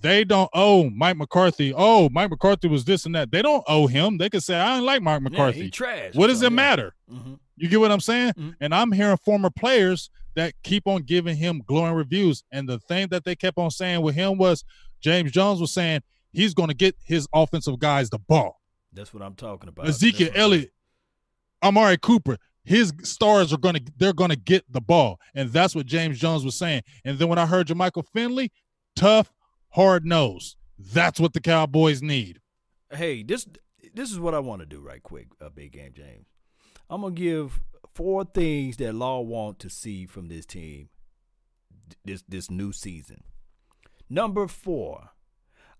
They 0.00 0.24
don't 0.24 0.50
owe 0.54 0.90
Mike 0.90 1.16
McCarthy. 1.16 1.72
Oh, 1.74 2.08
Mike 2.10 2.30
McCarthy 2.30 2.68
was 2.68 2.84
this 2.84 3.06
and 3.06 3.14
that. 3.14 3.30
They 3.30 3.42
don't 3.42 3.64
owe 3.66 3.86
him. 3.86 4.18
They 4.18 4.28
can 4.28 4.40
say, 4.40 4.54
I 4.56 4.76
don't 4.76 4.84
like 4.86 5.02
Mike 5.02 5.20
Yeah, 5.22 5.28
McCarthy. 5.30 5.62
he 5.62 5.70
trash. 5.70 6.14
what 6.14 6.26
does 6.28 6.40
So, 6.40 6.46
it 6.46 6.50
yeah. 6.52 6.56
matter? 6.56 6.94
Mhm. 7.10 7.38
You 7.56 7.68
get 7.68 7.80
what 7.80 7.90
I'm 7.90 8.00
saying? 8.00 8.32
Mhm. 8.36 8.54
And 8.60 8.74
I'm 8.74 8.92
hearing 8.92 9.16
former 9.16 9.50
players 9.50 10.10
that 10.34 10.52
keep 10.62 10.86
on 10.86 11.02
giving 11.02 11.36
him 11.36 11.62
glowing 11.66 11.94
reviews. 11.94 12.44
And 12.52 12.68
the 12.68 12.78
thing 12.78 13.08
that 13.08 13.24
they 13.24 13.34
kept 13.34 13.56
on 13.58 13.70
saying 13.70 14.02
with 14.02 14.14
him 14.14 14.36
was 14.36 14.64
James 15.00 15.32
Jones 15.32 15.60
was 15.60 15.72
saying 15.72 16.02
he's 16.32 16.52
going 16.52 16.68
to 16.68 16.74
get 16.74 16.94
his 17.04 17.26
offensive 17.32 17.78
guys 17.78 18.10
the 18.10 18.18
ball. 18.18 18.60
That's 18.92 19.14
what 19.14 19.22
I'm 19.22 19.34
talking 19.34 19.68
about. 19.70 19.88
Ezekiel 19.88 20.28
Elliott, 20.34 20.72
Amari 21.62 21.96
Cooper, 21.98 22.36
his 22.64 22.92
stars 23.02 23.52
are 23.52 23.58
gonna 23.58 23.80
they're 23.96 24.12
gonna 24.12 24.36
get 24.36 24.64
the 24.70 24.80
ball, 24.80 25.18
and 25.34 25.50
that's 25.50 25.74
what 25.74 25.86
James 25.86 26.18
Jones 26.18 26.44
was 26.44 26.56
saying. 26.56 26.82
And 27.04 27.18
then 27.18 27.28
when 27.28 27.38
I 27.38 27.46
heard 27.46 27.68
Jermichael 27.68 28.04
Finley, 28.12 28.50
tough, 28.96 29.32
hard 29.76 30.04
nose. 30.06 30.56
That's 30.78 31.20
what 31.20 31.34
the 31.34 31.40
Cowboys 31.40 32.02
need. 32.02 32.40
hey, 32.92 33.22
this 33.22 33.46
this 33.94 34.10
is 34.10 34.18
what 34.18 34.34
I 34.34 34.40
want 34.40 34.60
to 34.60 34.66
do 34.66 34.80
right 34.80 35.02
quick, 35.02 35.28
uh, 35.40 35.48
Big 35.48 35.72
Game 35.72 35.92
James. 35.94 36.26
I'm 36.90 37.02
gonna 37.02 37.14
give 37.14 37.60
four 37.94 38.24
things 38.24 38.76
that 38.78 38.94
Law 38.94 39.20
want 39.20 39.58
to 39.60 39.70
see 39.70 40.06
from 40.06 40.28
this 40.28 40.44
team 40.44 40.88
this 42.04 42.22
this 42.28 42.50
new 42.50 42.72
season. 42.72 43.22
Number 44.08 44.46
four, 44.48 45.10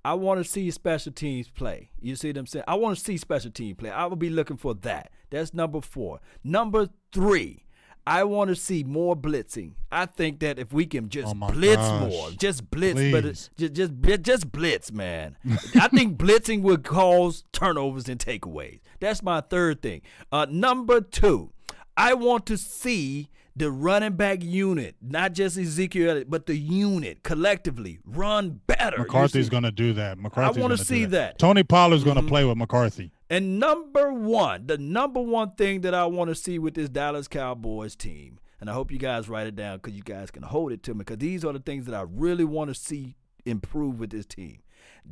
I 0.05 0.14
want 0.14 0.42
to 0.42 0.51
see 0.51 0.70
special 0.70 1.12
teams 1.12 1.49
play. 1.49 1.90
You 2.01 2.16
see 2.16 2.28
what 2.28 2.38
I'm 2.38 2.47
saying? 2.47 2.64
I 2.68 2.74
want 2.74 2.99
to 2.99 3.05
see 3.05 3.16
special 3.16 3.51
team 3.51 3.76
play. 3.76 3.90
I 3.90 4.07
will 4.07 4.16
be 4.16 4.30
looking 4.30 4.57
for 4.57 4.74
that. 4.74 5.11
That's 5.30 5.55
number 5.55 5.80
four. 5.80 6.20
Number 6.42 6.88
three. 7.12 7.66
I 8.07 8.22
want 8.24 8.48
to 8.50 8.57
see 8.57 8.84
more 8.84 9.16
blitzing. 9.16 9.72
I 9.90 10.07
think 10.07 10.38
that 10.40 10.59
if 10.59 10.72
we 10.72 10.86
can 10.86 11.09
just 11.09 11.34
Oh 11.34 11.48
blitz 11.52 11.76
gosh. 11.76 12.00
more, 12.12 12.30
just 12.30 12.70
blitz, 12.70 13.00
but 13.11 13.24
just 13.24 13.50
just 13.57 13.92
just 14.22 14.52
blitz, 14.52 14.92
man. 14.92 15.36
I 15.74 15.88
think 15.88 16.16
blitzing 16.16 16.62
would 16.62 16.84
cause 16.84 17.44
turnovers 17.52 18.09
and 18.09 18.20
takeaways. 18.20 18.80
That's 19.00 19.22
my 19.22 19.40
third 19.40 19.82
thing. 19.82 20.02
Uh, 20.30 20.46
number 20.48 21.00
two, 21.00 21.50
I 21.96 22.14
want 22.14 22.46
to 22.46 22.57
see 22.57 23.28
the 23.59 23.70
running 23.70 24.12
back 24.12 24.42
unit, 24.42 24.94
not 25.00 25.32
just 25.32 25.57
Ezekiel, 25.57 26.24
but 26.28 26.44
the 26.46 26.57
unit 26.57 27.22
collectively 27.22 27.98
run 28.04 28.61
better. 28.66 28.98
McCarthy's 28.98 29.48
gonna 29.48 29.72
do 29.72 29.94
that. 29.94 30.18
McCarthy's 30.18 30.61
wanna 30.61 30.74
gonna 30.74 30.76
do 30.76 30.84
see 30.84 31.04
that. 31.07 31.38
Tony 31.38 31.62
Pollard's 31.62 32.04
gonna 32.04 32.22
Mhm. 32.22 32.28
play 32.28 32.44
with 32.44 32.59
McCarthy. 32.59 33.11
And 33.29 33.59
number 33.59 34.12
one, 34.12 34.66
the 34.66 34.79
number 34.79 35.20
one 35.20 35.53
thing 35.53 35.81
that 35.81 35.95
I 35.95 36.07
want 36.07 36.29
to 36.29 36.35
see 36.35 36.59
with 36.59 36.74
this 36.74 36.89
Dallas 36.89 37.27
Cowboys 37.27 37.97
team, 37.97 38.39
and 38.61 38.70
I 38.70 38.72
hope 38.72 38.93
you 38.93 38.99
guys 38.99 39.29
write 39.29 39.49
it 39.49 39.57
down 39.57 39.79
because 39.79 39.95
you 39.95 40.03
guys 40.03 40.31
can 40.31 40.45
hold 40.45 40.72
it 40.72 40.83
to 40.85 40.95
me, 40.95 40.99
because 40.99 41.18
these 41.18 41.45
are 41.45 41.53
the 41.53 41.59
things 41.59 41.87
that 41.87 41.95
I 41.95 42.05
really 42.09 42.45
want 42.45 42.68
to 42.68 42.74
see 42.74 43.16
improve 43.45 43.99
with 43.99 44.11
this 44.11 44.27
team. 44.27 44.61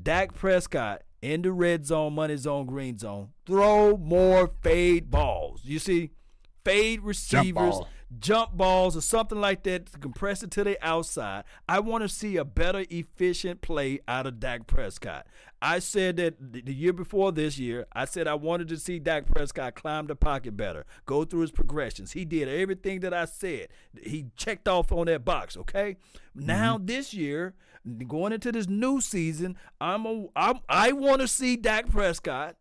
Dak 0.00 0.34
Prescott 0.34 1.02
in 1.22 1.42
the 1.42 1.52
red 1.52 1.86
zone, 1.86 2.14
money 2.14 2.36
zone, 2.36 2.66
green 2.66 2.98
zone, 2.98 3.30
throw 3.46 3.96
more 3.96 4.50
fade 4.62 5.10
balls. 5.10 5.62
You 5.64 5.78
see, 5.78 6.10
fade 6.64 7.02
receivers, 7.02 7.74
ball. 7.74 7.88
jump 8.18 8.56
balls, 8.56 8.96
or 8.96 9.00
something 9.00 9.40
like 9.40 9.62
that 9.64 9.86
to 9.86 9.98
compress 9.98 10.42
it 10.42 10.50
to 10.52 10.64
the 10.64 10.78
outside. 10.86 11.44
I 11.68 11.80
want 11.80 12.02
to 12.02 12.08
see 12.08 12.36
a 12.36 12.44
better, 12.44 12.84
efficient 12.90 13.60
play 13.60 14.00
out 14.08 14.26
of 14.26 14.40
Dak 14.40 14.66
Prescott. 14.66 15.26
I 15.60 15.78
said 15.78 16.16
that 16.16 16.36
the 16.52 16.74
year 16.74 16.92
before 16.92 17.32
this 17.32 17.58
year, 17.58 17.86
I 17.92 18.04
said 18.04 18.28
I 18.28 18.34
wanted 18.34 18.68
to 18.68 18.76
see 18.76 18.98
Dak 18.98 19.26
Prescott 19.26 19.74
climb 19.74 20.06
the 20.06 20.16
pocket 20.16 20.56
better, 20.56 20.84
go 21.06 21.24
through 21.24 21.40
his 21.40 21.52
progressions. 21.52 22.12
He 22.12 22.24
did 22.24 22.48
everything 22.48 23.00
that 23.00 23.14
I 23.14 23.24
said. 23.24 23.68
He 24.02 24.26
checked 24.36 24.68
off 24.68 24.92
on 24.92 25.06
that 25.06 25.24
box, 25.24 25.56
okay? 25.56 25.96
Now 26.34 26.76
mm-hmm. 26.76 26.86
this 26.86 27.14
year, 27.14 27.54
going 28.06 28.32
into 28.32 28.52
this 28.52 28.68
new 28.68 29.00
season, 29.00 29.56
I'm 29.80 30.04
a, 30.06 30.26
I'm, 30.36 30.60
I 30.68 30.92
want 30.92 31.20
to 31.20 31.28
see 31.28 31.56
Dak 31.56 31.90
Prescott 31.90 32.56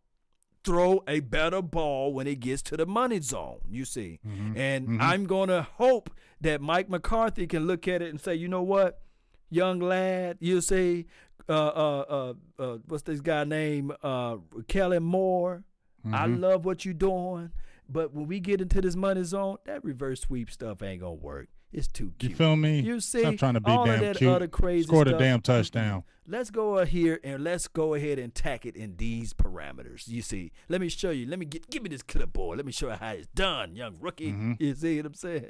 throw 0.63 1.03
a 1.07 1.19
better 1.19 1.61
ball 1.61 2.13
when 2.13 2.27
it 2.27 2.39
gets 2.39 2.61
to 2.63 2.77
the 2.77 2.85
money 2.85 3.19
zone, 3.19 3.59
you 3.69 3.85
see. 3.85 4.19
And 4.55 5.01
I'm 5.01 5.25
going 5.25 5.49
to 5.49 5.61
hope 5.63 6.09
that 6.41 6.61
Mike 6.61 6.89
McCarthy 6.89 7.47
can 7.47 7.67
look 7.67 7.87
at 7.87 8.01
it 8.01 8.09
and 8.09 8.19
say, 8.19 8.35
you 8.35 8.47
know 8.47 8.63
what, 8.63 9.01
young 9.49 9.79
lad, 9.79 10.37
you 10.39 10.61
see, 10.61 11.05
uh, 11.49 11.51
uh, 11.53 12.05
uh, 12.09 12.33
uh, 12.61 12.77
what's 12.87 13.03
this 13.03 13.19
guy 13.21 13.43
name? 13.43 13.91
Uh, 14.01 14.37
Kelly 14.67 14.99
Moore. 14.99 15.63
I 16.11 16.25
love 16.25 16.65
what 16.65 16.83
you're 16.85 16.93
doing. 16.93 17.51
But 17.89 18.13
when 18.13 18.27
we 18.27 18.39
get 18.39 18.59
into 18.61 18.81
this 18.81 18.95
money 18.95 19.23
zone, 19.23 19.57
that 19.65 19.83
reverse 19.83 20.21
sweep 20.21 20.49
stuff 20.51 20.81
ain't 20.81 21.01
gonna 21.01 21.13
work. 21.13 21.47
It's 21.73 21.87
too 21.87 22.13
cute. 22.19 22.31
You 22.31 22.35
feel 22.37 22.55
me? 22.55 22.81
You 22.81 22.99
see, 22.99 23.25
I'm 23.25 23.35
trying 23.37 23.55
to 23.55 23.59
be 23.59 23.71
all 23.71 23.85
damn 23.85 23.95
of 23.95 23.99
that 24.01 24.17
cute. 24.17 24.31
other 24.31 24.47
crazy 24.47 24.85
Scored 24.87 25.07
a 25.07 25.17
damn 25.17 25.41
touchdown. 25.41 26.03
Let's 26.27 26.49
go 26.51 26.79
out 26.79 26.87
here 26.89 27.19
and 27.23 27.43
let's 27.43 27.67
go 27.67 27.95
ahead 27.95 28.19
and 28.19 28.33
tack 28.33 28.65
it 28.65 28.75
in 28.75 28.95
these 28.97 29.33
parameters. 29.33 30.07
You 30.07 30.21
see, 30.21 30.51
let 30.69 30.79
me 30.79 30.87
show 30.87 31.09
you. 31.09 31.25
Let 31.25 31.39
me 31.39 31.45
get 31.45 31.69
give 31.69 31.83
me 31.83 31.89
this 31.89 32.03
clipboard. 32.03 32.57
Let 32.57 32.65
me 32.65 32.71
show 32.71 32.89
you 32.89 32.95
how 32.95 33.09
it's 33.09 33.27
done, 33.35 33.75
young 33.75 33.97
rookie. 33.99 34.31
Mhm. 34.31 34.61
You 34.61 34.75
see 34.75 34.97
what 34.97 35.07
I'm 35.07 35.13
saying? 35.15 35.49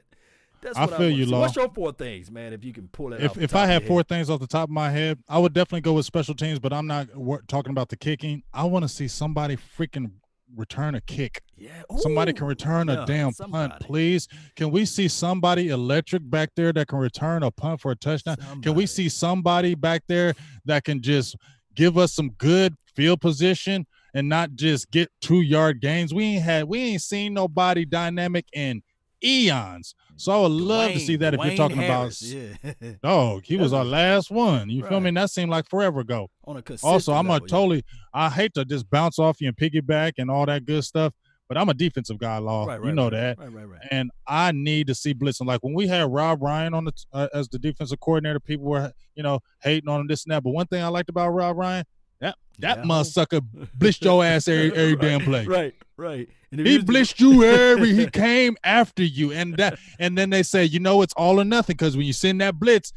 That's 0.62 0.78
I 0.78 0.86
what 0.86 0.92
feel 0.98 1.08
I 1.08 1.10
you. 1.10 1.26
So 1.26 1.32
Law. 1.32 1.40
what's 1.42 1.56
your 1.58 1.70
four 1.70 1.92
things, 1.92 2.32
man? 2.32 2.54
If 2.54 2.64
you 2.64 2.72
can 2.72 2.88
pull 2.88 3.12
it. 3.12 3.22
If 3.22 3.32
off 3.32 3.38
if 3.38 3.54
I 3.56 3.66
had 3.66 3.86
four 3.86 4.00
head. 4.00 4.08
things 4.08 4.30
off 4.30 4.40
the 4.40 4.48
top 4.48 4.70
of 4.70 4.74
my 4.74 4.90
head, 4.90 5.20
I 5.28 5.38
would 5.38 5.54
definitely 5.54 5.82
go 5.82 5.94
with 5.94 6.06
special 6.06 6.34
teams. 6.34 6.58
But 6.60 6.72
I'm 6.72 6.88
not 6.88 7.14
wor- 7.16 7.44
talking 7.50 7.72
about 7.72 7.90
the 7.90 7.98
kicking. 7.98 8.44
I 8.54 8.64
want 8.64 8.84
to 8.84 8.90
see 8.90 9.10
somebody 9.10 9.58
freaking 9.58 10.12
return 10.56 10.96
a 10.96 11.02
kick. 11.02 11.42
yeah, 11.56 11.70
Somebody 11.98 12.34
can 12.34 12.48
return 12.48 12.90
a 12.90 12.94
yeah, 13.00 13.06
damn 13.06 13.32
somebody. 13.32 13.70
punt, 13.72 13.82
please. 13.82 14.28
Can 14.56 14.72
we 14.72 14.86
see 14.86 15.08
somebody 15.08 15.70
electric 15.70 16.30
back 16.30 16.50
there 16.56 16.72
that 16.74 16.88
can 16.88 17.00
return 17.00 17.44
a 17.44 17.52
punt 17.52 17.82
for 17.82 17.92
a 17.92 17.96
touchdown? 17.96 18.38
Can 18.62 18.74
we 18.76 18.86
see 18.86 19.10
somebody 19.10 19.76
back 19.76 20.04
there 20.08 20.34
that 20.66 20.84
can 20.84 21.02
just 21.02 21.36
give 21.76 21.98
us 21.98 22.14
some 22.14 22.30
good 22.38 22.76
field 22.96 23.22
position 23.22 23.86
and 24.14 24.30
not 24.30 24.54
just 24.56 24.92
get 24.92 25.10
two 25.22 25.42
yard 25.42 25.82
gains? 25.82 26.14
We 26.14 26.24
ain't 26.36 26.44
had 26.44 26.64
we 26.66 26.80
ain't 26.80 27.02
seen 27.02 27.34
nobody 27.34 27.86
dynamic 27.86 28.46
in 28.54 28.82
eons. 29.24 29.96
So 30.16 30.32
I 30.32 30.42
would 30.42 30.52
love 30.52 30.92
to 30.92 31.00
see 31.00 31.16
that 31.18 31.34
if 31.34 31.44
you're 31.44 31.56
talking 31.56 31.78
Harris, 31.78 32.32
about 32.32 32.76
yeah. 32.82 32.92
dog. 33.04 33.44
He 33.46 33.58
was 33.58 33.74
our 33.74 33.86
last 33.86 34.30
one. 34.30 34.70
You 34.70 34.86
feel 34.86 35.00
me? 35.00 35.10
And 35.10 35.18
that 35.18 35.32
seemed 35.32 35.50
like 35.50 35.70
forever 35.70 36.02
ago. 36.02 36.30
on 36.46 36.58
a 36.58 36.64
Also, 36.84 37.14
I'm 37.14 37.28
a 37.28 37.34
level, 37.34 37.48
yeah. 37.48 37.52
totally 37.52 37.84
I 38.14 38.30
hate 38.30 38.54
to 38.56 38.66
just 38.66 38.90
bounce 38.90 39.20
off 39.20 39.42
you 39.42 39.48
and 39.48 39.58
piggyback 39.58 40.14
and 40.18 40.30
all 40.30 40.46
that 40.46 40.66
good 40.66 40.84
stuff, 40.84 41.14
but 41.50 41.58
I'm 41.58 41.70
a 41.70 41.74
defensive 41.74 42.18
guy, 42.20 42.38
law. 42.38 42.66
Right, 42.66 42.84
you 42.84 42.92
know 42.92 43.06
right, 43.06 43.12
that. 43.12 43.40
Right, 43.40 43.52
right, 43.52 43.66
right. 43.66 43.82
And 43.92 44.12
I 44.28 44.52
need 44.52 44.88
to 44.88 44.96
see 44.96 45.14
blitzing. 45.14 45.48
Like 45.48 45.64
when 45.64 45.74
we 45.74 45.88
had 45.88 46.12
Rob 46.12 46.42
Ryan 46.42 46.74
on 46.74 46.86
the 46.86 46.94
uh, 47.12 47.28
as 47.34 47.50
the 47.50 47.60
defensive 47.60 48.00
coordinator, 48.00 48.40
people 48.40 48.66
were 48.66 48.92
you 49.16 49.24
know 49.24 49.40
hating 49.62 49.90
on 49.90 50.02
him 50.02 50.08
this 50.08 50.26
and 50.26 50.34
that. 50.34 50.44
But 50.44 50.52
one 50.52 50.68
thing 50.68 50.84
I 50.84 50.88
liked 50.88 51.10
about 51.10 51.30
Rob 51.30 51.58
Ryan, 51.58 51.86
that 52.24 52.36
that 52.60 52.78
Yeah. 52.80 52.84
motherfucker 52.84 53.42
blitzed 53.78 54.04
your 54.04 54.24
ass 54.24 54.48
every, 54.48 54.72
every 54.78 54.94
Right, 54.96 55.02
damn 55.02 55.22
play. 55.22 55.46
Right, 55.46 55.74
right. 55.98 56.30
He 56.52 56.78
blitzed 56.80 57.20
you 57.20 57.44
every. 57.44 57.94
He 57.96 58.06
came 58.08 58.56
after 58.64 59.04
you, 59.04 59.32
and 59.32 59.56
that, 59.58 59.80
and 60.00 60.18
then 60.18 60.30
they 60.30 60.44
say, 60.44 60.64
you 60.66 60.80
know, 60.80 61.02
it's 61.02 61.14
all 61.16 61.40
or 61.40 61.44
nothing 61.46 61.76
because 61.76 61.98
when 61.98 62.06
you 62.06 62.14
send 62.14 62.42
that 62.42 62.60
blitz, 62.60 62.94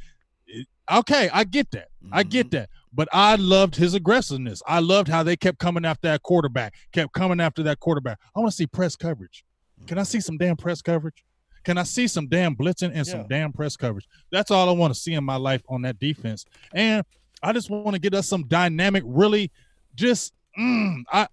it- 0.47 0.67
okay, 0.93 1.31
I 1.33 1.45
get 1.45 1.71
that, 1.73 1.89
I 2.13 2.23
get 2.23 2.49
Mhm. 2.49 2.51
that. 2.51 2.71
But 2.93 3.09
I 3.13 3.37
loved 3.37 3.77
his 3.77 3.93
aggressiveness. 3.95 4.63
I 4.67 4.79
loved 4.81 5.09
how 5.09 5.23
they 5.23 5.37
kept 5.37 5.59
coming 5.59 5.85
after 5.85 6.09
that 6.09 6.23
quarterback, 6.23 6.75
kept 6.93 7.13
coming 7.13 7.41
after 7.41 7.63
that 7.65 7.79
quarterback. 7.81 8.19
I 8.35 8.41
want 8.41 8.51
to 8.53 8.57
see 8.57 8.67
press 8.67 8.95
coverage. 8.97 9.45
Can 9.87 9.99
I 9.99 10.03
see 10.05 10.21
some 10.21 10.39
damn 10.39 10.57
press 10.57 10.81
coverage? 10.83 11.23
Can 11.65 11.77
I 11.79 11.83
see 11.83 12.07
some 12.09 12.29
damn 12.29 12.55
blitzing 12.57 12.93
and 12.95 13.07
some 13.07 13.27
damn 13.29 13.53
press 13.53 13.77
coverage? 13.77 14.07
That's 14.33 14.51
all 14.51 14.69
I 14.69 14.73
want 14.73 14.95
to 14.95 15.01
see 15.01 15.13
in 15.15 15.25
my 15.25 15.37
life 15.37 15.63
on 15.69 15.83
that 15.83 15.99
defense. 15.99 16.45
And 16.73 17.05
I 17.43 17.53
just 17.53 17.71
want 17.71 17.95
to 17.95 17.99
get 18.01 18.15
us 18.15 18.29
some 18.29 18.45
dynamic, 18.47 19.03
really, 19.07 19.51
just 19.95 20.33
mm, 20.59 21.03
I. 21.13 21.29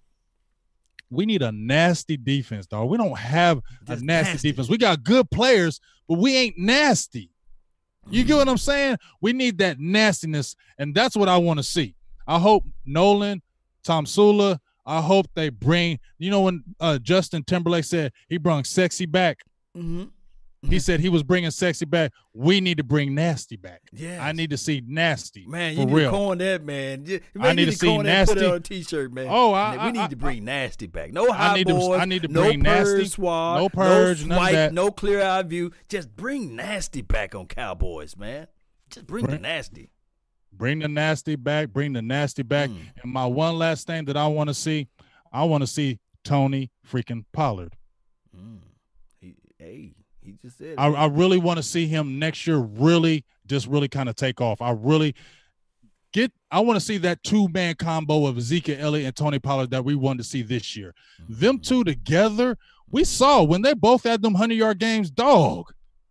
We 1.10 1.26
need 1.26 1.42
a 1.42 1.52
nasty 1.52 2.16
defense, 2.16 2.66
dog. 2.66 2.88
We 2.88 2.96
don't 2.98 3.16
have 3.16 3.60
Just 3.86 4.02
a 4.02 4.04
nasty, 4.04 4.32
nasty. 4.32 4.50
defense. 4.50 4.68
We 4.68 4.78
got 4.78 5.04
good 5.04 5.30
players, 5.30 5.80
but 6.08 6.18
we 6.18 6.36
ain't 6.36 6.58
nasty. 6.58 7.30
You 8.10 8.24
get 8.24 8.36
what 8.36 8.48
I'm 8.48 8.58
saying? 8.58 8.96
We 9.20 9.32
need 9.32 9.58
that 9.58 9.78
nastiness, 9.78 10.56
and 10.78 10.94
that's 10.94 11.16
what 11.16 11.28
I 11.28 11.36
want 11.36 11.58
to 11.58 11.62
see. 11.62 11.94
I 12.26 12.38
hope 12.40 12.64
Nolan, 12.84 13.42
Tomsula, 13.86 14.58
I 14.84 15.00
hope 15.00 15.26
they 15.34 15.50
bring. 15.50 16.00
You 16.18 16.30
know 16.30 16.40
when 16.42 16.64
uh, 16.80 16.98
Justin 16.98 17.44
Timberlake 17.44 17.84
said 17.84 18.12
he 18.28 18.36
brought 18.38 18.66
sexy 18.66 19.06
back. 19.06 19.38
Mhm. 19.76 20.10
He 20.68 20.78
said 20.78 21.00
he 21.00 21.08
was 21.08 21.22
bringing 21.22 21.50
sexy 21.50 21.84
back. 21.84 22.12
We 22.32 22.60
need 22.60 22.78
to 22.78 22.84
bring 22.84 23.14
nasty 23.14 23.56
back. 23.56 23.82
Yeah, 23.92 24.24
I 24.24 24.32
need 24.32 24.50
to 24.50 24.56
see 24.56 24.82
nasty. 24.86 25.46
Man, 25.46 25.74
for 25.74 25.80
you 25.80 25.86
need 25.86 25.94
real. 25.94 26.10
to 26.10 26.16
coin 26.16 26.38
that, 26.38 26.64
man. 26.64 27.04
You- 27.06 27.20
I 27.36 27.38
man, 27.38 27.56
need 27.56 27.66
you 27.66 27.72
to 27.72 27.76
see 27.78 27.88
and 27.88 27.98
Put 27.98 28.06
it 28.06 28.10
nasty. 28.10 28.44
on 28.46 28.54
a 28.54 28.60
t-shirt, 28.60 29.12
man. 29.12 29.26
Oh, 29.28 29.52
I- 29.52 29.72
we 29.72 29.78
I- 29.78 29.90
need 29.92 30.00
I- 30.00 30.06
to 30.08 30.16
bring 30.16 30.44
nasty 30.44 30.86
back. 30.86 31.12
No 31.12 31.30
high 31.32 31.52
I 31.52 31.54
need 31.54 31.66
to- 31.66 31.92
I 31.92 32.04
need 32.04 32.22
to 32.22 32.28
no 32.28 32.42
bring 32.42 32.64
purge 32.64 32.98
nasty. 32.98 33.04
swab, 33.06 33.58
No 33.58 33.68
purge, 33.68 34.24
no 34.24 34.36
swipe, 34.36 34.52
that. 34.52 34.72
no 34.72 34.90
clear 34.90 35.22
eye 35.22 35.42
view. 35.42 35.70
Just 35.88 36.16
bring 36.16 36.56
nasty 36.56 37.02
back 37.02 37.34
on 37.34 37.46
Cowboys, 37.46 38.16
man. 38.16 38.46
Just 38.90 39.06
bring 39.06 39.26
the 39.26 39.38
nasty. 39.38 39.90
Bring 40.52 40.78
the 40.78 40.88
nasty 40.88 41.34
back. 41.36 41.70
Bring 41.70 41.94
the 41.94 42.02
nasty 42.02 42.42
back. 42.44 42.70
Mm. 42.70 42.78
And 43.02 43.12
my 43.12 43.26
one 43.26 43.58
last 43.58 43.86
thing 43.86 44.04
that 44.04 44.16
I 44.16 44.28
want 44.28 44.48
to 44.48 44.54
see, 44.54 44.88
I 45.32 45.44
want 45.44 45.62
to 45.62 45.66
see 45.66 45.98
Tony 46.22 46.70
freaking 46.88 47.24
Pollard. 47.32 47.74
Mm. 48.36 48.60
He, 49.20 49.34
hey, 49.58 49.94
he 50.24 50.34
just 50.42 50.58
said. 50.58 50.74
I. 50.78 50.86
I 50.88 51.06
really 51.06 51.38
want 51.38 51.58
to 51.58 51.62
see 51.62 51.86
him 51.86 52.18
next 52.18 52.46
year 52.46 52.58
really 52.58 53.24
just 53.46 53.66
really 53.66 53.88
kind 53.88 54.08
of 54.08 54.16
take 54.16 54.40
off. 54.40 54.60
I 54.62 54.70
really 54.70 55.14
get 56.12 56.32
I 56.50 56.60
want 56.60 56.78
to 56.78 56.84
see 56.84 56.98
that 56.98 57.22
two 57.22 57.48
man 57.48 57.74
combo 57.74 58.26
of 58.26 58.38
Ezekiel 58.38 58.78
Elliott 58.80 59.06
and 59.06 59.16
Tony 59.16 59.38
Pollard 59.38 59.70
that 59.70 59.84
we 59.84 59.94
wanted 59.94 60.18
to 60.18 60.24
see 60.24 60.42
this 60.42 60.76
year. 60.76 60.94
Them 61.28 61.56
mm-hmm. 61.56 61.62
two 61.62 61.84
together, 61.84 62.56
we 62.90 63.04
saw 63.04 63.42
when 63.42 63.62
they 63.62 63.74
both 63.74 64.04
had 64.04 64.22
them 64.22 64.32
100 64.32 64.54
yard 64.54 64.78
games, 64.78 65.10
dog. 65.10 65.66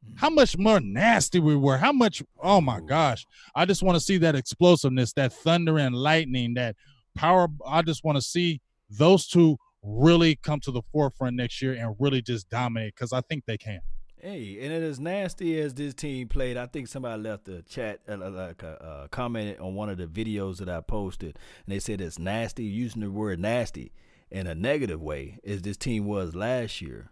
Mm-hmm. 0.05 0.17
How 0.17 0.29
much 0.29 0.57
more 0.57 0.79
nasty 0.79 1.39
we 1.39 1.55
were. 1.55 1.77
How 1.77 1.93
much, 1.93 2.21
oh 2.41 2.61
my 2.61 2.81
gosh. 2.81 3.25
I 3.55 3.65
just 3.65 3.81
want 3.81 3.95
to 3.95 4.01
see 4.01 4.17
that 4.17 4.35
explosiveness, 4.35 5.13
that 5.13 5.33
thunder 5.33 5.79
and 5.79 5.95
lightning, 5.95 6.53
that 6.55 6.75
power. 7.15 7.47
I 7.65 7.81
just 7.81 8.03
want 8.03 8.17
to 8.17 8.21
see 8.21 8.59
those 8.89 9.27
two 9.27 9.57
really 9.81 10.35
come 10.35 10.59
to 10.61 10.71
the 10.71 10.81
forefront 10.91 11.35
next 11.35 11.61
year 11.61 11.73
and 11.73 11.95
really 11.99 12.21
just 12.21 12.49
dominate 12.49 12.95
because 12.95 13.13
I 13.13 13.21
think 13.21 13.45
they 13.45 13.57
can. 13.57 13.79
Hey, 14.25 14.57
and 14.61 14.71
it 14.71 14.81
as 14.81 15.01
nasty 15.01 15.59
as 15.59 15.73
this 15.73 15.93
team 15.93 16.29
played, 16.29 16.55
I 16.55 16.65
think 16.65 16.87
somebody 16.87 17.21
left 17.21 17.49
a 17.49 17.61
chat, 17.61 17.99
uh, 18.07 18.15
like 18.15 18.63
a 18.63 18.81
uh, 18.81 19.07
commented 19.09 19.59
on 19.59 19.75
one 19.75 19.89
of 19.89 19.97
the 19.97 20.05
videos 20.07 20.59
that 20.59 20.69
I 20.69 20.79
posted, 20.79 21.37
and 21.65 21.75
they 21.75 21.79
said 21.79 21.99
it's 21.99 22.17
nasty, 22.17 22.63
using 22.63 23.01
the 23.01 23.11
word 23.11 23.41
nasty 23.41 23.91
in 24.31 24.47
a 24.47 24.55
negative 24.55 25.01
way, 25.01 25.39
as 25.45 25.63
this 25.63 25.75
team 25.75 26.05
was 26.05 26.35
last 26.35 26.81
year. 26.81 27.11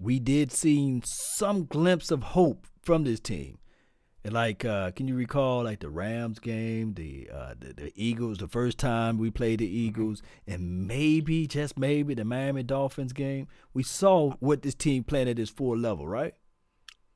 We 0.00 0.18
did 0.18 0.52
see 0.52 1.02
some 1.04 1.66
glimpse 1.66 2.10
of 2.10 2.22
hope 2.22 2.66
from 2.80 3.04
this 3.04 3.20
team. 3.20 3.58
Like, 4.26 4.64
uh, 4.64 4.90
can 4.92 5.06
you 5.06 5.14
recall 5.16 5.64
like 5.64 5.80
the 5.80 5.90
Rams 5.90 6.38
game, 6.38 6.94
the, 6.94 7.28
uh, 7.32 7.54
the 7.58 7.74
the 7.74 7.92
Eagles, 7.94 8.38
the 8.38 8.48
first 8.48 8.78
time 8.78 9.18
we 9.18 9.30
played 9.30 9.58
the 9.58 9.68
Eagles, 9.68 10.22
and 10.46 10.86
maybe 10.86 11.46
just 11.46 11.78
maybe 11.78 12.14
the 12.14 12.24
Miami 12.24 12.62
Dolphins 12.62 13.12
game? 13.12 13.48
We 13.74 13.82
saw 13.82 14.30
what 14.40 14.62
this 14.62 14.74
team 14.74 15.04
playing 15.04 15.28
at 15.28 15.38
its 15.38 15.50
full 15.50 15.76
level, 15.76 16.08
right? 16.08 16.34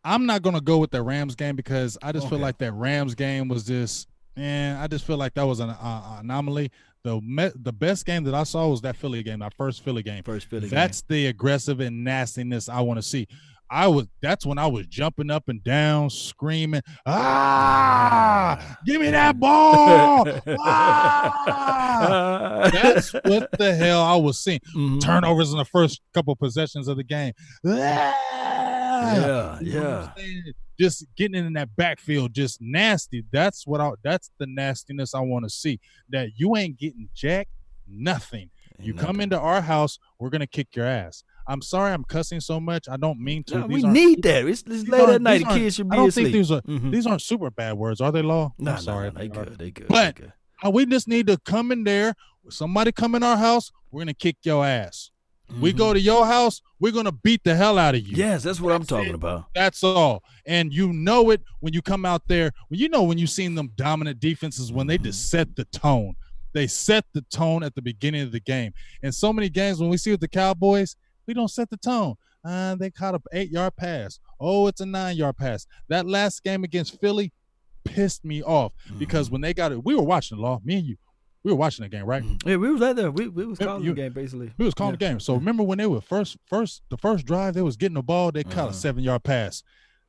I'm 0.05 0.27
not 0.27 0.43
gonna 0.43 0.61
go 0.61 0.79
with 0.79 0.91
the 0.91 1.03
Rams 1.03 1.35
game 1.35 1.57
because 1.57 1.97
I 2.03 2.13
just 2.13 2.29
feel 2.29 2.39
like 2.39 2.59
that 2.59 2.73
Rams 2.73 3.15
game 3.15 3.49
was 3.49 3.65
just, 3.65 4.07
man. 4.37 4.77
I 4.77 4.87
just 4.87 5.05
feel 5.07 5.17
like 5.17 5.35
that 5.35 5.47
was 5.47 5.61
an 5.61 5.71
uh, 5.71 6.19
anomaly. 6.21 6.71
The 7.05 7.21
me- 7.21 7.53
the 7.55 7.73
best 7.73 8.05
game 8.05 8.25
that 8.25 8.35
I 8.35 8.43
saw 8.43 8.69
was 8.69 8.83
that 8.83 8.97
Philly 8.97 9.23
game, 9.23 9.39
that 9.39 9.55
first 9.55 9.83
Philly 9.83 10.03
game. 10.03 10.23
First 10.25 10.47
Philly 10.47 10.69
game. 10.69 10.77
That's 10.77 11.03
the 11.03 11.27
aggressive 11.27 11.81
and 11.81 12.05
nastiness 12.05 12.69
I 12.69 12.81
want 12.81 12.99
to 12.99 13.03
see. 13.03 13.29
I 13.71 13.87
was 13.89 14.07
that's 14.23 14.47
when 14.47 14.59
I 14.59 14.67
was 14.67 14.87
jumping 14.87 15.31
up 15.31 15.49
and 15.49 15.63
down, 15.63 16.11
screaming, 16.11 16.83
ah, 17.07 18.77
give 18.87 19.01
me 19.01 19.11
that 19.11 19.39
ball. 19.39 20.27
Ah! 20.61 22.71
That's 22.73 23.13
what 23.13 23.51
the 23.59 23.75
hell 23.75 24.03
I 24.03 24.17
was 24.17 24.39
seeing. 24.43 24.61
Mhm. 24.75 25.01
Turnovers 25.01 25.53
in 25.53 25.59
the 25.59 25.65
first 25.65 26.01
couple 26.15 26.35
possessions 26.37 26.89
of 26.89 26.97
the 26.97 27.05
game. 27.05 27.33
Ah! 27.67 28.15
Yeah, 29.01 29.59
You 29.61 29.73
know 29.73 29.91
what 29.91 30.19
I'm 30.19 30.25
yeah. 30.25 30.53
Just 30.81 31.07
getting 31.17 31.45
in 31.45 31.53
that 31.55 31.75
backfield, 31.77 32.33
just 32.35 32.61
nasty. 32.61 33.25
That's 33.33 33.67
what 33.67 33.81
I 33.81 33.91
that's 34.03 34.31
the 34.39 34.47
nastiness 34.47 35.15
I 35.15 35.21
want 35.21 35.45
to 35.45 35.51
see. 35.51 35.81
That 36.11 36.31
you 36.37 36.57
ain't 36.57 36.79
getting 36.79 37.09
jack 37.15 37.49
nothing. 37.89 38.51
You 38.81 38.93
Ain't 38.93 39.01
come 39.01 39.21
into 39.21 39.39
our 39.39 39.61
house, 39.61 39.99
we're 40.21 40.31
gonna 40.31 40.47
kick 40.47 40.69
your 40.77 40.87
ass. 40.87 41.25
I'm 41.49 41.63
sorry 41.63 41.93
I'm 41.93 42.05
cussing 42.05 42.41
so 42.41 42.61
much. 42.61 42.89
I 42.89 42.97
don't 42.99 43.19
mean 43.19 43.43
to. 43.45 43.67
These 43.67 43.83
we 43.85 43.91
need 43.91 44.23
that. 44.23 44.47
It's, 44.47 44.63
it's 44.67 44.87
late 44.89 45.09
at 45.09 45.23
night. 45.23 45.39
The 45.49 45.55
kids 45.55 45.77
should 45.77 45.89
I 45.91 45.97
don't 45.97 46.09
asleep. 46.09 46.25
think 46.27 46.33
these 46.35 46.51
are 46.51 46.61
Mhm. 46.61 46.91
these 46.93 47.07
aren't 47.07 47.23
super 47.23 47.51
bad 47.51 47.79
words, 47.79 48.01
are 48.03 48.13
they, 48.13 48.23
Law? 48.23 48.53
No, 48.59 48.73
nah, 48.73 48.77
sorry. 48.77 49.11
nah, 49.11 49.19
they 49.21 49.29
good. 49.29 49.59
They 49.59 49.71
good. 49.71 49.89
But- 49.89 50.15
they 50.17 50.23
good. 50.23 50.33
Uh, 50.65 50.71
we 50.71 50.85
just 50.87 51.09
need 51.09 51.27
to 51.29 51.39
come 51.45 51.73
in 51.73 51.85
there. 51.85 52.15
Somebody 52.51 52.93
come 52.93 53.15
in 53.15 53.23
our 53.23 53.37
house, 53.37 53.71
we're 53.91 54.03
gonna 54.03 54.15
kick 54.15 54.37
your 54.43 54.65
ass. 54.67 55.11
We 55.61 55.73
Mhm. 55.73 55.77
go 55.79 55.95
to 55.95 56.01
your 56.01 56.27
house, 56.27 56.61
we're 56.79 56.93
gonna 56.93 57.13
beat 57.13 57.43
the 57.45 57.55
hell 57.57 57.79
out 57.79 57.95
of 57.95 58.07
you. 58.07 58.15
Yes, 58.17 58.43
that's 58.43 58.61
what 58.61 58.75
I'm 58.75 58.85
talking 58.85 59.11
it. 59.11 59.15
about. 59.15 59.47
That's 59.55 59.83
all. 59.83 60.23
And 60.45 60.73
you 60.75 60.93
know 60.93 61.31
it 61.31 61.43
when 61.61 61.73
you 61.73 61.81
come 61.81 62.05
out 62.05 62.23
there. 62.29 62.53
When 62.69 62.79
you 62.79 62.89
know 62.91 63.03
when 63.05 63.17
you've 63.17 63.31
seen 63.31 63.55
them 63.55 63.71
dominant 63.77 64.21
defenses 64.21 64.71
when 64.73 64.87
they 64.89 64.99
just 64.99 65.31
set 65.31 65.57
the 65.57 65.65
tone. 65.67 66.15
They 66.53 66.67
set 66.67 67.05
the 67.15 67.23
tone 67.23 67.63
at 67.63 67.75
the 67.75 67.83
beginning 67.83 68.23
of 68.23 68.33
the 68.33 68.41
game. 68.41 68.73
And 69.03 69.15
so 69.15 69.33
many 69.33 69.49
games 69.49 69.79
when 69.81 69.89
we 69.91 69.97
see 69.97 70.11
with 70.11 70.21
the 70.21 70.29
Cowboys, 70.29 70.97
we 71.29 71.35
don't 71.35 71.49
set 71.49 71.71
the 71.71 71.77
tone. 71.77 72.15
Uh, 72.45 72.75
they 72.75 72.91
caught 72.91 73.15
a 73.15 73.21
eight 73.33 73.51
yard 73.51 73.77
pass. 73.77 74.19
Oh, 74.41 74.67
it's 74.67 74.81
a 74.81 74.87
nine 74.87 75.17
yard 75.17 75.37
pass. 75.37 75.67
That 75.89 76.07
last 76.09 76.43
game 76.43 76.65
against 76.65 76.99
Philly 77.01 77.33
pissed 77.85 78.25
me 78.25 78.43
off 78.43 78.73
because 78.99 79.29
Mhm. 79.29 79.33
when 79.33 79.41
they 79.43 79.55
got 79.55 79.71
it, 79.71 79.85
we 79.85 79.95
were 79.95 80.03
watching 80.03 80.39
the 80.39 80.43
law, 80.43 80.61
me 80.65 80.77
and 80.79 80.87
you. 80.87 80.97
We 81.45 81.53
were 81.53 81.57
watching 81.59 81.85
the 81.85 81.89
game, 81.89 82.05
right? 82.05 82.25
Yeah, 82.45 82.57
we 82.57 82.73
was 82.73 82.83
out 82.83 82.97
there. 82.97 83.11
We, 83.11 83.29
we 83.29 83.47
was 83.47 83.59
Yeah, 83.61 83.67
calling 83.67 83.85
you- 83.85 83.91
the 83.95 84.01
game 84.03 84.13
basically. 84.13 84.53
We 84.59 84.65
was 84.65 84.75
calling 84.75 84.93
the 84.93 84.99
game. 84.99 85.21
So 85.21 85.35
remember 85.35 85.63
when 85.63 85.79
they 85.79 85.87
were 85.87 86.01
first, 86.01 86.37
first, 86.47 86.83
the 86.91 86.97
first 86.97 87.25
drive, 87.27 87.55
they 87.55 87.63
was 87.63 87.77
getting 87.77 87.95
the 87.95 88.03
ball. 88.03 88.33
They 88.33 88.43
caught 88.45 88.59
Uh-huh. 88.59 88.69
a 88.71 88.75
seven 88.75 89.05
yard 89.05 89.23
pass. 89.23 89.63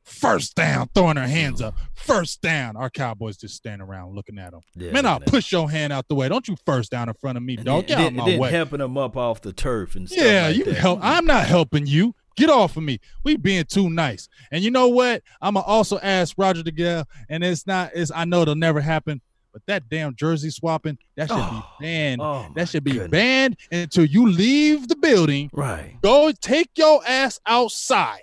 First 0.04 0.56
down, 0.56 0.88
throwing 0.94 1.14
their 1.16 1.28
hands 1.28 1.60
up. 1.62 1.74
First 1.94 2.40
down. 2.42 2.76
Our 2.76 2.90
Cowboys 2.90 3.36
just 3.36 3.54
standing 3.54 3.86
around 3.86 4.14
looking 4.14 4.38
at 4.38 4.50
them. 4.52 4.60
Yeah, 4.74 4.90
Man, 4.92 5.06
I'll 5.06 5.20
push 5.20 5.52
your 5.52 5.70
hand 5.70 5.92
out 5.92 6.08
the 6.08 6.14
way. 6.14 6.28
Don't 6.28 6.48
you 6.48 6.56
first 6.66 6.90
down 6.90 7.08
in 7.08 7.14
front 7.14 7.36
of 7.36 7.44
me, 7.44 7.56
And 7.56 7.64
dog. 7.64 7.86
then- 7.86 7.98
Get 7.98 8.06
out 8.06 8.12
my 8.28 8.38
way. 8.38 8.50
helping 8.50 8.78
them 8.80 8.98
up 8.98 9.16
off 9.16 9.40
the 9.40 9.52
turf 9.52 9.94
and 9.94 10.08
stuff. 10.08 10.24
Yeah, 10.24 10.46
like 10.48 10.56
you 10.56 10.64
that. 10.64 10.74
help. 10.76 10.98
I'm 11.02 11.26
not 11.26 11.46
helping 11.46 11.86
you. 11.86 12.14
Get 12.36 12.48
off 12.50 12.76
of 12.76 12.82
me. 12.82 12.98
We 13.22 13.36
being 13.36 13.64
too 13.64 13.90
nice. 13.90 14.28
And 14.50 14.64
you 14.64 14.70
know 14.70 14.88
what? 14.88 15.22
I'ma 15.42 15.60
also 15.60 15.98
ask 15.98 16.34
Roger 16.38 16.62
Goodell, 16.62 17.04
and 17.28 17.44
it's 17.44 17.66
not. 17.66 17.90
It's 17.94 18.10
I 18.14 18.24
know 18.24 18.42
it'll 18.42 18.54
never 18.54 18.80
happen, 18.80 19.20
but 19.52 19.62
that 19.66 19.88
damn 19.90 20.14
jersey 20.16 20.48
swapping 20.50 20.96
that 21.16 21.28
should 21.28 21.36
Oh. 21.38 21.66
be 21.78 21.84
banned. 21.84 22.20
Oh, 22.22 22.46
that 22.54 22.68
should 22.70 22.84
be 22.84 22.92
goodness. 22.92 23.10
banned 23.10 23.56
until 23.70 24.06
you 24.06 24.28
leave 24.30 24.88
the 24.88 24.96
building. 24.96 25.50
Right. 25.52 25.96
Go 26.02 26.32
take 26.40 26.70
your 26.76 27.02
ass 27.06 27.38
outside, 27.46 28.22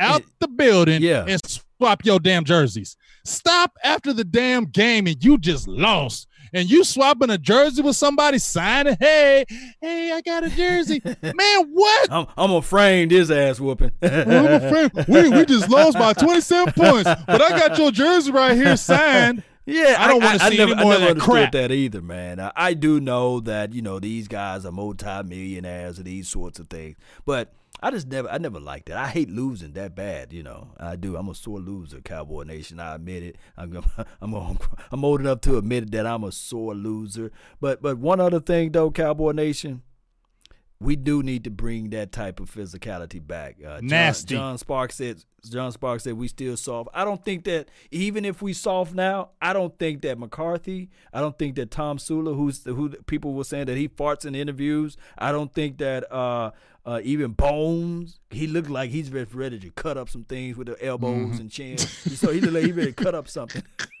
out 0.00 0.22
the 0.40 0.48
building, 0.48 1.02
Yeah. 1.02 1.24
and 1.28 1.40
swap 1.46 2.04
your 2.04 2.18
damn 2.18 2.44
jerseys. 2.44 2.96
Stop 3.24 3.76
after 3.84 4.12
the 4.12 4.24
damn 4.24 4.64
game 4.64 5.06
and 5.06 5.22
you 5.22 5.38
just 5.38 5.68
lost. 5.68 6.26
And 6.52 6.68
you 6.68 6.82
swapping 6.82 7.30
a 7.30 7.38
jersey 7.38 7.80
with 7.80 7.94
somebody 7.94 8.38
signing, 8.38 8.96
hey, 8.98 9.44
hey, 9.80 10.10
I 10.10 10.20
got 10.20 10.42
a 10.42 10.50
jersey. 10.50 11.00
Man, 11.22 11.64
what? 11.72 12.10
I'm, 12.12 12.26
I'm 12.36 12.48
gonna 12.50 12.62
frame 12.62 13.08
this 13.08 13.30
ass 13.30 13.60
whooping. 13.60 13.92
We, 14.02 15.28
we 15.28 15.44
just 15.46 15.68
lost 15.68 15.96
by 15.96 16.12
27 16.12 16.72
points, 16.72 17.08
but 17.26 17.40
I 17.40 17.50
got 17.50 17.78
your 17.78 17.92
jersey 17.92 18.32
right 18.32 18.56
here 18.56 18.76
signed. 18.76 19.44
Yeah, 19.66 19.94
I 19.98 20.08
don't 20.08 20.20
wanna 20.24 20.40
see 20.40 20.56
never, 20.56 20.72
any 20.72 20.82
more 20.82 20.92
I 20.92 20.96
of 20.96 21.00
never 21.02 21.04
that 21.04 21.10
understood 21.10 21.32
crap. 21.34 21.52
that 21.52 21.70
either, 21.70 22.02
man. 22.02 22.40
I, 22.40 22.50
I 22.56 22.74
do 22.74 22.98
know 23.00 23.38
that 23.40 23.72
you 23.72 23.82
know 23.82 24.00
these 24.00 24.26
guys 24.26 24.64
are 24.66 24.72
multi-millionaires 24.72 25.98
and 25.98 26.06
these 26.06 26.28
sorts 26.28 26.58
of 26.58 26.68
things, 26.68 26.96
but 27.24 27.52
I 27.82 27.90
just 27.90 28.08
never, 28.08 28.28
I 28.28 28.38
never 28.38 28.60
liked 28.60 28.86
that. 28.86 28.98
I 28.98 29.08
hate 29.08 29.30
losing 29.30 29.72
that 29.72 29.94
bad, 29.94 30.32
you 30.32 30.42
know. 30.42 30.72
I 30.78 30.96
do. 30.96 31.16
I'm 31.16 31.28
a 31.28 31.34
sore 31.34 31.60
loser, 31.60 32.00
Cowboy 32.00 32.42
Nation. 32.44 32.78
I 32.78 32.94
admit 32.94 33.22
it. 33.22 33.36
I'm, 33.56 33.76
I'm, 34.20 34.34
I'm, 34.34 34.58
I'm 34.92 35.04
old 35.04 35.20
enough 35.20 35.40
to 35.42 35.58
admit 35.58 35.90
that 35.92 36.06
I'm 36.06 36.24
a 36.24 36.32
sore 36.32 36.74
loser. 36.74 37.32
But, 37.60 37.82
but 37.82 37.98
one 37.98 38.20
other 38.20 38.40
thing 38.40 38.72
though, 38.72 38.90
Cowboy 38.90 39.32
Nation, 39.32 39.82
we 40.82 40.96
do 40.96 41.22
need 41.22 41.44
to 41.44 41.50
bring 41.50 41.90
that 41.90 42.10
type 42.10 42.40
of 42.40 42.50
physicality 42.50 43.24
back. 43.24 43.56
Uh, 43.60 43.76
John, 43.76 43.86
Nasty. 43.86 44.34
John 44.34 44.58
Sparks 44.58 44.96
said. 44.96 45.22
John 45.48 45.72
Sparks 45.72 46.04
said 46.04 46.14
we 46.14 46.28
still 46.28 46.56
soft. 46.56 46.90
I 46.92 47.04
don't 47.04 47.24
think 47.24 47.44
that 47.44 47.68
even 47.90 48.24
if 48.26 48.42
we 48.42 48.52
soft 48.52 48.94
now, 48.94 49.30
I 49.40 49.52
don't 49.54 49.78
think 49.78 50.02
that 50.02 50.18
McCarthy. 50.18 50.90
I 51.14 51.20
don't 51.20 51.38
think 51.38 51.56
that 51.56 51.70
Tomsula, 51.70 52.36
who's 52.36 52.60
the, 52.60 52.74
who 52.74 52.90
people 53.06 53.32
were 53.32 53.44
saying 53.44 53.66
that 53.66 53.76
he 53.76 53.88
farts 53.88 54.26
in 54.26 54.34
interviews. 54.34 54.96
I 55.16 55.32
don't 55.32 55.52
think 55.52 55.78
that 55.78 56.10
uh, 56.12 56.50
uh, 56.90 57.00
even 57.04 57.30
Bones. 57.32 58.18
He 58.30 58.46
looked 58.46 58.68
like 58.70 58.90
he's 58.90 59.10
ready 59.10 59.58
to 59.58 59.70
cut 59.70 59.96
up 59.96 60.08
some 60.08 60.24
things 60.24 60.56
with 60.56 60.66
the 60.68 60.84
elbows 60.84 61.10
Mm-hmm. 61.34 61.40
and 61.40 61.50
chin. 61.50 61.78
so 61.78 62.32
he 62.32 62.40
looked 62.40 62.54
like 62.54 62.64
he 62.64 62.72
ready 62.72 62.92
to 62.92 63.04
cut 63.04 63.14
up 63.14 63.28
something. 63.28 63.62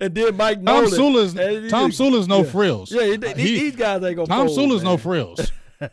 and 0.00 0.14
then 0.14 0.36
Mike 0.36 0.56
Tom 0.56 0.64
Nolan. 0.64 0.90
Sula's 0.90 1.34
Tomsula's 1.34 2.28
no 2.28 2.38
yeah. 2.44 2.50
frills. 2.50 2.92
Yeah, 2.92 3.02
he- 3.04 3.12
He- 3.42 3.58
these 3.60 3.76
guys 3.76 4.02
ain't 4.02 4.16
gonna. 4.16 4.26
Tom 4.26 4.46
fold, 4.46 4.56
Sula's 4.56 4.82
no 4.82 4.96
frills. 4.96 5.52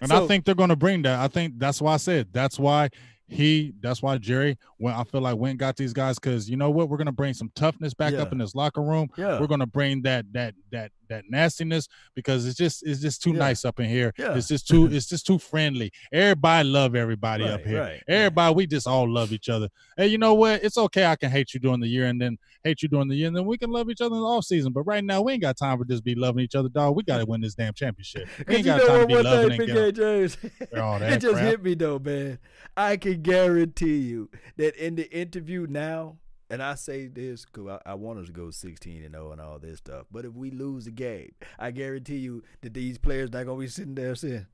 And 0.00 0.08
So- 0.10 0.24
I 0.24 0.26
think 0.26 0.44
they're 0.44 0.56
going 0.56 0.70
to 0.70 0.76
bring 0.76 1.02
that. 1.02 1.20
I 1.20 1.28
think 1.28 1.54
that's 1.58 1.80
why 1.80 1.94
I 1.94 1.96
said 1.98 2.28
that's 2.32 2.58
why 2.58 2.88
he. 3.28 3.72
That's 3.80 4.02
why 4.02 4.18
Jerry. 4.18 4.58
When 4.78 4.92
I 4.92 5.04
feel 5.04 5.20
like 5.20 5.36
went 5.36 5.58
got 5.58 5.76
these 5.76 5.92
guys 5.92 6.18
because 6.18 6.50
you 6.50 6.56
know 6.56 6.70
what, 6.70 6.88
we're 6.88 6.96
going 6.96 7.06
to 7.06 7.12
bring 7.12 7.32
some 7.34 7.50
toughness 7.54 7.94
back 7.94 8.14
up 8.14 8.32
in 8.32 8.38
this 8.38 8.54
locker 8.56 8.82
room. 8.82 9.08
Yeah. 9.16 9.38
We're 9.40 9.46
going 9.46 9.60
to 9.60 9.66
bring 9.66 10.02
that 10.02 10.26
that 10.32 10.54
that 10.72 10.90
that 11.08 11.24
nastiness 11.28 11.88
because 12.14 12.46
it's 12.46 12.56
just 12.56 12.86
it's 12.86 13.00
just 13.00 13.22
too 13.22 13.32
Yeah. 13.32 13.38
nice 13.38 13.64
up 13.64 13.80
in 13.80 13.88
here. 13.88 14.12
Yeah. 14.18 14.34
It's 14.34 14.48
just 14.48 14.66
too 14.68 14.86
it's 14.90 15.06
just 15.06 15.26
too 15.26 15.38
friendly. 15.38 15.92
Everybody 16.12 16.68
love 16.68 16.94
everybody 16.94 17.44
up 17.44 17.62
here. 17.64 17.80
right, 17.80 18.02
Everybody, 18.08 18.54
we 18.54 18.66
just 18.66 18.86
all 18.86 19.08
love 19.08 19.32
each 19.32 19.48
other. 19.48 19.68
Hey, 19.96 20.08
you 20.08 20.18
know 20.18 20.34
what? 20.34 20.62
It's 20.64 20.76
okay. 20.78 21.06
I 21.06 21.16
can 21.16 21.30
hate 21.30 21.54
you 21.54 21.60
during 21.60 21.80
the 21.80 21.88
year 21.88 22.06
and 22.06 22.20
then 22.20 22.38
hate 22.64 22.82
you 22.82 22.88
during 22.88 23.08
the 23.08 23.14
year, 23.14 23.28
and 23.28 23.36
then 23.36 23.46
we 23.46 23.56
can 23.56 23.70
love 23.70 23.88
each 23.90 24.00
other 24.00 24.14
in 24.14 24.20
the 24.20 24.26
off 24.26 24.44
season. 24.44 24.72
But 24.72 24.82
right 24.82 25.04
now, 25.04 25.22
we 25.22 25.32
ain't 25.34 25.42
got 25.42 25.56
time 25.56 25.78
for 25.78 25.84
just 25.84 26.02
be 26.02 26.14
loving 26.16 26.42
each 26.42 26.54
other, 26.56 26.68
dog. 26.68 26.96
We 26.96 27.04
got 27.04 27.18
to 27.18 27.24
win 27.26 27.40
this 27.40 27.54
damn 27.54 27.74
championship. 27.74 28.28
We 28.48 28.56
ain't 28.56 28.64
got 28.64 28.84
time 28.86 29.00
to 29.02 29.06
be 29.06 29.14
loving 29.22 29.50
thing, 29.50 29.70
and 29.70 29.94
get. 29.94 29.94
James, 29.94 30.36
it 30.60 31.18
just 31.20 31.34
crap. 31.34 31.44
hit 31.46 31.62
me 31.62 31.74
though, 31.74 31.98
man. 31.98 32.38
I 32.76 32.96
can 32.96 33.22
guarantee 33.22 33.98
you 33.98 34.30
that 34.56 34.74
in 34.84 34.96
the 34.96 35.10
interview 35.16 35.66
now, 35.68 36.16
and 36.50 36.62
I 36.62 36.74
say 36.74 37.08
this 37.08 37.44
because 37.44 37.80
I, 37.86 37.90
I 37.90 37.94
want 37.94 38.18
us 38.20 38.26
to 38.26 38.32
go 38.32 38.50
16 38.50 39.02
and 39.02 39.14
0 39.14 39.32
and 39.32 39.40
all 39.40 39.58
this 39.58 39.78
stuff. 39.78 40.06
But 40.10 40.24
if 40.24 40.34
we 40.34 40.50
lose 40.50 40.84
the 40.84 40.90
game, 40.90 41.32
I 41.58 41.70
guarantee 41.70 42.18
you 42.18 42.42
that 42.62 42.74
these 42.74 42.98
players 42.98 43.32
not 43.32 43.46
gonna 43.46 43.58
be 43.60 43.68
sitting 43.68 43.94
there 43.94 44.14
saying, 44.14 44.46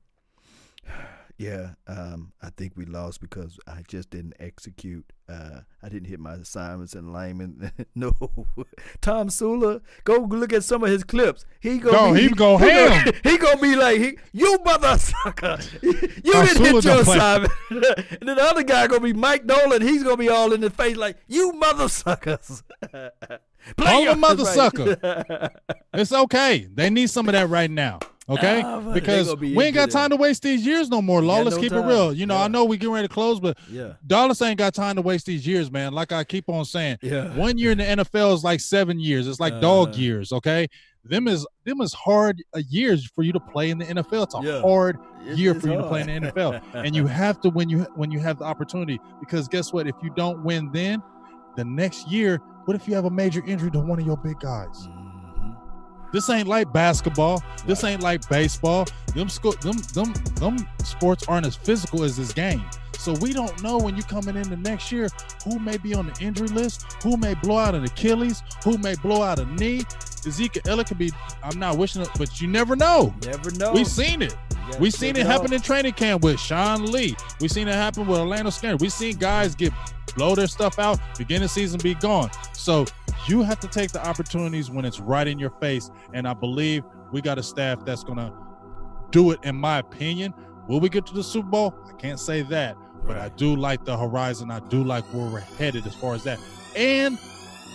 "Yeah, 1.37 1.71
um, 1.87 2.31
I 2.41 2.49
think 2.51 2.73
we 2.75 2.85
lost 2.85 3.19
because 3.19 3.57
I 3.67 3.81
just 3.87 4.09
didn't 4.11 4.35
execute. 4.39 5.05
Uh, 5.27 5.61
I 5.81 5.89
didn't 5.89 6.07
hit 6.07 6.19
my 6.19 6.33
assignments 6.35 6.93
in 6.93 7.05
alignment." 7.05 7.63
no, 7.95 8.11
Tomsula, 9.01 9.81
go 10.03 10.17
look 10.19 10.53
at 10.53 10.63
some 10.63 10.83
of 10.83 10.89
his 10.89 11.03
clips. 11.03 11.45
He 11.59 11.79
go, 11.79 11.91
No, 11.91 12.13
he 12.13 12.29
go 12.29 12.57
he 12.59 12.69
ham. 12.69 13.05
Gonna, 13.05 13.17
he 13.23 13.37
gonna 13.37 13.61
be 13.61 13.75
like, 13.75 13.99
he, 13.99 14.17
"You 14.31 14.59
mother 14.63 14.97
sucker, 14.97 15.57
you 15.81 15.91
Tom 16.33 16.45
didn't 16.45 16.57
Sula 16.57 16.71
hit 16.73 16.83
your 16.85 17.01
assignment." 17.01 17.53
and 17.69 18.29
then 18.29 18.35
the 18.37 18.43
other 18.43 18.63
guy 18.63 18.87
gonna 18.87 19.01
be 19.01 19.13
Mike 19.13 19.45
Nolan. 19.45 19.81
He's 19.81 20.03
gonna 20.03 20.17
be 20.17 20.29
all 20.29 20.53
in 20.53 20.61
the 20.61 20.69
face 20.69 20.97
like, 20.97 21.17
"You 21.27 21.51
mother 21.53 21.89
suckers." 21.89 22.63
Play 23.77 23.91
Call 23.91 24.01
your- 24.03 24.15
mother 24.17 24.43
right. 24.43 25.51
It's 25.93 26.11
okay. 26.11 26.67
They 26.71 26.89
need 26.89 27.09
some 27.09 27.27
of 27.29 27.33
that 27.33 27.49
right 27.49 27.71
now. 27.71 27.99
Okay, 28.29 28.61
Nah, 28.61 28.79
because 28.93 29.35
be 29.35 29.53
we 29.53 29.65
ain't 29.65 29.75
got 29.75 29.91
time 29.91 30.09
to 30.11 30.15
waste 30.15 30.43
these 30.43 30.65
years 30.65 30.89
no 30.89 31.01
more. 31.01 31.21
Law, 31.21 31.41
let's 31.41 31.57
no 31.57 31.61
keep 31.61 31.71
time. 31.73 31.83
it 31.83 31.87
real. 31.87 32.13
You 32.13 32.25
know, 32.25 32.35
Yeah. 32.37 32.43
I 32.43 32.47
know 32.47 32.63
we 32.63 32.77
getting 32.77 32.93
ready 32.93 33.07
to 33.07 33.13
close, 33.13 33.39
but 33.39 33.57
yeah, 33.69 33.93
Dallas 34.07 34.41
ain't 34.41 34.57
got 34.57 34.73
time 34.73 34.95
to 34.95 35.01
waste 35.01 35.25
these 35.25 35.45
years, 35.45 35.69
man. 35.69 35.91
Like 35.91 36.11
I 36.13 36.23
keep 36.23 36.47
on 36.47 36.63
saying, 36.63 36.99
yeah. 37.01 37.35
one 37.35 37.57
year 37.57 37.71
in 37.71 37.79
the 37.79 37.83
NFL 37.83 38.33
is 38.33 38.43
like 38.43 38.61
seven 38.61 38.97
years. 38.99 39.27
It's 39.27 39.41
like 39.41 39.59
dog 39.59 39.89
Uh-huh. 39.89 39.97
years. 39.99 40.31
Okay, 40.31 40.67
them 41.03 41.27
is 41.27 41.45
them 41.65 41.81
is 41.81 41.93
hard 41.93 42.41
uh, 42.55 42.61
years 42.69 43.05
for 43.13 43.23
you 43.23 43.33
to 43.33 43.39
play 43.41 43.71
in 43.71 43.77
the 43.79 43.85
NFL. 43.85 44.23
It's 44.23 44.35
a 44.35 44.39
Yeah. 44.41 44.61
hard 44.61 44.99
It's- 45.23 45.37
year 45.37 45.53
for 45.53 45.67
you 45.67 45.75
to 45.77 45.83
play 45.89 45.99
in 46.01 46.07
the 46.07 46.13
NFL, 46.31 46.61
and 46.73 46.95
you 46.95 47.05
have 47.07 47.41
to 47.41 47.49
when 47.49 47.67
you 47.67 47.81
when 47.95 48.09
you 48.09 48.19
have 48.19 48.39
the 48.39 48.45
opportunity. 48.45 49.01
Because 49.19 49.49
guess 49.49 49.73
what? 49.73 49.85
If 49.85 49.95
you 50.01 50.11
don't 50.15 50.45
win, 50.45 50.69
then 50.71 51.03
the 51.57 51.65
next 51.65 52.07
year, 52.09 52.39
what 52.65 52.75
if 52.75 52.87
you 52.87 52.95
have 52.95 53.03
a 53.03 53.11
major 53.11 53.43
injury 53.45 53.69
to 53.71 53.79
one 53.79 53.99
of 53.99 54.05
your 54.05 54.15
big 54.17 54.39
guys? 54.39 54.87
This 56.13 56.29
ain't 56.29 56.47
like 56.47 56.71
basketball. 56.71 57.43
This 57.65 57.83
ain't 57.83 58.01
like 58.01 58.29
baseball. 58.29 58.85
Them 59.15 59.29
sco- 59.29 59.53
them 59.53 59.77
them 59.93 60.13
them 60.35 60.67
sports 60.83 61.27
aren't 61.27 61.47
as 61.47 61.55
physical 61.55 62.03
as 62.03 62.15
this 62.15 62.31
game. 62.31 62.63
So 62.97 63.13
we 63.13 63.33
don't 63.33 63.61
know 63.61 63.77
when 63.77 63.95
you're 63.95 64.05
coming 64.05 64.35
in 64.35 64.49
the 64.49 64.57
next 64.57 64.91
year 64.91 65.09
who 65.43 65.59
may 65.59 65.77
be 65.77 65.93
on 65.93 66.07
the 66.07 66.17
injury 66.21 66.47
list, 66.47 66.85
who 67.03 67.17
may 67.17 67.33
blow 67.35 67.57
out 67.57 67.75
an 67.75 67.83
Achilles, 67.83 68.41
who 68.63 68.77
may 68.77 68.95
blow 68.95 69.21
out 69.23 69.39
a 69.39 69.45
knee. 69.45 69.83
Ezekiel 70.25 70.61
Elliott 70.67 70.87
could 70.87 70.97
be. 70.97 71.11
I'm 71.43 71.59
not 71.59 71.77
wishing 71.77 72.01
it, 72.01 72.09
but 72.17 72.39
you 72.39 72.47
never 72.47 72.75
know. 72.75 73.13
Never 73.25 73.51
know. 73.51 73.73
We've 73.73 73.87
seen 73.87 74.21
it. 74.21 74.35
You 74.51 74.79
We 74.79 74.89
gotta 74.89 74.91
seen 74.91 75.17
it 75.17 75.25
happen 75.25 75.51
in 75.51 75.61
training 75.61 75.93
camp 75.93 76.23
with 76.23 76.39
Sean 76.39 76.85
Lee. 76.85 77.15
We've 77.41 77.51
seen 77.51 77.67
it 77.67 77.73
happen 77.73 78.07
with 78.07 78.19
Orlando 78.19 78.49
Scandrick. 78.49 78.79
We've 78.81 78.93
seen 78.93 79.17
guys 79.17 79.55
get 79.55 79.73
blow 80.15 80.35
their 80.35 80.47
stuff 80.47 80.79
out, 80.79 80.99
beginning 81.17 81.47
season 81.47 81.79
be 81.83 81.95
gone. 81.95 82.29
So 82.53 82.85
you 83.27 83.41
have 83.41 83.59
to 83.61 83.67
take 83.67 83.91
the 83.91 84.05
opportunities 84.05 84.69
when 84.69 84.85
it's 84.85 84.99
right 84.99 85.27
in 85.27 85.39
your 85.39 85.51
face. 85.61 85.89
And 86.13 86.27
I 86.27 86.33
believe 86.33 86.83
we 87.11 87.21
got 87.21 87.37
a 87.37 87.43
staff 87.43 87.83
that's 87.85 88.03
gonna 88.03 88.33
do 89.11 89.31
it. 89.31 89.39
In 89.43 89.55
my 89.55 89.79
opinion, 89.79 90.33
will 90.67 90.79
we 90.79 90.89
get 90.89 91.05
to 91.07 91.13
the 91.13 91.23
Super 91.23 91.49
Bowl? 91.49 91.75
I 91.89 91.93
can't 91.93 92.19
say 92.19 92.41
that, 92.43 92.77
but 93.05 93.17
I 93.17 93.29
do 93.29 93.55
like 93.55 93.85
the 93.85 93.97
horizon. 93.97 94.51
I 94.51 94.59
do 94.59 94.83
like 94.83 95.03
where 95.13 95.25
we're 95.27 95.39
headed 95.39 95.85
as 95.85 95.93
far 95.95 96.13
as 96.15 96.23
that. 96.23 96.39
And 96.75 97.17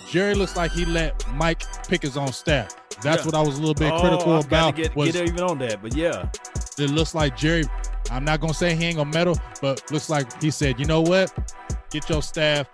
Jerry 0.09 0.33
looks 0.33 0.55
like 0.55 0.71
he 0.71 0.85
let 0.85 1.23
Mike 1.35 1.63
pick 1.87 2.01
his 2.01 2.17
own 2.17 2.31
staff. 2.33 2.75
That's 3.01 3.19
Yeah. 3.21 3.25
what 3.25 3.35
I 3.35 3.41
was 3.41 3.57
a 3.57 3.59
little 3.59 3.75
bit 3.75 3.91
Oh, 3.93 3.99
critical 4.01 4.33
I 4.33 4.39
about. 4.39 4.75
Get, 4.75 4.95
was 4.95 5.11
get 5.11 5.27
even 5.27 5.41
on 5.41 5.59
that, 5.59 5.81
but 5.81 5.95
yeah, 5.95 6.29
it 6.77 6.89
looks 6.89 7.13
like 7.15 7.37
Jerry. 7.37 7.63
I'm 8.11 8.25
not 8.25 8.39
gonna 8.39 8.53
say 8.53 8.75
he 8.75 8.85
ain't 8.85 8.97
gonna 8.97 9.11
meddle, 9.11 9.37
but 9.61 9.89
looks 9.91 10.09
like 10.09 10.41
he 10.41 10.49
said, 10.51 10.79
you 10.79 10.85
know 10.85 11.01
what? 11.01 11.31
Get 11.91 12.09
your 12.09 12.21
staff. 12.21 12.67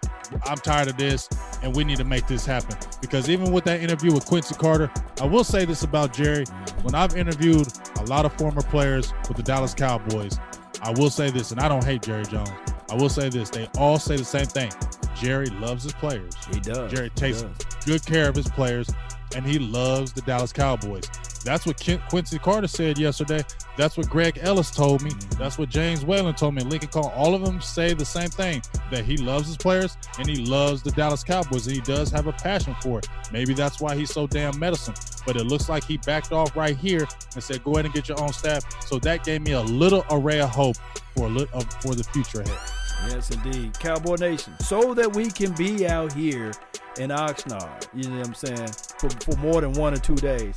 I'm 0.45 0.57
tired 0.57 0.87
of 0.87 0.97
this, 0.97 1.29
and 1.61 1.75
we 1.75 1.83
need 1.83 1.97
to 1.97 2.03
make 2.03 2.25
this 2.27 2.45
happen. 2.45 2.75
Because 3.01 3.29
even 3.29 3.51
with 3.51 3.63
that 3.65 3.81
interview 3.81 4.11
with 4.13 4.25
Quincy 4.25 4.55
Carter, 4.55 4.89
I 5.21 5.25
will 5.25 5.43
say 5.43 5.63
this 5.65 5.83
about 5.83 6.13
Jerry. 6.13 6.45
When 6.81 6.95
I've 6.95 7.15
interviewed 7.15 7.67
a 7.99 8.03
lot 8.05 8.25
of 8.25 8.33
former 8.33 8.61
players 8.61 9.13
with 9.27 9.37
the 9.37 9.43
Dallas 9.43 9.73
Cowboys, 9.73 10.37
I 10.81 10.91
will 10.91 11.09
say 11.09 11.29
this, 11.31 11.51
and 11.51 11.59
I 11.59 11.67
don't 11.67 11.83
hate 11.83 12.01
Jerry 12.01 12.25
Jones. 12.25 12.49
I 12.89 12.95
will 12.95 13.09
say 13.09 13.29
this: 13.29 13.49
they 13.49 13.67
all 13.77 13.99
say 13.99 14.17
the 14.17 14.25
same 14.25 14.45
thing. 14.45 14.71
Jerry 15.15 15.47
loves 15.47 15.83
his 15.83 15.93
players 15.93 16.33
he 16.53 16.59
does. 16.59 16.91
Jerry 16.91 17.09
takes 17.11 17.41
does. 17.41 17.85
good 17.85 18.05
care 18.05 18.29
of 18.29 18.35
his 18.35 18.47
players, 18.49 18.89
and 19.35 19.45
he 19.45 19.59
loves 19.59 20.13
the 20.13 20.21
Dallas 20.21 20.51
Cowboys. 20.51 21.09
That's 21.45 21.67
what 21.67 21.79
Quincy 22.09 22.39
Carter 22.39 22.67
said 22.67 22.97
yesterday. 22.97 23.43
That's 23.77 23.97
what 23.97 24.09
Greg 24.09 24.39
Ellis 24.41 24.71
told 24.71 25.03
me. 25.03 25.11
That's 25.37 25.59
what 25.59 25.69
James 25.69 26.03
Whalen 26.03 26.33
told 26.33 26.55
me. 26.55 26.63
Lincoln 26.63 26.89
Call. 26.89 27.09
All 27.15 27.35
of 27.35 27.45
them 27.45 27.61
say 27.61 27.93
the 27.93 28.03
same 28.03 28.29
thing 28.29 28.63
that 28.89 29.05
he 29.05 29.15
loves 29.15 29.45
his 29.45 29.55
players 29.55 29.95
and 30.17 30.27
he 30.27 30.43
loves 30.43 30.81
the 30.81 30.89
Dallas 30.91 31.23
Cowboys 31.23 31.67
and 31.67 31.75
he 31.75 31.81
does 31.83 32.09
have 32.09 32.25
a 32.25 32.33
passion 32.33 32.75
for 32.81 32.97
it. 32.97 33.07
Maybe 33.31 33.53
that's 33.53 33.79
why 33.79 33.95
he's 33.95 34.11
so 34.11 34.25
damn 34.25 34.57
medicine. 34.57 34.95
But 35.23 35.35
it 35.35 35.43
looks 35.43 35.69
like 35.69 35.83
he 35.83 35.97
backed 35.97 36.31
off 36.31 36.55
right 36.55 36.75
here 36.75 37.07
and 37.35 37.43
said, 37.43 37.63
"Go 37.63 37.73
ahead 37.73 37.85
and 37.85 37.93
get 37.93 38.09
your 38.09 38.19
own 38.19 38.33
staff." 38.33 38.63
So 38.83 38.97
that 38.99 39.23
gave 39.23 39.41
me 39.41 39.51
a 39.51 39.61
little 39.61 40.03
array 40.09 40.41
of 40.41 40.49
hope 40.49 40.77
for 41.15 41.27
a 41.27 41.29
little, 41.29 41.59
uh, 41.59 41.63
for 41.79 41.93
the 41.93 42.03
future 42.05 42.41
ahead. 42.41 42.57
Yes, 43.09 43.29
indeed, 43.29 43.77
Cowboy 43.77 44.15
Nation. 44.15 44.53
So 44.59 44.95
that 44.95 45.15
we 45.15 45.29
can 45.29 45.53
be 45.53 45.87
out 45.87 46.11
here 46.13 46.53
in 46.97 47.09
Oxnard, 47.09 47.87
you 47.93 48.09
know 48.09 48.17
what 48.17 48.27
I'm 48.27 48.33
saying, 48.33 48.69
for, 48.97 49.09
for 49.09 49.37
more 49.37 49.61
than 49.61 49.73
one 49.73 49.93
or 49.93 49.97
two 49.97 50.15
days. 50.15 50.55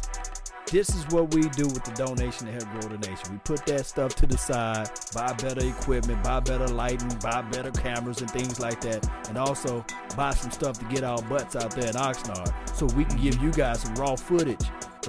This 0.71 0.95
is 0.95 1.07
what 1.09 1.35
we 1.35 1.43
do 1.43 1.67
with 1.67 1.83
the 1.85 1.93
donation 1.93 2.47
to 2.47 2.53
help 2.53 2.71
grow 2.73 2.91
the 2.95 3.09
nation. 3.09 3.33
We 3.33 3.39
put 3.39 3.65
that 3.67 3.87
stuff 3.87 4.15
to 4.17 4.27
the 4.27 4.37
side, 4.37 4.91
buy 5.15 5.33
better 5.33 5.67
equipment, 5.67 6.23
buy 6.23 6.41
better 6.41 6.69
lighting, 6.69 7.09
buy 7.23 7.41
better 7.43 7.71
cameras 7.71 8.21
and 8.21 8.31
things 8.31 8.61
like 8.61 8.81
that, 8.83 9.09
and 9.29 9.39
also 9.39 9.85
buy 10.15 10.33
some 10.35 10.51
stuff 10.51 10.79
to 10.79 10.85
get 10.87 11.05
our 11.05 11.23
butts 11.23 11.57
out 11.57 11.71
there 11.71 11.89
in 11.89 11.95
Oxnard 11.95 12.53
so 12.77 12.85
we 12.97 13.07
can 13.07 13.19
give 13.19 13.41
you 13.43 13.51
guys 13.51 13.81
some 13.81 13.95
raw 13.95 14.15
footage. 14.15 14.61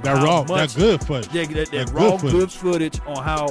That 0.02 0.24
raw, 0.24 0.44
that 0.44 0.74
good 0.76 1.04
footage. 1.04 1.34
Yeah, 1.34 1.46
that, 1.46 1.72
that, 1.72 1.88
that 1.88 1.90
raw 1.92 2.12
good 2.12 2.22
footage. 2.22 2.32
good 2.32 2.52
footage 2.52 3.00
on 3.06 3.22
how 3.22 3.48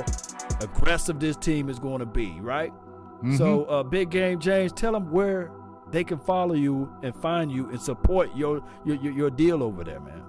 aggressive 0.63 1.21
this 1.21 1.37
team 1.37 1.69
is 1.69 1.79
going 1.79 1.99
to 1.99 2.07
be, 2.07 2.41
right? 2.41 2.73
Mm-hmm. 3.19 3.37
So, 3.37 3.65
uh, 3.65 3.83
Big 3.83 4.11
Game 4.11 4.41
James, 4.41 4.73
tell 4.73 4.93
them 4.93 5.11
where 5.11 5.51
they 5.91 6.05
can 6.05 6.19
follow 6.19 6.55
you 6.55 6.91
and 7.03 7.15
find 7.17 7.53
you 7.53 7.69
and 7.69 7.81
support 7.81 8.35
your 8.35 8.63
your, 8.87 8.97
your 8.97 9.31
deal 9.31 9.63
over 9.63 9.85
there, 9.85 10.01
man. 10.01 10.23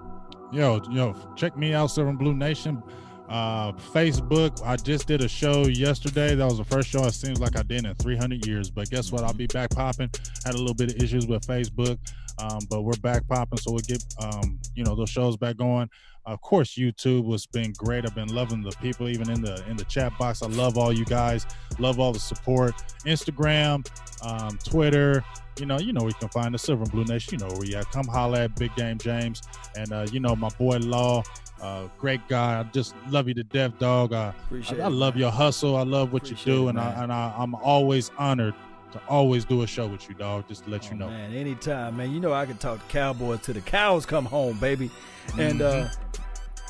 Yo, 0.52 0.82
yo, 0.90 1.16
check 1.36 1.56
me 1.56 1.76
out, 1.76 1.88
Silver 1.88 2.12
Blue 2.12 2.34
Nation. 2.34 2.82
Uh, 3.30 3.72
Facebook. 3.72 4.60
I 4.66 4.76
just 4.76 5.08
did 5.08 5.22
a 5.22 5.28
show 5.28 5.68
yesterday. 5.68 6.34
That 6.34 6.46
was 6.46 6.58
the 6.58 6.64
first 6.64 6.90
show 6.90 7.04
it 7.06 7.14
seems 7.14 7.40
like 7.40 7.56
I 7.56 7.62
did 7.62 7.86
in 7.86 7.94
300 7.94 8.48
years. 8.48 8.72
But 8.72 8.90
guess 8.90 9.12
what? 9.12 9.24
I'll 9.24 9.34
be 9.34 9.46
back 9.46 9.70
popping. 9.70 10.10
Had 10.44 10.56
a 10.56 10.58
little 10.58 10.74
bit 10.74 10.96
of 10.96 11.04
issues 11.04 11.28
with 11.28 11.46
Facebook, 11.46 12.00
um, 12.40 12.58
but 12.72 12.82
we're 12.82 12.98
back 13.04 13.28
popping. 13.28 13.60
So 13.60 13.72
we'll 13.72 13.82
get 13.82 14.04
um, 14.20 14.60
you 14.74 14.84
know 14.84 14.96
those 14.96 15.12
shows 15.12 15.38
back 15.38 15.58
going. 15.58 15.88
Of 16.26 16.42
course, 16.42 16.76
YouTube 16.76 17.32
has 17.32 17.46
been 17.46 17.74
great. 17.74 18.06
I've 18.06 18.14
been 18.14 18.34
loving 18.34 18.62
the 18.62 18.76
people, 18.82 19.10
even 19.10 19.30
in 19.30 19.42
the 19.42 19.64
in 19.70 19.78
the 19.78 19.86
chat 19.86 20.18
box. 20.20 20.42
I 20.44 20.48
love 20.48 20.78
all 20.78 20.94
you 20.94 21.06
guys. 21.06 21.46
Love 21.80 22.00
all 22.00 22.14
the 22.14 22.20
support. 22.20 22.76
Instagram, 23.06 23.88
um, 24.24 24.60
Twitter, 24.64 25.24
you 25.60 25.66
know, 25.66 25.80
you 25.80 25.94
know 25.94 26.04
we 26.04 26.14
can 26.14 26.30
find 26.30 26.54
the 26.54 26.58
Silver 26.58 26.84
and 26.84 26.92
Blue 26.92 27.06
Nation. 27.06 27.34
You 27.34 27.40
know 27.40 27.52
where 27.52 27.60
we 27.60 27.76
at. 27.76 27.90
Come 27.92 28.08
holla 28.08 28.44
at 28.44 28.56
Big 28.56 28.74
Game 28.76 28.98
James, 28.98 29.42
and 29.76 29.92
uh, 29.92 30.08
you 30.12 30.20
know 30.20 30.36
my 30.36 30.50
boy 30.50 30.78
Law, 30.78 31.24
uh, 31.62 31.88
great 31.98 32.26
guy. 32.28 32.60
I 32.60 32.64
just 32.64 32.96
love 33.10 33.28
you 33.28 33.34
to 33.36 33.44
death, 33.44 33.78
dog. 33.80 34.14
Uh, 34.14 34.32
I, 34.52 34.82
I, 34.82 34.88
love 34.88 35.18
your 35.18 35.32
hustle. 35.32 35.76
I 35.76 35.84
love 35.84 36.14
what 36.14 36.24
Appreciate 36.24 36.48
you 36.48 36.60
do, 36.60 36.68
it, 36.68 36.70
and 36.72 36.80
I 36.80 37.04
and 37.04 37.12
I, 37.12 37.34
I'm 37.38 37.56
always 37.56 38.12
honored 38.18 38.54
to 38.92 39.02
always 39.08 39.46
do 39.46 39.62
a 39.62 39.68
show 39.68 39.88
with 39.88 40.08
you, 40.10 40.16
dog. 40.16 40.48
Just 40.48 40.64
to 40.66 40.70
let 40.70 40.86
oh, 40.86 40.92
you 40.92 40.98
know. 40.98 41.08
Man, 41.10 41.34
anytime, 41.34 41.98
man. 41.98 42.12
You 42.12 42.20
know 42.20 42.34
I 42.34 42.46
can 42.46 42.58
talk 42.58 42.80
to 42.80 42.92
Cowboys 42.92 43.42
till 43.42 43.54
the 43.54 43.62
cows 43.62 44.06
come 44.06 44.26
home, 44.26 44.58
baby. 44.60 44.90
And 45.38 45.62
uh, 45.62 45.74
mm-hmm. 45.74 46.19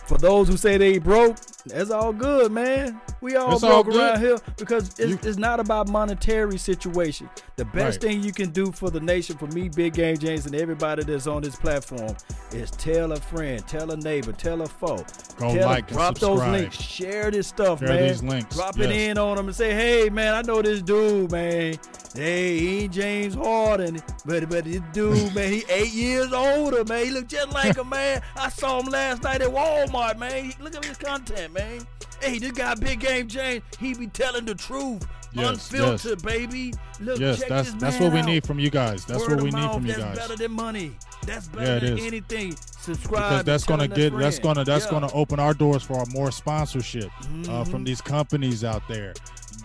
For 0.10 0.18
those 0.18 0.48
who 0.48 0.58
say 0.58 0.76
they 0.78 0.98
broke, 0.98 1.38
that's 1.68 1.92
all 1.92 2.12
good, 2.12 2.52
man. 2.52 3.00
We 3.22 3.36
all 3.36 3.54
it's 3.54 3.62
broke 3.62 3.88
all 3.88 3.98
around 3.98 4.20
here 4.20 4.40
because 4.58 4.90
it's, 4.98 5.00
you, 5.00 5.20
it's, 5.22 5.38
not 5.38 5.60
about 5.60 5.88
monetary 5.88 6.58
situation. 6.58 7.30
The 7.58 7.66
best 7.66 8.02
right. 8.02 8.02
thing 8.02 8.24
you 8.24 8.34
can 8.34 8.50
do 8.50 8.72
for 8.72 8.90
the 8.90 9.00
nation, 9.00 9.38
for 9.38 9.46
me, 9.48 9.70
Big 9.70 9.94
Game 9.94 10.18
James, 10.18 10.48
and 10.48 10.56
everybody 10.56 11.04
that's 11.04 11.28
on 11.28 11.44
this 11.44 11.56
platform, 11.56 12.16
is 12.52 12.72
tell 12.72 13.12
a 13.12 13.18
friend, 13.18 13.66
tell 13.68 13.92
a 13.92 13.98
neighbor, 13.98 14.32
tell 14.32 14.64
a 14.64 14.68
foe. 14.68 15.06
Go 15.38 15.54
tell 15.54 15.68
like, 15.68 15.88
drop 15.88 16.18
those 16.18 16.40
links, 16.40 16.82
share 16.82 17.30
this 17.30 17.48
stuff, 17.48 17.80
share 17.80 17.90
man. 17.90 18.08
These 18.08 18.24
links. 18.24 18.56
Drop 18.56 18.78
yes. 18.78 18.90
it 18.90 18.92
in 18.92 19.18
on 19.20 19.38
them 19.38 19.46
and 19.48 19.56
say, 19.56 19.74
hey, 19.76 20.10
man, 20.10 20.34
I 20.34 20.42
know 20.42 20.64
this 20.64 20.82
dude, 20.82 21.32
man. 21.32 21.78
Hey, 22.16 22.58
he 22.58 22.80
ain't 22.80 22.94
James 22.94 23.36
Harden, 23.36 24.02
but 24.26 24.50
but 24.50 24.66
this 24.66 24.82
dude, 24.94 25.36
man, 25.36 25.52
he 25.52 25.64
eight 25.70 25.94
years 25.94 26.34
older, 26.34 26.84
man. 26.86 27.06
He 27.06 27.12
look 27.12 27.28
just 27.28 27.52
like 27.54 27.78
a 27.78 27.84
man. 27.84 28.22
I 28.36 28.50
saw 28.50 28.80
him 28.80 28.88
last 28.88 29.22
night 29.22 29.42
at 29.42 29.50
Walmart, 29.50 29.94
man. 30.18 30.54
Look 30.60 30.76
at 30.76 30.86
his 30.86 30.98
content, 30.98 31.54
man. 31.54 31.86
Hey, 32.22 32.40
this 32.40 32.52
guy, 32.52 32.76
Big 32.76 33.00
Game 33.00 33.28
James, 33.28 33.64
he 33.80 33.94
be 33.94 34.08
telling 34.08 34.46
the 34.46 34.56
truth. 34.56 35.08
Yes, 35.32 35.72
Unfiltered, 35.72 36.12
yes. 36.12 36.22
baby. 36.22 36.74
Look, 37.00 37.20
yes, 37.20 37.44
that's 37.48 37.72
that's 37.76 38.00
what 38.00 38.12
we 38.12 38.24
need 38.24 38.46
from 38.46 38.58
you 38.58 38.72
guys. 38.72 39.06
That's 39.06 39.20
Word 39.28 39.36
what 39.36 39.44
we 39.44 39.52
mouth, 39.52 39.62
need 39.62 39.74
from 39.76 39.86
you 39.86 39.94
guys. 39.94 40.16
That's 40.16 40.28
better 40.28 40.36
than 40.38 40.52
money. 40.52 40.98
That's 41.28 41.48
better 41.48 41.86
yeah, 41.86 41.92
than 41.92 42.00
anything. 42.00 42.56
Subscribe 42.56 43.30
because 43.30 43.44
that's 43.44 43.64
gonna 43.64 43.88
get 43.88 44.18
that's 44.18 44.40
gonna 44.40 44.64
that's 44.64 44.86
yeah. 44.86 44.92
gonna 44.92 45.14
open 45.14 45.40
our 45.40 45.54
doors 45.54 45.84
for 45.84 46.04
more 46.08 46.32
sponsorship 46.32 47.12
mm-hmm. 47.22 47.52
uh, 47.52 47.64
from 47.64 47.84
these 47.84 48.02
companies 48.02 48.64
out 48.64 48.82
there. 48.88 49.14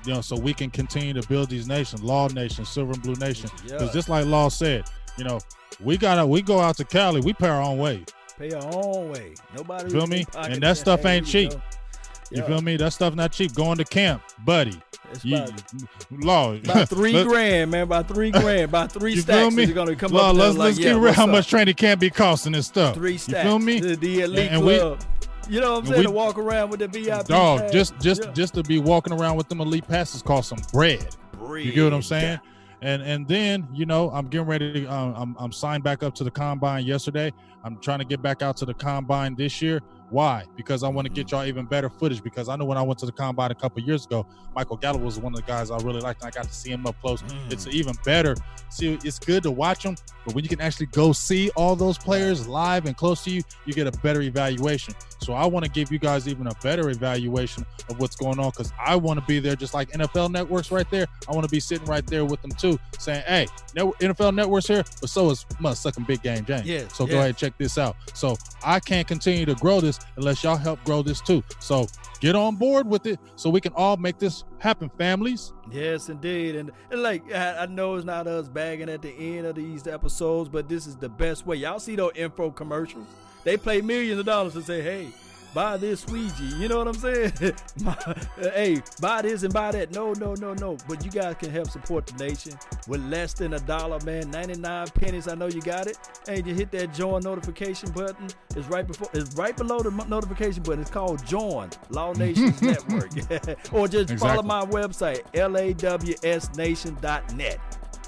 You 0.05 0.15
know, 0.15 0.21
so 0.21 0.37
we 0.37 0.53
can 0.53 0.71
continue 0.71 1.15
to 1.15 1.27
build 1.29 1.49
these 1.49 1.67
nations, 1.67 2.03
Law 2.03 2.29
Nation, 2.29 2.67
Silver 2.67 2.93
and 2.93 3.03
Blue 3.03 3.15
Nation. 3.15 3.49
Because 3.63 3.89
yeah. 3.89 3.93
just 3.93 4.11
like 4.11 4.27
Law 4.27 4.51
said, 4.51 4.85
you 5.17 5.25
know, 5.25 5.41
we 5.81 5.97
gotta 5.97 6.27
we 6.27 6.43
go 6.43 6.61
out 6.61 6.77
to 6.77 6.85
Cali, 6.85 7.23
we 7.23 7.33
pay 7.33 7.49
our 7.49 7.63
own 7.63 7.79
way. 7.79 8.05
Pay 8.39 8.51
your 8.51 8.65
own 8.75 9.11
way. 9.11 9.35
Nobody 9.57 9.91
feel 9.91 10.07
me? 10.07 10.25
And 10.37 10.63
that 10.63 10.77
stuff 10.77 11.05
ain't 11.05 11.27
cheap. 11.27 11.51
Go. 11.51 11.61
You 12.31 12.43
feel 12.43 12.63
me? 12.63 12.77
That 12.77 12.93
stuff 12.93 13.15
not 13.15 13.33
cheap. 13.33 13.55
Going 13.55 13.79
to 13.79 13.85
camp, 13.85 14.23
buddy. 14.45 14.81
You, 15.23 15.45
law 16.11 16.55
about 16.55 16.89
three 16.89 17.23
grand, 17.23 17.71
man. 17.71 17.83
About 17.83 18.09
three 18.09 18.31
grand. 18.33 18.63
About 18.63 18.91
three 18.91 19.15
you 19.15 19.21
stacks. 19.21 19.39
Feel 19.39 19.51
me? 19.51 19.73
Gonna 19.73 19.95
come 19.95 20.11
law, 20.11 20.31
up 20.31 20.37
let's 20.37 20.57
like, 20.57 20.67
let's 20.67 20.79
yeah, 20.79 20.95
get 20.95 21.01
real 21.01 21.13
how 21.13 21.27
much 21.27 21.49
training 21.49 21.75
can't 21.75 22.01
be 22.01 22.11
costing 22.11 22.53
this 22.53 22.67
stuff. 22.67 22.95
Three 22.95 23.19
stacks. 23.19 23.45
You 23.45 23.51
feel 23.51 23.59
me? 23.61 23.81
The, 23.81 23.97
the 23.97 24.21
elite 24.23 24.51
and, 24.51 24.57
and 24.57 24.63
club. 24.65 25.05
We, 25.49 25.55
you 25.55 25.61
know 25.61 25.73
what 25.73 25.81
I'm 25.81 25.87
saying? 25.87 25.99
We, 25.99 26.07
to 26.07 26.11
walk 26.11 26.39
around 26.39 26.71
with 26.71 26.81
the 26.81 26.89
VIP. 26.89 27.27
Dog, 27.27 27.61
pass. 27.61 27.73
just 27.73 28.01
just 28.01 28.25
yeah. 28.25 28.33
just 28.33 28.55
to 28.55 28.63
be 28.65 28.79
walking 28.79 29.13
around 29.13 29.37
with 29.37 29.49
them 29.49 29.61
elite 29.61 29.87
passes 29.87 30.23
cost 30.23 30.49
some 30.49 30.59
bread. 30.73 31.07
bread. 31.39 31.65
You 31.65 31.73
get 31.73 31.85
what 31.85 31.93
I'm 31.93 32.03
saying? 32.03 32.41
And 32.85 33.03
and 33.03 33.27
then 33.27 33.67
you 33.73 33.87
know 33.87 34.11
I'm 34.11 34.29
getting 34.29 34.47
ready. 34.47 34.83
To, 34.83 34.87
um, 34.87 35.15
I'm 35.17 35.37
I'm 35.39 35.53
signed 35.53 35.83
back 35.83 36.03
up 36.03 36.15
to 36.17 36.25
the 36.25 36.31
combine 36.31 36.85
yesterday. 36.85 37.33
I'm 37.65 37.79
trying 37.81 38.01
to 38.01 38.05
get 38.05 38.21
back 38.21 38.43
out 38.43 38.59
to 38.59 38.67
the 38.67 38.75
combine 38.75 39.35
this 39.37 39.63
year. 39.63 39.81
Why? 40.11 40.45
Because 40.55 40.83
I 40.85 40.89
want 40.89 41.07
to 41.07 41.13
get 41.13 41.31
y'all 41.31 41.47
even 41.47 41.65
better 41.65 41.89
footage. 41.89 42.23
Because 42.23 42.51
I 42.51 42.57
know 42.57 42.67
when 42.67 42.77
I 42.77 42.83
went 42.83 42.99
to 42.99 43.07
the 43.07 43.13
combine 43.13 43.51
a 43.51 43.55
couple 43.55 43.83
years 43.83 44.05
ago, 44.05 44.27
Michael 44.55 44.77
Gallup 44.77 45.01
was 45.01 45.19
one 45.19 45.33
of 45.33 45.41
the 45.41 45.47
guys 45.47 45.71
I 45.71 45.79
really 45.79 46.01
liked, 46.01 46.21
and 46.23 46.29
I 46.29 46.31
got 46.31 46.45
to 46.45 46.55
see 46.55 46.71
him 46.71 46.87
up 46.87 47.01
close. 47.01 47.23
Mm. 47.23 47.53
It's 47.53 47.67
even 47.69 47.95
better. 48.05 48.37
See, 48.69 48.99
it's 49.03 49.19
good 49.19 49.43
to 49.45 49.51
watch 49.51 49.83
them, 49.83 49.97
but 50.27 50.35
when 50.35 50.45
you 50.45 50.51
can 50.51 50.61
actually 50.61 50.87
go 50.87 51.15
see 51.15 51.49
all 51.57 51.77
those 51.77 51.97
players 51.97 52.47
live 52.47 52.85
and 52.85 52.95
close 52.95 53.25
to 53.25 53.31
you, 53.31 53.43
you 53.65 53.73
get 53.73 53.87
a 53.87 53.99
better 54.01 54.21
evaluation. 54.21 54.95
So 55.21 55.33
I 55.33 55.47
want 55.47 55.65
to 55.65 55.71
give 55.71 55.91
you 55.91 55.99
guys 55.99 56.29
even 56.29 56.47
a 56.47 56.55
better 56.63 56.91
evaluation 56.91 57.65
of 57.89 57.99
what's 57.99 58.17
going 58.17 58.39
on 58.39 58.51
because 58.51 58.73
I 58.79 58.97
want 58.97 59.21
to 59.21 59.27
be 59.27 59.39
there 59.39 59.57
just 59.57 59.75
like 59.75 59.91
NFL 59.91 60.31
networks 60.31 60.71
right 60.71 60.89
there. 60.91 61.07
I 61.29 61.33
want 61.33 61.45
to 61.45 61.51
be 61.51 61.61
sitting 61.61 61.87
right 61.87 62.07
there 62.07 62.25
with 62.25 62.43
them 62.43 62.53
too, 62.53 62.79
saying, 62.99 63.23
"Hey, 63.27 63.47
NFL 63.75 64.35
networks 64.35 64.67
here, 64.67 64.85
but 65.01 65.11
so 65.11 65.31
is 65.31 65.47
must 65.61 65.83
sucking 65.83 66.05
big 66.05 66.23
game 66.23 66.45
James." 66.45 66.67
Yeah. 66.67 66.89
So 66.89 67.05
yeah. 67.05 67.11
go 67.11 67.17
ahead 67.19 67.29
and 67.29 67.37
check 67.37 67.57
this 67.59 67.79
out. 67.79 67.97
So 68.15 68.37
I 68.65 68.81
can't 68.81 69.07
continue 69.07 69.47
to 69.47 69.55
grow 69.55 69.81
this 69.81 69.99
unless 70.17 70.43
y'all 70.43 70.57
help 70.57 70.83
grow 70.85 71.03
this 71.03 71.21
too. 71.21 71.43
So 71.59 71.87
get 72.21 72.35
on 72.35 72.57
board 72.57 72.89
with 72.89 73.07
it 73.07 73.19
so 73.37 73.51
we 73.51 73.61
can 73.61 73.73
all 73.75 73.97
make 73.97 74.19
this 74.19 74.45
happen, 74.59 74.91
families. 74.97 75.53
Yes, 75.71 76.09
indeed. 76.09 76.57
And, 76.57 76.73
and 76.91 77.03
like 77.03 77.31
I, 77.33 77.59
I, 77.59 77.67
know 77.67 77.97
it's 77.97 78.05
not 78.05 78.27
us 78.27 78.49
bagging 78.49 78.89
at 78.89 79.03
the 79.03 79.11
end 79.11 79.47
of 79.47 79.55
these 79.55 79.87
episodes, 79.87 80.49
but 80.49 80.69
this 80.69 80.87
is 80.87 80.97
the 80.97 81.09
best 81.09 81.47
way. 81.47 81.57
Y'all 81.57 81.79
see 81.79 81.97
those 81.97 82.13
info 82.15 82.51
commercials? 82.51 83.07
They 83.45 83.57
pay 83.57 83.81
millions 83.81 84.19
of 84.19 84.27
dollars 84.27 84.55
to 84.55 84.63
say, 84.63 84.83
hey, 84.83 85.13
buy 85.55 85.77
this 85.77 86.01
squeegee. 86.01 86.57
You 86.57 86.69
know 86.69 86.79
what 86.79 86.89
I'm 86.89 86.95
saying? 86.95 87.33
Uh, 87.87 88.15
hey, 88.39 88.81
buy 89.01 89.21
this 89.23 89.43
and 89.43 89.53
buy 89.53 89.73
that. 89.73 89.91
No, 89.93 90.13
no, 90.15 90.35
no, 90.35 90.55
no. 90.55 90.79
But 90.89 91.05
you 91.05 91.11
guys 91.11 91.35
can 91.39 91.51
help 91.51 91.69
support 91.71 92.07
the 92.07 92.25
nation 92.25 92.55
with 92.89 93.03
less 93.03 93.35
than 93.35 93.53
a 93.55 93.59
dollar, 93.61 93.99
man. 94.05 94.31
99 94.31 94.87
pennies. 94.89 95.29
I 95.29 95.35
know 95.35 95.47
you 95.47 95.61
got 95.61 95.87
it. 95.87 95.99
And 96.29 96.47
you 96.47 96.55
hit 96.55 96.71
that 96.73 96.95
join 96.95 97.23
notification 97.23 97.91
button. 97.91 98.29
It's 98.57 98.67
right 98.69 98.87
before. 98.87 99.09
It's 99.13 99.35
right 99.37 99.55
below 99.57 99.81
the 99.81 99.91
notification 100.07 100.63
button. 100.63 100.81
It's 100.81 100.91
called 100.91 101.27
Join 101.27 101.69
Law 101.91 102.13
Nations 102.15 102.63
Network. 102.63 103.11
or 103.73 103.89
just 103.89 104.11
exactly. 104.11 104.17
follow 104.17 104.43
my 104.43 104.65
website 104.65 105.23
lawsnation.net. 105.33 107.61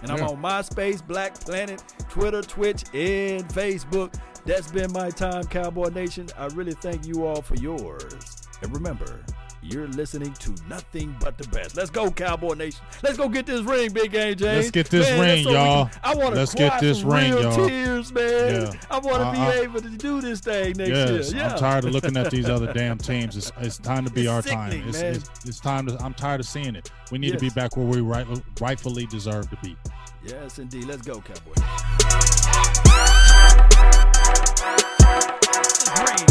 And 0.02 0.10
I'm 0.10 0.22
on 0.22 0.42
MySpace, 0.42 1.06
Black 1.06 1.38
Planet, 1.40 1.82
Twitter, 2.08 2.42
Twitch, 2.42 2.84
and 2.94 3.46
Facebook. 3.48 4.14
That's 4.46 4.70
been 4.70 4.92
my 4.92 5.10
time, 5.10 5.44
Cowboy 5.44 5.88
Nation. 5.88 6.28
I 6.38 6.46
really 6.46 6.74
thank 6.74 7.04
you 7.04 7.26
all 7.26 7.42
for 7.42 7.56
yours. 7.56 8.46
And 8.62 8.72
remember, 8.72 9.24
you're 9.60 9.88
listening 9.88 10.32
to 10.34 10.54
nothing 10.68 11.16
but 11.18 11.36
the 11.36 11.48
best. 11.48 11.76
Let's 11.76 11.90
go, 11.90 12.12
Cowboy 12.12 12.54
Nation. 12.54 12.84
Let's 13.02 13.16
go 13.16 13.28
get 13.28 13.46
this 13.46 13.62
ring, 13.62 13.92
Big 13.92 14.12
Game 14.12 14.36
James. 14.36 14.56
Let's 14.56 14.70
get 14.70 14.88
this 14.88 15.10
man, 15.10 15.20
ring, 15.20 15.44
so 15.44 15.50
y'all. 15.50 15.86
Can, 15.86 16.00
I 16.04 16.14
want 16.14 16.34
to 16.34 16.40
Let's 16.40 16.54
get 16.54 16.80
this 16.80 17.02
ring, 17.02 17.32
y'all. 17.32 17.66
Tears, 17.66 18.12
man. 18.12 18.62
Yeah. 18.62 18.72
I 18.88 19.00
want 19.00 19.24
to 19.24 19.32
be 19.32 19.44
uh, 19.44 19.62
able 19.62 19.80
to 19.80 19.90
do 19.90 20.20
this 20.20 20.38
thing 20.38 20.74
next 20.76 20.90
yes, 20.90 21.32
year. 21.32 21.42
Yeah. 21.42 21.52
I'm 21.52 21.58
tired 21.58 21.84
of 21.84 21.90
looking 21.90 22.16
at 22.16 22.30
these 22.30 22.48
other 22.48 22.72
damn 22.72 22.98
teams. 22.98 23.36
It's, 23.36 23.50
it's 23.58 23.78
time 23.78 24.04
to 24.04 24.12
be 24.12 24.22
it's 24.22 24.30
our 24.30 24.42
time. 24.42 24.88
It's, 24.88 25.00
it's, 25.00 25.28
it's, 25.44 25.58
time 25.58 25.88
to. 25.88 26.00
I'm 26.00 26.14
tired 26.14 26.38
of 26.38 26.46
seeing 26.46 26.76
it. 26.76 26.92
We 27.10 27.18
need 27.18 27.32
yes. 27.32 27.40
to 27.40 27.40
be 27.40 27.50
back 27.50 27.76
where 27.76 27.86
we 27.86 28.00
right, 28.00 28.26
rightfully 28.60 29.06
deserve 29.06 29.50
to 29.50 29.56
be. 29.56 29.76
Yes, 30.24 30.60
indeed. 30.60 30.84
Let's 30.84 31.02
go, 31.02 31.20
Cowboy. 31.20 32.94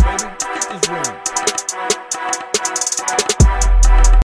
Baby. 0.06 0.24
Raptors 0.24 1.26
win. 1.28 1.35